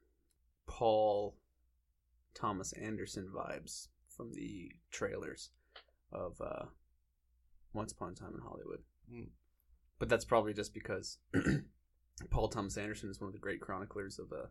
Paul 0.68 1.36
Thomas 2.36 2.74
Anderson 2.74 3.30
vibes 3.36 3.88
from 4.16 4.32
the 4.34 4.72
trailers 4.92 5.50
of 6.12 6.40
uh, 6.42 6.66
Once 7.74 7.92
Upon 7.94 8.12
a 8.12 8.16
Time 8.16 8.34
in 8.36 8.42
Hollywood. 8.42 8.80
Hmm. 9.12 9.24
But 10.04 10.10
that's 10.10 10.26
probably 10.26 10.54
just 10.54 10.74
because 10.74 11.18
Paul 12.30 12.50
Thomas 12.50 12.76
Anderson 12.76 13.10
is 13.10 13.22
one 13.22 13.30
of 13.30 13.34
the 13.34 13.40
great 13.40 13.62
chroniclers 13.62 14.20
of 14.20 14.34
uh, 14.34 14.48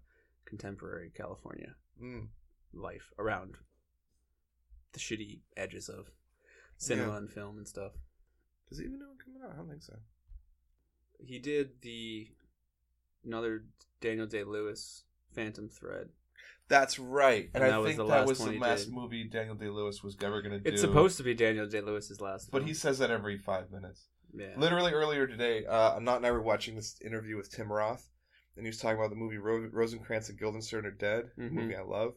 contemporary 0.46 1.10
California 1.14 1.74
Mm. 2.02 2.28
life 2.72 3.10
around 3.18 3.56
the 4.94 4.98
shitty 4.98 5.40
edges 5.58 5.90
of 5.90 6.06
cinema 6.78 7.10
Yeah. 7.12 7.18
and 7.18 7.30
film 7.30 7.58
and 7.58 7.68
stuff. 7.68 7.92
Does 8.70 8.78
he 8.78 8.86
even 8.86 8.98
know 8.98 9.10
it 9.12 9.22
coming 9.22 9.42
out? 9.44 9.52
I 9.52 9.56
don't 9.58 9.68
think 9.68 9.82
so. 9.82 9.96
He 11.22 11.38
did 11.38 11.82
the 11.82 12.28
another 13.26 13.64
Daniel 14.00 14.26
Day 14.26 14.44
Lewis 14.44 15.04
Phantom 15.34 15.68
Thread. 15.68 16.08
That's 16.68 16.98
right, 16.98 17.50
and, 17.52 17.62
And 17.62 17.64
I 17.64 17.68
that 17.76 17.80
was 17.82 17.86
think 17.88 17.96
the 17.98 18.06
that 18.06 18.26
was 18.26 18.38
the 18.38 18.58
last 18.58 18.84
did. 18.86 18.94
movie 18.94 19.24
Daniel 19.24 19.54
Day 19.54 19.68
Lewis 19.68 20.02
was 20.02 20.16
ever 20.22 20.40
going 20.40 20.52
to 20.52 20.60
do. 20.60 20.70
It's 20.70 20.80
supposed 20.80 21.18
to 21.18 21.22
be 21.22 21.34
Daniel 21.34 21.66
Day 21.68 21.82
Lewis's 21.82 22.22
last. 22.22 22.50
but 22.50 22.60
film. 22.60 22.68
he 22.68 22.72
says 22.74 22.98
that 23.00 23.10
every 23.10 23.36
five 23.36 23.70
minutes. 23.70 24.08
Yeah. 24.32 24.54
Literally 24.56 24.92
earlier 24.92 25.26
today, 25.26 25.64
uh, 25.66 25.98
Not 26.00 26.18
and 26.18 26.26
I 26.26 26.30
were 26.30 26.42
watching 26.42 26.74
this 26.76 27.00
interview 27.04 27.36
with 27.36 27.50
Tim 27.50 27.70
Roth, 27.72 28.08
and 28.56 28.64
he 28.64 28.68
was 28.70 28.78
talking 28.78 28.98
about 28.98 29.10
the 29.10 29.16
movie 29.16 29.38
Ro- 29.38 29.68
Rosencrantz 29.72 30.28
and 30.28 30.38
Guildenstern 30.38 30.86
are 30.86 30.90
Dead, 30.90 31.30
a 31.36 31.40
Mhm. 31.40 31.52
movie 31.52 31.76
I 31.76 31.82
love. 31.82 32.14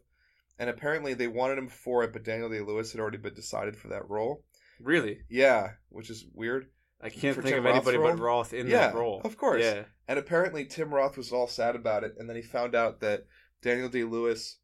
And 0.57 0.69
apparently 0.69 1.13
they 1.13 1.27
wanted 1.27 1.57
him 1.57 1.67
for 1.67 2.03
it, 2.03 2.13
but 2.13 2.23
Daniel 2.23 2.49
Day 2.49 2.61
Lewis 2.61 2.91
had 2.93 3.01
already 3.01 3.17
been 3.17 3.33
decided 3.33 3.75
for 3.77 3.89
that 3.89 4.09
role. 4.09 4.45
Really, 4.79 5.23
Yeah, 5.29 5.73
which 5.89 6.09
is 6.09 6.25
weird. 6.33 6.69
I 7.01 7.09
can't 7.09 7.35
For 7.35 7.41
think 7.41 7.55
Tim 7.55 7.65
of 7.65 7.73
Roth's 7.73 7.87
anybody 7.87 7.97
but? 8.17 8.23
Roth 8.23 8.53
in 8.53 8.67
Yeah, 8.67 8.87
that 8.87 8.95
role. 8.95 9.21
of 9.23 9.37
course. 9.37 9.63
Yeah. 9.63 9.85
And 10.07 10.17
apparently 10.17 10.65
Tim 10.65 10.93
Roth 10.93 11.17
was 11.17 11.31
all 11.31 11.47
sad 11.47 11.75
about 11.75 12.03
it, 12.03 12.15
and 12.17 12.29
then 12.29 12.35
he 12.37 12.41
found 12.41 12.73
out 12.73 12.99
that 13.01 13.25
Daniel 13.61 13.89
Day 13.89 14.03
Lewis 14.03 14.59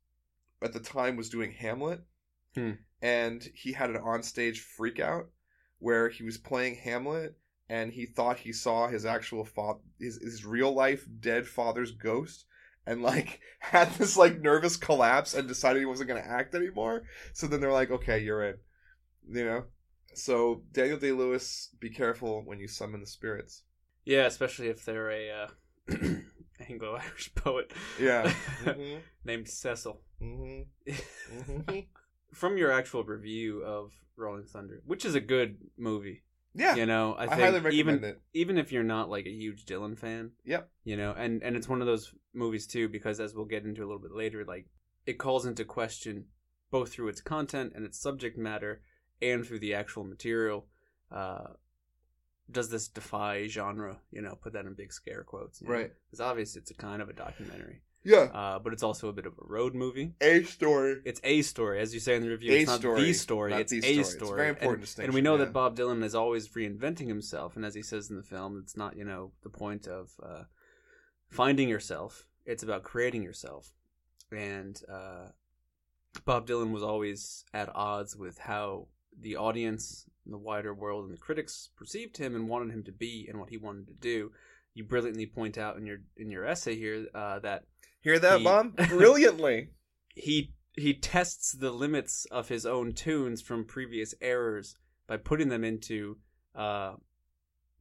at 0.61 0.73
the 0.73 0.79
time 0.79 1.17
was 1.17 1.29
doing 1.29 1.51
Hamlet, 1.51 2.01
Hmm. 2.55 2.71
and 3.01 3.43
he 3.53 3.73
had 3.73 3.89
an 3.89 3.97
onstage 4.01 4.57
freak 4.59 4.99
out 4.99 5.29
where 5.81 6.07
he 6.09 6.23
was 6.23 6.37
playing 6.37 6.75
Hamlet 6.75 7.35
and 7.69 7.91
he 7.91 8.05
thought 8.05 8.37
he 8.37 8.53
saw 8.53 8.87
his 8.87 9.05
actual 9.05 9.43
father, 9.43 9.79
his 9.99 10.17
his 10.21 10.45
real 10.45 10.73
life 10.73 11.05
dead 11.19 11.47
father's 11.47 11.91
ghost 11.91 12.45
and 12.85 13.01
like 13.01 13.41
had 13.59 13.91
this 13.95 14.15
like 14.15 14.39
nervous 14.39 14.77
collapse 14.77 15.33
and 15.33 15.47
decided 15.47 15.79
he 15.79 15.85
wasn't 15.85 16.09
going 16.09 16.21
to 16.21 16.29
act 16.29 16.55
anymore. 16.55 17.03
So 17.33 17.47
then 17.47 17.59
they're 17.59 17.71
like, 17.71 17.91
"Okay, 17.91 18.19
you're 18.19 18.43
in." 18.43 18.55
You 19.29 19.45
know? 19.45 19.63
So 20.13 20.63
Daniel 20.71 20.97
Day 20.99 21.11
Lewis, 21.11 21.69
be 21.79 21.89
careful 21.89 22.41
when 22.45 22.59
you 22.59 22.67
summon 22.67 22.99
the 22.99 23.07
spirits. 23.07 23.63
Yeah, 24.05 24.25
especially 24.25 24.67
if 24.67 24.83
they're 24.83 25.09
a 25.11 25.29
uh, 25.31 25.47
Anglo-Irish 26.69 27.33
poet. 27.35 27.71
Yeah. 27.99 28.31
Mhm. 28.63 28.99
named 29.23 29.47
Cecil. 29.47 30.01
Mhm. 30.21 30.65
Mhm. 30.87 31.85
From 32.33 32.57
your 32.57 32.71
actual 32.71 33.03
review 33.03 33.61
of 33.63 33.91
Rolling 34.15 34.45
Thunder, 34.45 34.81
which 34.85 35.05
is 35.05 35.15
a 35.15 35.19
good 35.19 35.57
movie, 35.77 36.23
Yeah. 36.53 36.75
you 36.75 36.85
know, 36.85 37.13
I 37.13 37.23
I, 37.23 37.27
highly 37.27 37.59
recommend 37.59 37.73
even 37.73 38.03
it. 38.03 38.21
even 38.33 38.57
if 38.57 38.71
you're 38.71 38.83
not 38.83 39.09
like 39.09 39.25
a 39.25 39.31
huge 39.31 39.65
Dylan 39.65 39.97
fan, 39.97 40.31
Yep. 40.45 40.69
you 40.83 40.95
know, 40.97 41.11
and 41.13 41.43
and 41.43 41.55
it's 41.55 41.67
one 41.69 41.81
of 41.81 41.87
those 41.87 42.13
movies 42.33 42.67
too 42.67 42.87
because 42.89 43.19
as 43.19 43.33
we'll 43.35 43.45
get 43.45 43.65
into 43.65 43.81
a 43.81 43.87
little 43.87 44.01
bit 44.01 44.11
later, 44.13 44.45
like 44.45 44.67
it 45.05 45.13
calls 45.17 45.45
into 45.45 45.65
question 45.65 46.25
both 46.69 46.93
through 46.93 47.09
its 47.09 47.21
content 47.21 47.73
and 47.75 47.85
its 47.85 47.99
subject 47.99 48.37
matter 48.37 48.81
and 49.21 49.45
through 49.45 49.59
the 49.59 49.73
actual 49.73 50.03
material. 50.05 50.67
Uh, 51.11 51.47
does 52.49 52.69
this 52.69 52.87
defy 52.87 53.47
genre? 53.47 53.99
You 54.11 54.21
know, 54.21 54.35
put 54.35 54.53
that 54.53 54.65
in 54.65 54.73
big 54.73 54.93
scare 54.93 55.23
quotes. 55.23 55.61
Right. 55.61 55.91
Because 56.07 56.21
obviously 56.21 56.61
it's 56.61 56.71
a 56.71 56.75
kind 56.75 57.01
of 57.01 57.09
a 57.09 57.13
documentary, 57.13 57.81
Yeah. 58.03 58.29
uh, 58.33 58.59
but 58.59 58.73
it's 58.73 58.83
also 58.83 59.09
a 59.09 59.13
bit 59.13 59.25
of 59.25 59.33
a 59.33 59.45
road 59.45 59.75
movie. 59.75 60.13
A 60.21 60.43
story. 60.43 61.01
It's 61.05 61.21
a 61.23 61.41
story, 61.43 61.79
as 61.79 61.93
you 61.93 61.99
say 61.99 62.15
in 62.15 62.23
the 62.23 62.29
review. 62.29 62.51
A 62.53 62.57
it's 62.57 62.67
not 62.67 62.79
story, 62.79 63.01
the 63.03 63.13
story. 63.13 63.51
not 63.51 63.61
it's 63.61 63.71
the 63.71 63.77
a 63.79 63.81
story. 63.81 63.99
It's 64.01 64.21
a 64.21 64.25
very 64.25 64.49
important 64.49 64.73
and, 64.73 64.81
distinction, 64.81 65.09
And 65.09 65.13
we 65.13 65.21
know 65.21 65.37
yeah. 65.37 65.45
that 65.45 65.53
Bob 65.53 65.77
Dylan 65.77 66.03
is 66.03 66.15
always 66.15 66.49
reinventing 66.49 67.07
himself, 67.07 67.55
and 67.55 67.65
as 67.65 67.75
he 67.75 67.83
says 67.83 68.09
in 68.09 68.15
the 68.17 68.23
film, 68.23 68.59
it's 68.63 68.75
not 68.75 68.97
you 68.97 69.05
know 69.05 69.31
the 69.43 69.49
point 69.49 69.87
of 69.87 70.11
uh, 70.23 70.43
finding 71.29 71.69
yourself. 71.69 72.25
It's 72.45 72.63
about 72.63 72.83
creating 72.83 73.23
yourself. 73.23 73.71
And 74.31 74.81
uh, 74.91 75.27
Bob 76.25 76.47
Dylan 76.47 76.71
was 76.71 76.83
always 76.83 77.45
at 77.53 77.69
odds 77.75 78.15
with 78.15 78.37
how 78.39 78.87
the 79.19 79.35
audience, 79.35 80.05
the 80.25 80.37
wider 80.37 80.73
world, 80.73 81.05
and 81.05 81.13
the 81.13 81.21
critics 81.21 81.69
perceived 81.75 82.17
him 82.17 82.35
and 82.35 82.47
wanted 82.47 82.73
him 82.73 82.83
to 82.83 82.91
be, 82.91 83.27
and 83.29 83.39
what 83.39 83.49
he 83.49 83.57
wanted 83.57 83.87
to 83.87 83.93
do. 83.93 84.31
You 84.73 84.85
brilliantly 84.85 85.25
point 85.25 85.57
out 85.57 85.77
in 85.77 85.85
your 85.85 85.97
in 86.15 86.31
your 86.31 86.45
essay 86.45 86.75
here 86.77 87.07
uh, 87.13 87.39
that 87.39 87.65
Hear 88.01 88.19
that, 88.19 88.39
He- 88.39 88.43
Mom? 88.43 88.71
Brilliantly. 88.89 89.69
he 90.15 90.53
he 90.75 90.93
tests 90.93 91.51
the 91.51 91.71
limits 91.71 92.25
of 92.31 92.47
his 92.49 92.65
own 92.65 92.93
tunes 92.93 93.41
from 93.41 93.65
previous 93.65 94.13
errors 94.21 94.75
by 95.07 95.17
putting 95.17 95.49
them 95.49 95.63
into 95.63 96.17
uh, 96.55 96.93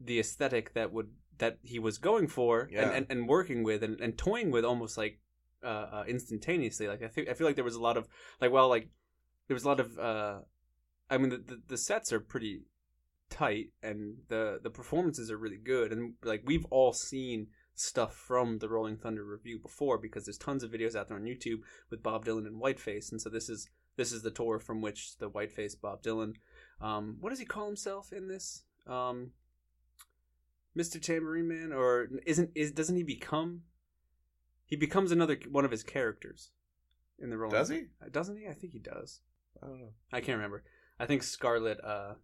the 0.01 0.18
aesthetic 0.18 0.75
that 0.75 0.93
would 0.93 1.11
that 1.39 1.59
he 1.62 1.79
was 1.79 1.99
going 1.99 2.27
for 2.27 2.68
Yeah. 2.71 2.83
and, 2.83 2.93
and, 2.93 3.07
and 3.11 3.29
working 3.29 3.62
with 3.62 3.83
and, 3.83 4.01
and 4.01 4.18
toying 4.18 4.51
with 4.51 4.64
almost 4.64 4.99
like 4.99 5.21
uh, 5.62 5.66
uh, 5.66 6.05
instantaneously. 6.07 6.87
Like 6.89 7.03
I 7.03 7.09
think 7.09 7.29
I 7.29 7.35
feel 7.35 7.47
like 7.47 7.57
there 7.57 7.64
was 7.64 7.77
a 7.77 7.81
lot 7.83 7.97
of 7.97 8.09
like 8.41 8.51
well 8.53 8.68
like 8.68 8.89
there 9.49 9.55
was 9.55 9.64
a 9.64 9.68
lot 9.68 9.81
of 9.81 9.99
uh, 9.99 10.39
I 11.09 11.16
mean 11.18 11.31
the, 11.31 11.39
the 11.39 11.61
the 11.68 11.79
sets 11.79 12.12
are 12.12 12.21
pretty 12.21 12.62
tight 13.31 13.68
and 13.83 14.16
the 14.29 14.59
the 14.62 14.71
performances 14.71 15.31
are 15.31 15.39
really 15.39 15.57
good 15.57 15.93
and 15.93 16.14
like 16.25 16.43
we've 16.45 16.66
all 16.71 16.93
seen 16.93 17.47
stuff 17.75 18.14
from 18.14 18.59
the 18.59 18.68
Rolling 18.68 18.97
Thunder 18.97 19.25
Revue 19.25 19.59
before 19.59 19.99
because 19.99 20.25
there's 20.25 20.39
tons 20.39 20.62
of 20.62 20.71
videos 20.71 20.95
out 20.95 21.09
there 21.09 21.16
on 21.16 21.25
YouTube 21.25 21.61
with 21.91 22.03
Bob 22.03 22.25
Dylan 22.25 22.47
and 22.47 22.61
Whiteface, 22.61 23.11
and 23.11 23.21
so 23.21 23.31
this 23.31 23.49
is 23.49 23.68
this 23.97 24.12
is 24.12 24.23
the 24.23 24.31
tour 24.31 24.59
from 24.59 24.81
which 24.81 25.18
the 25.18 25.29
Whiteface 25.29 25.75
Bob 25.75 26.03
Dylan, 26.03 26.35
um, 26.81 27.16
what 27.21 27.31
does 27.31 27.39
he 27.39 27.45
call 27.45 27.66
himself 27.66 28.12
in 28.12 28.29
this, 28.29 28.62
um, 28.87 29.33
Mr. 30.77 31.01
Tambourine 31.01 31.49
Man, 31.49 31.73
or 31.73 32.09
isn't 32.27 32.51
is 32.55 32.73
doesn't 32.73 32.97
he 32.97 33.03
become? 33.03 33.62
He 34.66 34.77
becomes 34.77 35.11
another 35.11 35.39
one 35.51 35.64
of 35.64 35.71
his 35.71 35.83
characters 35.83 36.51
in 37.18 37.31
the 37.31 37.37
Rolling. 37.37 37.57
Does 37.57 37.68
he? 37.68 37.85
Uh, 38.03 38.09
Doesn't 38.11 38.39
he? 38.39 38.47
I 38.47 38.55
think 38.55 38.73
he 38.73 38.79
does. 38.79 39.21
I 39.62 39.66
don't 39.66 39.81
know. 39.81 39.93
I 40.12 40.21
can't 40.21 40.37
remember. 40.37 40.62
I 40.99 41.07
think 41.07 41.23
Scarlett 41.23 41.83
uh, 41.85 42.14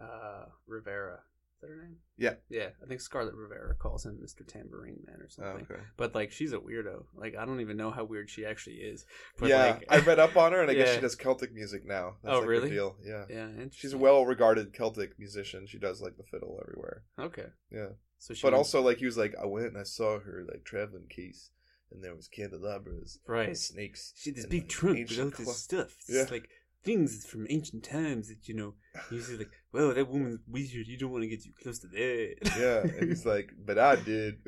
uh, 0.00 0.46
Rivera. 0.66 1.20
Is 1.62 1.68
that 1.68 1.74
her 1.74 1.82
name? 1.82 1.96
Yeah. 2.16 2.34
Yeah, 2.48 2.68
I 2.82 2.86
think 2.86 3.02
Scarlett 3.02 3.34
Rivera 3.34 3.74
calls 3.74 4.06
him 4.06 4.18
Mr. 4.22 4.46
Tambourine 4.46 5.00
Man 5.06 5.16
or 5.20 5.24
Oh, 5.26 5.28
something. 5.28 5.66
okay. 5.70 5.82
But 5.98 6.14
like, 6.14 6.32
she's 6.32 6.54
a 6.54 6.58
weirdo. 6.58 7.04
Like, 7.14 7.36
I 7.36 7.44
don't 7.44 7.60
even 7.60 7.76
know 7.76 7.90
how 7.90 8.04
weird 8.04 8.30
she 8.30 8.46
actually 8.46 8.76
is. 8.76 9.04
But 9.38 9.50
yeah, 9.50 9.64
like, 9.64 9.84
I 9.90 9.98
read 9.98 10.18
up 10.18 10.36
on 10.38 10.52
her, 10.52 10.62
and 10.62 10.70
I 10.70 10.74
guess 10.74 10.94
she 10.94 11.00
does 11.02 11.14
Celtic 11.16 11.52
music 11.52 11.84
now. 11.84 12.14
That's 12.24 12.36
Oh, 12.36 12.38
like 12.40 12.48
really? 12.48 12.70
Deal. 12.70 12.96
Yeah. 13.04 13.24
Yeah, 13.28 13.48
She's 13.72 13.92
a 13.92 13.98
well-regarded 13.98 14.72
Celtic 14.72 15.18
musician. 15.18 15.66
She 15.66 15.78
does 15.78 16.00
like 16.00 16.16
the 16.16 16.24
fiddle 16.24 16.58
everywhere. 16.62 17.02
okay. 17.18 17.46
Yeah. 17.70 17.88
So 18.18 18.32
she, 18.34 18.42
But 18.42 18.54
also, 18.54 18.80
like 18.80 18.98
he 18.98 19.06
was 19.06 19.18
like, 19.18 19.34
I 19.40 19.44
went 19.46 19.66
and 19.68 19.78
I 19.78 19.82
saw 19.82 20.18
her 20.18 20.44
like 20.50 20.64
traveling 20.64 21.08
case, 21.08 21.50
and 21.90 22.02
there 22.02 22.14
was 22.14 22.28
candelabras, 22.28 23.18
right. 23.26 23.48
and 23.48 23.58
snakes. 23.58 24.12
She 24.16 24.30
had 24.30 24.36
this 24.36 24.46
big 24.46 24.62
like, 24.62 24.68
trunk 24.68 24.98
with 25.08 25.18
all 25.18 25.44
this 25.46 25.56
stuff. 25.62 25.94
It's 26.06 26.10
Yeah. 26.10 26.26
like 26.30 26.48
things 26.82 27.26
from 27.26 27.46
ancient 27.50 27.84
times 27.84 28.28
that 28.28 28.48
you 28.48 28.54
know. 28.54 28.74
You 29.10 29.20
see, 29.20 29.36
like, 29.36 29.50
well, 29.72 29.94
that 29.94 30.08
woman's 30.08 30.40
wizard 30.48 30.86
You 30.88 30.98
don't 30.98 31.12
want 31.12 31.22
to 31.22 31.28
get 31.28 31.44
too 31.44 31.52
close 31.62 31.78
to 31.80 31.86
that. 31.88 32.34
yeah, 32.58 32.80
and 32.98 33.08
he's 33.08 33.24
like, 33.26 33.52
but 33.64 33.78
I 33.78 33.96
did. 33.96 34.38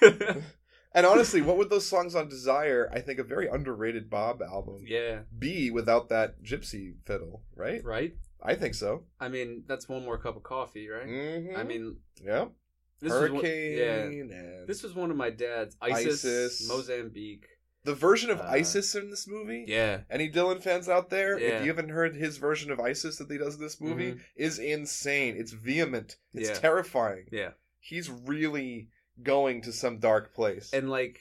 And 0.96 1.04
honestly, 1.06 1.42
what 1.42 1.56
would 1.56 1.70
those 1.70 1.86
songs 1.86 2.14
on 2.14 2.28
Desire? 2.28 2.88
I 2.94 3.00
think 3.00 3.18
a 3.18 3.24
very 3.24 3.48
underrated 3.48 4.08
Bob 4.08 4.40
album 4.40 4.84
yeah. 4.86 5.22
be 5.36 5.72
without 5.72 6.08
that 6.10 6.40
gypsy 6.44 6.94
fiddle, 7.04 7.42
right? 7.56 7.84
Right. 7.84 8.14
I 8.40 8.54
think 8.54 8.74
so. 8.74 9.02
I 9.18 9.28
mean, 9.28 9.64
that's 9.66 9.88
one 9.88 10.04
more 10.04 10.18
cup 10.18 10.36
of 10.36 10.44
coffee, 10.44 10.88
right? 10.88 11.06
Mhm. 11.06 11.58
I 11.58 11.64
mean, 11.64 11.96
yeah, 12.22 12.46
this 13.00 13.10
was 13.10 13.22
one, 13.22 13.30
Hurricane. 13.30 13.76
yeah. 13.76 14.02
and 14.04 14.68
This 14.68 14.82
was 14.84 14.94
one 14.94 15.10
of 15.10 15.16
my 15.16 15.30
dad's 15.30 15.76
Isis, 15.80 16.24
Isis. 16.24 16.68
Mozambique. 16.68 17.48
The 17.84 17.94
version 17.94 18.30
of 18.30 18.40
uh, 18.40 18.44
Isis 18.48 18.94
in 18.94 19.10
this 19.10 19.28
movie. 19.28 19.64
Yeah. 19.68 20.00
Any 20.10 20.30
Dylan 20.30 20.62
fans 20.62 20.88
out 20.88 21.10
there, 21.10 21.38
Yeah. 21.38 21.58
if 21.58 21.62
you 21.62 21.68
haven't 21.68 21.90
heard 21.90 22.16
his 22.16 22.38
version 22.38 22.70
of 22.72 22.80
Isis 22.80 23.18
that 23.18 23.30
he 23.30 23.36
does 23.38 23.56
in 23.56 23.60
this 23.60 23.80
movie, 23.80 24.12
Mhm. 24.14 24.20
is 24.36 24.58
insane. 24.58 25.36
It's 25.36 25.52
vehement. 25.52 26.16
It's 26.32 26.48
Yeah. 26.48 26.54
terrifying. 26.54 27.26
Yeah. 27.30 27.50
He's 27.80 28.08
really 28.10 28.88
going 29.22 29.60
to 29.62 29.72
some 29.72 29.98
dark 29.98 30.34
place. 30.34 30.72
And 30.72 30.88
like 30.90 31.20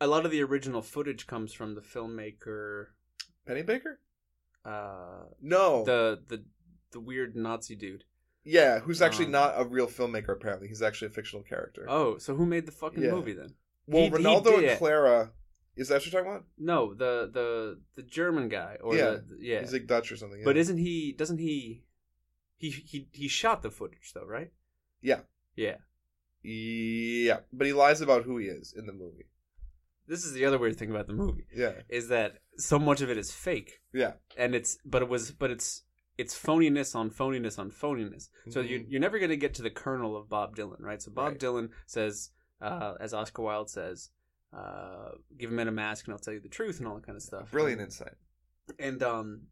a 0.00 0.06
lot 0.06 0.24
of 0.24 0.30
the 0.30 0.42
original 0.42 0.82
footage 0.82 1.26
comes 1.26 1.52
from 1.52 1.74
the 1.74 1.80
filmmaker 1.82 2.86
Pennebaker? 3.46 3.96
uh 4.64 5.24
No. 5.40 5.84
the 5.84 6.22
the 6.28 6.44
the 6.92 7.00
weird 7.00 7.34
Nazi 7.36 7.74
dude. 7.76 8.04
yeah, 8.44 8.78
who's 8.78 9.02
actually 9.02 9.26
Um, 9.26 9.32
not 9.32 9.60
a 9.60 9.64
real 9.64 9.86
filmmaker. 9.88 10.30
Apparently, 10.30 10.68
he's 10.68 10.80
actually 10.80 11.08
a 11.08 11.10
fictional 11.10 11.42
character. 11.42 11.84
Oh, 11.88 12.16
so 12.18 12.34
who 12.36 12.46
made 12.46 12.66
the 12.66 12.72
fucking 12.72 13.02
Yeah. 13.02 13.10
movie 13.10 13.32
then? 13.34 13.54
well, 13.86 14.02
he- 14.04 14.08
he 14.08 14.14
Renaldo 14.14 14.60
did 14.60 14.70
and. 14.70 14.78
Clara. 14.78 15.32
Is 15.78 15.88
that 15.88 15.94
what 15.96 16.04
you're 16.06 16.12
talking 16.20 16.30
about? 16.32 16.44
No, 16.58 16.92
the 16.94 17.30
the 17.32 17.80
the 17.96 18.02
German 18.02 18.48
guy 18.48 18.76
or 18.82 18.94
Yeah. 18.96 19.04
the 19.10 19.24
yeah. 19.40 19.60
He's 19.60 19.72
like 19.72 19.86
Dutch 19.86 20.10
or 20.12 20.16
something. 20.16 20.42
But 20.44 20.56
isn't 20.56 20.78
he 20.78 21.12
doesn't 21.12 21.38
he 21.38 21.84
he 22.56 22.70
he 22.70 23.08
he 23.12 23.28
shot 23.28 23.62
the 23.62 23.70
footage 23.70 24.12
though, 24.14 24.26
right? 24.26 24.50
Yeah. 25.00 25.20
Yeah. 25.56 25.76
yeah, 26.42 27.40
but 27.52 27.66
he 27.66 27.72
lies 27.72 28.00
about 28.00 28.24
who 28.24 28.38
he 28.38 28.46
is 28.46 28.72
in 28.76 28.86
the 28.86 28.92
movie. 28.92 29.26
This 30.06 30.24
is 30.24 30.32
the 30.32 30.44
other 30.44 30.58
weird 30.58 30.76
thing 30.76 30.90
about 30.90 31.06
the 31.06 31.12
movie 31.12 31.46
Yeah, 31.54 31.72
is 31.88 32.08
that 32.08 32.38
so 32.56 32.78
much 32.78 33.00
of 33.02 33.10
it 33.10 33.18
is 33.18 33.30
fake. 33.32 33.80
yeah, 33.92 34.12
and 34.36 34.54
it's 34.54 34.78
but 34.84 35.02
it 35.02 35.08
was 35.08 35.30
but 35.32 35.50
it's 35.50 35.82
it's 36.16 36.34
phoniness 36.38 36.94
on 36.96 37.10
phoniness 37.10 37.58
on 37.58 37.70
phoniness. 37.70 38.28
So 38.50 38.60
you 38.60 38.80
Mhm. 38.80 38.86
you're 38.88 39.00
never 39.00 39.18
going 39.18 39.30
to 39.30 39.36
get 39.36 39.54
to 39.54 39.62
the 39.62 39.70
kernel 39.70 40.16
of 40.16 40.28
Bob 40.28 40.56
Dylan, 40.56 40.80
right? 40.80 41.00
So 41.02 41.10
Bob 41.12 41.32
Right. 41.32 41.38
Dylan 41.40 41.70
says, 41.86 42.30
uh, 42.60 42.94
as 42.98 43.12
Oscar 43.14 43.42
Wilde 43.42 43.70
says, 43.70 44.10
uh, 44.56 45.10
"Give 45.36 45.50
a 45.50 45.54
man 45.54 45.68
a 45.68 45.72
mask 45.72 46.06
and 46.06 46.12
I'll 46.12 46.18
tell 46.18 46.34
you 46.34 46.40
the 46.40 46.48
truth" 46.48 46.78
and 46.78 46.88
all 46.88 46.94
that 46.94 47.06
kind 47.06 47.16
of 47.16 47.22
stuff. 47.22 47.50
brilliant 47.50 47.80
insight. 47.80 48.14
And 48.78 49.02
um, 49.02 49.42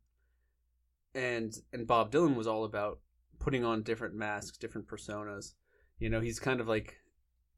and 1.15 1.57
and 1.73 1.87
Bob 1.87 2.13
Dylan 2.13 2.37
was 2.37 2.47
all 2.47 2.65
about 2.65 2.99
putting 3.39 3.65
on 3.65 3.83
different 3.83 4.15
masks, 4.15 4.57
different 4.59 4.87
personas. 4.87 5.55
You 5.99 6.11
know, 6.11 6.21
he's 6.21 6.39
kind 6.39 6.61
of 6.61 6.69
like 6.69 6.97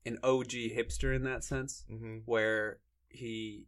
an 0.07 0.19
OG 0.23 0.51
hipster 0.51 1.15
in 1.15 1.25
that 1.25 1.45
sense 1.45 1.85
hmm 1.89 2.19
where 2.25 2.79
he 3.09 3.67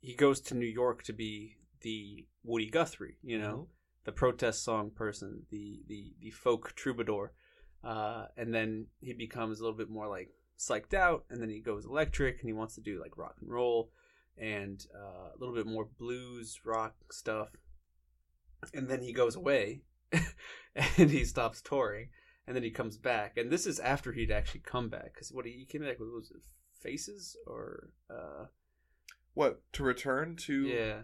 he 0.00 0.14
goes 0.14 0.40
to 0.40 0.54
New 0.54 0.66
York 0.66 1.02
to 1.04 1.12
be 1.12 1.56
the 1.82 2.26
Woody 2.42 2.68
Guthrie, 2.68 3.18
you 3.22 3.38
know, 3.38 3.68
the 4.04 4.12
protest 4.12 4.64
song 4.64 4.90
person, 4.90 5.42
the 5.50 5.82
the 5.86 6.12
the 6.20 6.30
folk 6.30 6.74
troubadour, 6.74 7.32
uh, 7.84 8.26
and 8.36 8.52
then 8.52 8.86
he 9.00 9.12
becomes 9.12 9.60
a 9.60 9.62
little 9.62 9.76
bit 9.78 9.90
more 9.90 10.08
like 10.08 10.30
psyched 10.58 10.94
out, 10.94 11.24
and 11.30 11.40
then 11.40 11.50
he 11.50 11.60
goes 11.60 11.84
electric, 11.84 12.40
and 12.40 12.48
he 12.48 12.52
wants 12.52 12.74
to 12.76 12.80
do 12.80 13.00
like 13.00 13.16
rock 13.18 13.36
and 13.40 13.50
roll, 13.50 13.90
and 14.36 14.86
uh, 14.94 15.30
a 15.34 15.38
little 15.38 15.54
bit 15.54 15.66
more 15.66 15.88
blues 15.98 16.60
rock 16.64 16.94
stuff, 17.10 17.48
and 18.72 18.88
then 18.88 19.02
he 19.02 19.12
goes 19.12 19.34
away, 19.36 19.82
and 20.96 21.10
he 21.10 21.24
stops 21.24 21.60
touring, 21.60 22.08
and 22.46 22.54
then 22.56 22.62
he 22.62 22.70
comes 22.70 22.96
back, 22.96 23.36
and 23.36 23.50
this 23.50 23.66
is 23.66 23.80
after 23.80 24.12
he'd 24.12 24.30
actually 24.30 24.60
come 24.60 24.88
back 24.88 25.12
because 25.14 25.32
what 25.32 25.46
he, 25.46 25.52
he 25.52 25.64
came 25.64 25.82
back 25.82 25.98
with 25.98 26.08
was 26.10 26.30
it 26.30 26.42
Faces 26.80 27.36
or 27.46 27.90
uh, 28.10 28.46
What 29.34 29.62
to 29.74 29.84
return 29.84 30.36
to? 30.46 30.62
yeah. 30.66 30.98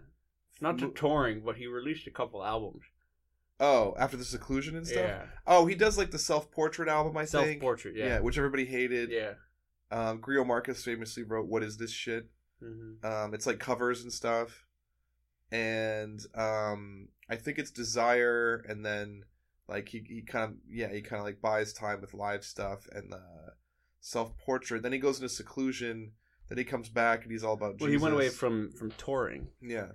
Not 0.61 0.79
to 0.79 0.91
touring, 0.91 1.43
but 1.45 1.57
he 1.57 1.69
released 1.69 2.09
a 2.09 2.11
couple 2.11 2.45
albums. 2.45 2.83
Oh, 3.61 3.95
after 3.99 4.17
the 4.17 4.25
seclusion 4.25 4.77
and 4.77 4.87
stuff. 4.87 5.03
Yeah, 5.03 5.23
Oh, 5.47 5.67
he 5.67 5.75
does 5.75 5.99
like 5.99 6.11
the 6.13 6.19
self 6.19 6.51
portrait 6.51 6.89
album, 6.89 7.17
I 7.17 7.21
think. 7.23 7.29
self 7.31 7.45
think. 7.47 7.61
portrait. 7.61 7.97
Yeah. 7.97 8.07
Yeah, 8.07 8.19
which 8.21 8.39
everybody 8.39 8.65
hated. 8.65 9.11
yeah. 9.11 9.33
Um, 9.91 10.21
Greil 10.21 10.47
Marcus 10.47 10.85
famously 10.85 11.23
wrote 11.23 11.47
"What 11.49 11.63
Is 11.63 11.77
This 11.79 11.91
Shit." 11.91 12.29
hmm 12.63 12.95
Um, 13.05 13.33
it's 13.35 13.47
like 13.47 13.59
covers 13.59 14.03
and 14.03 14.13
stuff, 14.13 14.67
and 15.51 16.21
um, 16.35 17.09
I 17.29 17.37
think 17.37 17.59
it's 17.59 17.71
Desire, 17.71 18.65
and 18.69 18.85
then 18.85 19.25
like 19.69 19.89
he 19.89 20.05
he 20.07 20.23
kind 20.23 20.45
of 20.45 20.57
yeah 20.71 20.93
he 20.93 21.01
kind 21.03 21.21
of 21.21 21.27
like 21.27 21.41
buys 21.41 21.73
time 21.73 22.01
with 22.01 22.15
live 22.15 22.45
stuff 22.45 22.87
and 22.93 23.11
the 23.13 23.23
self 24.01 24.37
portrait. 24.39 24.83
Then 24.83 24.93
he 24.93 24.99
goes 24.99 25.17
into 25.19 25.29
seclusion. 25.29 26.13
Then 26.49 26.57
he 26.59 26.65
comes 26.65 26.89
back 26.89 27.23
and 27.25 27.33
he's 27.33 27.45
all 27.45 27.53
about. 27.55 27.79
Well, 27.81 27.91
he 27.91 27.97
went 27.99 28.15
away 28.15 28.29
from 28.31 28.73
from 28.73 28.91
touring, 28.93 29.49
yeah 29.61 29.89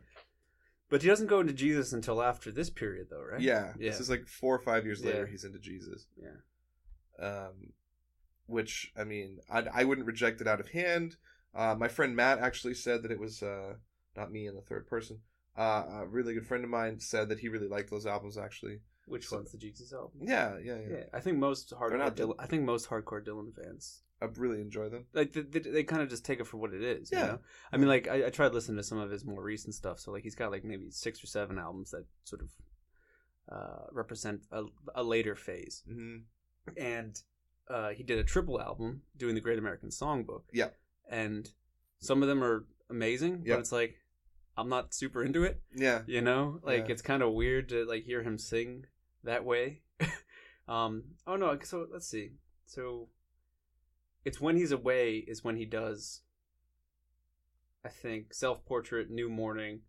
but 0.93 1.01
he 1.01 1.07
doesn't 1.07 1.27
go 1.33 1.39
into 1.39 1.53
Jesus 1.53 1.91
until 1.93 2.21
after 2.21 2.51
this 2.51 2.69
period, 2.69 3.07
though, 3.09 3.23
right? 3.31 3.41
yeah. 3.41 3.73
Yeah. 3.79 3.89
This 3.89 3.99
is 3.99 4.09
like 4.11 4.27
four 4.27 4.53
or 4.55 4.59
five 4.59 4.85
years 4.85 5.03
later 5.03 5.25
Yeah. 5.25 5.31
he's 5.31 5.43
into 5.43 5.59
Jesus. 5.59 6.05
Yeah. 6.15 6.37
um, 7.27 7.73
which 8.45 8.91
I 8.97 9.03
mean, 9.03 9.39
I, 9.49 9.63
I 9.73 9.83
wouldn't 9.85 10.07
reject 10.07 10.41
it 10.41 10.47
out 10.47 10.59
of 10.59 10.69
hand. 10.69 11.15
Uh, 11.55 11.75
my 11.77 11.87
friend 11.87 12.15
Matt 12.15 12.39
actually 12.39 12.73
said 12.75 13.03
that 13.03 13.11
it 13.11 13.19
was 13.19 13.41
uh, 13.41 13.73
not 14.15 14.31
me 14.31 14.47
in 14.47 14.55
the 14.55 14.61
third 14.61 14.87
person. 14.87 15.19
Uh, 15.57 15.83
a 16.01 16.05
really 16.07 16.33
good 16.33 16.47
friend 16.47 16.63
of 16.63 16.69
mine 16.69 16.99
said 16.99 17.29
that 17.29 17.39
he 17.39 17.47
really 17.47 17.67
liked 17.67 17.89
those 17.91 18.05
albums. 18.07 18.37
Actually, 18.37 18.79
Which 19.05 19.27
So- 19.27 19.37
one's 19.37 19.51
the 19.51 19.57
Jesus 19.57 19.93
album? 19.93 20.19
yeah, 20.21 20.57
yeah, 20.63 20.77
yeah. 20.79 20.97
Yeah, 20.97 21.03
I 21.13 21.19
think 21.19 21.37
most 21.37 21.71
hardcore. 21.79 21.97
not 21.99 22.15
Dylan, 22.15 22.35
I 22.39 22.47
think 22.47 22.63
most 22.63 22.89
hardcore 22.89 23.23
Dylan 23.23 23.53
fans 23.55 24.01
I 24.23 24.27
really 24.37 24.61
enjoy 24.61 24.87
them. 24.89 25.05
like 25.13 25.33
they, 25.33 25.41
they, 25.41 25.59
they 25.59 25.83
kind 25.83 26.01
of 26.01 26.09
just 26.09 26.23
take 26.25 26.39
it 26.39 26.47
for 26.47 26.57
what 26.57 26.73
it 26.73 26.81
is. 26.81 27.11
You 27.11 27.17
Yeah. 27.17 27.25
know? 27.27 27.39
I 27.71 27.77
mean, 27.77 27.89
like 27.89 28.07
I, 28.07 28.27
I 28.27 28.29
tried 28.29 28.53
listening 28.53 28.77
to 28.77 28.83
some 28.83 28.97
of 28.97 29.11
his 29.11 29.25
more 29.25 29.43
recent 29.43 29.75
stuff. 29.75 29.99
So 29.99 30.11
like 30.11 30.23
he's 30.23 30.35
got 30.35 30.51
like 30.51 30.63
maybe 30.63 30.89
six 30.89 31.23
or 31.23 31.27
seven 31.27 31.59
albums 31.59 31.91
that 31.91 32.05
sort 32.23 32.41
of 32.41 32.49
uh, 33.51 33.85
represent 33.91 34.41
a, 34.51 34.63
a 34.95 35.03
later 35.03 35.35
phase. 35.35 35.83
hmm 35.87 36.17
and 36.77 37.21
uh, 37.69 37.89
he 37.89 38.03
did 38.03 38.17
a 38.17 38.23
triple 38.23 38.61
album 38.61 39.01
doing 39.17 39.35
the 39.35 39.41
Great 39.41 39.59
American 39.59 39.89
Songbook. 39.89 40.43
Yeah. 40.53 40.69
and 41.09 41.49
some 41.99 42.21
of 42.21 42.27
them 42.29 42.41
are 42.43 42.65
amazing, 42.89 43.43
Yeah. 43.45 43.55
but 43.55 43.59
it's 43.61 43.71
like 43.71 43.95
I'm 44.55 44.69
not 44.69 44.93
super 44.93 45.23
into 45.23 45.43
it. 45.43 45.61
Yeah, 45.75 46.03
You 46.05 46.21
know, 46.21 46.59
like 46.63 46.85
Yeah. 46.87 46.93
it's 46.93 47.01
kind 47.01 47.21
of 47.23 47.33
weird 47.33 47.69
to 47.69 47.85
like 47.85 48.03
hear 48.05 48.21
him 48.23 48.37
sing 48.37 48.85
that 49.23 49.43
way. 49.43 49.81
um, 50.67 51.03
oh 51.27 51.35
no, 51.35 51.57
so 51.63 51.87
let's 51.91 52.07
see. 52.07 52.31
So 52.65 53.09
it's 54.25 54.39
when 54.41 54.55
he's 54.57 54.71
away 54.71 55.17
is 55.27 55.43
when 55.43 55.55
he 55.57 55.65
does. 55.65 56.21
I 57.85 57.89
think 57.89 58.33
self 58.33 58.63
portrait, 58.65 59.09
New 59.09 59.29
Morning. 59.29 59.81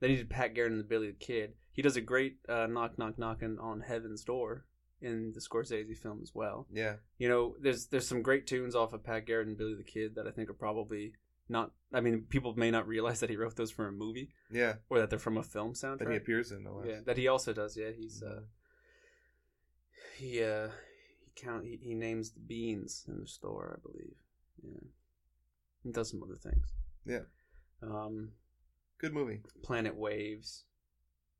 Then 0.00 0.10
he 0.10 0.16
did 0.16 0.28
Pat 0.30 0.54
Garrett 0.54 0.72
and 0.72 0.80
the 0.80 0.84
Billy 0.84 1.06
the 1.08 1.12
Kid. 1.14 1.54
He 1.72 1.80
does 1.82 1.96
a 1.96 2.00
great 2.00 2.38
uh, 2.48 2.66
knock 2.66 2.98
knock 2.98 3.18
knocking 3.18 3.58
on 3.60 3.80
heaven's 3.82 4.24
door 4.24 4.66
in 5.00 5.32
the 5.34 5.40
Scorsese 5.40 5.96
film 5.96 6.20
as 6.22 6.32
well. 6.34 6.66
yeah, 6.72 6.94
You 7.18 7.28
know, 7.28 7.56
there's 7.60 7.86
there's 7.86 8.08
some 8.08 8.22
great 8.22 8.46
tunes 8.46 8.74
off 8.74 8.92
of 8.92 9.04
Pat 9.04 9.26
Garrett 9.26 9.46
and 9.46 9.56
Billy 9.56 9.74
the 9.74 9.84
Kid 9.84 10.14
that 10.16 10.26
I 10.26 10.30
think 10.30 10.48
are 10.50 10.54
probably 10.54 11.12
not. 11.48 11.72
I 11.92 12.00
mean, 12.00 12.22
people 12.28 12.54
may 12.56 12.70
not 12.70 12.88
realize 12.88 13.20
that 13.20 13.30
he 13.30 13.36
wrote 13.36 13.54
those 13.56 13.70
for 13.70 13.86
a 13.86 13.92
movie 13.92 14.30
yeah. 14.50 14.74
or 14.88 14.98
that 14.98 15.10
they're 15.10 15.18
from 15.18 15.36
a 15.36 15.42
film 15.42 15.74
soundtrack 15.74 15.98
That 15.98 16.10
he 16.10 16.16
appears 16.16 16.50
in. 16.52 16.64
No 16.64 16.76
less. 16.76 16.86
Yeah, 16.88 17.00
that 17.06 17.16
he 17.18 17.28
also 17.28 17.52
does. 17.52 17.76
Yeah, 17.76 17.90
he's 17.96 18.22
uh, 18.22 18.40
Mhm. 18.40 18.44
he 20.16 20.42
uh, 20.42 20.68
he 20.68 20.72
count 21.36 21.64
he, 21.64 21.78
he 21.82 21.94
names 21.94 22.30
the 22.30 22.40
beans 22.40 23.04
in 23.08 23.20
the 23.20 23.26
store, 23.26 23.78
I 23.78 23.80
believe. 23.86 24.14
Yeah, 24.62 24.88
and 25.84 25.94
does 25.94 26.10
some 26.10 26.22
other 26.22 26.38
things. 26.42 26.72
Yeah. 27.06 27.24
Um, 27.82 28.30
Good 28.98 29.12
movie. 29.12 29.40
Planet 29.62 29.94
Waves. 29.96 30.64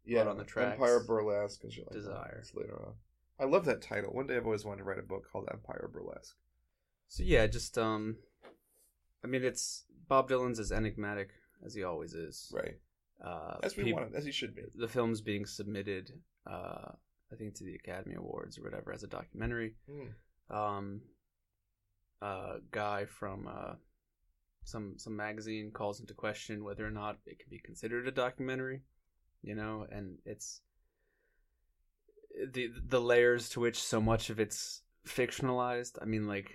Yeah, 0.04 0.28
on 0.28 0.36
the 0.36 0.44
tracks. 0.44 0.72
Empire 0.74 1.02
Burlesque 1.06 1.62
and 1.64 1.72
shit 1.72 1.86
like 1.86 1.94
Desire. 1.94 2.42
That. 2.52 2.60
Later 2.60 2.82
on. 2.86 2.92
I 3.40 3.44
love 3.44 3.64
that 3.64 3.80
title. 3.80 4.12
One 4.12 4.26
day 4.26 4.36
I've 4.36 4.44
always 4.44 4.64
wanted 4.64 4.78
to 4.78 4.84
write 4.84 4.98
a 4.98 5.02
book 5.02 5.24
called 5.32 5.48
Empire 5.50 5.88
Burlesque. 5.92 6.36
So 7.08 7.22
yeah, 7.22 7.46
just 7.46 7.78
um, 7.78 8.16
I 9.24 9.28
mean, 9.28 9.42
it's 9.44 9.84
Bob 10.08 10.28
Dylan's 10.28 10.58
as 10.58 10.72
enigmatic 10.72 11.30
as 11.64 11.74
he 11.74 11.82
always 11.84 12.12
is. 12.12 12.52
Right. 12.54 12.74
Uh, 13.24 13.56
As 13.62 13.76
we 13.76 13.84
peop- 13.84 13.94
want 13.94 14.14
as 14.14 14.24
he 14.26 14.32
should 14.32 14.54
be. 14.54 14.62
the 14.74 14.88
film's 14.88 15.20
being 15.22 15.46
submitted, 15.46 16.10
uh, 16.50 16.92
I 17.34 17.36
think, 17.36 17.54
to 17.56 17.64
the 17.64 17.74
Academy 17.74 18.14
Awards 18.16 18.58
or 18.58 18.62
whatever 18.62 18.92
as 18.92 19.02
a 19.02 19.08
documentary. 19.08 19.74
Mm. 19.90 20.56
Um, 20.56 21.00
a 22.22 22.56
guy 22.70 23.06
from 23.06 23.48
uh, 23.48 23.74
some 24.64 24.94
some 24.98 25.16
magazine 25.16 25.70
calls 25.72 26.00
into 26.00 26.14
question 26.14 26.64
whether 26.64 26.86
or 26.86 26.90
not 26.90 27.18
it 27.26 27.38
can 27.40 27.48
be 27.50 27.58
considered 27.58 28.06
a 28.06 28.12
documentary. 28.12 28.82
You 29.42 29.54
know, 29.54 29.86
and 29.90 30.18
it's 30.24 30.60
the 32.52 32.68
the 32.86 33.00
layers 33.00 33.48
to 33.50 33.60
which 33.60 33.78
so 33.82 34.00
much 34.00 34.30
of 34.30 34.40
it's 34.40 34.82
fictionalized. 35.06 35.98
I 36.00 36.04
mean, 36.04 36.26
like. 36.26 36.50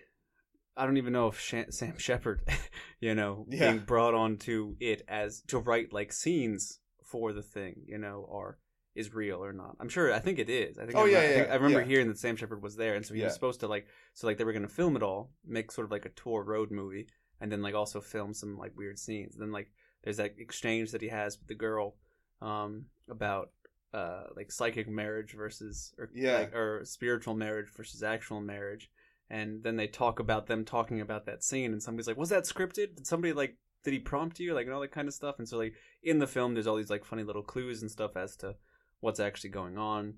I 0.77 0.85
don't 0.85 0.95
even 0.97 1.11
know 1.11 1.27
if 1.27 1.37
Shan- 1.37 1.73
Sam 1.73 1.97
Shepard, 1.97 2.41
you 3.01 3.13
know, 3.13 3.45
Yeah. 3.49 3.71
being 3.73 3.83
brought 3.85 4.13
onto 4.13 4.77
it 4.79 5.01
as 5.09 5.41
to 5.47 5.59
write 5.59 5.91
like 5.91 6.13
scenes 6.13 6.79
for 7.03 7.33
the 7.33 7.41
thing, 7.41 7.81
you 7.85 7.97
know, 7.97 8.25
are 8.31 8.59
is 8.95 9.13
real 9.13 9.43
or 9.43 9.53
not. 9.53 9.75
I'm 9.79 9.89
sure. 9.89 10.11
I 10.13 10.19
think 10.19 10.39
it 10.39 10.49
is. 10.49 10.77
I 10.77 10.85
think. 10.85 10.97
Oh, 10.97 11.05
I, 11.05 11.09
yeah, 11.09 11.19
I, 11.19 11.27
think- 11.27 11.47
yeah, 11.47 11.53
I 11.53 11.55
remember 11.55 11.81
yeah. 11.81 11.85
hearing 11.87 12.07
that 12.07 12.17
Sam 12.17 12.35
Shepard 12.35 12.61
was 12.61 12.75
there, 12.75 12.95
and 12.95 13.05
so 13.05 13.13
he 13.13 13.19
Yeah. 13.19 13.27
was 13.27 13.33
supposed 13.33 13.59
to 13.61 13.67
like. 13.67 13.87
So 14.13 14.27
like 14.27 14.37
they 14.37 14.43
were 14.43 14.53
gonna 14.53 14.67
film 14.67 14.95
it 14.95 15.03
all, 15.03 15.31
make 15.45 15.71
sort 15.71 15.85
of 15.85 15.91
like 15.91 16.05
a 16.05 16.09
tour 16.09 16.43
road 16.43 16.71
movie, 16.71 17.07
and 17.39 17.51
then 17.51 17.61
like 17.61 17.75
also 17.75 18.01
film 18.01 18.33
some 18.33 18.57
like 18.57 18.75
weird 18.75 18.97
scenes. 18.99 19.35
then 19.37 19.51
like 19.51 19.71
there's 20.03 20.17
that 20.17 20.35
exchange 20.37 20.91
that 20.91 21.01
he 21.01 21.09
has 21.09 21.37
with 21.37 21.47
the 21.47 21.55
girl, 21.55 21.95
um, 22.41 22.85
about 23.09 23.51
uh 23.93 24.23
like 24.35 24.51
psychic 24.51 24.87
marriage 24.87 25.33
versus 25.35 25.93
or 25.97 26.09
Yeah. 26.13 26.39
like, 26.39 26.53
or 26.55 26.81
spiritual 26.85 27.33
marriage 27.35 27.67
versus 27.75 28.03
actual 28.03 28.41
marriage. 28.41 28.89
And 29.31 29.61
then 29.63 29.75
they 29.75 29.87
talk 29.87 30.19
about 30.19 30.47
them 30.47 30.65
talking 30.65 31.01
about 31.01 31.25
that 31.27 31.43
scene, 31.43 31.71
and 31.71 31.81
somebody's 31.83 32.07
like, 32.07 32.17
"Was 32.17 32.29
that 32.29 32.45
scripted? 32.45 32.95
Did 32.95 33.05
somebody 33.07 33.33
like 33.33 33.57
did 33.83 33.93
he 33.93 33.99
prompt 33.99 34.39
you 34.39 34.53
like 34.53 34.65
and 34.65 34.73
all 34.75 34.81
that 34.81 34.91
kind 34.91 35.07
of 35.07 35.13
stuff 35.13 35.35
and 35.39 35.47
so 35.47 35.57
like 35.57 35.73
in 36.03 36.19
the 36.19 36.27
film 36.27 36.53
there's 36.53 36.67
all 36.67 36.75
these 36.75 36.89
like 36.89 37.05
funny 37.05 37.23
little 37.23 37.41
clues 37.41 37.81
and 37.81 37.89
stuff 37.89 38.17
as 38.17 38.35
to 38.35 38.53
what's 39.01 39.19
actually 39.19 39.49
going 39.49 39.77
on 39.77 40.13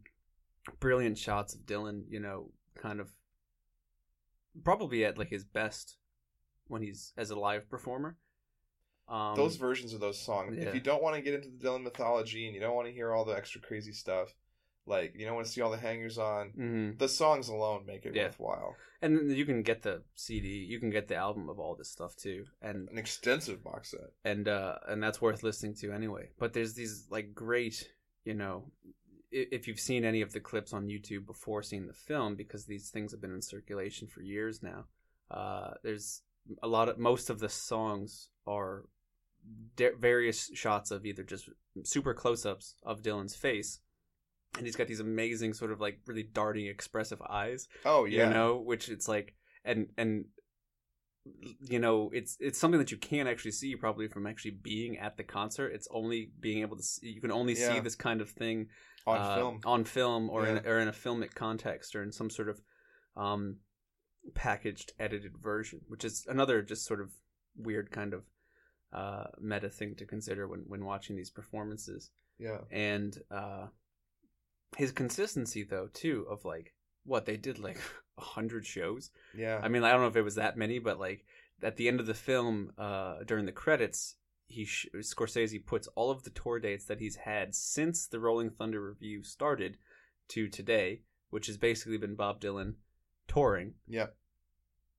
brilliant 0.80 1.18
shots 1.18 1.54
of 1.56 1.62
dylan 1.62 2.04
you 2.10 2.20
know 2.20 2.52
kind 2.82 3.00
of 3.00 3.12
probably 4.64 5.06
at 5.06 5.18
like 5.18 5.30
his 5.30 5.44
best 5.46 5.98
when 6.68 6.82
he's 6.82 7.14
as 7.18 7.30
a 7.30 7.36
live 7.40 7.70
performer 7.70 8.18
um 9.08 9.36
those 9.36 9.56
versions 9.58 9.94
of 9.94 10.00
those 10.00 10.20
songs. 10.20 10.56
yeah. 10.58 10.70
If 10.70 10.76
you 10.76 10.80
don't 10.82 11.04
want 11.04 11.16
to 11.16 11.22
get 11.22 11.34
into 11.34 11.50
the 11.50 11.58
Dylan 11.68 11.84
mythology 11.84 12.46
and 12.46 12.56
you 12.56 12.62
don't 12.62 12.76
want 12.76 12.88
to 12.88 12.94
hear 12.94 13.12
all 13.12 13.26
the 13.26 13.36
extra 13.36 13.60
crazy 13.60 13.92
stuff, 13.92 14.34
like 14.86 15.14
you 15.18 15.26
don't 15.26 15.36
want 15.36 15.48
to 15.48 15.52
see 15.52 15.60
all 15.60 15.72
the 15.72 15.78
hangers 15.78 16.18
on, 16.18 16.54
mhm. 16.58 16.98
the 16.98 17.10
songs 17.10 17.50
alone 17.50 17.86
make 17.86 18.06
it 18.06 18.16
Yeah. 18.16 18.26
worthwhile. 18.28 18.76
and 19.02 19.32
you 19.36 19.46
can 19.46 19.64
get 19.64 19.82
the 19.82 20.04
cd 20.16 20.48
you 20.48 20.80
can 20.80 20.92
get 20.92 21.08
the 21.08 21.16
album 21.16 21.50
of 21.50 21.60
all 21.60 21.76
this 21.76 21.90
stuff 21.92 22.16
too 22.16 22.46
and 22.62 22.88
An 22.90 22.98
extensive 23.00 23.64
box 23.64 23.92
set. 23.92 24.12
and 24.24 24.48
uh 24.48 24.76
and 24.88 25.02
that's 25.04 25.20
worth 25.20 25.42
listening 25.44 25.74
to 25.82 25.92
anyway 25.92 26.30
but 26.38 26.54
there's 26.54 26.76
these 26.76 27.08
like 27.10 27.34
great 27.34 27.90
you 28.26 28.34
know 28.34 28.66
if 29.32 29.66
you've 29.68 29.80
seen 29.80 30.04
any 30.04 30.22
of 30.22 30.34
the 30.34 30.40
clips 30.40 30.74
on 30.74 30.88
youtube 30.88 31.26
before 31.26 31.64
seeing 31.64 31.88
the 31.88 31.94
film 31.94 32.36
because 32.36 32.66
these 32.66 32.90
things 32.90 33.12
have 33.12 33.22
been 33.22 33.34
in 33.34 33.42
circulation 33.42 34.08
for 34.08 34.22
years 34.22 34.62
now 34.62 34.86
uh 35.32 35.72
there's 35.84 36.22
a 36.62 36.68
lot 36.68 36.90
of 36.90 36.98
most 36.98 37.30
of 37.30 37.40
the 37.40 37.50
songs 37.50 38.30
are 38.46 38.84
de- 39.76 39.96
various 39.98 40.50
shots 40.54 40.92
of 40.92 41.06
either 41.06 41.24
just 41.24 41.50
super 41.84 42.14
close-ups 42.14 42.76
of 42.84 43.02
dylan's 43.02 43.36
face 43.36 43.80
and 44.58 44.66
he's 44.66 44.76
got 44.76 44.88
these 44.88 45.00
amazing 45.00 45.54
sort 45.54 45.72
of 45.72 45.80
like 45.80 46.00
really 46.06 46.24
darting 46.24 46.66
expressive 46.68 47.22
eyes 47.30 47.68
Oh 47.86 48.06
yeah. 48.06 48.28
you 48.28 48.34
know 48.34 48.58
which 48.58 48.90
it's 48.90 49.08
like 49.08 49.36
and 49.64 49.88
and 49.98 50.26
you 51.60 51.78
know 51.78 52.10
it's 52.14 52.36
it's 52.40 52.58
something 52.58 52.80
that 52.80 52.92
you 52.92 52.98
can't 52.98 53.30
actually 53.30 53.52
see 53.52 53.76
probably 53.76 54.08
from 54.08 54.26
actually 54.26 54.52
being 54.52 54.98
at 54.98 55.18
the 55.18 55.24
concert 55.24 55.70
it's 55.70 55.88
only 55.92 56.32
being 56.40 56.62
able 56.62 56.76
to 56.76 56.82
see 56.82 57.08
you 57.10 57.22
can 57.22 57.32
only 57.32 57.54
see 57.54 57.80
this 57.80 57.94
kind 57.94 58.22
of 58.22 58.30
thing 58.30 58.68
on 59.06 59.18
uh, 59.18 59.36
film. 59.36 59.60
on 59.66 59.84
film 59.84 60.30
or 60.32 60.48
in 60.48 60.66
or 60.66 60.80
in 60.80 60.88
a 60.88 60.92
filmic 60.92 61.36
context 61.36 61.96
or 61.96 62.02
in 62.02 62.12
some 62.12 62.30
sort 62.30 62.50
of 62.50 62.60
um 63.16 63.58
packaged 64.34 64.94
edited 65.00 65.38
version 65.38 65.80
which 65.88 66.04
is 66.04 66.26
another 66.28 66.64
just 66.64 66.86
sort 66.86 67.00
of 67.00 67.12
weird 67.56 67.92
kind 67.92 68.14
of 68.14 68.24
uh, 68.94 69.26
meta 69.40 69.70
thing 69.70 69.96
to 69.96 70.06
consider 70.06 70.48
when 70.48 70.64
when 70.68 70.86
watching 70.86 71.16
these 71.16 71.30
performances. 71.30 72.12
Yeah. 72.38 72.60
And 72.72 73.18
uh, 73.30 73.68
his 74.78 74.92
consistency, 74.92 75.64
though, 75.64 75.88
too, 75.94 76.26
of 76.30 76.44
like 76.46 76.74
what 77.04 77.26
they 77.26 77.38
did 77.38 77.60
like 77.60 77.80
a 78.18 78.22
hundred 78.22 78.66
shows. 78.66 79.12
Yeah. 79.36 79.60
I 79.62 79.68
mean, 79.68 79.84
I 79.84 79.92
don't 79.92 80.02
know 80.02 80.08
if 80.08 80.16
it 80.16 80.22
was 80.24 80.36
that 80.36 80.58
many, 80.58 80.80
but 80.80 81.00
like 81.00 81.26
at 81.64 81.78
the 81.78 81.88
end 81.88 82.00
of 82.00 82.06
the 82.08 82.14
film, 82.14 82.72
uh, 82.78 83.24
during 83.26 83.46
the 83.46 83.52
credits, 83.52 84.16
he 84.48 84.66
sh- 84.66 84.88
Scorsese 84.98 85.66
puts 85.66 85.88
all 85.96 86.12
of 86.12 86.24
the 86.24 86.30
tour 86.32 86.60
dates 86.60 86.86
that 86.86 87.00
he's 87.00 87.16
had 87.16 87.56
since 87.56 88.08
the 88.08 88.20
Rolling 88.20 88.50
Thunder 88.50 88.82
Revue 88.82 89.24
started 89.24 89.78
to 90.30 90.48
today, 90.50 91.02
which 91.30 91.48
has 91.48 91.58
basically 91.58 91.98
been 91.98 92.16
Bob 92.16 92.42
Dylan 92.42 92.74
touring 93.28 93.76
Yep. 93.88 94.16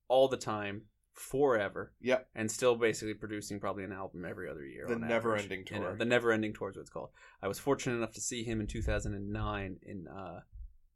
all 0.08 0.28
the 0.28 0.36
time 0.38 0.82
forever 1.14 1.92
Yep. 2.00 2.28
and 2.34 2.50
still 2.50 2.74
basically 2.76 3.12
producing 3.14 3.60
probably 3.60 3.84
an 3.84 3.92
album 3.92 4.24
every 4.24 4.48
other 4.48 4.64
year. 4.64 4.86
The 4.88 4.96
Never 4.96 5.32
average. 5.36 5.42
Ending 5.42 5.64
You 5.70 5.76
know, 5.80 5.88
Tour. 5.88 5.96
the 5.96 6.04
Never 6.06 6.32
Ending 6.32 6.54
Tour 6.54 6.70
is 6.70 6.76
what 6.76 6.80
it's 6.82 6.90
called. 6.90 7.10
I 7.42 7.48
was 7.48 7.58
fortunate 7.58 7.96
enough 7.96 8.12
to 8.14 8.20
see 8.22 8.44
him 8.44 8.60
in 8.60 8.66
2009 8.66 9.78
in 9.82 10.08
uh, 10.08 10.40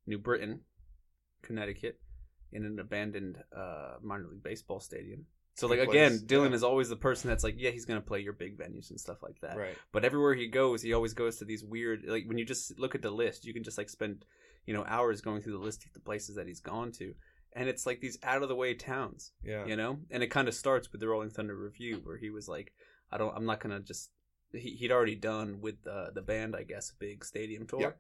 New 0.07 0.19
Britain, 0.19 0.61
Connecticut, 1.47 1.99
in 2.53 2.65
an 2.65 2.79
abandoned 2.79 3.37
uh, 3.57 3.95
minor 4.03 4.27
league 4.31 4.43
baseball 4.43 4.81
stadium. 4.81 5.27
So, 5.55 5.67
like 5.69 5.79
again, 5.79 6.19
Dylan 6.27 6.51
yeah. 6.51 6.57
is 6.57 6.63
always 6.63 6.91
the 6.91 6.97
person 6.97 7.31
that's 7.31 7.43
like, 7.43 7.55
yeah, 7.57 7.71
he's 7.71 7.87
gonna 7.87 8.03
play 8.03 8.21
your 8.21 8.35
big 8.35 8.59
venues 8.59 8.91
and 8.91 9.01
stuff 9.01 9.23
like 9.23 9.41
that. 9.41 9.57
Right. 9.57 9.77
But 9.91 10.05
everywhere 10.05 10.35
he 10.35 10.49
goes, 10.49 10.83
he 10.83 10.93
always 10.93 11.15
goes 11.15 11.39
to 11.39 11.47
these 11.47 11.65
weird. 11.65 12.05
Like 12.07 12.25
when 12.27 12.37
you 12.37 12.45
just 12.45 12.79
look 12.79 12.95
at 12.95 13.01
the 13.01 13.11
list, 13.11 13.47
you 13.47 13.55
can 13.55 13.65
just 13.65 13.79
like 13.79 13.89
spend, 13.89 14.27
you 14.67 14.75
know, 14.75 14.85
hours 14.87 15.23
going 15.23 15.41
through 15.41 15.55
the 15.59 15.65
list 15.65 15.87
of 15.87 15.93
the 15.95 16.01
places 16.01 16.37
that 16.37 16.47
he's 16.47 16.61
gone 16.61 16.93
to, 16.99 17.15
and 17.57 17.69
it's 17.71 17.87
like 17.87 18.01
these 18.01 18.19
out 18.23 18.43
of 18.43 18.49
the 18.51 18.55
way 18.55 18.75
towns 18.75 19.33
Yeah. 19.43 19.65
you 19.67 19.77
know 19.77 19.99
and 20.11 20.23
it 20.23 20.29
kind 20.29 20.47
of 20.47 20.55
starts 20.55 20.93
with 20.93 21.01
the 21.01 21.09
rolling 21.09 21.31
thunder 21.31 21.57
revue 21.57 22.01
where 22.05 22.19
he 22.19 22.31
was 22.31 22.47
like 22.49 22.73
i 23.11 23.17
don't 23.17 23.35
i'm 23.35 23.47
not 23.47 23.61
gonna 23.61 23.81
just 23.81 24.11
he, 24.53 24.71
he'd 24.77 24.93
already 24.93 25.15
done 25.17 25.61
with 25.61 25.83
the 25.83 26.11
the 26.15 26.23
band 26.23 26.55
i 26.55 26.63
guess 26.63 26.91
a 26.91 26.95
big 26.99 27.25
stadium 27.25 27.67
tour 27.67 27.81
Yeah. 27.81 27.91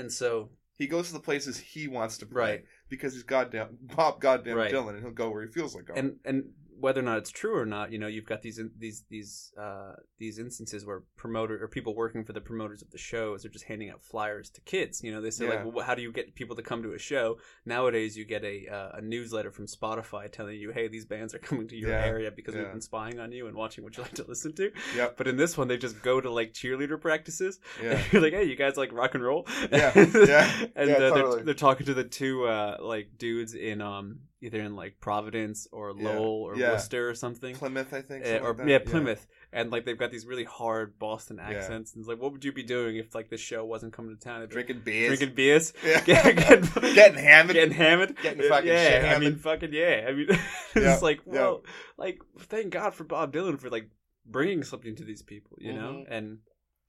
and 0.00 0.12
so 0.12 0.50
He 0.76 0.86
goes 0.86 1.08
to 1.08 1.12
the 1.12 1.20
places 1.20 1.58
he 1.58 1.86
wants 1.88 2.18
to 2.18 2.26
play 2.26 2.40
Right. 2.42 2.64
because 2.88 3.12
he's 3.12 3.22
goddamn 3.22 3.78
Bob 3.96 4.20
goddamn 4.20 4.56
Right. 4.56 4.72
Dylan, 4.72 4.90
and 4.94 5.00
he'll 5.02 5.10
go 5.12 5.30
where 5.30 5.42
he 5.42 5.48
feels 5.52 5.74
like 5.74 5.84
going. 5.86 5.98
and 5.98 6.16
and 6.24 6.44
whether 6.82 7.00
or 7.00 7.04
not 7.04 7.18
it's 7.18 7.30
true 7.30 7.56
or 7.56 7.64
not 7.64 7.90
you 7.92 7.98
know 7.98 8.06
you've 8.06 8.26
got 8.32 8.42
these 8.42 8.60
these 8.78 9.04
these 9.08 9.52
uh 9.58 9.92
these 10.18 10.38
instances 10.38 10.84
where 10.84 11.02
promoter 11.16 11.62
or 11.62 11.68
people 11.68 11.94
working 11.94 12.24
for 12.24 12.32
the 12.34 12.40
promoters 12.40 12.82
of 12.82 12.90
the 12.90 12.98
shows 12.98 13.44
are 13.46 13.48
just 13.48 13.64
handing 13.64 13.88
out 13.90 14.02
flyers 14.02 14.50
to 14.50 14.60
kids 14.62 15.02
you 15.04 15.10
know 15.12 15.20
they 15.22 15.30
say 15.30 15.44
Yeah. 15.46 15.54
like 15.62 15.74
well, 15.74 15.86
how 15.86 15.94
do 15.94 16.02
you 16.02 16.12
get 16.12 16.34
people 16.34 16.56
to 16.56 16.62
come 16.62 16.82
to 16.82 16.92
a 16.92 16.98
show 16.98 17.38
nowadays 17.64 18.16
you 18.16 18.24
get 18.24 18.44
a 18.44 18.66
uh, 18.68 18.98
a 18.98 19.00
newsletter 19.00 19.50
from 19.50 19.66
spotify 19.66 20.30
telling 20.30 20.56
you 20.58 20.70
hey 20.72 20.88
these 20.88 21.06
bands 21.06 21.34
are 21.34 21.38
coming 21.38 21.68
to 21.68 21.76
your 21.76 21.90
Yeah. 21.90 22.04
area 22.04 22.30
because 22.30 22.54
we've 22.54 22.70
been 22.70 22.80
spying 22.80 23.18
on 23.20 23.32
you 23.32 23.46
and 23.46 23.56
watching 23.56 23.84
what 23.84 23.96
you 23.96 24.02
like 24.02 24.14
to 24.14 24.24
listen 24.28 24.52
to 24.56 24.70
Yep. 24.96 25.16
But 25.16 25.28
in 25.28 25.36
this 25.36 25.56
one, 25.56 25.68
they 25.68 25.76
just 25.78 26.02
go 26.02 26.20
to 26.20 26.30
like 26.30 26.52
cheerleader 26.52 27.00
practices. 27.00 27.60
Yeah. 27.82 28.00
You're 28.10 28.22
like, 28.22 28.32
hey, 28.32 28.44
you 28.44 28.56
guys 28.56 28.76
like 28.76 28.92
rock 28.92 29.14
and 29.14 29.22
roll? 29.24 29.46
Yeah, 29.72 29.92
yeah, 29.96 30.66
and 30.76 30.90
yeah, 30.90 30.96
uh, 30.96 31.10
totally. 31.10 31.36
they're, 31.36 31.44
they're 31.46 31.54
talking 31.54 31.86
to 31.86 31.94
the 31.94 32.04
two 32.04 32.44
uh, 32.44 32.76
like 32.80 33.06
dudes 33.18 33.54
in 33.54 33.80
um 33.80 34.20
either 34.42 34.60
in 34.60 34.76
like 34.76 35.00
Providence 35.00 35.66
or 35.72 35.94
Yeah. 35.96 36.08
Lowell 36.10 36.42
or 36.42 36.56
Yeah. 36.56 36.72
Worcester 36.72 37.08
or 37.08 37.14
something. 37.14 37.54
Plymouth, 37.54 37.94
I 37.94 38.02
think. 38.02 38.26
Uh, 38.26 38.40
or 38.42 38.54
like 38.54 38.66
yeah, 38.68 38.78
Plymouth, 38.80 39.26
and 39.52 39.70
like 39.70 39.84
they've 39.86 39.96
got 39.98 40.10
these 40.10 40.26
really 40.26 40.44
hard 40.44 40.98
Boston 40.98 41.36
Yeah. 41.38 41.50
accents. 41.56 41.94
And 41.94 42.00
it's 42.02 42.08
like, 42.08 42.20
what 42.20 42.32
would 42.32 42.44
you 42.44 42.52
be 42.52 42.62
doing 42.64 42.96
if 42.96 43.14
like 43.14 43.30
this 43.30 43.40
show 43.40 43.64
wasn't 43.64 43.92
coming 43.92 44.14
to 44.16 44.20
town? 44.22 44.40
They'd 44.40 44.48
be 44.48 44.52
Drinking 44.54 44.80
beers. 44.84 45.18
drinking 45.18 45.34
beers, 45.36 45.72
Yeah. 45.84 46.00
getting, 46.04 46.36
getting, 46.36 46.94
Getting 46.94 47.18
hammered. 47.24 47.54
getting 47.54 47.74
hammered, 47.74 48.16
Getting 48.20 48.48
fucking 48.48 48.68
yeah. 48.68 48.74
I 48.74 48.84
shit-hammered. 48.88 49.20
mean, 49.20 49.36
fucking 49.36 49.72
yeah. 49.72 50.06
I 50.08 50.12
mean, 50.12 50.26
it's 50.30 50.40
Yeah, 50.76 50.98
like, 51.00 51.20
yeah. 51.26 51.32
well, 51.32 51.64
like 51.96 52.20
thank 52.40 52.70
God 52.72 52.94
for 52.94 53.04
Bob 53.04 53.32
Dylan 53.32 53.58
for 53.60 53.70
like 53.70 53.88
bringing 54.26 54.64
something 54.64 54.96
to 54.96 55.04
these 55.04 55.22
people, 55.22 55.56
you 55.60 55.72
know. 55.72 56.04
Mhm. 56.04 56.06
And 56.10 56.38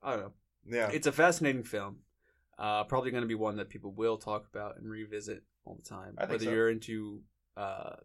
I 0.01 0.11
don't 0.15 0.21
know, 0.21 0.33
yeah. 0.67 0.89
it's 0.91 1.07
a 1.07 1.11
fascinating 1.11 1.63
film. 1.63 1.97
Uh, 2.57 2.83
probably 2.83 3.09
going 3.11 3.23
to 3.23 3.27
be 3.27 3.33
one 3.35 3.57
that 3.57 3.69
people 3.69 3.91
will 3.91 4.17
talk 4.17 4.45
about 4.53 4.77
and 4.77 4.89
revisit 4.89 5.41
all 5.65 5.75
the 5.75 5.87
time. 5.89 6.13
I 6.17 6.21
think 6.21 6.31
whether 6.33 6.43
so. 6.45 6.51
you're 6.51 6.69
into 6.69 7.21
uh, 7.57 7.95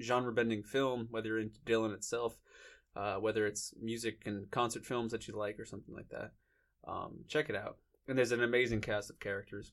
genre 0.00 0.32
bending 0.32 0.62
film, 0.62 1.08
whether 1.10 1.28
you're 1.28 1.38
into 1.40 1.60
Dylan 1.60 1.94
itself, 1.94 2.36
uh, 2.96 3.16
whether 3.16 3.46
it's 3.46 3.74
music 3.80 4.22
and 4.26 4.50
concert 4.50 4.84
films 4.84 5.12
that 5.12 5.28
you 5.28 5.36
like 5.36 5.58
or 5.58 5.64
something 5.64 5.94
like 5.94 6.08
that. 6.10 6.32
Um, 6.86 7.24
check 7.28 7.48
it 7.48 7.56
out. 7.56 7.78
And 8.08 8.18
there's 8.18 8.32
an 8.32 8.42
amazing 8.42 8.80
cast 8.80 9.10
of 9.10 9.18
characters. 9.18 9.72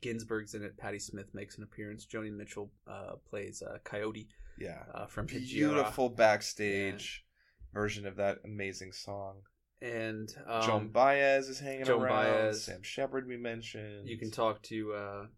Ginsberg's 0.00 0.54
in 0.54 0.62
it. 0.62 0.76
Patti 0.76 0.98
Smith 0.98 1.32
makes 1.32 1.56
an 1.56 1.62
appearance. 1.62 2.06
Joni 2.06 2.32
Mitchell 2.32 2.70
uh, 2.88 3.14
plays 3.28 3.62
uh, 3.62 3.78
Coyote 3.84 4.28
yeah. 4.58 4.82
uh, 4.94 5.06
from. 5.06 5.26
Beautiful 5.26 6.08
backstage 6.08 7.24
version 7.72 8.06
of 8.06 8.16
that 8.16 8.38
amazing 8.44 8.92
song. 8.92 9.36
And 9.80 10.34
um, 10.46 10.62
Joan 10.62 10.88
Baez 10.88 11.48
is 11.48 11.60
hanging 11.60 11.84
Joan 11.84 12.02
around. 12.02 12.24
Baez. 12.24 12.64
Sam 12.64 12.82
Shepard 12.82 13.26
we 13.28 13.36
mentioned. 13.36 14.08
you 14.08 14.18
can 14.18 14.30
talk 14.30 14.62
to 14.62 15.28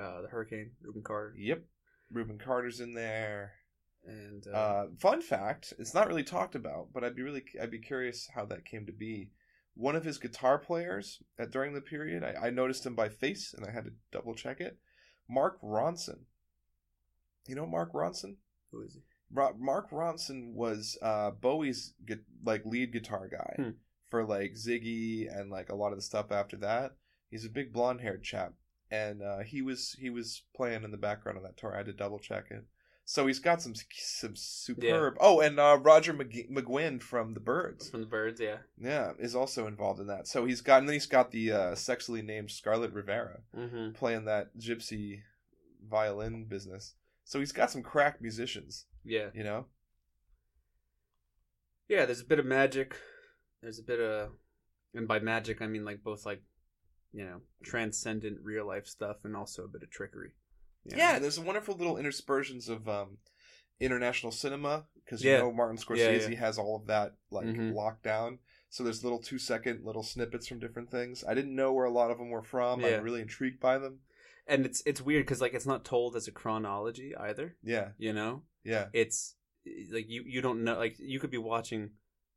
uh, 0.00 0.22
the 0.22 0.28
Hurricane, 0.28 0.72
Rubin 0.82 1.02
Carter. 1.02 1.34
Yep. 1.36 1.62
Rubin 2.10 2.38
Carter's 2.38 2.80
in 2.80 2.94
there. 2.94 3.52
And 4.04 4.44
uh, 4.48 4.56
Uh, 4.56 4.86
fun 4.98 5.22
fact: 5.22 5.72
It's 5.78 5.94
not 5.94 6.08
really 6.08 6.24
talked 6.24 6.54
about, 6.54 6.88
but 6.92 7.04
I'd 7.04 7.14
be 7.16 7.22
really 7.22 7.44
I'd 7.60 7.70
be 7.70 7.78
curious 7.78 8.28
how 8.34 8.44
that 8.46 8.64
came 8.64 8.84
to 8.86 8.92
be. 8.92 9.30
One 9.74 9.96
of 9.96 10.04
his 10.04 10.18
guitar 10.18 10.58
players 10.58 11.22
at 11.38 11.50
during 11.50 11.72
the 11.72 11.80
period, 11.80 12.22
I, 12.24 12.48
I 12.48 12.50
noticed 12.50 12.84
him 12.84 12.94
by 12.94 13.08
face, 13.08 13.54
and 13.56 13.64
I 13.64 13.70
had 13.70 13.84
to 13.84 13.92
double 14.10 14.34
check 14.34 14.60
it. 14.60 14.78
Mark 15.28 15.58
Ronson. 15.62 16.24
You 17.46 17.54
know 17.54 17.66
Mark 17.66 17.92
Ronson? 17.92 18.36
who 18.70 18.82
is 18.82 18.94
he? 18.94 19.00
Ro- 19.32 19.56
Mark 19.58 19.90
Ronson 19.90 20.52
was 20.54 20.98
uh, 21.02 21.30
Bowie's 21.30 21.94
like 22.44 22.64
lead 22.66 22.92
guitar 22.92 23.28
guy 23.28 23.54
Hmm. 23.56 23.70
for 24.10 24.24
like 24.24 24.54
Ziggy 24.54 25.26
and 25.34 25.50
like 25.50 25.70
a 25.70 25.74
lot 25.74 25.92
of 25.92 25.98
the 25.98 26.02
stuff 26.02 26.30
after 26.32 26.56
that. 26.58 26.96
He's 27.30 27.44
a 27.46 27.50
big 27.50 27.72
blonde 27.72 28.00
haired 28.02 28.22
chap, 28.24 28.52
and 28.92 29.22
uh, 29.22 29.38
he 29.40 29.62
was 29.62 29.96
he 29.98 30.10
was 30.10 30.42
playing 30.54 30.84
in 30.84 30.90
the 30.92 30.96
background 30.96 31.38
of 31.38 31.42
that 31.44 31.56
tour. 31.56 31.72
I 31.74 31.78
had 31.78 31.86
to 31.86 31.92
double 31.92 32.18
check 32.20 32.44
it. 32.50 32.64
So 33.04 33.26
he's 33.26 33.40
got 33.40 33.60
some 33.60 33.74
some 33.96 34.36
superb. 34.36 35.16
Oh, 35.20 35.40
and 35.40 35.58
uh, 35.58 35.78
Roger 35.82 36.14
McG- 36.14 36.48
McGuinn 36.50 37.02
from 37.02 37.34
the 37.34 37.40
Byrds, 37.40 37.90
From 37.90 38.00
the 38.02 38.06
Byrds, 38.06 38.40
yeah. 38.40 38.58
yeah, 38.80 39.12
is 39.18 39.34
also 39.34 39.66
involved 39.66 39.98
in 39.98 40.06
that. 40.06 40.28
So 40.28 40.44
he's 40.44 40.60
got 40.60 40.78
and 40.78 40.88
then 40.88 40.94
he's 40.94 41.06
got 41.06 41.32
the 41.32 41.50
uh, 41.50 41.72
sexily 41.72 42.22
named 42.24 42.50
Scarlett 42.52 42.92
Rivera 42.92 43.40
Mm-hmm. 43.56 43.92
playing 43.94 44.26
that 44.26 44.56
gypsy 44.56 45.22
violin 45.90 46.44
business. 46.44 46.94
So 47.24 47.40
he's 47.40 47.50
got 47.52 47.70
some 47.72 47.82
crack 47.82 48.20
musicians, 48.22 48.86
Yeah. 49.04 49.28
you 49.34 49.42
know. 49.42 49.66
Yeah, 51.88 52.06
there's 52.06 52.20
a 52.20 52.24
bit 52.26 52.38
of 52.38 52.46
magic. 52.46 52.96
There's 53.62 53.78
a 53.78 53.82
bit 53.82 54.00
of, 54.00 54.30
and 54.94 55.06
by 55.08 55.18
magic 55.18 55.60
I 55.60 55.66
mean 55.66 55.84
like 55.84 56.02
both 56.04 56.24
like, 56.24 56.42
you 57.12 57.24
know, 57.24 57.40
transcendent 57.64 58.38
real 58.42 58.66
life 58.66 58.86
stuff 58.86 59.16
and 59.24 59.36
also 59.36 59.64
a 59.64 59.68
bit 59.68 59.82
of 59.82 59.90
trickery. 59.90 60.32
know? 60.84 60.96
Yeah, 60.96 61.18
there's 61.18 61.38
wonderful 61.38 61.76
little 61.76 61.96
interspersions 61.96 62.68
of 62.68 62.88
um, 62.88 63.18
international 63.80 64.32
cinema 64.32 64.86
because 65.04 65.22
Yeah. 65.24 65.32
you 65.34 65.38
know 65.44 65.52
Martin 65.52 65.76
Scorsese 65.76 66.30
yeah. 66.30 66.38
has 66.38 66.58
all 66.58 66.76
of 66.76 66.86
that 66.86 67.16
like 67.30 67.46
Mhm. 67.46 67.74
locked 67.74 68.02
down. 68.02 68.38
So 68.68 68.82
there's 68.84 69.04
little 69.04 69.18
two 69.20 69.38
second 69.38 69.84
little 69.84 70.02
snippets 70.02 70.46
from 70.46 70.58
different 70.58 70.90
things. 70.90 71.24
I 71.24 71.34
didn't 71.34 71.54
know 71.54 71.72
where 71.72 71.84
a 71.84 71.90
lot 71.90 72.10
of 72.10 72.18
them 72.18 72.30
were 72.30 72.42
from. 72.42 72.80
Yeah. 72.80 72.96
I'm 72.96 73.02
really 73.04 73.20
intrigued 73.20 73.60
by 73.60 73.78
them. 73.78 74.00
and 74.48 74.66
it's 74.66 74.82
it's 74.84 75.00
weird 75.00 75.24
because 75.24 75.40
like 75.40 75.54
it's 75.54 75.66
not 75.66 75.84
told 75.84 76.16
as 76.16 76.26
a 76.26 76.32
chronology 76.32 77.14
either. 77.14 77.56
Yeah, 77.62 77.92
You 77.96 78.12
know, 78.12 78.42
yeah, 78.64 78.88
it's 78.92 79.36
like 79.90 80.08
you 80.08 80.24
you 80.26 80.40
don't 80.42 80.64
know 80.64 80.76
like 80.76 80.96
you 80.98 81.20
could 81.20 81.30
be 81.30 81.38
watching. 81.38 81.90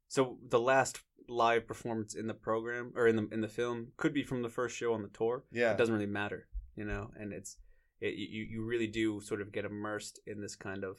So 0.08 0.38
the 0.48 0.60
last 0.60 1.02
live 1.28 1.68
performance 1.68 2.16
in 2.16 2.28
the 2.28 2.34
program 2.34 2.94
or 2.96 3.08
in 3.08 3.16
the 3.16 3.28
in 3.32 3.42
the 3.42 3.48
film 3.48 3.88
could 3.98 4.14
be 4.14 4.24
from 4.24 4.42
the 4.42 4.50
first 4.50 4.76
show 4.76 4.94
on 4.94 5.02
the 5.02 5.10
tour. 5.10 5.44
yeah. 5.52 5.72
it 5.72 5.78
doesn't 5.78 5.94
really 5.94 6.06
matter, 6.06 6.48
you 6.76 6.86
know, 6.86 7.12
and 7.20 7.34
it's 7.34 7.58
it, 8.00 8.16
you 8.16 8.46
you 8.50 8.66
really 8.66 8.88
do 8.88 9.22
sort 9.22 9.42
of 9.42 9.52
get 9.52 9.66
immersed 9.66 10.20
in 10.26 10.42
this 10.42 10.56
kind 10.56 10.84
of 10.84 10.98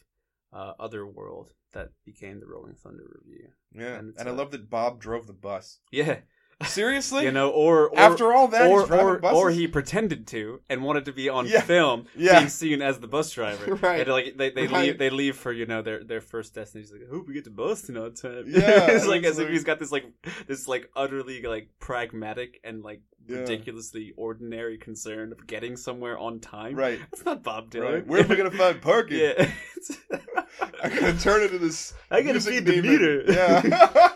uh, 0.53 0.73
other 0.79 1.07
world 1.07 1.53
that 1.73 1.91
became 2.05 2.41
the 2.41 2.47
Rolling 2.47 2.75
Thunder 2.75 3.05
Revue. 3.05 3.49
yeah. 3.75 3.99
and 3.99 4.15
And, 4.19 4.29
I 4.29 4.33
uh, 4.33 4.35
love 4.35 4.51
that 4.53 4.71
Bob 4.71 5.01
drove 5.01 5.27
the 5.27 5.33
bus. 5.33 5.81
Yeah, 5.91 6.21
Seriously, 6.65 7.25
you 7.25 7.33
know, 7.33 7.51
or, 7.51 7.89
or 7.91 7.99
after 7.99 8.33
all 8.33 8.49
that, 8.49 8.71
or 8.71 8.91
or, 8.91 9.25
or 9.27 9.51
he 9.51 9.67
pretended 9.69 10.27
to 10.29 10.61
and 10.71 10.83
wanted 10.83 11.05
to 11.05 11.13
be 11.13 11.29
on 11.29 11.47
Yeah. 11.47 11.61
film, 11.61 12.07
Yeah. 12.17 12.39
being 12.39 12.49
seen 12.49 12.81
as 12.81 12.99
the 12.99 13.07
bus 13.07 13.31
driver. 13.31 13.75
Right. 13.83 14.01
And 14.01 14.09
like 14.09 14.37
they, 14.39 14.51
they 14.51 14.67
Right. 14.67 14.85
leave 14.87 14.99
they 14.99 15.11
leave 15.11 15.37
for 15.37 15.53
you 15.53 15.67
know 15.67 15.83
their 15.83 16.03
their 16.03 16.23
first 16.23 16.55
destination. 16.55 16.93
He's 16.95 17.01
like, 17.03 17.09
I 17.11 17.15
hope 17.15 17.29
we 17.29 17.35
get 17.35 17.45
to 17.45 17.51
Boston 17.51 17.99
on 17.99 18.15
time. 18.15 18.45
Yeah, 18.49 18.87
it's 18.91 19.07
like 19.07 19.25
as 19.25 19.39
if 19.39 19.51
he's 19.51 19.65
got 19.65 19.79
this 19.79 19.93
like 19.93 20.07
this 20.47 20.67
like 20.67 20.89
utterly 20.97 21.43
like 21.43 21.69
pragmatic 21.79 22.59
and 22.65 22.83
like 22.83 23.03
Yeah. 23.29 23.41
ridiculously 23.41 24.15
ordinary 24.17 24.79
concern 24.79 25.33
of 25.33 25.47
getting 25.47 25.77
somewhere 25.77 26.17
on 26.19 26.41
time. 26.41 26.75
right, 26.75 26.99
That's 27.11 27.25
not 27.27 27.43
Bob 27.43 27.71
Dylan. 27.71 27.93
right. 27.93 28.07
Where 28.07 28.25
am 28.25 28.33
I 28.33 28.35
gonna 28.35 28.51
find 28.51 28.81
parking? 28.81 29.19
yeah. 29.19 29.51
I 30.83 30.89
gotta 30.89 31.19
turn 31.21 31.43
into 31.43 31.59
this. 31.59 31.93
I 32.11 32.23
gotta 32.23 32.41
feed 32.41 32.65
the 32.65 32.81
meter. 32.81 33.25
Yeah. 33.31 34.11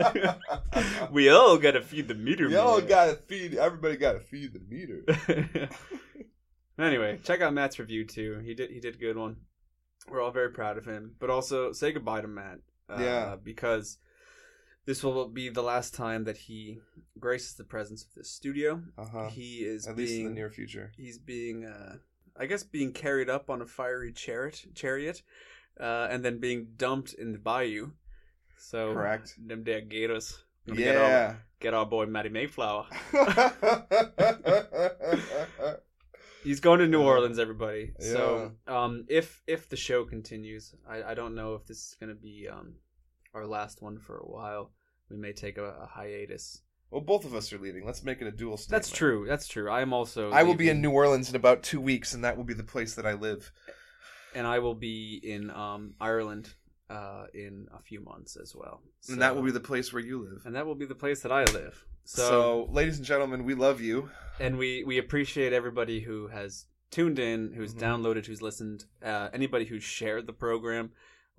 we 1.12 1.28
all 1.28 1.56
gotta 1.58 1.80
feed 1.82 2.08
the 2.08 2.14
meter. 2.14 2.48
we 2.48 2.56
all 2.56 2.80
gotta 2.80 3.14
feed. 3.14 3.54
Everybody 3.54 3.96
gotta 3.96 4.20
feed 4.20 4.52
the 4.52 4.60
meter. 4.68 5.68
anyway, 6.78 7.18
check 7.24 7.40
out 7.40 7.54
Matt's 7.54 7.78
review 7.78 8.04
too. 8.04 8.40
He 8.44 8.54
did 8.54 8.70
he 8.70 8.80
did 8.80 8.94
a 8.94 8.98
good 8.98 9.16
one. 9.16 9.36
We're 10.08 10.22
all 10.22 10.30
very 10.32 10.50
proud 10.50 10.78
of 10.78 10.86
him, 10.86 11.14
but 11.20 11.30
also 11.30 11.72
say 11.72 11.92
goodbye 11.92 12.22
to 12.22 12.28
Matt. 12.28 12.58
Uh, 12.88 12.96
Yeah. 13.00 13.36
Because 13.42 13.98
this 14.86 15.04
will 15.04 15.28
be 15.28 15.48
the 15.50 15.62
last 15.62 15.94
time 15.94 16.24
that 16.24 16.36
he 16.38 16.80
graces 17.18 17.54
the 17.54 17.64
presence 17.64 18.02
of 18.02 18.08
this 18.16 18.30
studio. 18.30 18.82
Uh-huh. 18.98 19.28
He 19.28 19.58
is 19.58 19.86
At 19.86 19.96
being, 19.96 20.08
least 20.08 20.20
in 20.20 20.24
the 20.26 20.30
near 20.32 20.50
future. 20.50 20.90
he's 20.96 21.18
being, 21.18 21.64
uh, 21.66 21.96
I 22.36 22.46
guess, 22.46 22.62
being 22.64 22.92
carried 22.92 23.28
up 23.28 23.50
on 23.50 23.60
a 23.60 23.66
fiery 23.66 24.12
chariot, 24.12 24.64
chariot, 24.74 25.22
uh, 25.78 26.08
and 26.10 26.24
then 26.24 26.38
being 26.40 26.68
dumped 26.76 27.12
in 27.12 27.32
the 27.32 27.38
bayou. 27.38 27.90
So 28.60 28.94
Correct. 28.94 29.34
Them 29.44 29.64
there 29.64 29.80
gators. 29.80 30.38
Gonna 30.66 30.78
Get 30.78 30.96
our, 30.96 31.08
Yeah. 31.08 31.34
get 31.60 31.74
our 31.74 31.86
boy 31.86 32.06
Matty 32.06 32.28
Mayflower. 32.28 32.86
He's 36.42 36.60
going 36.60 36.80
to 36.80 36.86
New 36.86 37.02
Orleans, 37.02 37.38
everybody. 37.38 37.92
So, 37.98 38.52
um, 38.66 39.04
if 39.08 39.42
if 39.46 39.68
the 39.68 39.76
show 39.76 40.04
continues, 40.04 40.74
I, 40.88 41.02
I 41.02 41.14
don't 41.14 41.34
know 41.34 41.54
if 41.54 41.66
this 41.66 41.78
is 41.78 41.96
going 42.00 42.14
to 42.14 42.20
be 42.20 42.48
um 42.50 42.74
our 43.34 43.46
last 43.46 43.82
one 43.82 43.98
for 43.98 44.18
a 44.18 44.26
while. 44.26 44.70
We 45.10 45.16
may 45.16 45.32
take 45.32 45.58
a, 45.58 45.64
a 45.64 45.86
hiatus. 45.86 46.62
well, 46.90 47.00
both 47.02 47.24
of 47.24 47.34
us 47.34 47.52
are 47.52 47.58
leaving. 47.58 47.84
Let's 47.84 48.04
make 48.04 48.22
it 48.22 48.26
a 48.26 48.30
dual 48.30 48.56
statement. 48.56 48.82
That's 48.84 48.96
true. 48.96 49.26
That's 49.28 49.48
true. 49.48 49.70
I 49.70 49.82
am 49.82 49.92
also. 49.92 50.30
I 50.30 50.44
will 50.44 50.54
be 50.54 50.70
in 50.70 50.80
New 50.80 50.92
Orleans 50.92 51.28
in 51.28 51.36
about 51.36 51.62
two 51.62 51.80
weeks, 51.80 52.14
and 52.14 52.24
that 52.24 52.36
will 52.36 52.44
be 52.44 52.54
the 52.54 52.62
place 52.64 52.94
that 52.94 53.06
I 53.06 53.14
live. 53.14 53.50
and 54.34 54.46
I 54.46 54.60
will 54.60 54.76
be 54.76 55.20
in 55.22 55.50
um 55.50 55.94
Ireland 56.00 56.54
uh 56.90 57.26
in 57.34 57.68
a 57.78 57.80
few 57.80 58.00
months 58.00 58.36
as 58.36 58.54
well. 58.54 58.82
and 59.08 59.22
that 59.22 59.34
will 59.34 59.42
be 59.42 59.52
the 59.52 59.60
place 59.60 59.92
where 59.92 60.02
you 60.02 60.18
live. 60.28 60.44
and 60.44 60.54
that 60.56 60.66
will 60.66 60.74
be 60.74 60.86
the 60.86 60.94
place 61.04 61.20
that 61.22 61.32
I 61.32 61.44
live. 61.44 61.84
So, 62.04 62.22
so 62.66 62.68
ladies 62.72 62.96
and 62.98 63.06
gentlemen, 63.06 63.44
we 63.44 63.54
love 63.54 63.80
you. 63.80 64.10
and 64.40 64.58
we 64.58 64.84
we 64.84 64.98
appreciate 64.98 65.52
everybody 65.52 66.00
who 66.00 66.28
has 66.28 66.66
tuned 66.90 67.18
in, 67.20 67.52
who's 67.52 67.72
Mhm. 67.74 67.80
downloaded, 67.80 68.26
who's 68.26 68.42
listened, 68.42 68.84
uh, 69.02 69.28
anybody 69.32 69.64
who's 69.66 69.84
shared 69.84 70.26
the 70.26 70.32
program 70.32 70.90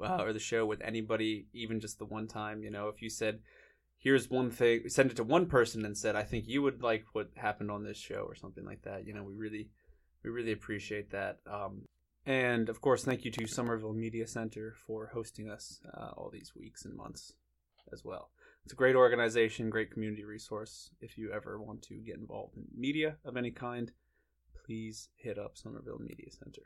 uh, 0.02 0.24
or 0.24 0.32
the 0.34 0.40
show 0.40 0.66
with 0.66 0.82
anybody, 0.82 1.48
even 1.54 1.80
just 1.80 2.00
the 2.00 2.06
one 2.06 2.28
time. 2.28 2.64
You 2.64 2.72
know, 2.72 2.88
if 2.88 3.02
you 3.04 3.10
said, 3.10 3.42
"Here's 3.98 4.30
one 4.30 4.50
thing," 4.50 4.88
send 4.90 5.12
it 5.12 5.18
to 5.18 5.24
one 5.24 5.46
person 5.48 5.84
and 5.86 5.96
said, 5.98 6.16
"I 6.16 6.24
think 6.24 6.48
you 6.48 6.62
would 6.64 6.82
like 6.82 7.06
what 7.14 7.30
happened 7.36 7.70
on 7.70 7.84
this 7.84 7.98
show" 7.98 8.22
or 8.24 8.34
something 8.36 8.66
like 8.66 8.82
that. 8.84 9.06
You 9.06 9.14
know, 9.14 9.24
we 9.24 9.34
really 9.36 9.70
we 10.24 10.30
really 10.30 10.54
appreciate 10.54 11.10
that. 11.12 11.40
Um, 11.46 11.88
and 12.26 12.70
of 12.70 12.82
course, 12.82 13.04
thank 13.04 13.26
you 13.26 13.32
to 13.32 13.48
Somerville 13.48 13.94
Media 13.94 14.28
Center 14.28 14.76
for 14.86 15.12
hosting 15.14 15.50
us 15.50 15.80
uh, 15.94 16.12
all 16.16 16.30
these 16.32 16.54
weeks 16.56 16.86
and 16.86 16.96
months 16.96 17.34
as 17.92 18.04
well. 18.04 18.30
It's 18.64 18.74
a 18.74 18.76
great 18.76 18.96
organization, 18.96 19.70
great 19.70 19.92
community 19.92 20.24
resource. 20.24 20.92
If 21.02 21.18
you 21.18 21.32
ever 21.32 21.60
want 21.60 21.82
to 21.84 21.96
get 21.96 22.18
involved 22.18 22.58
in 22.58 22.66
media 22.78 23.18
of 23.26 23.38
any 23.38 23.52
kind, 23.52 23.92
please 24.66 25.10
hit 25.16 25.40
up 25.40 25.58
Somerville 25.58 26.00
Media 26.00 26.30
Center. 26.32 26.62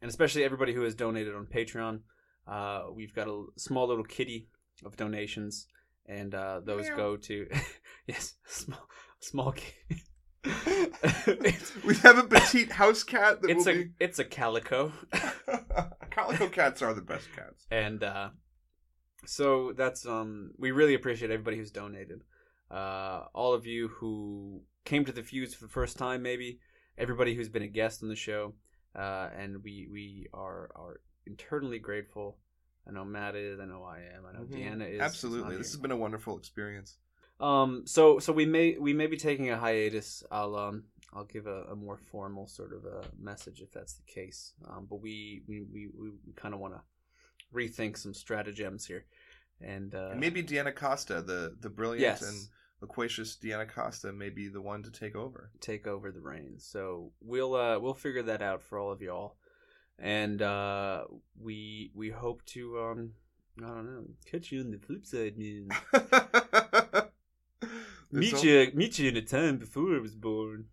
And 0.00 0.08
especially 0.08 0.44
everybody 0.44 0.72
who 0.72 0.82
has 0.82 0.94
donated 0.94 1.34
on 1.34 1.46
Patreon. 1.46 2.00
Uh, 2.46 2.84
we've 2.94 3.14
got 3.14 3.28
a 3.28 3.44
small 3.56 3.86
little 3.86 4.04
kitty 4.04 4.48
of 4.84 4.96
donations, 4.96 5.66
and 6.06 6.34
uh, 6.34 6.60
those 6.64 6.86
Meow. 6.88 6.96
go 6.96 7.16
to 7.16 7.46
yes, 8.06 8.34
small 8.46 8.88
small 9.20 9.52
kitty. 9.52 10.02
we 11.86 11.94
have 11.96 12.18
a 12.18 12.24
petite 12.24 12.72
house 12.72 13.02
cat 13.02 13.42
that 13.42 13.50
it's 13.50 13.66
a 13.66 13.72
be. 13.72 13.90
it's 14.00 14.18
a 14.18 14.24
calico. 14.24 14.92
Calico 16.10 16.48
cats 16.48 16.82
are 16.82 16.94
the 16.94 17.00
best 17.02 17.28
cats. 17.34 17.66
and 17.70 18.02
uh, 18.02 18.30
so 19.24 19.72
that's 19.76 20.06
um 20.06 20.50
we 20.58 20.70
really 20.70 20.94
appreciate 20.94 21.30
everybody 21.30 21.56
who's 21.56 21.70
donated 21.70 22.22
uh 22.70 23.24
all 23.34 23.54
of 23.54 23.66
you 23.66 23.88
who 23.88 24.62
came 24.84 25.04
to 25.04 25.12
the 25.12 25.22
fuse 25.22 25.54
for 25.54 25.64
the 25.64 25.70
first 25.70 25.96
time 25.98 26.22
maybe 26.22 26.58
everybody 26.96 27.34
who's 27.34 27.48
been 27.48 27.62
a 27.62 27.66
guest 27.68 28.02
on 28.02 28.08
the 28.08 28.16
show 28.16 28.54
uh 28.96 29.28
and 29.36 29.62
we 29.62 29.88
we 29.92 30.26
are 30.34 30.70
are 30.74 31.00
internally 31.26 31.78
grateful 31.78 32.38
i 32.88 32.90
know 32.92 33.04
matt 33.04 33.34
is 33.36 33.58
i 33.60 33.64
know 33.64 33.82
i 33.84 33.98
am 33.98 34.24
i 34.28 34.32
know 34.32 34.44
Mhm. 34.44 34.54
deanna 34.80 34.90
is 34.94 35.00
Absolutely, 35.00 35.54
is 35.54 35.58
this 35.58 35.72
has 35.72 35.80
been 35.80 35.90
a 35.92 35.96
wonderful 35.96 36.36
experience. 36.38 36.96
Um 37.40 37.84
so 37.86 38.18
so 38.18 38.32
we 38.32 38.46
may 38.46 38.76
we 38.78 38.92
may 38.92 39.06
be 39.06 39.16
taking 39.16 39.50
a 39.50 39.56
hiatus 39.58 40.24
i'll 40.30 40.56
um 40.56 40.84
I'll 41.14 41.24
give 41.24 41.46
a, 41.46 41.64
a 41.64 41.76
more 41.76 41.96
formal 41.96 42.46
sort 42.46 42.72
of 42.72 42.84
a 42.84 43.04
message 43.18 43.60
if 43.60 43.72
that's 43.72 43.94
the 43.94 44.02
case. 44.02 44.52
Um, 44.68 44.86
but 44.88 45.00
we 45.00 45.42
we, 45.46 45.62
we, 45.72 45.88
we 45.98 46.10
kind 46.36 46.54
of 46.54 46.60
want 46.60 46.74
to 46.74 46.80
rethink 47.54 47.96
some 47.96 48.12
stratagems 48.12 48.86
here, 48.86 49.06
and 49.60 49.94
uh, 49.94 50.10
And 50.10 50.20
maybe 50.20 50.42
Deanna 50.42 50.74
Costa, 50.74 51.22
the 51.22 51.56
the 51.60 51.70
brilliant 51.70 52.02
yes, 52.02 52.22
and 52.22 52.48
loquacious 52.80 53.36
Deanna 53.42 53.68
Costa, 53.68 54.12
may 54.12 54.28
be 54.28 54.48
the 54.48 54.60
one 54.60 54.82
to 54.82 54.90
take 54.90 55.16
over. 55.16 55.50
take 55.60 55.86
over 55.86 56.12
the 56.12 56.20
reins. 56.20 56.66
So 56.70 57.12
we'll 57.20 57.54
uh, 57.54 57.78
we'll 57.78 57.94
figure 57.94 58.22
that 58.24 58.42
out 58.42 58.62
for 58.62 58.78
all 58.78 58.92
of 58.92 59.00
y'all, 59.00 59.36
and 59.98 60.42
uh, 60.42 61.04
we 61.40 61.90
we 61.94 62.10
hope 62.10 62.44
to 62.46 62.80
um 62.80 63.12
I 63.60 63.66
don't 63.66 63.86
know 63.86 64.04
catch 64.26 64.52
you 64.52 64.60
on 64.60 64.70
the 64.70 64.78
flip 64.78 65.06
side, 65.06 65.38
man. 65.38 65.68
Meet 68.10 68.42
you 68.42 68.70
meet 68.74 68.98
you 68.98 69.08
in 69.10 69.16
a 69.16 69.22
time 69.22 69.58
before 69.58 69.94
I 69.94 70.00
was 70.00 70.14
born. 70.14 70.66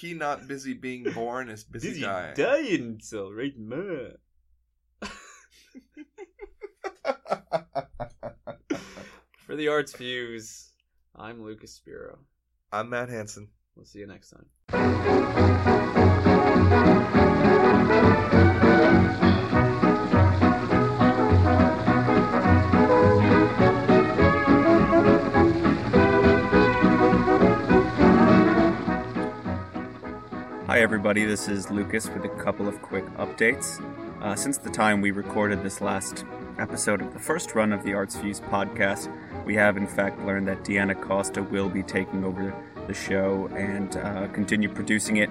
He 0.00 0.12
not 0.14 0.46
busy 0.48 0.74
being 0.74 1.04
born 1.14 1.48
is 1.48 1.64
busy, 1.64 1.88
Busy 1.90 2.02
dying. 2.02 2.34
dying, 2.34 3.00
so 3.02 3.30
right, 3.30 3.54
ma. 3.58 4.10
For 9.46 9.56
the 9.56 9.68
Arts 9.68 9.92
Fuse, 9.92 10.70
I'm 11.16 11.42
Lucas 11.42 11.74
Spiro. 11.74 12.18
I'm 12.72 12.88
Matt 12.90 13.08
Hanson. 13.08 13.48
We'll 13.74 13.86
see 13.86 13.98
you 14.00 14.06
next 14.06 14.30
time. 14.30 14.46
Everybody. 30.90 31.24
This 31.24 31.46
is 31.46 31.70
Lucas 31.70 32.08
with 32.08 32.24
a 32.24 32.28
couple 32.42 32.66
of 32.66 32.82
quick 32.82 33.06
updates. 33.14 33.80
Uh, 34.20 34.34
since 34.34 34.58
the 34.58 34.70
time 34.70 35.00
we 35.00 35.12
recorded 35.12 35.62
this 35.62 35.80
last 35.80 36.24
episode 36.58 37.00
of 37.00 37.12
the 37.12 37.18
first 37.20 37.54
run 37.54 37.72
of 37.72 37.84
the 37.84 37.94
Arts 37.94 38.16
Fuse 38.16 38.40
podcast, 38.40 39.08
we 39.44 39.54
have 39.54 39.76
in 39.76 39.86
fact 39.86 40.18
learned 40.26 40.48
that 40.48 40.64
Deanna 40.64 41.00
Costa 41.00 41.44
will 41.44 41.68
be 41.68 41.84
taking 41.84 42.24
over 42.24 42.52
the 42.88 42.92
show 42.92 43.48
and 43.54 43.96
uh, 43.98 44.26
continue 44.32 44.68
producing 44.68 45.18
it, 45.18 45.30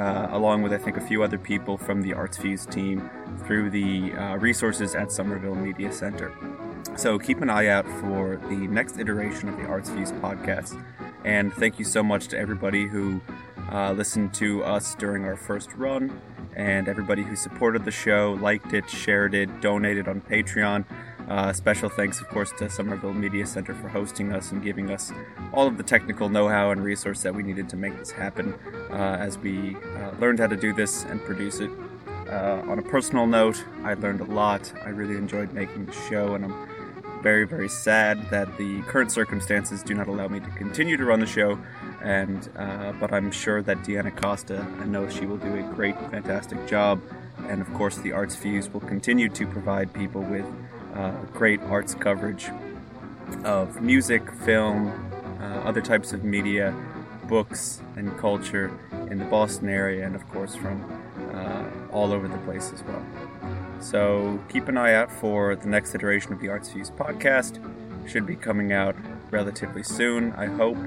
uh, 0.00 0.28
along 0.30 0.62
with 0.62 0.72
I 0.72 0.78
think 0.78 0.96
a 0.96 1.02
few 1.02 1.22
other 1.22 1.36
people 1.36 1.76
from 1.76 2.00
the 2.00 2.14
Arts 2.14 2.38
Fuse 2.38 2.64
team 2.64 3.10
through 3.46 3.68
the 3.68 4.10
uh, 4.14 4.36
resources 4.36 4.94
at 4.94 5.12
Somerville 5.12 5.54
Media 5.54 5.92
Center. 5.92 6.32
So 6.96 7.18
keep 7.18 7.42
an 7.42 7.50
eye 7.50 7.66
out 7.66 7.86
for 8.00 8.40
the 8.48 8.56
next 8.56 8.98
iteration 8.98 9.50
of 9.50 9.58
the 9.58 9.66
Arts 9.66 9.90
Fuse 9.90 10.12
podcast. 10.12 10.82
And 11.26 11.52
thank 11.52 11.78
you 11.78 11.84
so 11.84 12.02
much 12.02 12.28
to 12.28 12.38
everybody 12.38 12.86
who 12.86 13.20
uh, 13.72 13.92
listened 13.92 14.34
to 14.34 14.62
us 14.64 14.94
during 14.94 15.24
our 15.24 15.36
first 15.36 15.72
run, 15.74 16.20
and 16.56 16.88
everybody 16.88 17.22
who 17.22 17.36
supported 17.36 17.84
the 17.84 17.90
show, 17.90 18.38
liked 18.40 18.72
it, 18.72 18.88
shared 18.88 19.34
it, 19.34 19.60
donated 19.60 20.08
on 20.08 20.20
Patreon. 20.20 20.84
Uh, 21.28 21.52
special 21.52 21.88
thanks, 21.88 22.20
of 22.20 22.28
course, 22.28 22.52
to 22.58 22.68
Somerville 22.68 23.14
Media 23.14 23.46
Center 23.46 23.74
for 23.74 23.88
hosting 23.88 24.32
us 24.32 24.52
and 24.52 24.62
giving 24.62 24.90
us 24.90 25.10
all 25.52 25.66
of 25.66 25.78
the 25.78 25.82
technical 25.82 26.28
know 26.28 26.48
how 26.48 26.70
and 26.70 26.84
resource 26.84 27.22
that 27.22 27.34
we 27.34 27.42
needed 27.42 27.68
to 27.70 27.76
make 27.76 27.96
this 27.98 28.10
happen 28.10 28.54
uh, 28.90 29.16
as 29.18 29.38
we 29.38 29.76
uh, 29.76 30.10
learned 30.20 30.38
how 30.38 30.46
to 30.46 30.56
do 30.56 30.74
this 30.74 31.04
and 31.04 31.22
produce 31.24 31.60
it. 31.60 31.70
Uh, 32.28 32.62
on 32.66 32.78
a 32.78 32.82
personal 32.82 33.26
note, 33.26 33.64
I 33.84 33.94
learned 33.94 34.20
a 34.20 34.24
lot. 34.24 34.72
I 34.84 34.90
really 34.90 35.16
enjoyed 35.16 35.52
making 35.52 35.86
the 35.86 35.92
show, 35.92 36.34
and 36.34 36.44
I'm 36.44 36.68
very, 37.22 37.46
very 37.46 37.70
sad 37.70 38.28
that 38.30 38.58
the 38.58 38.82
current 38.82 39.10
circumstances 39.10 39.82
do 39.82 39.94
not 39.94 40.08
allow 40.08 40.28
me 40.28 40.40
to 40.40 40.50
continue 40.50 40.98
to 40.98 41.04
run 41.06 41.20
the 41.20 41.26
show. 41.26 41.58
And 42.04 42.48
uh, 42.56 42.92
but 43.00 43.12
I'm 43.12 43.32
sure 43.32 43.62
that 43.62 43.78
Deanna 43.78 44.14
Costa, 44.14 44.64
I 44.78 44.84
know 44.84 45.08
she 45.08 45.24
will 45.24 45.38
do 45.38 45.56
a 45.56 45.62
great, 45.74 45.98
fantastic 46.10 46.68
job. 46.68 47.00
And 47.48 47.62
of 47.62 47.72
course, 47.72 47.96
the 47.96 48.12
Arts 48.12 48.36
Fuse 48.36 48.68
will 48.68 48.80
continue 48.80 49.28
to 49.30 49.46
provide 49.46 49.92
people 49.92 50.20
with 50.20 50.44
uh, 50.94 51.12
great 51.32 51.60
arts 51.62 51.94
coverage 51.94 52.50
of 53.44 53.80
music, 53.80 54.30
film, 54.44 54.88
uh, 55.40 55.44
other 55.68 55.80
types 55.80 56.12
of 56.12 56.24
media, 56.24 56.74
books, 57.26 57.80
and 57.96 58.16
culture 58.18 58.70
in 59.10 59.18
the 59.18 59.24
Boston 59.24 59.68
area, 59.68 60.06
and 60.06 60.14
of 60.14 60.28
course 60.28 60.54
from 60.54 60.84
uh, 61.34 61.64
all 61.90 62.12
over 62.12 62.28
the 62.28 62.38
place 62.38 62.70
as 62.72 62.82
well. 62.84 63.04
So 63.80 64.38
keep 64.50 64.68
an 64.68 64.76
eye 64.76 64.94
out 64.94 65.10
for 65.10 65.56
the 65.56 65.68
next 65.68 65.94
iteration 65.94 66.32
of 66.32 66.40
the 66.40 66.48
Arts 66.48 66.70
Fuse 66.70 66.90
podcast. 66.90 67.58
Should 68.06 68.26
be 68.26 68.36
coming 68.36 68.72
out 68.72 68.94
relatively 69.34 69.82
soon, 69.82 70.32
I 70.34 70.46
hope. 70.46 70.78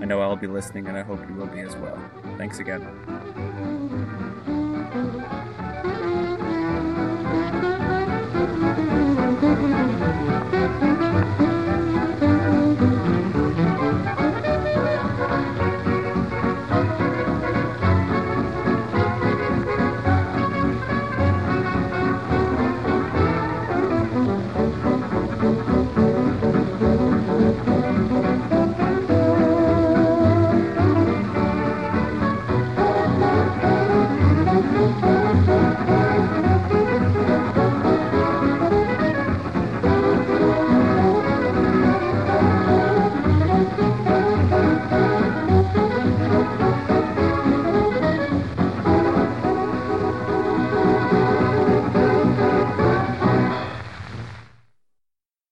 I 0.00 0.04
know 0.04 0.20
I'll 0.20 0.36
be 0.36 0.46
listening, 0.46 0.86
and 0.86 0.96
I 0.96 1.02
hope 1.02 1.20
you 1.28 1.34
will 1.34 1.48
be 1.48 1.60
as 1.60 1.74
well. 1.76 1.98
Thanks 2.38 2.60
again. 2.60 2.82